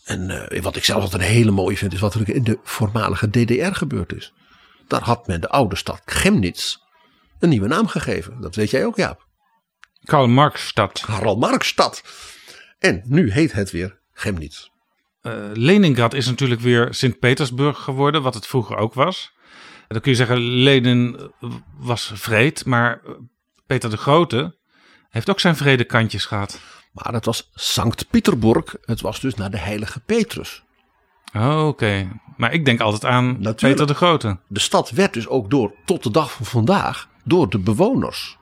En 0.04 0.50
eh, 0.50 0.62
wat 0.62 0.76
ik 0.76 0.84
zelf 0.84 1.04
altijd 1.04 1.22
een 1.22 1.28
hele 1.28 1.52
mooie 1.52 1.78
vind, 1.78 1.94
is 1.94 2.00
wat 2.00 2.14
er 2.14 2.30
in 2.30 2.44
de 2.44 2.60
voormalige 2.64 3.30
DDR 3.30 3.72
gebeurd 3.72 4.14
is. 4.14 4.34
Daar 4.88 5.04
had 5.04 5.28
men 5.28 5.42
de 5.42 5.50
oude 5.50 5.76
stad 5.76 6.02
Chemnitz 6.06 6.78
een 7.40 7.50
nieuwe 7.50 7.68
naam 7.68 7.88
gegeven. 7.88 8.42
Dat 8.42 8.56
weet 8.56 8.70
jij 8.70 8.86
ook, 8.86 8.96
Jaap. 8.96 9.28
Karl 10.04 10.28
Marxstad. 10.28 11.04
Karl 11.06 11.38
Marxstad. 11.38 12.04
En 12.80 13.02
nu 13.06 13.32
heet 13.32 13.52
het 13.52 13.72
weer 13.72 14.00
Chemnitz. 14.14 14.68
Eh, 15.22 15.34
Leningrad 15.54 16.14
is 16.14 16.26
natuurlijk 16.26 16.62
weer 16.62 16.94
Sint-Petersburg 16.94 17.78
geworden, 17.80 18.22
wat 18.22 18.34
het 18.34 18.48
vroeger 18.48 18.78
ook 18.78 18.94
was. 18.94 19.32
Dan 19.88 20.02
kun 20.02 20.12
je 20.12 20.18
zeggen, 20.18 20.40
Lenin 20.40 21.32
was 21.78 22.12
vreed, 22.14 22.66
maar 22.66 23.02
eh, 23.06 23.12
Peter 23.66 23.90
de 23.90 23.98
Grote 23.98 24.58
heeft 25.10 25.30
ook 25.30 25.40
zijn 25.40 25.56
vrede 25.56 25.84
kantjes 25.84 26.26
gehad. 26.26 26.60
Maar 26.92 27.14
het 27.14 27.26
was 27.26 27.50
Sankt 27.54 28.10
Pieterburg. 28.10 28.76
Het 28.82 29.02
was 29.02 29.20
dus 29.20 29.36
naar 29.36 29.52
de 29.52 29.58
heilige 29.58 30.00
Petrus. 30.00 30.64
Oh, 31.34 31.68
Oké, 31.68 32.08
maar 32.38 32.54
ik 32.54 32.66
denk 32.66 32.80
altijd 32.80 33.06
aan 33.06 33.26
Natuurlijk. 33.26 33.60
Peter 33.60 33.88
de 33.88 33.94
Grote. 33.94 34.40
De 34.48 34.60
stad 34.60 34.90
werd 34.90 35.14
dus 35.14 35.28
ook 35.28 35.50
door, 35.50 35.74
tot 35.86 36.04
de 36.04 36.12
dag 36.12 36.32
van 36.32 36.46
vandaag, 36.46 37.10
door 37.24 37.50
de 37.50 37.60
bewoners 37.60 38.38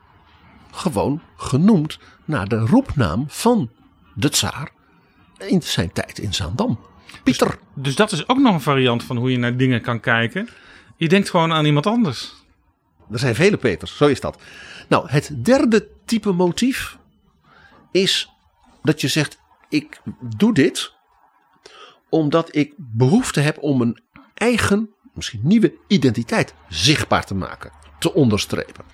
gewoon 0.77 1.21
genoemd 1.35 1.99
naar 2.25 2.47
de 2.47 2.59
roepnaam 2.59 3.25
van 3.27 3.71
de 4.13 4.29
tsaar 4.29 4.71
in 5.37 5.61
zijn 5.61 5.91
tijd 5.91 6.19
in 6.19 6.33
Zaandam. 6.33 6.79
Pieter. 7.23 7.59
Dus 7.73 7.95
dat 7.95 8.11
is 8.11 8.27
ook 8.27 8.37
nog 8.37 8.53
een 8.53 8.61
variant 8.61 9.03
van 9.03 9.17
hoe 9.17 9.31
je 9.31 9.37
naar 9.37 9.57
dingen 9.57 9.81
kan 9.81 9.99
kijken. 9.99 10.49
Je 10.95 11.07
denkt 11.07 11.29
gewoon 11.29 11.53
aan 11.53 11.65
iemand 11.65 11.85
anders. 11.85 12.33
Er 13.11 13.19
zijn 13.19 13.35
vele 13.35 13.57
Peters, 13.57 13.97
zo 13.97 14.07
is 14.07 14.19
dat. 14.19 14.41
Nou, 14.87 15.09
het 15.09 15.45
derde 15.45 15.87
type 16.05 16.31
motief 16.31 16.97
is 17.91 18.29
dat 18.83 19.01
je 19.01 19.07
zegt: 19.07 19.39
ik 19.69 20.01
doe 20.37 20.53
dit 20.53 20.95
omdat 22.09 22.55
ik 22.55 22.73
behoefte 22.77 23.39
heb 23.39 23.57
om 23.61 23.81
een 23.81 24.01
eigen, 24.33 24.89
misschien 25.13 25.39
nieuwe 25.43 25.73
identiteit 25.87 26.53
zichtbaar 26.69 27.25
te 27.25 27.35
maken, 27.35 27.71
te 27.99 28.13
onderstrepen. 28.13 28.85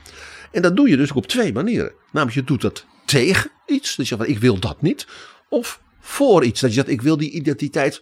En 0.54 0.62
dat 0.62 0.76
doe 0.76 0.90
je 0.90 0.98
dus 0.98 1.12
op 1.12 1.28
twee 1.28 1.54
manieren. 1.54 1.94
Namelijk, 2.12 2.38
je 2.38 2.44
doet 2.44 2.62
dat 2.62 2.86
tegen 3.06 3.52
iets, 3.66 3.96
dus 3.96 4.10
je 4.10 4.16
zegt: 4.16 4.30
ik 4.30 4.40
wil 4.40 4.60
dat 4.60 4.82
niet, 4.82 5.08
of 5.50 5.82
voor 6.00 6.44
iets, 6.44 6.62
dat 6.62 6.70
je 6.70 6.76
zegt: 6.76 6.90
ik 6.90 7.02
wil 7.02 7.18
die 7.18 7.32
identiteit, 7.32 8.02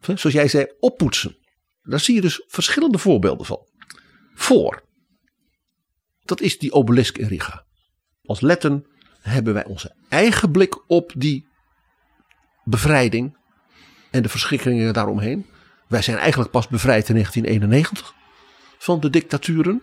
zoals 0.00 0.22
jij 0.22 0.48
zei, 0.48 0.66
oppoetsen. 0.80 1.36
Daar 1.82 2.00
zie 2.00 2.14
je 2.14 2.20
dus 2.20 2.44
verschillende 2.46 2.98
voorbeelden 2.98 3.46
van. 3.46 3.68
Voor. 4.34 4.82
Dat 6.24 6.40
is 6.40 6.58
die 6.58 6.72
obelisk 6.72 7.18
in 7.18 7.28
Riga. 7.28 7.64
Als 8.22 8.40
Letten 8.40 8.86
hebben 9.20 9.54
wij 9.54 9.64
onze 9.64 9.94
eigen 10.08 10.50
blik 10.50 10.90
op 10.90 11.12
die 11.16 11.46
bevrijding 12.64 13.36
en 14.10 14.22
de 14.22 14.28
verschrikkingen 14.28 14.92
daaromheen. 14.92 15.46
Wij 15.88 16.02
zijn 16.02 16.16
eigenlijk 16.16 16.50
pas 16.50 16.68
bevrijd 16.68 17.08
in 17.08 17.14
1991 17.14 18.14
van 18.78 19.00
de 19.00 19.10
dictaturen. 19.10 19.82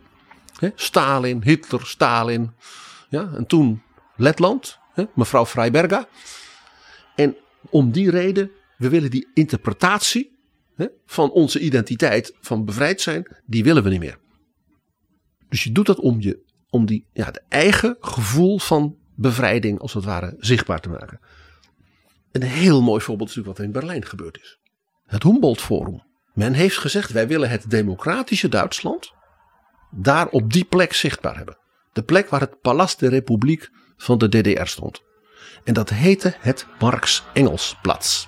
Stalin, 0.75 1.41
Hitler, 1.43 1.85
Stalin. 1.85 2.51
Ja, 3.09 3.31
en 3.35 3.45
toen 3.45 3.81
Letland, 4.15 4.79
hè, 4.93 5.03
mevrouw 5.15 5.45
Freiberga. 5.45 6.07
En 7.15 7.35
om 7.69 7.91
die 7.91 8.09
reden, 8.09 8.51
we 8.77 8.89
willen 8.89 9.11
die 9.11 9.27
interpretatie 9.33 10.39
hè, 10.75 10.87
van 11.05 11.31
onze 11.31 11.59
identiteit 11.59 12.35
van 12.39 12.65
bevrijd 12.65 13.01
zijn, 13.01 13.35
die 13.45 13.63
willen 13.63 13.83
we 13.83 13.89
niet 13.89 13.99
meer. 13.99 14.19
Dus 15.49 15.63
je 15.63 15.71
doet 15.71 15.85
dat 15.85 15.99
om, 15.99 16.21
je, 16.21 16.43
om 16.69 16.85
die, 16.85 17.07
ja, 17.13 17.25
het 17.25 17.43
eigen 17.47 17.97
gevoel 17.99 18.59
van 18.59 18.97
bevrijding 19.15 19.79
als 19.79 19.93
het 19.93 20.03
ware 20.03 20.35
zichtbaar 20.37 20.79
te 20.79 20.89
maken. 20.89 21.19
Een 22.31 22.41
heel 22.41 22.81
mooi 22.81 23.01
voorbeeld 23.01 23.29
is 23.29 23.35
natuurlijk 23.35 23.57
wat 23.57 23.67
er 23.67 23.73
in 23.73 23.79
Berlijn 23.79 24.09
gebeurd 24.09 24.39
is. 24.41 24.59
Het 25.05 25.23
Humboldt 25.23 25.61
Forum. 25.61 26.03
Men 26.33 26.53
heeft 26.53 26.77
gezegd 26.77 27.11
wij 27.11 27.27
willen 27.27 27.49
het 27.49 27.69
democratische 27.69 28.49
Duitsland 28.49 29.13
daar 29.91 30.27
op 30.27 30.53
die 30.53 30.63
plek 30.63 30.93
zichtbaar 30.93 31.35
hebben. 31.37 31.57
De 31.93 32.03
plek 32.03 32.29
waar 32.29 32.39
het 32.39 32.61
Palast 32.61 32.99
de 32.99 33.09
Republiek 33.09 33.69
van 33.97 34.17
de 34.17 34.29
DDR 34.29 34.65
stond. 34.65 35.01
En 35.63 35.73
dat 35.73 35.89
heette 35.89 36.35
het 36.39 36.65
Marx-Engelsplatz. 36.79 38.25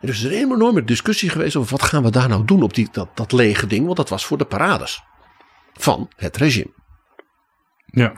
En 0.00 0.08
er 0.08 0.14
is 0.14 0.22
een 0.22 0.30
enorme 0.30 0.84
discussie 0.84 1.30
geweest 1.30 1.56
over 1.56 1.70
wat 1.70 1.82
gaan 1.82 2.02
we 2.02 2.10
daar 2.10 2.28
nou 2.28 2.44
doen 2.44 2.62
op 2.62 2.74
die, 2.74 2.88
dat, 2.92 3.08
dat 3.14 3.32
lege 3.32 3.66
ding. 3.66 3.84
Want 3.84 3.96
dat 3.96 4.08
was 4.08 4.26
voor 4.26 4.38
de 4.38 4.44
parades 4.44 5.02
van 5.72 6.10
het 6.16 6.36
regime. 6.36 6.72
Ja. 7.86 8.12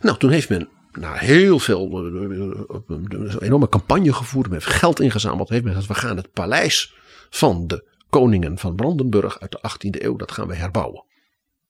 Nou, 0.00 0.18
toen 0.18 0.30
heeft 0.30 0.48
men 0.48 0.68
na 0.92 1.12
heel 1.12 1.58
veel, 1.58 1.84
eh, 1.84 2.84
een 2.86 3.38
enorme 3.40 3.68
campagne 3.68 4.12
gevoerd. 4.12 4.46
Men 4.46 4.58
heeft 4.58 4.76
geld 4.76 5.00
ingezameld. 5.00 5.48
Heeft 5.48 5.64
men 5.64 5.74
gezegd, 5.74 5.92
we 5.92 6.06
gaan 6.06 6.16
het 6.16 6.32
paleis 6.32 6.94
van 7.30 7.66
de 7.66 7.96
koningen 8.10 8.58
van 8.58 8.74
Brandenburg 8.74 9.40
uit 9.40 9.52
de 9.52 9.70
18e 9.70 10.02
eeuw, 10.02 10.16
dat 10.16 10.32
gaan 10.32 10.48
we 10.48 10.54
herbouwen. 10.54 11.04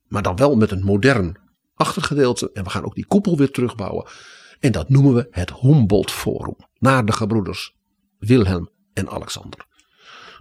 Maar 0.09 0.23
dan 0.23 0.37
wel 0.37 0.57
met 0.57 0.71
een 0.71 0.85
modern 0.85 1.39
achtergedeelte. 1.75 2.51
En 2.53 2.65
we 2.65 2.71
gaan 2.71 2.85
ook 2.85 2.95
die 2.95 3.07
koepel 3.07 3.37
weer 3.37 3.51
terugbouwen. 3.51 4.07
En 4.61 4.73
dat 4.73 4.89
noemen 4.89 5.15
we 5.15 5.29
het 5.31 5.53
Humboldt 5.53 6.11
Forum. 6.11 6.57
Naar 6.79 7.05
de 7.05 7.13
gebroeders 7.13 7.77
Wilhelm 8.19 8.71
en 8.93 9.09
Alexander. 9.09 9.67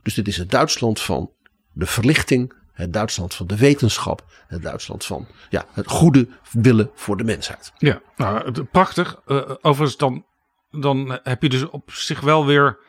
Dus 0.04 0.14
dit 0.14 0.28
is 0.28 0.38
het 0.38 0.52
Duitsland 0.52 1.02
van 1.02 1.32
de 1.74 1.86
verlichting. 1.86 2.54
Het 2.72 2.94
Duitsland 2.94 3.34
van 3.34 3.48
de 3.48 3.58
wetenschap. 3.58 4.26
Het 4.48 4.62
Duitsland 4.62 5.06
van 5.06 5.28
ja, 5.50 5.66
het 5.72 5.88
goede 5.88 6.28
willen 6.52 6.92
voor 6.94 7.18
de 7.18 7.24
mensheid. 7.24 7.72
Ja, 7.78 8.02
nou, 8.16 8.64
prachtig. 8.64 9.22
Eh, 9.26 9.52
overigens, 9.62 9.98
dan, 9.98 10.26
dan 10.72 11.20
heb 11.24 11.42
je 11.42 11.50
dus 11.50 11.70
op 11.70 11.92
zich 11.92 12.20
wel 12.20 12.46
weer 12.46 12.80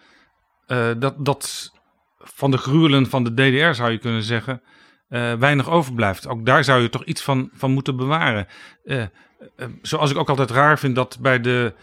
eh, 0.66 0.90
dat, 0.98 1.24
dat 1.24 1.72
van 2.18 2.50
de 2.50 2.58
gruwelen 2.58 3.06
van 3.06 3.24
de 3.24 3.34
DDR 3.34 3.74
zou 3.74 3.90
je 3.90 3.98
kunnen 3.98 4.22
zeggen, 4.22 4.62
eh, 5.08 5.34
weinig 5.34 5.70
overblijft. 5.70 6.28
Ook 6.28 6.46
daar 6.46 6.64
zou 6.64 6.82
je 6.82 6.88
toch 6.88 7.04
iets 7.04 7.22
van, 7.22 7.50
van 7.52 7.70
moeten 7.70 7.96
bewaren. 7.96 8.46
Eh, 8.84 9.00
eh, 9.00 9.08
zoals 9.82 10.10
ik 10.10 10.16
ook 10.16 10.28
altijd 10.28 10.50
raar 10.50 10.78
vind 10.78 10.94
dat 10.94 11.18
bij 11.20 11.40
de 11.40 11.74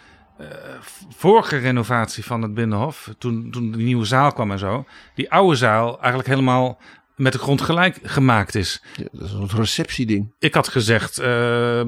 vorige 1.10 1.58
renovatie 1.58 2.26
van 2.26 2.42
het 2.42 2.54
Binnenhof, 2.54 3.14
toen, 3.18 3.52
toen 3.52 3.72
die 3.72 3.86
nieuwe 3.86 4.06
zaal 4.06 4.32
kwam 4.32 4.52
en 4.52 4.60
zo, 4.60 4.86
die 5.14 5.32
oude 5.32 5.56
zaal 5.56 6.00
eigenlijk 6.00 6.28
helemaal 6.28 6.80
met 7.16 7.34
de 7.34 7.40
grond 7.40 7.62
gelijk 7.62 8.00
gemaakt 8.04 8.56
is. 8.56 8.84
Ja, 8.96 9.08
dat 9.12 9.28
is 9.28 9.34
een 9.34 9.50
receptieding. 9.50 10.36
Ik 10.40 10.54
had 10.54 10.68
gezegd, 10.68 11.18
eh, 11.18 11.82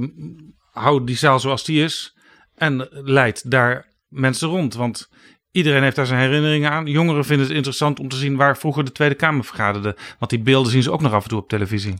hou 0.72 1.04
die 1.04 1.18
zaal 1.18 1.40
zoals 1.40 1.64
die 1.64 1.84
is 1.84 2.18
en 2.56 2.88
leid 2.92 3.52
daar 3.52 3.86
mensen 4.08 4.48
rond. 4.48 4.74
Want 4.74 5.10
iedereen 5.58 5.84
heeft 5.84 5.96
daar 5.96 6.06
zijn 6.06 6.20
herinneringen 6.20 6.72
aan. 6.72 6.86
Jongeren 6.86 7.26
vinden 7.26 7.46
het 7.48 7.56
interessant 7.56 8.00
om 8.00 8.08
te 8.08 8.16
zien 8.16 8.36
waar 8.36 8.58
vroeger 8.58 8.86
de 8.86 8.92
Tweede 8.92 9.16
Kamer 9.16 9.44
vergaderde. 9.44 9.96
Want 10.20 10.32
die 10.32 10.40
beelden 10.40 10.72
zien 10.72 10.84
ze 10.84 10.92
ook 10.92 11.02
nog 11.02 11.14
af 11.14 11.24
en 11.24 11.30
toe 11.30 11.40
op 11.40 11.50
televisie. 11.50 11.94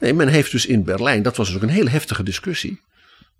Nee, 0.00 0.14
men 0.14 0.28
heeft 0.28 0.50
dus 0.50 0.66
in 0.66 0.84
Berlijn, 0.84 1.22
dat 1.22 1.36
was 1.36 1.46
dus 1.46 1.56
ook 1.56 1.62
een 1.62 1.68
hele 1.68 1.90
heftige 1.90 2.22
discussie. 2.22 2.80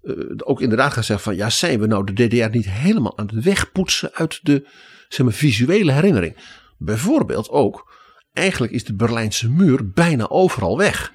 eh, 0.03 0.15
ook 0.37 0.61
inderdaad 0.61 0.93
gezegd 0.93 1.23
van 1.23 1.37
ja, 1.37 1.51
zijn 1.51 1.81
we 1.81 1.87
nou 1.87 2.13
de 2.13 2.27
DDR 2.27 2.57
niet 2.57 2.71
helemaal 2.71 3.19
aan 3.19 3.27
het 3.27 3.45
wegpoetsen 3.45 4.11
uit 4.15 4.41
de 4.43 4.69
zeg 5.09 5.27
maar, 5.27 5.35
visuele 5.35 5.93
herinnering? 5.93 6.37
Bijvoorbeeld 6.79 7.49
ook, 7.49 7.93
eigenlijk 8.33 8.73
is 8.73 8.85
de 8.85 8.95
Berlijnse 8.95 9.51
muur 9.51 9.91
bijna 9.91 10.29
overal 10.29 10.79
weg. 10.79 11.13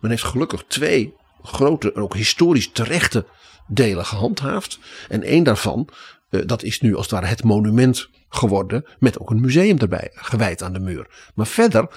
Men 0.00 0.10
heeft 0.10 0.22
gelukkig 0.24 0.64
twee 0.68 1.14
grote, 1.42 1.94
ook 1.94 2.14
historisch 2.14 2.70
terechte 2.72 3.26
delen 3.68 4.04
gehandhaafd. 4.04 4.78
En 5.08 5.22
één 5.22 5.44
daarvan, 5.44 5.88
dat 6.28 6.62
is 6.62 6.80
nu 6.80 6.94
als 6.94 7.02
het 7.04 7.14
ware 7.14 7.26
het 7.26 7.44
monument 7.44 8.08
geworden. 8.28 8.84
Met 8.98 9.18
ook 9.20 9.30
een 9.30 9.40
museum 9.40 9.78
erbij, 9.78 10.10
gewijd 10.14 10.62
aan 10.62 10.72
de 10.72 10.80
muur. 10.80 11.30
Maar 11.34 11.46
verder 11.46 11.88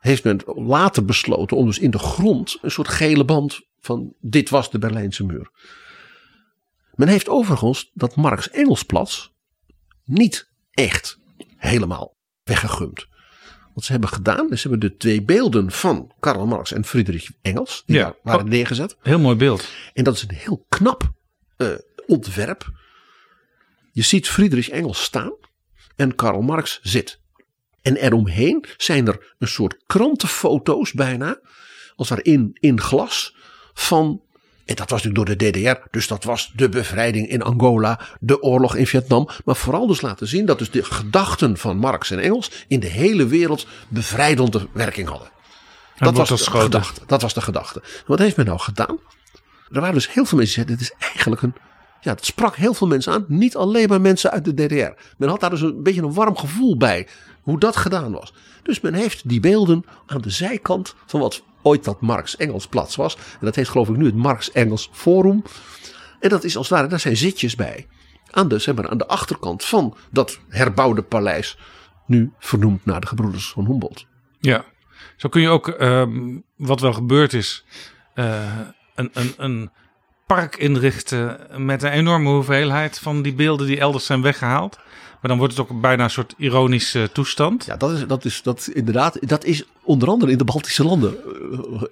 heeft 0.00 0.24
men 0.24 0.40
later 0.46 1.04
besloten 1.04 1.56
om 1.56 1.66
dus 1.66 1.78
in 1.78 1.90
de 1.90 1.98
grond 1.98 2.58
een 2.62 2.70
soort 2.70 2.88
gele 2.88 3.24
band 3.24 3.60
van 3.80 4.14
dit 4.20 4.50
was 4.50 4.70
de 4.70 4.78
Berlijnse 4.78 5.24
muur. 5.24 5.50
Men 6.94 7.08
heeft 7.08 7.28
overigens 7.28 7.90
dat 7.94 8.16
Marx 8.16 8.50
Engelsplatz 8.50 9.28
niet 10.04 10.50
echt 10.70 11.18
helemaal 11.56 12.16
weggegumd. 12.42 13.06
Wat 13.74 13.84
ze 13.84 13.92
hebben 13.92 14.10
gedaan, 14.10 14.50
is 14.50 14.60
ze 14.60 14.68
hebben 14.68 14.90
de 14.90 14.96
twee 14.96 15.22
beelden 15.22 15.70
van 15.70 16.12
Karl 16.20 16.46
Marx 16.46 16.72
en 16.72 16.84
Friedrich 16.84 17.30
Engels, 17.42 17.82
die 17.86 17.96
Ja. 17.96 18.14
waren 18.22 18.44
Oh. 18.44 18.50
neergezet. 18.50 18.96
Heel 19.00 19.18
mooi 19.18 19.36
beeld. 19.36 19.68
En 19.92 20.04
dat 20.04 20.14
is 20.14 20.22
een 20.22 20.34
heel 20.34 20.64
knap 20.68 21.12
eh, 21.56 21.68
ontwerp. 22.06 22.70
Je 23.92 24.02
ziet 24.02 24.28
Friedrich 24.28 24.68
Engels 24.68 25.02
staan 25.02 25.32
en 25.96 26.14
Karl 26.14 26.40
Marx 26.40 26.80
zit. 26.82 27.20
En 27.82 27.96
eromheen 27.96 28.64
zijn 28.76 29.06
er 29.06 29.34
een 29.38 29.48
soort 29.48 29.76
krantenfoto's 29.86 30.92
bijna, 30.92 31.40
als 31.96 32.10
er 32.10 32.24
in, 32.24 32.80
glas, 32.80 33.36
van. 33.74 34.22
En 34.64 34.74
dat 34.74 34.90
was 34.90 35.02
natuurlijk 35.02 35.38
door 35.38 35.50
de 35.50 35.50
DDR, 35.50 35.88
dus 35.90 36.06
dat 36.06 36.24
was 36.24 36.52
de 36.56 36.68
bevrijding 36.68 37.28
in 37.28 37.42
Angola, 37.42 38.00
de 38.20 38.42
oorlog 38.42 38.74
in 38.76 38.86
Vietnam. 38.86 39.28
Maar 39.44 39.56
vooral 39.56 39.86
dus 39.86 40.00
laten 40.00 40.26
zien 40.26 40.46
dat 40.46 40.58
dus 40.58 40.70
de 40.70 40.84
gedachten 40.84 41.56
van 41.56 41.76
Marx 41.76 42.10
en 42.10 42.18
Engels 42.18 42.50
in 42.68 42.80
de 42.80 42.86
hele 42.86 43.26
wereld 43.26 43.66
bevrijdende 43.88 44.68
werking 44.72 45.08
hadden. 45.08 45.30
wordt 45.96 46.16
was 46.16 46.28
de 46.28 46.50
gedachte. 46.50 47.00
Dat 47.06 47.22
was 47.22 47.34
de 47.34 47.40
gedachte. 47.40 47.82
Wat 48.06 48.18
heeft 48.18 48.36
men 48.36 48.46
nou 48.46 48.58
gedaan? 48.58 48.98
Er 49.70 49.80
waren 49.80 49.94
dus 49.94 50.12
heel 50.12 50.24
veel 50.24 50.38
mensen 50.38 50.66
die 50.66 50.76
zeiden, 50.76 50.76
dit 50.76 50.98
is 51.00 51.06
eigenlijk 51.06 51.42
een... 51.42 51.54
Ja, 52.02 52.12
het 52.12 52.24
sprak 52.24 52.56
heel 52.56 52.74
veel 52.74 52.86
mensen 52.86 53.12
aan. 53.12 53.24
Niet 53.28 53.56
alleen 53.56 53.88
maar 53.88 54.00
mensen 54.00 54.30
uit 54.30 54.44
de 54.44 54.54
DDR. 54.54 55.02
Men 55.16 55.28
had 55.28 55.40
daar 55.40 55.50
dus 55.50 55.60
een 55.60 55.82
beetje 55.82 56.02
een 56.02 56.14
warm 56.14 56.36
gevoel 56.36 56.76
bij. 56.76 57.08
Hoe 57.42 57.58
dat 57.58 57.76
gedaan 57.76 58.12
was. 58.12 58.34
Dus 58.62 58.80
men 58.80 58.94
heeft 58.94 59.28
die 59.28 59.40
beelden 59.40 59.84
aan 60.06 60.20
de 60.20 60.30
zijkant 60.30 60.94
van 61.06 61.20
wat 61.20 61.42
ooit 61.62 61.84
dat 61.84 62.00
Marx-Engels 62.00 62.66
plaats 62.66 62.96
was. 62.96 63.16
En 63.16 63.46
dat 63.46 63.54
heet 63.54 63.68
geloof 63.68 63.88
ik 63.88 63.96
nu 63.96 64.04
het 64.04 64.14
Marx-Engels 64.14 64.90
Forum. 64.92 65.42
En 66.20 66.28
dat 66.28 66.44
is 66.44 66.56
als 66.56 66.68
het 66.68 66.76
ware, 66.76 66.88
daar 66.88 67.00
zijn 67.00 67.16
zitjes 67.16 67.54
bij. 67.54 67.86
Aan 68.30 68.48
de, 68.48 68.58
zeg 68.58 68.74
maar, 68.74 68.88
aan 68.88 68.98
de 68.98 69.06
achterkant 69.06 69.64
van 69.64 69.96
dat 70.10 70.38
herbouwde 70.48 71.02
paleis. 71.02 71.58
Nu 72.06 72.32
vernoemd 72.38 72.84
naar 72.84 73.00
de 73.00 73.06
gebroeders 73.06 73.50
van 73.50 73.66
Humboldt. 73.66 74.06
Ja, 74.40 74.64
zo 75.16 75.28
kun 75.28 75.40
je 75.40 75.48
ook, 75.48 75.68
ehm, 75.68 76.38
wat 76.56 76.80
wel 76.80 76.92
gebeurd 76.92 77.32
is, 77.32 77.64
eh, 78.14 78.58
een, 78.94 79.10
een, 79.12 79.34
een 79.36 79.70
park 80.34 80.56
inrichten 80.56 81.38
met 81.56 81.82
een 81.82 81.90
enorme 81.90 82.30
hoeveelheid 82.30 82.98
van 82.98 83.22
die 83.22 83.34
beelden 83.34 83.66
die 83.66 83.78
elders 83.80 84.06
zijn 84.06 84.22
weggehaald. 84.22 84.76
Maar 85.20 85.30
dan 85.30 85.38
wordt 85.38 85.56
het 85.56 85.70
ook 85.70 85.80
bijna 85.80 86.04
een 86.04 86.10
soort 86.10 86.34
ironische 86.36 87.10
toestand. 87.12 87.64
Ja, 87.64 87.76
dat 87.76 87.90
is, 87.90 88.06
dat 88.06 88.24
is 88.24 88.42
dat 88.42 88.68
inderdaad. 88.72 89.18
Dat 89.20 89.44
is 89.44 89.64
onder 89.82 90.08
andere 90.08 90.32
in 90.32 90.38
de 90.38 90.44
Baltische 90.44 90.84
landen 90.84 91.16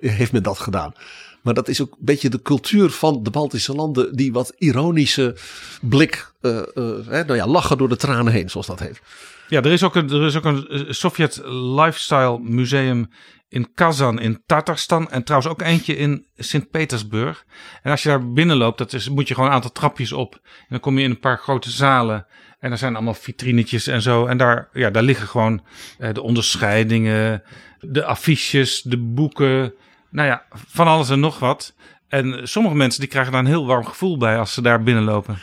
eh, 0.00 0.10
heeft 0.10 0.32
men 0.32 0.42
dat 0.42 0.58
gedaan. 0.58 0.92
Maar 1.40 1.54
dat 1.54 1.68
is 1.68 1.80
ook 1.80 1.92
een 1.92 2.04
beetje 2.04 2.28
de 2.28 2.42
cultuur 2.42 2.90
van 2.90 3.22
de 3.22 3.30
Baltische 3.30 3.74
landen, 3.74 4.16
die 4.16 4.32
wat 4.32 4.52
ironische 4.58 5.36
blik, 5.80 6.32
eh, 6.40 6.58
eh, 6.58 6.64
hè, 7.06 7.24
nou 7.24 7.34
ja, 7.34 7.46
lachen 7.46 7.78
door 7.78 7.88
de 7.88 7.96
tranen 7.96 8.32
heen, 8.32 8.50
zoals 8.50 8.66
dat 8.66 8.80
heet. 8.80 9.00
Ja, 9.48 9.62
er 9.62 9.72
is 9.72 9.82
ook 9.82 9.94
een, 9.94 10.10
er 10.10 10.26
is 10.26 10.36
ook 10.36 10.44
een 10.44 10.86
Sovjet 10.88 11.40
Lifestyle 11.44 12.38
Museum 12.38 13.08
in 13.50 13.74
Kazan 13.74 14.20
in 14.20 14.42
Tatarstan. 14.46 15.10
En 15.10 15.24
trouwens 15.24 15.52
ook 15.52 15.62
eentje 15.62 15.96
in 15.96 16.26
Sint-Petersburg. 16.36 17.44
En 17.82 17.90
als 17.90 18.02
je 18.02 18.08
daar 18.08 18.32
binnenloopt, 18.32 18.78
dat 18.78 18.92
is, 18.92 19.08
moet 19.08 19.28
je 19.28 19.34
gewoon 19.34 19.48
een 19.48 19.54
aantal 19.54 19.72
trapjes 19.72 20.12
op. 20.12 20.34
En 20.42 20.66
dan 20.68 20.80
kom 20.80 20.98
je 20.98 21.04
in 21.04 21.10
een 21.10 21.18
paar 21.18 21.38
grote 21.38 21.70
zalen. 21.70 22.26
En 22.60 22.70
er 22.70 22.78
zijn 22.78 22.94
allemaal 22.94 23.14
vitrinetjes 23.14 23.86
en 23.86 24.02
zo. 24.02 24.26
En 24.26 24.36
daar, 24.36 24.68
ja, 24.72 24.90
daar 24.90 25.02
liggen 25.02 25.26
gewoon 25.28 25.62
eh, 25.98 26.12
de 26.12 26.22
onderscheidingen, 26.22 27.42
de 27.80 28.04
affiches, 28.04 28.82
de 28.82 28.98
boeken. 28.98 29.74
Nou 30.10 30.28
ja, 30.28 30.44
van 30.50 30.86
alles 30.86 31.10
en 31.10 31.20
nog 31.20 31.38
wat. 31.38 31.74
En 32.08 32.48
sommige 32.48 32.74
mensen 32.76 33.00
die 33.00 33.08
krijgen 33.08 33.32
daar 33.32 33.40
een 33.40 33.46
heel 33.46 33.66
warm 33.66 33.84
gevoel 33.84 34.16
bij 34.16 34.38
als 34.38 34.54
ze 34.54 34.62
daar 34.62 34.82
binnenlopen. 34.82 35.38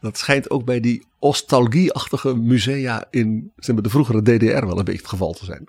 Dat 0.00 0.18
schijnt 0.18 0.50
ook 0.50 0.64
bij 0.64 0.80
die 0.80 1.06
nostalgie-achtige 1.20 2.36
musea 2.36 3.04
in 3.10 3.52
zeg 3.56 3.74
maar, 3.74 3.84
de 3.84 3.90
vroegere 3.90 4.22
DDR 4.22 4.66
wel 4.66 4.78
een 4.78 4.84
beetje 4.84 5.00
het 5.00 5.08
geval 5.08 5.32
te 5.32 5.44
zijn. 5.44 5.68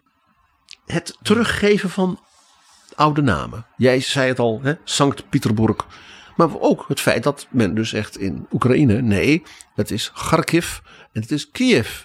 Het 0.86 1.18
teruggeven 1.22 1.90
van 1.90 2.20
oude 2.95 3.22
namen. 3.22 3.66
Jij 3.78 3.99
zei 3.99 4.28
het 4.28 4.40
al? 4.40 4.62
Sankt 4.84 5.30
Petersburg. 5.30 5.86
Maar 6.36 6.60
ook 6.60 6.86
het 6.88 6.99
feit 6.99 7.24
dat 7.24 7.48
men 7.49 7.76
dus 7.76 7.94
echt 7.94 8.18
in 8.18 8.48
Oekraïne, 8.52 9.02
nee, 9.02 9.44
het 9.76 9.91
is 9.91 10.12
Kharkiv 10.12 10.80
en 11.12 11.22
het 11.22 11.32
is 11.32 11.49
Kiev. 11.49 12.03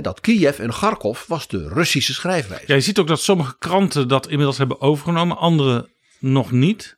Dat 0.00 0.20
Kiev 0.20 0.58
en 0.58 0.70
Kharkov 0.70 1.26
was 1.26 1.48
de 1.48 1.68
Russische 1.68 2.14
schrijfwijze. 2.14 2.64
Ja, 2.66 2.74
je 2.74 2.80
ziet 2.80 2.98
ook 2.98 3.06
dat 3.06 3.20
sommige 3.20 3.58
kranten 3.58 4.08
dat 4.08 4.28
inmiddels 4.28 4.58
hebben 4.58 4.80
overgenomen, 4.80 5.36
andere 5.36 5.90
nog 6.18 6.50
niet. 6.50 6.96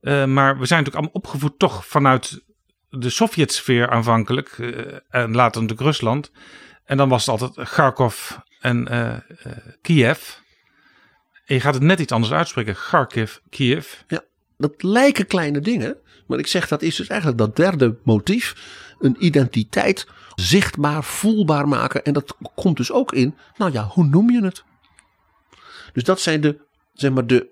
Eh, 0.00 0.24
maar 0.24 0.58
we 0.58 0.66
zijn 0.66 0.82
natuurlijk 0.82 0.94
allemaal 0.94 1.10
opgevoed 1.12 1.58
toch 1.58 1.86
vanuit 1.86 2.44
de 2.88 3.10
Sovjetsfeer 3.10 3.90
aanvankelijk. 3.90 4.48
eh, 4.48 4.98
en 5.08 5.34
later 5.34 5.60
natuurlijk 5.60 5.88
Rusland. 5.88 6.30
En 6.84 6.96
dan 6.96 7.08
was 7.08 7.26
het 7.26 7.40
altijd 7.40 7.68
Kharkov 7.68 8.30
en 8.60 8.88
eh, 8.88 9.14
Kiev. 9.82 10.44
En 11.46 11.54
je 11.54 11.60
gaat 11.60 11.74
het 11.74 11.82
net 11.82 12.00
iets 12.00 12.12
anders 12.12 12.32
uitspreken. 12.32 12.74
Kharkiv, 12.74 13.36
Kiev. 13.50 13.92
Ja, 14.06 14.24
dat 14.58 14.82
lijken 14.82 15.26
kleine 15.26 15.60
dingen. 15.60 15.96
Maar 16.26 16.38
ik 16.38 16.46
zeg 16.46 16.68
dat 16.68 16.82
is 16.82 16.96
dus 16.96 17.06
eigenlijk 17.06 17.38
dat 17.38 17.56
derde 17.56 17.96
motief. 18.02 18.54
Een 18.98 19.16
identiteit 19.18 20.06
zichtbaar, 20.34 21.04
voelbaar 21.04 21.68
maken. 21.68 22.04
En 22.04 22.12
dat 22.12 22.36
komt 22.54 22.76
dus 22.76 22.92
ook 22.92 23.12
in, 23.12 23.34
nou 23.56 23.72
ja, 23.72 23.84
hoe 23.84 24.04
noem 24.04 24.30
je 24.30 24.44
het? 24.44 24.64
Dus 25.92 26.04
dat 26.04 26.20
zijn 26.20 26.40
de, 26.40 26.58
zeg 26.92 27.10
maar, 27.12 27.26
de 27.26 27.46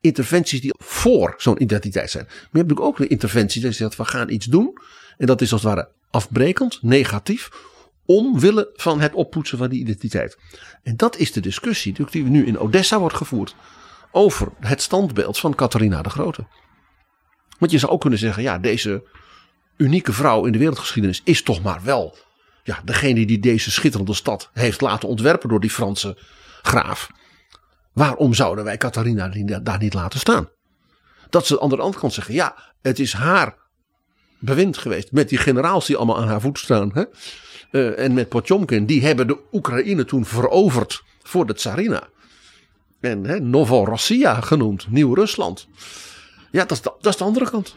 interventies 0.00 0.60
die 0.60 0.74
voor 0.78 1.34
zo'n 1.36 1.62
identiteit 1.62 2.10
zijn. 2.10 2.24
Maar 2.24 2.34
je 2.34 2.40
hebt 2.42 2.52
natuurlijk 2.52 2.86
ook 2.86 2.96
de 2.96 3.06
interventies 3.06 3.62
je 3.62 3.72
zegt, 3.72 3.96
we 3.96 4.04
gaan 4.04 4.30
iets 4.30 4.46
doen. 4.46 4.78
En 5.18 5.26
dat 5.26 5.40
is 5.40 5.52
als 5.52 5.62
het 5.62 5.74
ware 5.74 5.88
afbrekend, 6.10 6.78
negatief. 6.82 7.50
Omwille 8.06 8.70
van 8.74 9.00
het 9.00 9.14
oppoetsen 9.14 9.58
van 9.58 9.68
die 9.68 9.80
identiteit. 9.80 10.38
En 10.82 10.96
dat 10.96 11.16
is 11.16 11.32
de 11.32 11.40
discussie 11.40 11.96
die 12.10 12.24
nu 12.24 12.46
in 12.46 12.58
Odessa 12.58 12.98
wordt 12.98 13.16
gevoerd 13.16 13.54
over 14.12 14.48
het 14.60 14.82
standbeeld 14.82 15.38
van 15.38 15.54
Catharina 15.54 16.02
de 16.02 16.10
Grote. 16.10 16.46
Want 17.58 17.72
je 17.72 17.78
zou 17.78 17.92
ook 17.92 18.00
kunnen 18.00 18.18
zeggen, 18.18 18.42
ja, 18.42 18.58
deze 18.58 19.04
unieke 19.76 20.12
vrouw 20.12 20.44
in 20.44 20.52
de 20.52 20.58
wereldgeschiedenis 20.58 21.20
is 21.24 21.42
toch 21.42 21.62
maar 21.62 21.82
wel 21.82 22.16
ja, 22.62 22.80
degene 22.84 23.26
die 23.26 23.38
deze 23.38 23.70
schitterende 23.70 24.14
stad 24.14 24.50
heeft 24.52 24.80
laten 24.80 25.08
ontwerpen 25.08 25.48
door 25.48 25.60
die 25.60 25.70
Franse 25.70 26.18
graaf. 26.62 27.10
Waarom 27.92 28.34
zouden 28.34 28.64
wij 28.64 28.76
Catharina 28.76 29.28
daar 29.62 29.78
niet 29.78 29.94
laten 29.94 30.18
staan? 30.18 30.48
Dat 31.30 31.46
ze 31.46 31.60
aan 31.60 31.68
de 31.68 31.76
andere 31.76 32.00
kant 32.00 32.12
zeggen, 32.12 32.34
ja, 32.34 32.56
het 32.82 32.98
is 32.98 33.12
haar 33.12 33.56
bewind 34.38 34.78
geweest 34.78 35.12
met 35.12 35.28
die 35.28 35.38
generaals 35.38 35.86
die 35.86 35.96
allemaal 35.96 36.18
aan 36.18 36.28
haar 36.28 36.40
voet 36.40 36.58
staan. 36.58 36.90
Hè? 36.94 37.04
Uh, 37.74 37.98
en 37.98 38.14
met 38.14 38.28
Potjomkin, 38.28 38.86
die 38.86 39.02
hebben 39.02 39.26
de 39.26 39.38
Oekraïne 39.52 40.04
toen 40.04 40.24
veroverd 40.24 41.02
voor 41.22 41.46
de 41.46 41.54
Tsarina. 41.54 42.08
En 43.00 43.24
hè, 43.24 43.40
Novorossia 43.40 44.40
genoemd, 44.40 44.90
Nieuw-Rusland. 44.90 45.68
Ja, 46.50 46.60
dat 46.60 46.70
is, 46.70 46.80
de, 46.80 46.92
dat 47.00 47.12
is 47.12 47.18
de 47.18 47.24
andere 47.24 47.50
kant. 47.50 47.76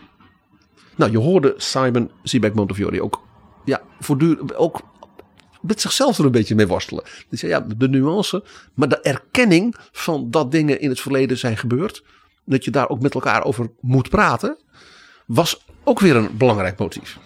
Nou, 0.95 1.11
je 1.11 1.17
hoorde 1.17 1.53
Simon 1.57 2.11
Siebeck 2.23 2.53
Montefiore 2.53 3.03
ook, 3.03 3.21
ja, 3.65 3.81
voortdurend 3.99 4.55
ook 4.55 4.81
met 5.61 5.81
zichzelf 5.81 6.17
er 6.17 6.25
een 6.25 6.31
beetje 6.31 6.55
mee 6.55 6.67
worstelen. 6.67 7.03
Dus 7.29 7.41
ja, 7.41 7.59
de 7.77 7.89
nuance, 7.89 8.43
maar 8.73 8.89
de 8.89 9.01
erkenning 9.01 9.75
van 9.91 10.31
dat 10.31 10.51
dingen 10.51 10.79
in 10.79 10.89
het 10.89 10.99
verleden 10.99 11.37
zijn 11.37 11.57
gebeurd. 11.57 12.03
Dat 12.45 12.65
je 12.65 12.71
daar 12.71 12.89
ook 12.89 13.01
met 13.01 13.13
elkaar 13.13 13.43
over 13.43 13.69
moet 13.81 14.09
praten. 14.09 14.57
Was 15.25 15.65
ook 15.83 15.99
weer 15.99 16.15
een 16.15 16.37
belangrijk 16.37 16.77
motief. 16.77 17.19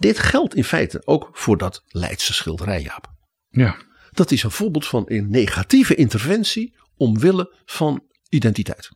Dit 0.00 0.18
geldt 0.18 0.54
in 0.54 0.64
feite 0.64 1.02
ook 1.04 1.28
voor 1.32 1.58
dat 1.58 1.82
Leidse 1.86 2.32
schilderij, 2.32 2.82
Jaap. 2.82 3.12
Ja. 3.50 3.76
Dat 4.10 4.30
is 4.30 4.42
een 4.42 4.50
voorbeeld 4.50 4.86
van 4.86 5.02
een 5.06 5.30
negatieve 5.30 5.94
interventie 5.94 6.74
omwille 6.96 7.54
van 7.64 8.02
identiteit. 8.28 8.90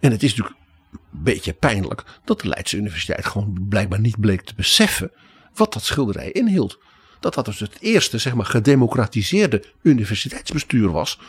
En 0.00 0.10
het 0.10 0.22
is 0.22 0.34
natuurlijk 0.34 0.56
een 0.92 1.22
beetje 1.22 1.52
pijnlijk 1.52 2.04
dat 2.24 2.40
de 2.40 2.48
Leidse 2.48 2.76
Universiteit 2.76 3.26
gewoon 3.26 3.66
blijkbaar 3.68 4.00
niet 4.00 4.20
bleek 4.20 4.42
te 4.42 4.54
beseffen 4.54 5.12
wat 5.54 5.72
dat 5.72 5.84
schilderij 5.84 6.30
inhield. 6.30 6.78
Dat 7.20 7.34
dat 7.34 7.44
dus 7.44 7.60
het 7.60 7.76
eerste 7.80 8.18
zeg 8.18 8.34
maar, 8.34 8.46
gedemocratiseerde 8.46 9.64
universiteitsbestuur 9.82 10.90
was 10.90 11.20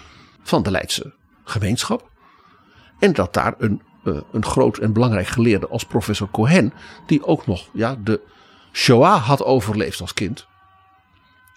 van 0.43 0.63
de 0.63 0.71
Leidse 0.71 1.13
gemeenschap. 1.43 2.09
En 2.99 3.13
dat 3.13 3.33
daar 3.33 3.55
een, 3.57 3.81
uh, 4.03 4.21
een 4.31 4.45
groot 4.45 4.77
en 4.77 4.93
belangrijk 4.93 5.27
geleerde 5.27 5.67
als 5.67 5.85
professor 5.85 6.29
Cohen, 6.31 6.73
die 7.07 7.25
ook 7.25 7.47
nog 7.47 7.69
ja, 7.73 7.95
de 7.95 8.21
Shoah 8.71 9.27
had 9.27 9.43
overleefd 9.43 10.01
als 10.01 10.13
kind, 10.13 10.47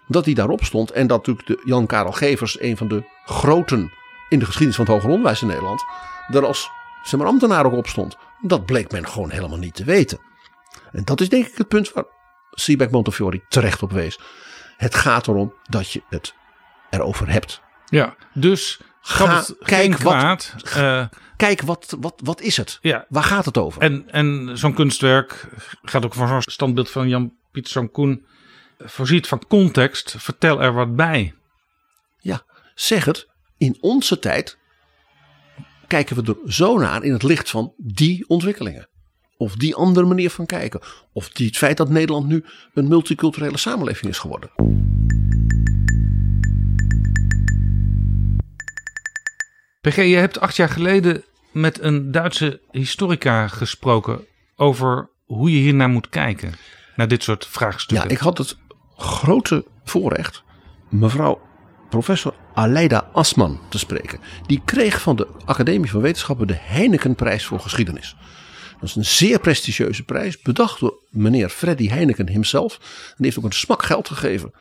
dat 0.06 0.24
hij 0.24 0.34
daarop 0.34 0.64
stond. 0.64 0.90
En 0.90 1.06
dat 1.06 1.26
natuurlijk 1.26 1.46
de 1.46 1.62
Jan 1.64 1.86
Karel 1.86 2.12
Gevers, 2.12 2.60
een 2.60 2.76
van 2.76 2.88
de 2.88 3.04
groten 3.24 3.92
in 4.28 4.38
de 4.38 4.44
geschiedenis 4.44 4.76
van 4.76 4.84
het 4.84 4.94
hoger 4.94 5.10
onderwijs 5.10 5.42
in 5.42 5.48
Nederland, 5.48 5.84
er 6.28 6.46
als 6.46 6.70
zeg 7.02 7.20
maar, 7.20 7.28
ambtenaar 7.28 7.66
ook 7.66 7.72
op 7.72 7.86
stond. 7.86 8.16
Dat 8.40 8.66
bleek 8.66 8.92
men 8.92 9.08
gewoon 9.08 9.30
helemaal 9.30 9.58
niet 9.58 9.74
te 9.74 9.84
weten. 9.84 10.18
En 10.92 11.04
dat 11.04 11.20
is 11.20 11.28
denk 11.28 11.46
ik 11.46 11.56
het 11.56 11.68
punt 11.68 11.92
waar 11.92 12.04
Siebeck 12.50 12.90
Montefiore 12.90 13.44
terecht 13.48 13.82
op 13.82 13.92
wees. 13.92 14.20
Het 14.76 14.94
gaat 14.94 15.26
erom 15.26 15.54
dat 15.68 15.90
je 15.90 16.02
het 16.08 16.34
erover 16.90 17.28
hebt. 17.30 17.60
Ja, 17.86 18.14
dus 18.32 18.80
Ga, 19.06 19.44
kijk, 19.58 19.98
wat, 19.98 20.54
Uh, 20.76 21.06
kijk 21.36 21.62
wat, 21.62 21.96
wat, 22.00 22.20
wat 22.24 22.40
is 22.40 22.56
het? 22.56 22.78
Ja. 22.80 23.06
Waar 23.08 23.22
gaat 23.22 23.44
het 23.44 23.58
over? 23.58 23.82
En, 23.82 24.10
en 24.10 24.58
zo'n 24.58 24.74
kunstwerk 24.74 25.48
gaat 25.82 26.04
ook 26.04 26.14
van 26.14 26.28
zo'n 26.28 26.42
standbeeld 26.42 26.90
van 26.90 27.08
Jan-Pieter 27.08 27.88
Koen. 27.88 28.26
Voorziet 28.78 29.26
van 29.26 29.46
context, 29.48 30.14
vertel 30.18 30.62
er 30.62 30.72
wat 30.72 30.96
bij. 30.96 31.34
Ja, 32.18 32.42
zeg 32.74 33.04
het. 33.04 33.28
In 33.58 33.76
onze 33.80 34.18
tijd 34.18 34.58
kijken 35.86 36.16
we 36.16 36.34
er 36.44 36.52
zo 36.52 36.78
naar 36.78 37.02
in 37.02 37.12
het 37.12 37.22
licht 37.22 37.50
van 37.50 37.72
die 37.76 38.28
ontwikkelingen. 38.28 38.88
Of 39.36 39.56
die 39.56 39.74
andere 39.74 40.06
manier 40.06 40.30
van 40.30 40.46
kijken. 40.46 40.80
Of 41.12 41.28
die, 41.28 41.46
het 41.46 41.56
feit 41.56 41.76
dat 41.76 41.88
Nederland 41.88 42.26
nu 42.26 42.44
een 42.74 42.88
multiculturele 42.88 43.58
samenleving 43.58 44.10
is 44.10 44.18
geworden. 44.18 44.50
PG, 49.84 49.96
je 49.96 50.16
hebt 50.16 50.40
acht 50.40 50.56
jaar 50.56 50.68
geleden 50.68 51.24
met 51.52 51.80
een 51.82 52.10
Duitse 52.10 52.60
historica 52.70 53.48
gesproken 53.48 54.26
over 54.56 55.08
hoe 55.24 55.50
je 55.50 55.58
hiernaar 55.58 55.88
moet 55.88 56.08
kijken. 56.08 56.54
Naar 56.96 57.08
dit 57.08 57.22
soort 57.22 57.46
vraagstukken. 57.46 58.08
Ja, 58.08 58.14
ik 58.14 58.20
had 58.20 58.38
het 58.38 58.56
grote 58.96 59.64
voorrecht 59.84 60.42
mevrouw 60.88 61.40
professor 61.90 62.34
Aleida 62.54 63.08
Asman 63.12 63.60
te 63.68 63.78
spreken. 63.78 64.20
Die 64.46 64.62
kreeg 64.64 65.00
van 65.00 65.16
de 65.16 65.28
Academie 65.44 65.90
van 65.90 66.00
Wetenschappen 66.00 66.46
de 66.46 66.58
Heinekenprijs 66.58 67.44
voor 67.44 67.60
geschiedenis. 67.60 68.16
Dat 68.80 68.88
is 68.88 68.94
een 68.94 69.04
zeer 69.04 69.38
prestigieuze 69.38 70.04
prijs, 70.04 70.42
bedacht 70.42 70.80
door 70.80 71.02
meneer 71.10 71.48
Freddy 71.48 71.88
Heineken 71.88 72.28
himself. 72.28 72.78
En 72.78 73.14
die 73.16 73.24
heeft 73.26 73.38
ook 73.38 73.44
een 73.44 73.52
smak 73.52 73.82
geld 73.82 74.08
gegeven 74.08 74.52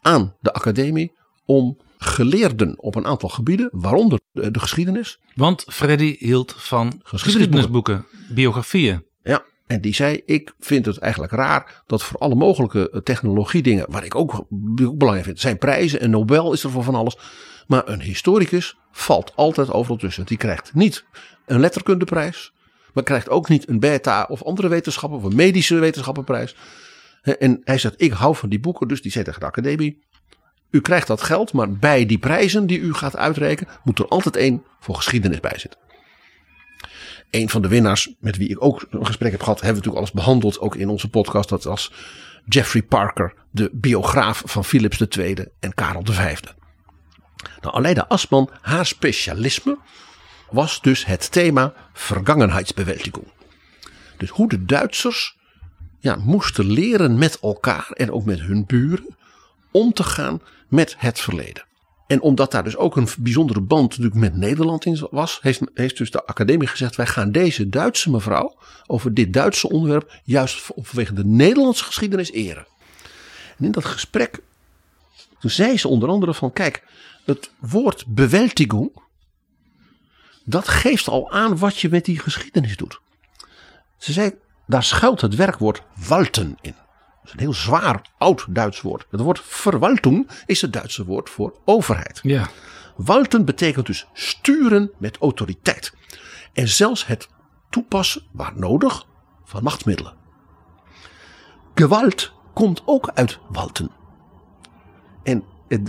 aan 0.00 0.36
de 0.40 0.52
academie 0.52 1.12
om 1.46 1.78
geleerden 2.02 2.78
op 2.78 2.94
een 2.94 3.06
aantal 3.06 3.28
gebieden, 3.28 3.68
waaronder 3.72 4.20
de, 4.32 4.50
de 4.50 4.60
geschiedenis. 4.60 5.20
Want 5.34 5.64
Freddy 5.68 6.16
hield 6.18 6.54
van 6.56 7.00
geschiedenisboeken, 7.02 8.06
biografieën. 8.28 9.04
Ja, 9.22 9.42
en 9.66 9.80
die 9.80 9.94
zei: 9.94 10.22
Ik 10.26 10.54
vind 10.58 10.86
het 10.86 10.98
eigenlijk 10.98 11.32
raar 11.32 11.82
dat 11.86 12.02
voor 12.02 12.18
alle 12.18 12.34
mogelijke 12.34 13.00
technologiedingen, 13.04 13.86
waar 13.88 14.04
ik 14.04 14.14
ook, 14.14 14.44
die 14.48 14.86
ik 14.86 14.92
ook 14.92 14.98
belangrijk 14.98 15.26
vind, 15.26 15.40
zijn 15.40 15.58
prijzen 15.58 16.00
en 16.00 16.10
Nobel 16.10 16.52
is 16.52 16.64
er 16.64 16.70
voor 16.70 16.82
van 16.82 16.94
alles. 16.94 17.16
Maar 17.66 17.88
een 17.88 18.00
historicus 18.00 18.76
valt 18.90 19.32
altijd 19.34 19.70
overal 19.70 19.96
tussen. 19.96 20.26
Die 20.26 20.36
krijgt 20.36 20.74
niet 20.74 21.04
een 21.46 21.60
letterkundeprijs, 21.60 22.52
maar 22.92 23.04
krijgt 23.04 23.28
ook 23.28 23.48
niet 23.48 23.68
een 23.68 23.80
beta 23.80 24.26
of 24.28 24.42
andere 24.42 24.68
wetenschappen 24.68 25.18
of 25.18 25.24
een 25.24 25.36
medische 25.36 25.78
wetenschappenprijs. 25.78 26.56
En 27.22 27.60
hij 27.64 27.78
zegt: 27.78 28.02
Ik 28.02 28.12
hou 28.12 28.36
van 28.36 28.48
die 28.48 28.60
boeken, 28.60 28.88
dus 28.88 29.02
die 29.02 29.12
zei 29.12 29.24
tegen 29.24 29.40
de 29.40 29.46
academie. 29.46 30.02
U 30.72 30.80
krijgt 30.80 31.06
dat 31.06 31.22
geld, 31.22 31.52
maar 31.52 31.72
bij 31.72 32.06
die 32.06 32.18
prijzen 32.18 32.66
die 32.66 32.78
u 32.78 32.94
gaat 32.94 33.16
uitrekenen, 33.16 33.72
moet 33.84 33.98
er 33.98 34.08
altijd 34.08 34.36
één 34.36 34.64
voor 34.80 34.94
geschiedenis 34.94 35.40
bij 35.40 35.58
zitten. 35.58 35.80
Een 37.30 37.48
van 37.48 37.62
de 37.62 37.68
winnaars 37.68 38.14
met 38.20 38.36
wie 38.36 38.48
ik 38.48 38.64
ook 38.64 38.86
een 38.90 39.06
gesprek 39.06 39.30
heb 39.30 39.42
gehad, 39.42 39.60
hebben 39.60 39.82
we 39.82 39.88
natuurlijk 39.88 40.14
alles 40.14 40.24
behandeld, 40.24 40.60
ook 40.60 40.76
in 40.76 40.88
onze 40.88 41.08
podcast. 41.08 41.48
Dat 41.48 41.64
was 41.64 41.92
Jeffrey 42.48 42.82
Parker, 42.82 43.34
de 43.50 43.70
biograaf 43.72 44.42
van 44.44 44.64
Philips 44.64 45.00
II 45.00 45.46
en 45.60 45.74
Karel 45.74 46.02
V. 46.04 46.36
Nou, 47.60 47.76
Aleida 47.76 48.04
Asman, 48.08 48.50
haar 48.60 48.86
specialisme 48.86 49.78
was 50.50 50.80
dus 50.80 51.04
het 51.04 51.32
thema 51.32 51.74
vergangenheidsbewältigung. 51.92 53.26
Dus 54.16 54.30
hoe 54.30 54.48
de 54.48 54.64
Duitsers 54.64 55.36
ja, 55.98 56.16
moesten 56.16 56.70
leren 56.70 57.18
met 57.18 57.38
elkaar 57.40 57.90
en 57.90 58.12
ook 58.12 58.24
met 58.24 58.40
hun 58.40 58.66
buren 58.66 59.16
om 59.70 59.92
te 59.92 60.02
gaan 60.02 60.40
met 60.72 60.94
het 60.98 61.20
verleden. 61.20 61.64
En 62.06 62.20
omdat 62.20 62.50
daar 62.50 62.64
dus 62.64 62.76
ook 62.76 62.96
een 62.96 63.08
bijzondere 63.18 63.60
band 63.60 63.88
natuurlijk 63.88 64.14
met 64.14 64.36
Nederland 64.36 64.84
in 64.84 65.08
was, 65.10 65.38
heeft, 65.42 65.60
heeft 65.74 65.98
dus 65.98 66.10
de 66.10 66.26
academie 66.26 66.68
gezegd: 66.68 66.96
wij 66.96 67.06
gaan 67.06 67.32
deze 67.32 67.68
Duitse 67.68 68.10
mevrouw 68.10 68.56
over 68.86 69.14
dit 69.14 69.32
Duitse 69.32 69.68
onderwerp 69.68 70.20
juist 70.24 70.72
vanwege 70.76 71.14
de 71.14 71.24
Nederlandse 71.24 71.84
geschiedenis 71.84 72.32
eren. 72.32 72.66
En 73.58 73.64
in 73.64 73.72
dat 73.72 73.84
gesprek, 73.84 74.42
toen 75.38 75.50
zei 75.50 75.78
ze 75.78 75.88
onder 75.88 76.08
andere 76.08 76.34
van: 76.34 76.52
kijk, 76.52 76.82
het 77.24 77.50
woord 77.58 78.04
bewältigung, 78.06 79.02
dat 80.44 80.68
geeft 80.68 81.08
al 81.08 81.30
aan 81.30 81.58
wat 81.58 81.78
je 81.78 81.88
met 81.88 82.04
die 82.04 82.18
geschiedenis 82.18 82.76
doet. 82.76 83.00
Ze 83.98 84.12
zei, 84.12 84.32
daar 84.66 84.84
schuilt 84.84 85.20
het 85.20 85.34
werkwoord 85.34 85.82
walten 86.08 86.56
in. 86.60 86.74
Dat 87.22 87.30
is 87.30 87.32
een 87.32 87.38
heel 87.38 87.52
zwaar 87.52 88.10
oud 88.18 88.46
Duits 88.48 88.80
woord. 88.80 89.06
Het 89.10 89.20
woord 89.20 89.40
verwaltung 89.40 90.30
is 90.46 90.60
het 90.60 90.72
Duitse 90.72 91.04
woord 91.04 91.30
voor 91.30 91.54
overheid. 91.64 92.20
Ja. 92.22 92.48
Walten 92.96 93.44
betekent 93.44 93.86
dus 93.86 94.06
sturen 94.12 94.90
met 94.98 95.18
autoriteit. 95.18 95.92
En 96.52 96.68
zelfs 96.68 97.06
het 97.06 97.28
toepassen, 97.70 98.22
waar 98.32 98.52
nodig, 98.56 99.06
van 99.44 99.62
machtsmiddelen. 99.62 100.14
Gewalt 101.74 102.32
komt 102.54 102.82
ook 102.84 103.10
uit 103.14 103.38
walten. 103.48 103.90
En 105.22 105.44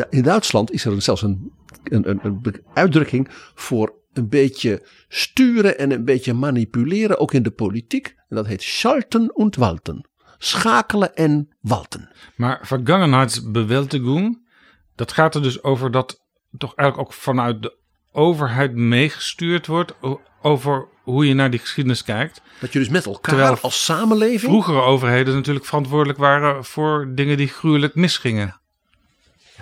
in 0.09 0.21
Duitsland 0.21 0.71
is 0.71 0.85
er 0.85 1.01
zelfs 1.01 1.21
een, 1.21 1.51
een, 1.83 2.09
een, 2.09 2.19
een 2.23 2.63
uitdrukking 2.73 3.29
voor 3.55 3.93
een 4.13 4.29
beetje 4.29 4.87
sturen 5.07 5.77
en 5.77 5.91
een 5.91 6.05
beetje 6.05 6.33
manipuleren, 6.33 7.19
ook 7.19 7.33
in 7.33 7.43
de 7.43 7.51
politiek. 7.51 8.15
En 8.29 8.35
dat 8.35 8.47
heet 8.47 8.61
schalten 8.61 9.35
und 9.35 9.55
walten. 9.55 10.07
Schakelen 10.45 11.15
en 11.15 11.49
walten. 11.61 12.09
Maar 12.35 12.59
Vergangenheitsbewältigung, 12.61 14.49
dat 14.95 15.11
gaat 15.11 15.35
er 15.35 15.41
dus 15.41 15.63
over 15.63 15.91
dat 15.91 16.21
toch 16.57 16.75
eigenlijk 16.75 17.09
ook 17.09 17.15
vanuit 17.15 17.61
de 17.61 17.77
overheid 18.11 18.75
meegestuurd 18.75 19.67
wordt 19.67 19.93
over 20.41 20.87
hoe 21.03 21.27
je 21.27 21.33
naar 21.33 21.49
die 21.49 21.59
geschiedenis 21.59 22.03
kijkt. 22.03 22.41
Dat 22.59 22.73
je 22.73 22.79
dus 22.79 22.89
met 22.89 23.05
elkaar 23.05 23.35
Terwijl 23.35 23.57
als 23.61 23.85
samenleving. 23.85 24.51
Vroegere 24.51 24.81
overheden 24.81 25.33
natuurlijk 25.33 25.65
verantwoordelijk 25.65 26.19
waren 26.19 26.65
voor 26.65 27.11
dingen 27.15 27.37
die 27.37 27.47
gruwelijk 27.47 27.95
misgingen. 27.95 28.61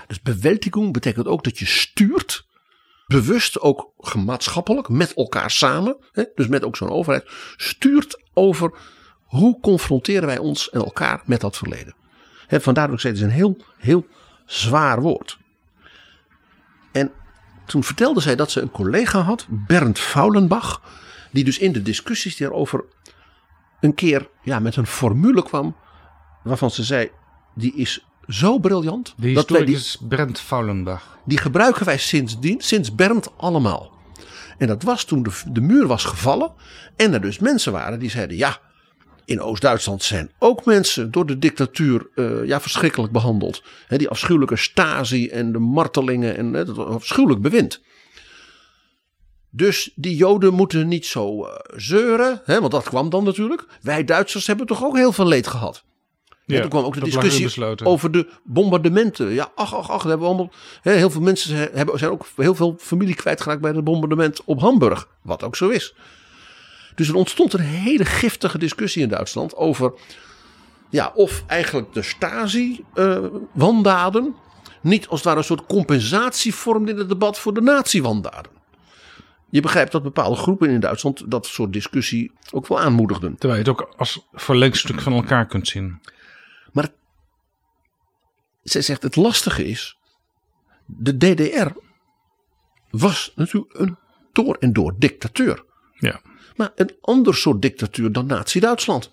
Dus 0.08 0.22
bewältigung 0.22 0.94
betekent 0.94 1.28
ook 1.28 1.44
dat 1.44 1.60
je 1.60 1.66
stuurt. 1.66 2.50
Bewust 3.08 3.60
ook 3.60 3.92
gemaatschappelijk, 3.98 4.90
met 4.90 5.14
elkaar 5.14 5.52
samen. 5.52 5.98
Hè, 6.12 6.24
dus 6.36 6.48
met 6.48 6.64
ook 6.64 6.76
zo'n 6.76 6.90
overheid. 6.90 7.30
Stuurt 7.56 8.24
over 8.34 8.74
hoe 9.32 9.60
confronteren 9.60 10.26
wij 10.26 10.38
ons 10.38 10.70
en 10.70 10.82
elkaar 10.82 11.22
met 11.26 11.42
dat 11.42 11.58
verleden. 11.58 11.96
Hè, 12.48 12.62
vandaar 12.62 12.86
dat 12.86 12.96
ik 12.96 13.02
zei, 13.02 13.14
het 13.14 13.22
is 13.22 13.28
een 13.28 13.36
heel, 13.36 13.58
heel 13.78 14.08
zwaar 14.46 15.02
woord. 15.02 15.38
En 16.92 17.12
toen 17.66 17.84
vertelde 17.84 18.22
zij 18.22 18.36
dat 18.36 18.52
ze 18.52 18.62
een 18.62 18.72
collega 18.72 19.20
had, 19.20 19.48
Bernd 19.50 20.00
Faulenbach. 20.00 20.82
Die 21.32 21.44
dus 21.44 21.58
in 21.58 21.72
de 21.72 21.82
discussies 21.82 22.38
daarover 22.38 22.84
een 23.80 23.94
keer 23.94 24.30
ja, 24.44 24.60
met 24.60 24.76
een 24.76 24.88
formule 24.88 25.44
kwam. 25.44 25.76
Waarvan 26.44 26.72
ze 26.72 26.84
zei, 26.84 27.10
die 27.56 27.76
is 27.76 28.06
zo 28.28 28.60
briljant. 28.60 29.14
De 29.18 29.34
dat 29.34 29.50
wij 29.50 29.66
die, 29.66 29.82
Brent 30.08 30.40
Faulenbach. 30.40 31.18
die 31.26 31.38
gebruiken 31.38 31.86
wij 31.86 31.98
sindsdien, 31.98 32.62
sinds 32.62 32.96
Bernd 32.96 33.38
allemaal. 33.38 33.92
En 34.58 34.68
dat 34.68 34.84
was 34.84 35.04
toen 35.04 35.24
de, 35.24 35.32
de 35.52 35.62
muur 35.62 35.88
was 35.88 36.04
gevallen. 36.04 36.52
En 36.96 37.14
er 37.14 37.22
dus 37.22 37.40
mensen 37.40 37.72
waren 37.72 38.00
die 38.00 38.10
zeiden: 38.10 38.38
ja, 38.38 38.60
in 39.26 39.42
Oost-Duitsland 39.42 40.04
zijn 40.04 40.32
ook 40.40 40.66
mensen 40.66 41.12
door 41.12 41.26
de 41.26 41.40
dictatuur 41.40 42.08
eh, 42.16 42.46
ja, 42.46 42.62
verschrikkelijk 42.62 43.12
behandeld. 43.12 43.64
Die 43.88 44.10
afschuwelijke 44.10 44.56
Stasi 44.56 45.30
en 45.30 45.52
de 45.52 45.60
martelingen 45.60 46.38
en 46.38 46.76
was 46.76 46.86
afschuwelijk 46.86 47.42
bewind. 47.42 47.82
Dus 49.50 49.92
die 49.96 50.16
Joden 50.16 50.54
moeten 50.54 50.88
niet 50.88 51.06
zo 51.06 51.46
eh, 51.46 51.54
zeuren, 51.76 52.42
hè, 52.46 52.60
want 52.60 52.72
dat 52.72 52.84
kwam 52.84 53.10
dan 53.10 53.24
natuurlijk. 53.24 53.66
Wij 53.82 54.04
Duitsers 54.04 54.48
hebben 54.48 54.66
toch 54.66 54.84
ook 54.84 54.98
heel 54.98 55.12
veel 55.12 55.28
leed 55.28 55.48
gehad. 55.48 55.84
Ja, 56.46 56.62
toen 56.62 56.70
kwam 56.70 56.84
ook 56.84 56.94
de 56.94 57.00
discussie 57.00 57.86
over 57.86 58.12
de 58.12 58.28
bombardementen. 58.44 59.30
Ja, 59.30 59.52
ach, 59.56 59.76
ach, 59.76 59.90
ach. 59.90 60.04
hebben 60.04 60.20
we 60.20 60.26
allemaal, 60.26 60.52
hè, 60.82 60.92
heel 60.92 61.10
veel 61.10 61.22
mensen 61.22 61.70
hebben, 61.74 62.00
zijn 62.00 62.12
ook 62.12 62.26
heel 62.36 62.56
veel 62.56 62.76
familie 62.80 63.16
kwijtgeraakt 63.16 63.62
bij 63.62 63.72
het 63.72 63.84
bombardement 63.84 64.44
op 64.46 64.60
Hamburg. 64.60 65.08
Wat 65.22 65.44
ook 65.44 65.56
zo 65.56 65.70
is. 65.70 65.96
Dus 66.96 67.08
er 67.08 67.16
ontstond 67.16 67.54
een 67.54 67.60
hele 67.60 68.06
giftige 68.06 68.58
discussie 68.58 69.04
in 69.04 69.10
Duitsland 69.10 69.56
over 69.56 69.94
ja, 70.90 71.12
of 71.16 71.44
eigenlijk 71.48 71.94
de 71.94 72.02
Stasi-wandaden 72.02 74.36
niet 74.82 75.08
als 75.08 75.20
het 75.20 75.28
ware 75.28 75.38
een 75.38 75.44
soort 75.44 75.66
compensatie 75.66 76.56
vormden 76.56 76.94
in 76.94 77.00
het 77.00 77.10
debat 77.10 77.40
voor 77.40 77.54
de 77.54 77.62
nazi-wandaden. 77.62 78.52
Je 79.50 79.62
begrijpt 79.62 79.92
dat 79.92 80.04
bepaalde 80.04 80.36
groepen 80.36 80.70
in 80.70 80.80
Duitsland 80.80 81.32
dat 81.32 81.46
soort 81.46 81.74
discussie 81.74 82.32
ook 82.52 82.68
wel 82.68 82.80
aanmoedigden. 82.80 83.38
Terwijl 83.38 83.62
je 83.62 83.70
het 83.70 83.80
ook 83.80 83.94
als 83.98 84.28
verlengstuk 84.34 85.02
van 85.02 85.14
elkaar 85.14 85.46
kunt 85.46 85.68
zien. 85.68 86.02
Maar 86.72 86.90
zij 88.64 88.82
zegt 88.82 89.04
het 89.04 89.16
lastige 89.16 89.68
is, 89.68 89.98
de 90.86 91.18
DDR 91.18 91.68
was 92.90 93.32
natuurlijk 93.36 93.80
een 93.80 93.98
door 94.32 94.56
en 94.60 94.74
door 94.74 94.96
dictateur. 94.98 95.64
Ja. 95.94 96.22
Een 96.76 96.96
ander 97.02 97.36
soort 97.36 97.62
dictatuur 97.62 98.12
dan 98.12 98.26
Nazi-Duitsland. 98.26 99.12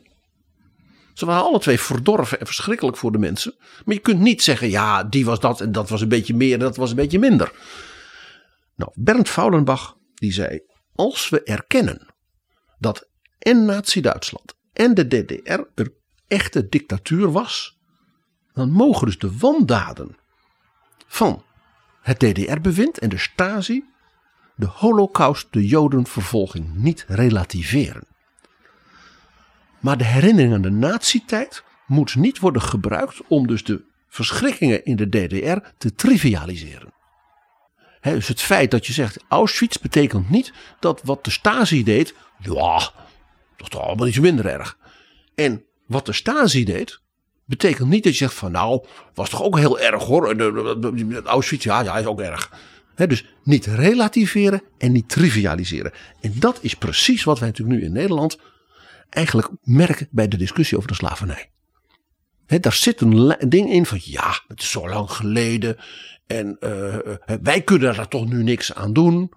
Ze 1.15 1.27
waren 1.27 1.43
alle 1.43 1.59
twee 1.59 1.81
verdorven 1.81 2.41
en 2.41 2.47
verschrikkelijk 2.47 2.97
voor 2.97 3.12
de 3.12 3.19
mensen. 3.19 3.55
Maar 3.85 3.95
je 3.95 4.01
kunt 4.01 4.20
niet 4.20 4.43
zeggen, 4.43 4.70
ja, 4.70 5.05
die 5.05 5.25
was 5.25 5.41
dat 5.41 5.61
en 5.61 5.73
dat 5.73 5.89
was 5.89 6.01
een 6.01 6.09
beetje 6.09 6.35
meer 6.35 6.53
en 6.53 6.59
dat 6.59 6.77
was 6.77 6.91
een 6.91 6.97
beetje 6.97 7.19
minder. 7.19 7.53
Nou, 8.77 8.93
Bernd 8.95 9.29
Faulenbach 9.29 9.97
die 10.15 10.33
zei, 10.33 10.61
als 10.95 11.29
we 11.29 11.43
erkennen 11.43 12.15
dat 12.79 13.09
en 13.39 13.65
Nazi-Duitsland 13.65 14.55
en 14.73 14.95
de 14.95 15.07
DDR 15.07 15.61
een 15.75 15.95
echte 16.27 16.69
dictatuur 16.69 17.33
was, 17.33 17.79
dan 18.53 18.70
mogen 18.70 19.07
dus 19.07 19.19
de 19.19 19.39
wandaden 19.39 20.16
van 21.07 21.45
het 22.01 22.19
DDR-bewind 22.19 22.99
en 22.99 23.09
de 23.09 23.19
Stasi 23.19 23.85
de 24.59 24.66
holocaust, 24.66 25.47
de 25.51 25.66
jodenvervolging, 25.66 26.74
niet 26.74 27.05
relativeren. 27.09 28.06
Maar 29.80 29.98
de 29.98 30.05
herinnering 30.05 30.55
aan 30.55 30.62
de 30.62 30.70
nazi-tijd 30.70 31.64
moet 31.86 32.14
niet 32.14 32.39
worden 32.39 32.62
gebruikt 32.62 33.20
om 33.28 33.47
dus 33.47 33.64
de 33.64 33.82
verschrikkingen 34.09 34.85
in 34.85 34.97
de 34.97 35.09
DDR 35.09 35.68
te 35.78 35.94
trivialiseren. 35.94 36.93
Dus 38.01 38.28
het 38.28 38.40
feit 38.40 38.70
dat 38.70 38.86
je 38.86 38.93
zegt 38.93 39.24
Auschwitz 39.28 39.76
betekent 39.76 40.30
niet 40.30 40.52
dat 40.80 41.01
wat 41.05 41.24
de 41.24 41.30
Stasi 41.30 41.85
deed, 41.85 42.14
ja, 42.39 42.78
dat 42.78 42.93
is 43.56 43.68
toch 43.68 43.82
allemaal 43.82 44.06
iets 44.06 44.18
minder 44.18 44.47
erg. 44.47 44.78
En 45.35 45.64
wat 45.86 46.06
de 46.06 46.12
Stasi 46.12 46.64
deed, 46.64 47.01
betekent 47.44 47.89
niet 47.89 48.05
dat 48.05 48.12
je 48.12 48.18
zegt 48.18 48.35
van 48.35 48.52
nou, 48.52 48.85
was 49.14 49.30
toch 49.30 49.43
ook 49.43 49.59
heel 49.59 49.78
erg 49.80 50.02
hoor. 50.05 50.36
De- 50.36 50.52
de- 50.52 50.78
de- 50.78 51.06
de- 51.06 51.22
Auschwitz, 51.22 51.64
ja, 51.64 51.82
ja, 51.82 51.97
is 51.98 52.06
ook 52.06 52.20
erg. 52.20 52.52
Dus 53.07 53.25
niet 53.45 53.66
relativeren 53.66 54.62
en 54.79 54.93
niet 54.93 55.09
trivialiseren. 55.09 55.93
En 56.20 56.33
dat 56.35 56.59
is 56.62 56.75
precies 56.75 57.25
wat 57.25 57.39
wij 57.39 57.49
natuurlijk 57.49 57.79
nu 57.79 57.87
in 57.87 57.93
Nederland 57.93 58.39
eigenlijk 59.11 59.49
merken 59.62 60.09
bij 60.11 60.29
de 60.29 60.37
discussie 60.37 60.77
over 60.77 60.89
de 60.89 60.95
slavernij. 60.95 61.51
Daar 62.47 62.73
zit 62.73 63.01
een 63.01 63.37
ding 63.49 63.70
in 63.70 63.87
van 63.87 63.99
ja, 64.03 64.41
het 64.49 64.61
is 64.61 64.70
zo 64.70 64.89
lang 64.89 65.11
geleden 65.11 65.77
en 66.27 66.57
eh, 66.61 66.95
eh, 66.95 67.16
wij 67.43 67.62
kunnen 67.62 67.95
daar 67.95 68.09
toch 68.09 68.29
nu 68.29 68.43
niks 68.43 68.75
aan 68.75 68.93
doen. 68.93 69.33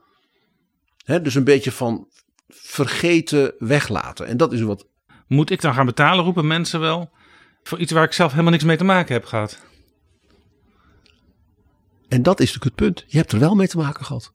Dus 1.06 1.36
een 1.36 1.44
beetje 1.44 1.72
van 1.72 2.08
vergeten 2.50 3.54
weglaten. 3.60 4.28
En 4.28 4.38
dat 4.38 4.54
is 4.54 4.62
wat 4.62 4.88
Moet 5.28 5.52
ik 5.52 5.62
dan 5.62 5.74
gaan 5.74 5.86
betalen, 5.86 6.24
roepen 6.24 6.48
mensen 6.48 6.80
wel. 6.80 7.10
Voor 7.64 7.80
iets 7.80 7.92
waar 7.92 8.04
ik 8.04 8.14
zelf 8.14 8.32
helemaal 8.32 8.52
niks 8.52 8.64
mee 8.64 8.78
te 8.78 8.84
maken 8.84 9.14
heb 9.14 9.26
gehad. 9.26 9.60
En 12.12 12.24
dat 12.24 12.40
is 12.40 12.54
natuurlijk 12.54 12.78
het 12.82 12.88
punt. 12.88 13.04
Je 13.12 13.18
hebt 13.18 13.32
er 13.32 13.40
wel 13.40 13.56
mee 13.56 13.68
te 13.68 13.78
maken 13.78 14.06
gehad. 14.06 14.34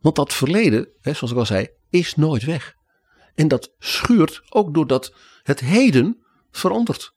Want 0.00 0.16
dat 0.16 0.32
verleden, 0.32 0.88
hè, 1.00 1.12
zoals 1.12 1.32
ik 1.32 1.38
al 1.38 1.46
zei, 1.46 1.68
is 1.90 2.14
nooit 2.14 2.44
weg. 2.44 2.74
En 3.34 3.48
dat 3.48 3.72
schuurt 3.78 4.42
ook 4.48 4.74
doordat 4.74 5.14
het 5.42 5.60
heden 5.60 6.16
verandert. 6.50 7.14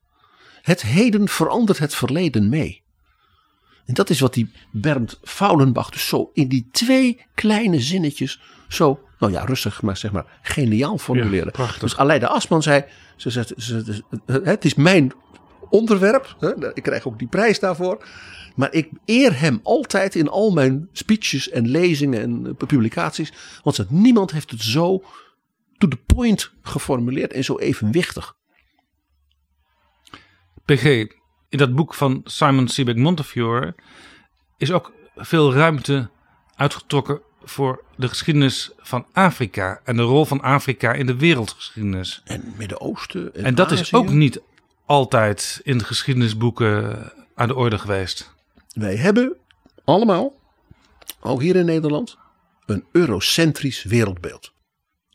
Het 0.61 0.81
heden 0.81 1.27
verandert 1.27 1.79
het 1.79 1.95
verleden 1.95 2.49
mee. 2.49 2.83
En 3.85 3.93
dat 3.93 4.09
is 4.09 4.19
wat 4.19 4.33
die 4.33 4.51
Bernd 4.71 5.19
Faulenbach 5.21 5.89
dus 5.89 6.07
zo 6.07 6.29
in 6.33 6.47
die 6.47 6.67
twee 6.71 7.25
kleine 7.33 7.79
zinnetjes 7.79 8.41
zo, 8.67 8.99
nou 9.19 9.31
ja, 9.31 9.43
rustig, 9.45 9.81
maar 9.81 9.97
zeg 9.97 10.11
maar 10.11 10.39
geniaal 10.41 10.97
formuleren. 10.97 11.51
prachtig. 11.51 11.79
dus 11.79 11.97
Aleida 11.97 12.27
Asman 12.27 12.63
zei, 12.63 12.83
ze 13.17 13.29
zegt, 13.29 13.53
ze, 13.57 13.83
ze- 14.25 14.41
het 14.43 14.65
is 14.65 14.73
mijn 14.75 15.11
onderwerp. 15.69 16.35
Hè, 16.39 16.75
ik 16.75 16.83
krijg 16.83 17.07
ook 17.07 17.19
die 17.19 17.27
prijs 17.27 17.59
daarvoor. 17.59 18.07
Maar 18.55 18.73
ik 18.73 18.89
eer 19.05 19.39
hem 19.39 19.59
altijd 19.63 20.15
in 20.15 20.29
al 20.29 20.51
mijn 20.51 20.89
speeches 20.91 21.49
en 21.49 21.67
lezingen 21.67 22.21
en 22.21 22.45
eh, 22.45 22.67
publicaties. 22.67 23.33
Want 23.63 23.89
niemand 23.89 24.31
heeft 24.31 24.51
het 24.51 24.61
zo 24.61 25.03
to 25.77 25.87
the 25.87 25.97
point 25.97 26.51
geformuleerd 26.61 27.33
en 27.33 27.43
zo 27.43 27.57
evenwichtig. 27.57 28.35
PG, 30.65 30.83
in 31.49 31.57
dat 31.57 31.75
boek 31.75 31.93
van 31.93 32.21
Simon 32.23 32.67
Sebag 32.67 32.95
Montefiore 32.95 33.75
is 34.57 34.71
ook 34.71 34.93
veel 35.15 35.53
ruimte 35.53 36.09
uitgetrokken 36.55 37.21
voor 37.43 37.83
de 37.95 38.07
geschiedenis 38.07 38.71
van 38.77 39.05
Afrika 39.13 39.81
en 39.83 39.95
de 39.95 40.01
rol 40.01 40.25
van 40.25 40.41
Afrika 40.41 40.93
in 40.93 41.05
de 41.05 41.15
wereldgeschiedenis. 41.15 42.21
En 42.25 42.53
Midden-Oosten. 42.57 43.35
En, 43.35 43.43
En 43.43 43.55
dat 43.55 43.71
is 43.71 43.93
ook 43.93 44.09
niet 44.09 44.41
altijd 44.89 45.59
in 45.63 45.77
de 45.77 45.83
geschiedenisboeken 45.83 47.11
aan 47.35 47.47
de 47.47 47.55
orde 47.55 47.77
geweest. 47.77 48.33
Wij 48.73 48.95
hebben 48.95 49.37
allemaal, 49.83 50.33
ook 51.21 51.41
hier 51.41 51.55
in 51.55 51.65
Nederland, 51.65 52.17
een 52.65 52.85
eurocentrisch 52.91 53.83
wereldbeeld. 53.83 54.53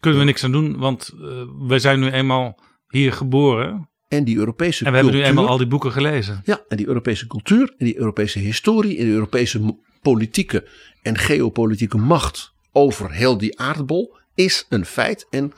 Kunnen 0.00 0.20
we 0.20 0.26
niks 0.26 0.44
aan 0.44 0.52
doen, 0.52 0.76
want 0.78 1.12
eh, 1.20 1.42
wij 1.58 1.78
zijn 1.78 2.00
nu 2.00 2.10
eenmaal 2.10 2.58
hier 2.88 3.12
geboren 3.12 3.88
En 4.08 4.24
die 4.24 4.36
Europese 4.36 4.84
en 4.84 4.90
we 4.90 4.96
hebben 4.96 5.14
nu 5.14 5.20
cultuur. 5.20 5.38
eenmaal 5.38 5.52
al 5.52 5.58
die 5.58 5.66
boeken 5.66 5.92
gelezen. 5.92 6.40
Ja, 6.44 6.60
en 6.68 6.76
die 6.76 6.86
Europese 6.86 7.26
cultuur 7.26 7.74
en 7.78 7.84
die 7.84 7.98
Europese 7.98 8.38
historie 8.38 8.98
en 8.98 9.04
die 9.04 9.14
Europese 9.14 9.78
politieke 10.02 10.68
en 11.02 11.18
geopolitieke 11.18 11.98
macht 11.98 12.52
over 12.72 13.12
heel 13.12 13.38
die 13.38 13.58
aardbol 13.58 14.16
is 14.34 14.66
een 14.68 14.84
feit. 14.84 15.26
En 15.30 15.52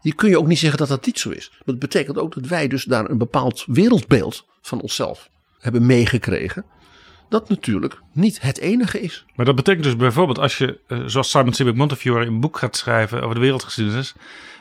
je 0.00 0.14
kun 0.14 0.28
je 0.28 0.38
ook 0.38 0.46
niet 0.46 0.58
zeggen 0.58 0.78
dat 0.78 0.88
dat 0.88 1.06
niet 1.06 1.18
zo 1.18 1.30
is. 1.30 1.52
Dat 1.64 1.78
betekent 1.78 2.18
ook 2.18 2.34
dat 2.34 2.46
wij 2.46 2.68
dus 2.68 2.84
daar 2.84 3.10
een 3.10 3.18
bepaald 3.18 3.64
wereldbeeld 3.66 4.46
van 4.60 4.80
onszelf 4.80 5.30
hebben 5.58 5.86
meegekregen. 5.86 6.64
Dat 7.28 7.48
natuurlijk 7.48 8.00
niet 8.12 8.40
het 8.40 8.58
enige 8.58 9.00
is. 9.00 9.24
Maar 9.34 9.46
dat 9.46 9.54
betekent 9.54 9.84
dus 9.84 9.96
bijvoorbeeld 9.96 10.38
als 10.38 10.58
je, 10.58 10.80
eh, 10.86 10.98
zoals 11.06 11.30
Simon 11.30 11.52
Sebag 11.52 11.74
Montefiore, 11.74 12.26
een 12.26 12.40
boek 12.40 12.58
gaat 12.58 12.76
schrijven 12.76 13.22
over 13.22 13.34
de 13.34 13.40
wereldgeschiedenis, 13.40 14.14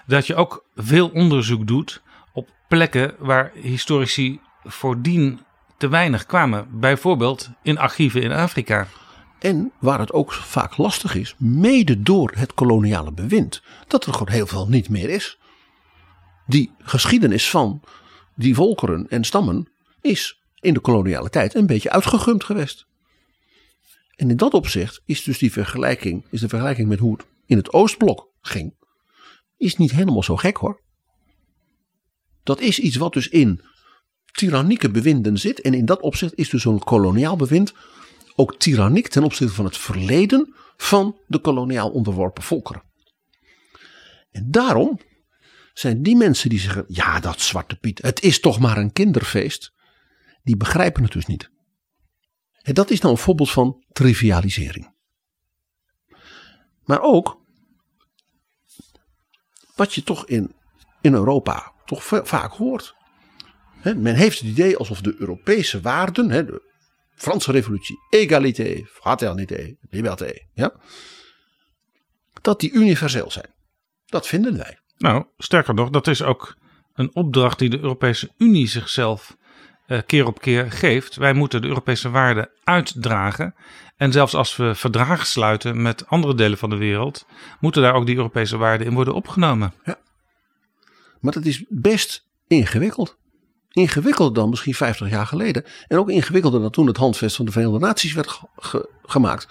dat 0.05 0.27
je 0.27 0.35
ook 0.35 0.65
veel 0.75 1.09
onderzoek 1.09 1.67
doet 1.67 2.01
op 2.33 2.49
plekken 2.67 3.15
waar 3.19 3.51
historici 3.53 4.39
voordien 4.63 5.39
te 5.77 5.87
weinig 5.87 6.25
kwamen. 6.25 6.67
Bijvoorbeeld 6.79 7.49
in 7.63 7.77
archieven 7.77 8.21
in 8.21 8.31
Afrika. 8.31 8.87
En 9.39 9.71
waar 9.79 9.99
het 9.99 10.13
ook 10.13 10.33
vaak 10.33 10.77
lastig 10.77 11.15
is, 11.15 11.35
mede 11.37 12.01
door 12.01 12.31
het 12.35 12.53
koloniale 12.53 13.11
bewind, 13.11 13.61
dat 13.87 14.05
er 14.05 14.13
gewoon 14.13 14.33
heel 14.33 14.47
veel 14.47 14.67
niet 14.67 14.89
meer 14.89 15.09
is. 15.09 15.37
Die 16.47 16.71
geschiedenis 16.79 17.49
van 17.49 17.81
die 18.35 18.55
volkeren 18.55 19.09
en 19.09 19.23
stammen 19.23 19.67
is 20.01 20.41
in 20.59 20.73
de 20.73 20.79
koloniale 20.79 21.29
tijd 21.29 21.55
een 21.55 21.65
beetje 21.65 21.89
uitgegumd 21.89 22.43
geweest. 22.43 22.87
En 24.15 24.29
in 24.29 24.37
dat 24.37 24.53
opzicht 24.53 25.01
is 25.05 25.23
dus 25.23 25.37
die 25.37 25.51
vergelijking, 25.51 26.25
is 26.29 26.39
de 26.39 26.49
vergelijking 26.49 26.87
met 26.87 26.99
hoe 26.99 27.13
het 27.13 27.25
in 27.45 27.57
het 27.57 27.73
Oostblok 27.73 28.27
ging, 28.41 28.73
is 29.57 29.77
niet 29.77 29.91
helemaal 29.91 30.23
zo 30.23 30.35
gek 30.35 30.57
hoor. 30.57 30.81
Dat 32.43 32.59
is 32.59 32.79
iets 32.79 32.95
wat 32.95 33.13
dus 33.13 33.27
in 33.27 33.61
tyrannieke 34.31 34.89
bewinden 34.89 35.37
zit. 35.37 35.61
En 35.61 35.73
in 35.73 35.85
dat 35.85 36.01
opzicht 36.01 36.35
is 36.35 36.49
dus 36.49 36.61
zo'n 36.61 36.79
koloniaal 36.79 37.35
bewind 37.35 37.73
ook 38.39 38.57
tyranniek 38.57 39.07
ten 39.07 39.23
opzichte 39.23 39.53
van 39.53 39.65
het 39.65 39.77
verleden 39.77 40.55
van 40.77 41.19
de 41.27 41.39
koloniaal 41.39 41.89
onderworpen 41.89 42.43
volkeren. 42.43 42.83
En 44.31 44.51
daarom 44.51 44.99
zijn 45.73 46.03
die 46.03 46.15
mensen 46.15 46.49
die 46.49 46.59
zeggen: 46.59 46.85
ja, 46.87 47.19
dat 47.19 47.41
Zwarte 47.41 47.75
Piet, 47.75 48.01
het 48.01 48.21
is 48.21 48.39
toch 48.39 48.59
maar 48.59 48.77
een 48.77 48.91
kinderfeest, 48.91 49.73
die 50.43 50.57
begrijpen 50.57 51.03
het 51.03 51.11
dus 51.11 51.25
niet. 51.25 51.51
En 52.61 52.73
dat 52.73 52.89
is 52.89 52.99
nou 52.99 53.13
een 53.13 53.19
voorbeeld 53.19 53.51
van 53.51 53.83
trivialisering. 53.91 54.93
Maar 56.83 57.01
ook 57.01 57.41
wat 59.75 59.93
je 59.93 60.03
toch 60.03 60.25
in, 60.25 60.55
in 61.01 61.13
Europa 61.13 61.73
toch 61.85 62.05
va- 62.05 62.25
vaak 62.25 62.51
hoort. 62.51 62.95
Men 63.83 64.15
heeft 64.15 64.39
het 64.39 64.49
idee 64.49 64.77
alsof 64.77 65.01
de 65.01 65.15
Europese 65.17 65.81
waarden, 65.81 66.61
Franse 67.19 67.51
revolutie, 67.51 67.97
égalité, 68.09 68.83
fraternité, 68.85 69.75
liberté, 69.89 70.31
ja, 70.53 70.73
dat 72.41 72.59
die 72.59 72.71
universeel 72.71 73.31
zijn. 73.31 73.53
Dat 74.05 74.27
vinden 74.27 74.57
wij. 74.57 74.79
Nou, 74.97 75.25
sterker 75.37 75.73
nog, 75.73 75.89
dat 75.89 76.07
is 76.07 76.23
ook 76.23 76.57
een 76.93 77.15
opdracht 77.15 77.59
die 77.59 77.69
de 77.69 77.79
Europese 77.79 78.29
Unie 78.37 78.67
zichzelf 78.67 79.37
eh, 79.85 79.99
keer 80.05 80.25
op 80.25 80.41
keer 80.41 80.71
geeft. 80.71 81.15
Wij 81.15 81.33
moeten 81.33 81.61
de 81.61 81.67
Europese 81.67 82.09
waarden 82.09 82.49
uitdragen. 82.63 83.55
En 83.97 84.11
zelfs 84.11 84.33
als 84.33 84.55
we 84.55 84.75
verdragen 84.75 85.25
sluiten 85.25 85.81
met 85.81 86.07
andere 86.07 86.35
delen 86.35 86.57
van 86.57 86.69
de 86.69 86.77
wereld, 86.77 87.25
moeten 87.59 87.81
daar 87.81 87.93
ook 87.93 88.05
die 88.05 88.15
Europese 88.15 88.57
waarden 88.57 88.87
in 88.87 88.93
worden 88.93 89.13
opgenomen. 89.13 89.73
Maar 91.19 91.33
dat 91.33 91.45
is 91.45 91.65
best 91.69 92.27
ingewikkeld. 92.47 93.17
Ingewikkelder 93.69 94.33
dan 94.33 94.49
misschien 94.49 94.73
50 94.73 95.09
jaar 95.09 95.27
geleden. 95.27 95.65
En 95.87 95.97
ook 95.97 96.09
ingewikkelder 96.09 96.61
dan 96.61 96.71
toen 96.71 96.87
het 96.87 96.97
handvest 96.97 97.35
van 97.35 97.45
de 97.45 97.51
Verenigde 97.51 97.79
Naties 97.79 98.13
werd 98.13 98.27
ge- 98.29 98.47
ge- 98.55 98.89
gemaakt. 99.03 99.47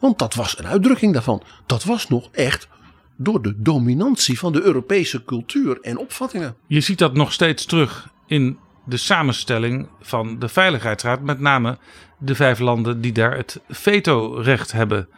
Want 0.00 0.18
dat 0.18 0.34
was 0.34 0.58
een 0.58 0.66
uitdrukking 0.66 1.12
daarvan. 1.12 1.42
Dat 1.66 1.84
was 1.84 2.08
nog 2.08 2.28
echt 2.32 2.68
door 3.16 3.42
de 3.42 3.62
dominantie 3.62 4.38
van 4.38 4.52
de 4.52 4.62
Europese 4.62 5.24
cultuur 5.24 5.80
en 5.80 5.98
opvattingen. 5.98 6.56
Je 6.66 6.80
ziet 6.80 6.98
dat 6.98 7.14
nog 7.14 7.32
steeds 7.32 7.64
terug 7.64 8.08
in 8.26 8.58
de 8.86 8.96
samenstelling 8.96 9.88
van 10.00 10.38
de 10.38 10.48
Veiligheidsraad. 10.48 11.22
Met 11.22 11.40
name 11.40 11.78
de 12.18 12.34
vijf 12.34 12.58
landen 12.58 13.00
die 13.00 13.12
daar 13.12 13.36
het 13.36 13.60
vetorecht 13.68 14.72
hebben. 14.72 15.08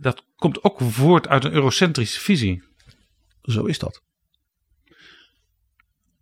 Dat 0.00 0.24
komt 0.36 0.64
ook 0.64 0.80
voort 0.80 1.28
uit 1.28 1.44
een 1.44 1.52
eurocentrische 1.52 2.20
visie. 2.20 2.62
Zo 3.42 3.64
is 3.64 3.78
dat. 3.78 4.02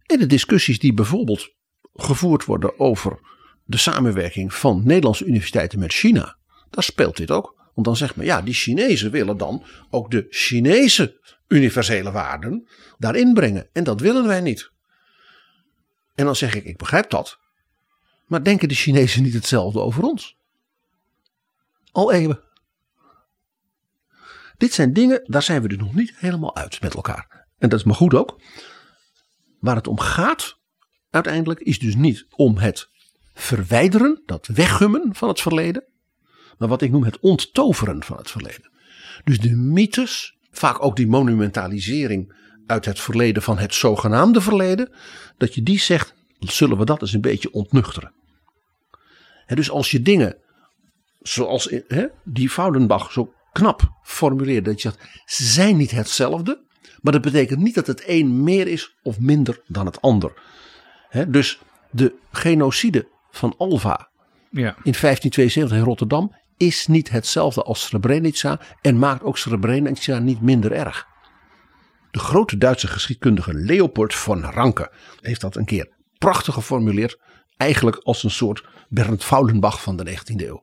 En 0.07 0.19
de 0.19 0.27
discussies 0.27 0.79
die 0.79 0.95
bijvoorbeeld 0.95 1.53
gevoerd 1.95 2.45
worden 2.45 2.79
over 2.79 3.19
de 3.65 3.77
samenwerking 3.77 4.55
van 4.55 4.83
Nederlandse 4.85 5.25
universiteiten 5.25 5.79
met 5.79 5.93
China, 5.93 6.37
daar 6.71 6.85
speelt 6.85 7.17
dit 7.17 7.31
ook. 7.31 7.55
Want 7.75 7.87
dan 7.87 7.97
zegt 7.97 8.17
men, 8.17 8.27
ja, 8.27 8.43
die 8.43 8.55
Chinezen 8.55 9.11
willen 9.11 9.37
dan 9.37 9.65
ook 9.91 10.11
de 10.11 10.27
Chinese 10.31 11.21
universele 11.49 12.11
waarden 12.11 12.69
daarin 12.99 13.35
brengen. 13.35 13.69
En 13.73 13.85
dat 13.85 14.01
willen 14.01 14.27
wij 14.27 14.41
niet. 14.41 14.73
En 16.15 16.25
dan 16.25 16.37
zeg 16.37 16.55
ik, 16.55 16.65
ik 16.65 16.77
begrijp 16.77 17.11
dat. 17.11 17.39
Maar 18.27 18.45
denken 18.45 18.69
de 18.69 18.75
Chinezen 18.75 19.23
niet 19.23 19.35
hetzelfde 19.35 19.81
over 19.81 20.03
ons? 20.03 20.37
Al 21.93 22.13
eeuwen. 22.13 22.41
Dit 24.57 24.73
zijn 24.73 24.93
dingen, 24.93 25.21
daar 25.25 25.43
zijn 25.43 25.63
we 25.63 25.69
er 25.69 25.77
nog 25.77 25.95
niet 25.95 26.13
helemaal 26.17 26.57
uit 26.57 26.81
met 26.81 26.95
elkaar. 26.95 27.47
En 27.59 27.69
dat 27.69 27.79
is 27.79 27.85
maar 27.85 27.95
goed 27.95 28.15
ook. 28.15 28.41
Waar 29.61 29.77
het 29.77 29.87
om 29.87 29.99
gaat, 29.99 30.59
uiteindelijk, 31.15 31.61
is 31.61 31.79
dus 31.79 31.95
niet 31.95 32.27
om 32.31 32.57
het 32.57 32.89
verwijderen, 33.35 34.23
dat 34.27 34.47
weggummen 34.47 35.15
van 35.15 35.29
het 35.29 35.41
verleden. 35.41 35.85
Maar 36.59 36.69
wat 36.69 36.83
ik 36.83 36.91
noem 36.91 37.05
het 37.05 37.19
onttoveren 37.19 38.03
van 38.03 38.17
het 38.17 38.31
verleden. 38.31 38.71
Dus 39.25 39.39
de 39.41 39.57
mythes, 39.57 40.37
vaak 40.51 40.85
ook 40.85 40.97
die 40.97 41.07
monumentalisering 41.07 42.35
uit 42.67 42.85
het 42.85 43.01
verleden 43.01 43.43
van 43.43 43.59
het 43.59 43.75
zogenaamde 43.75 44.41
verleden. 44.41 44.93
Dat 45.39 45.55
je 45.55 45.63
die 45.63 45.79
zegt, 45.79 46.15
zullen 46.39 46.79
we 46.79 46.85
dat 46.85 47.01
eens 47.01 47.13
een 47.13 47.21
beetje 47.21 47.53
ontnuchteren. 47.53 48.13
Dus 49.47 49.71
als 49.71 49.91
je 49.91 50.03
dingen 50.03 50.37
zoals 51.21 51.75
die 52.25 52.51
Foudenbach 52.51 53.13
zo 53.13 53.33
knap 53.53 53.91
formuleert, 54.03 54.65
dat 54.65 54.83
je 54.83 54.89
zegt, 54.89 55.09
ze 55.25 55.45
zijn 55.45 55.77
niet 55.77 55.91
hetzelfde, 55.91 56.63
maar 57.01 57.13
dat 57.13 57.23
betekent 57.23 57.61
niet 57.61 57.75
dat 57.75 57.87
het 57.87 58.03
een 58.07 58.43
meer 58.43 58.67
is 58.67 58.97
of 59.03 59.19
minder 59.19 59.63
dan 59.67 59.87
het 59.87 60.01
ander. 60.01 60.33
Hè, 61.15 61.31
dus 61.31 61.61
de 61.91 62.15
genocide 62.33 63.09
van 63.31 63.55
Alva 63.59 64.11
Ja. 64.51 64.77
in 64.83 64.95
1572 65.01 65.79
in 65.79 65.85
Rotterdam 65.85 66.35
is 66.57 66.87
niet 66.87 67.11
hetzelfde 67.11 67.63
als 67.63 67.83
Srebrenica 67.83 68.61
en 68.81 68.99
maakt 68.99 69.23
ook 69.23 69.39
Srebrenica 69.39 70.19
niet 70.19 70.41
minder 70.41 70.73
erg. 70.73 71.07
De 72.11 72.19
grote 72.19 72.59
Duitse 72.59 72.87
geschiedkundige 72.87 73.55
Leopold 73.55 74.15
von 74.15 74.43
Ranke 74.43 74.93
heeft 75.21 75.41
dat 75.41 75.57
een 75.57 75.65
keer 75.65 75.89
prachtig 76.19 76.55
geformuleerd, 76.55 77.19
eigenlijk 77.57 77.97
als 77.97 78.23
een 78.23 78.31
soort 78.31 78.65
Bernd 78.89 79.25
Faulenbach 79.25 79.83
van 79.83 79.97
de 79.97 80.05
19e 80.11 80.47
eeuw. 80.47 80.63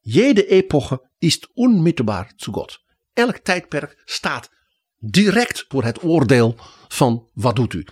Jede 0.00 0.46
epoche 0.46 1.10
is 1.18 1.48
unmittelbaar 1.54 2.32
zu 2.36 2.52
God. 2.52 2.78
Elk 3.12 3.36
tijdperk 3.38 4.02
staat 4.04 4.50
direct 4.98 5.64
voor 5.68 5.84
het 5.84 6.04
oordeel 6.04 6.56
van 6.88 7.28
wat 7.32 7.56
doet 7.56 7.72
u. 7.74 7.86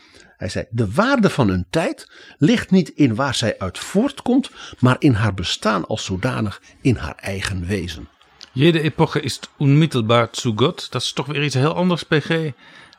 Hij 0.44 0.52
zei, 0.52 0.66
de 0.70 0.92
waarde 0.92 1.30
van 1.30 1.48
een 1.48 1.66
tijd 1.70 2.08
ligt 2.38 2.70
niet 2.70 2.88
in 2.88 3.14
waar 3.14 3.34
zij 3.34 3.58
uit 3.58 3.78
voortkomt, 3.78 4.50
maar 4.78 4.96
in 4.98 5.12
haar 5.12 5.34
bestaan 5.34 5.86
als 5.86 6.04
zodanig 6.04 6.62
in 6.80 6.96
haar 6.96 7.14
eigen 7.16 7.66
wezen. 7.66 8.08
Jede 8.52 8.80
epoche 8.80 9.20
is 9.20 9.40
unmittelbaar 9.58 10.28
zu 10.30 10.52
Gott. 10.56 10.92
Dat 10.92 11.02
is 11.02 11.12
toch 11.12 11.26
weer 11.26 11.44
iets 11.44 11.54
heel 11.54 11.74
anders, 11.74 12.02
PG, 12.02 12.50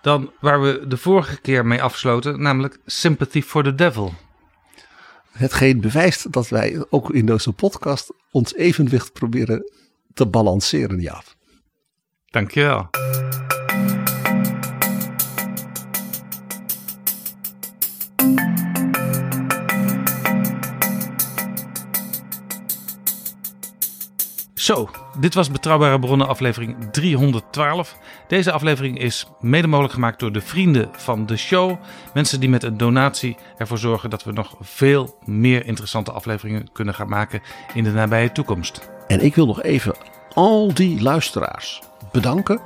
dan 0.01 0.31
waar 0.39 0.61
we 0.61 0.87
de 0.87 0.97
vorige 0.97 1.41
keer 1.41 1.65
mee 1.65 1.81
afsloten, 1.81 2.41
namelijk 2.41 2.77
Sympathy 2.85 3.41
for 3.41 3.63
the 3.63 3.75
Devil. 3.75 4.13
Hetgeen 5.31 5.81
bewijst 5.81 6.31
dat 6.31 6.49
wij 6.49 6.85
ook 6.89 7.11
in 7.11 7.25
deze 7.25 7.51
podcast 7.51 8.13
ons 8.31 8.55
evenwicht 8.55 9.13
proberen 9.13 9.71
te 10.13 10.25
balanceren, 10.25 11.01
Jaap. 11.01 11.35
Dankjewel. 12.25 12.89
Zo, 24.65 24.89
dit 25.19 25.33
was 25.33 25.51
Betrouwbare 25.51 25.99
Bronnen 25.99 26.27
aflevering 26.27 26.91
312. 26.91 27.97
Deze 28.27 28.51
aflevering 28.51 28.99
is 28.99 29.27
mede 29.39 29.67
mogelijk 29.67 29.93
gemaakt 29.93 30.19
door 30.19 30.31
de 30.31 30.41
vrienden 30.41 30.89
van 30.91 31.25
de 31.25 31.37
show. 31.37 31.75
Mensen 32.13 32.39
die 32.39 32.49
met 32.49 32.63
een 32.63 32.77
donatie 32.77 33.37
ervoor 33.57 33.77
zorgen 33.77 34.09
dat 34.09 34.23
we 34.23 34.31
nog 34.31 34.55
veel 34.61 35.17
meer 35.25 35.65
interessante 35.65 36.11
afleveringen 36.11 36.71
kunnen 36.71 36.93
gaan 36.93 37.09
maken 37.09 37.41
in 37.73 37.83
de 37.83 37.91
nabije 37.91 38.31
toekomst. 38.31 38.89
En 39.07 39.21
ik 39.21 39.35
wil 39.35 39.45
nog 39.45 39.61
even 39.61 39.95
al 40.33 40.73
die 40.73 41.01
luisteraars 41.01 41.81
bedanken 42.11 42.59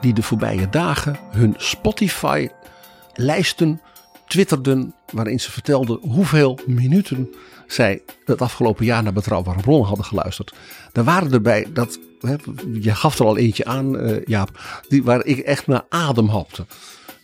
die 0.00 0.12
de 0.12 0.22
voorbije 0.22 0.68
dagen 0.68 1.18
hun 1.30 1.54
Spotify-lijsten 1.56 3.80
twitterden 4.26 4.94
waarin 5.10 5.40
ze 5.40 5.50
vertelden 5.50 5.98
hoeveel 6.02 6.58
minuten 6.66 7.34
zij 7.66 8.02
het 8.24 8.42
afgelopen 8.42 8.84
jaar 8.84 9.02
naar 9.02 9.12
Betrouwbare 9.12 9.60
Bronnen 9.60 9.86
hadden 9.86 10.04
geluisterd. 10.04 10.54
Daar 10.92 11.04
waren 11.04 11.32
erbij, 11.32 11.66
dat, 11.72 11.98
hè, 12.20 12.34
je 12.72 12.94
gaf 12.94 13.18
er 13.18 13.26
al 13.26 13.36
eentje 13.36 13.64
aan 13.64 13.98
eh, 13.98 14.24
Jaap, 14.24 14.82
die, 14.88 15.02
waar 15.02 15.24
ik 15.24 15.38
echt 15.38 15.66
naar 15.66 15.84
adem 15.88 16.28
hapte. 16.28 16.66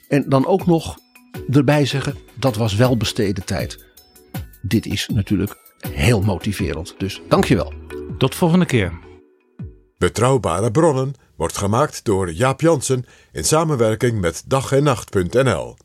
En 0.08 0.28
dan 0.28 0.46
ook 0.46 0.66
nog 0.66 0.98
erbij 1.50 1.86
zeggen, 1.86 2.16
dat 2.34 2.56
was 2.56 2.74
wel 2.74 2.96
besteden 2.96 3.44
tijd. 3.44 3.84
Dit 4.62 4.86
is 4.86 5.08
natuurlijk 5.08 5.56
heel 5.80 6.20
motiverend, 6.20 6.94
dus 6.98 7.20
dankjewel. 7.28 7.72
Tot 8.18 8.34
volgende 8.34 8.66
keer. 8.66 8.92
Betrouwbare 9.98 10.70
bronnen 10.70 11.14
wordt 11.36 11.56
gemaakt 11.56 12.04
door 12.04 12.32
Jaap 12.32 12.60
Jansen 12.60 13.04
in 13.32 13.44
samenwerking 13.44 14.20
met 14.20 14.42
dag 14.46 14.72
en 14.72 14.82
nacht.nl. 14.82 15.76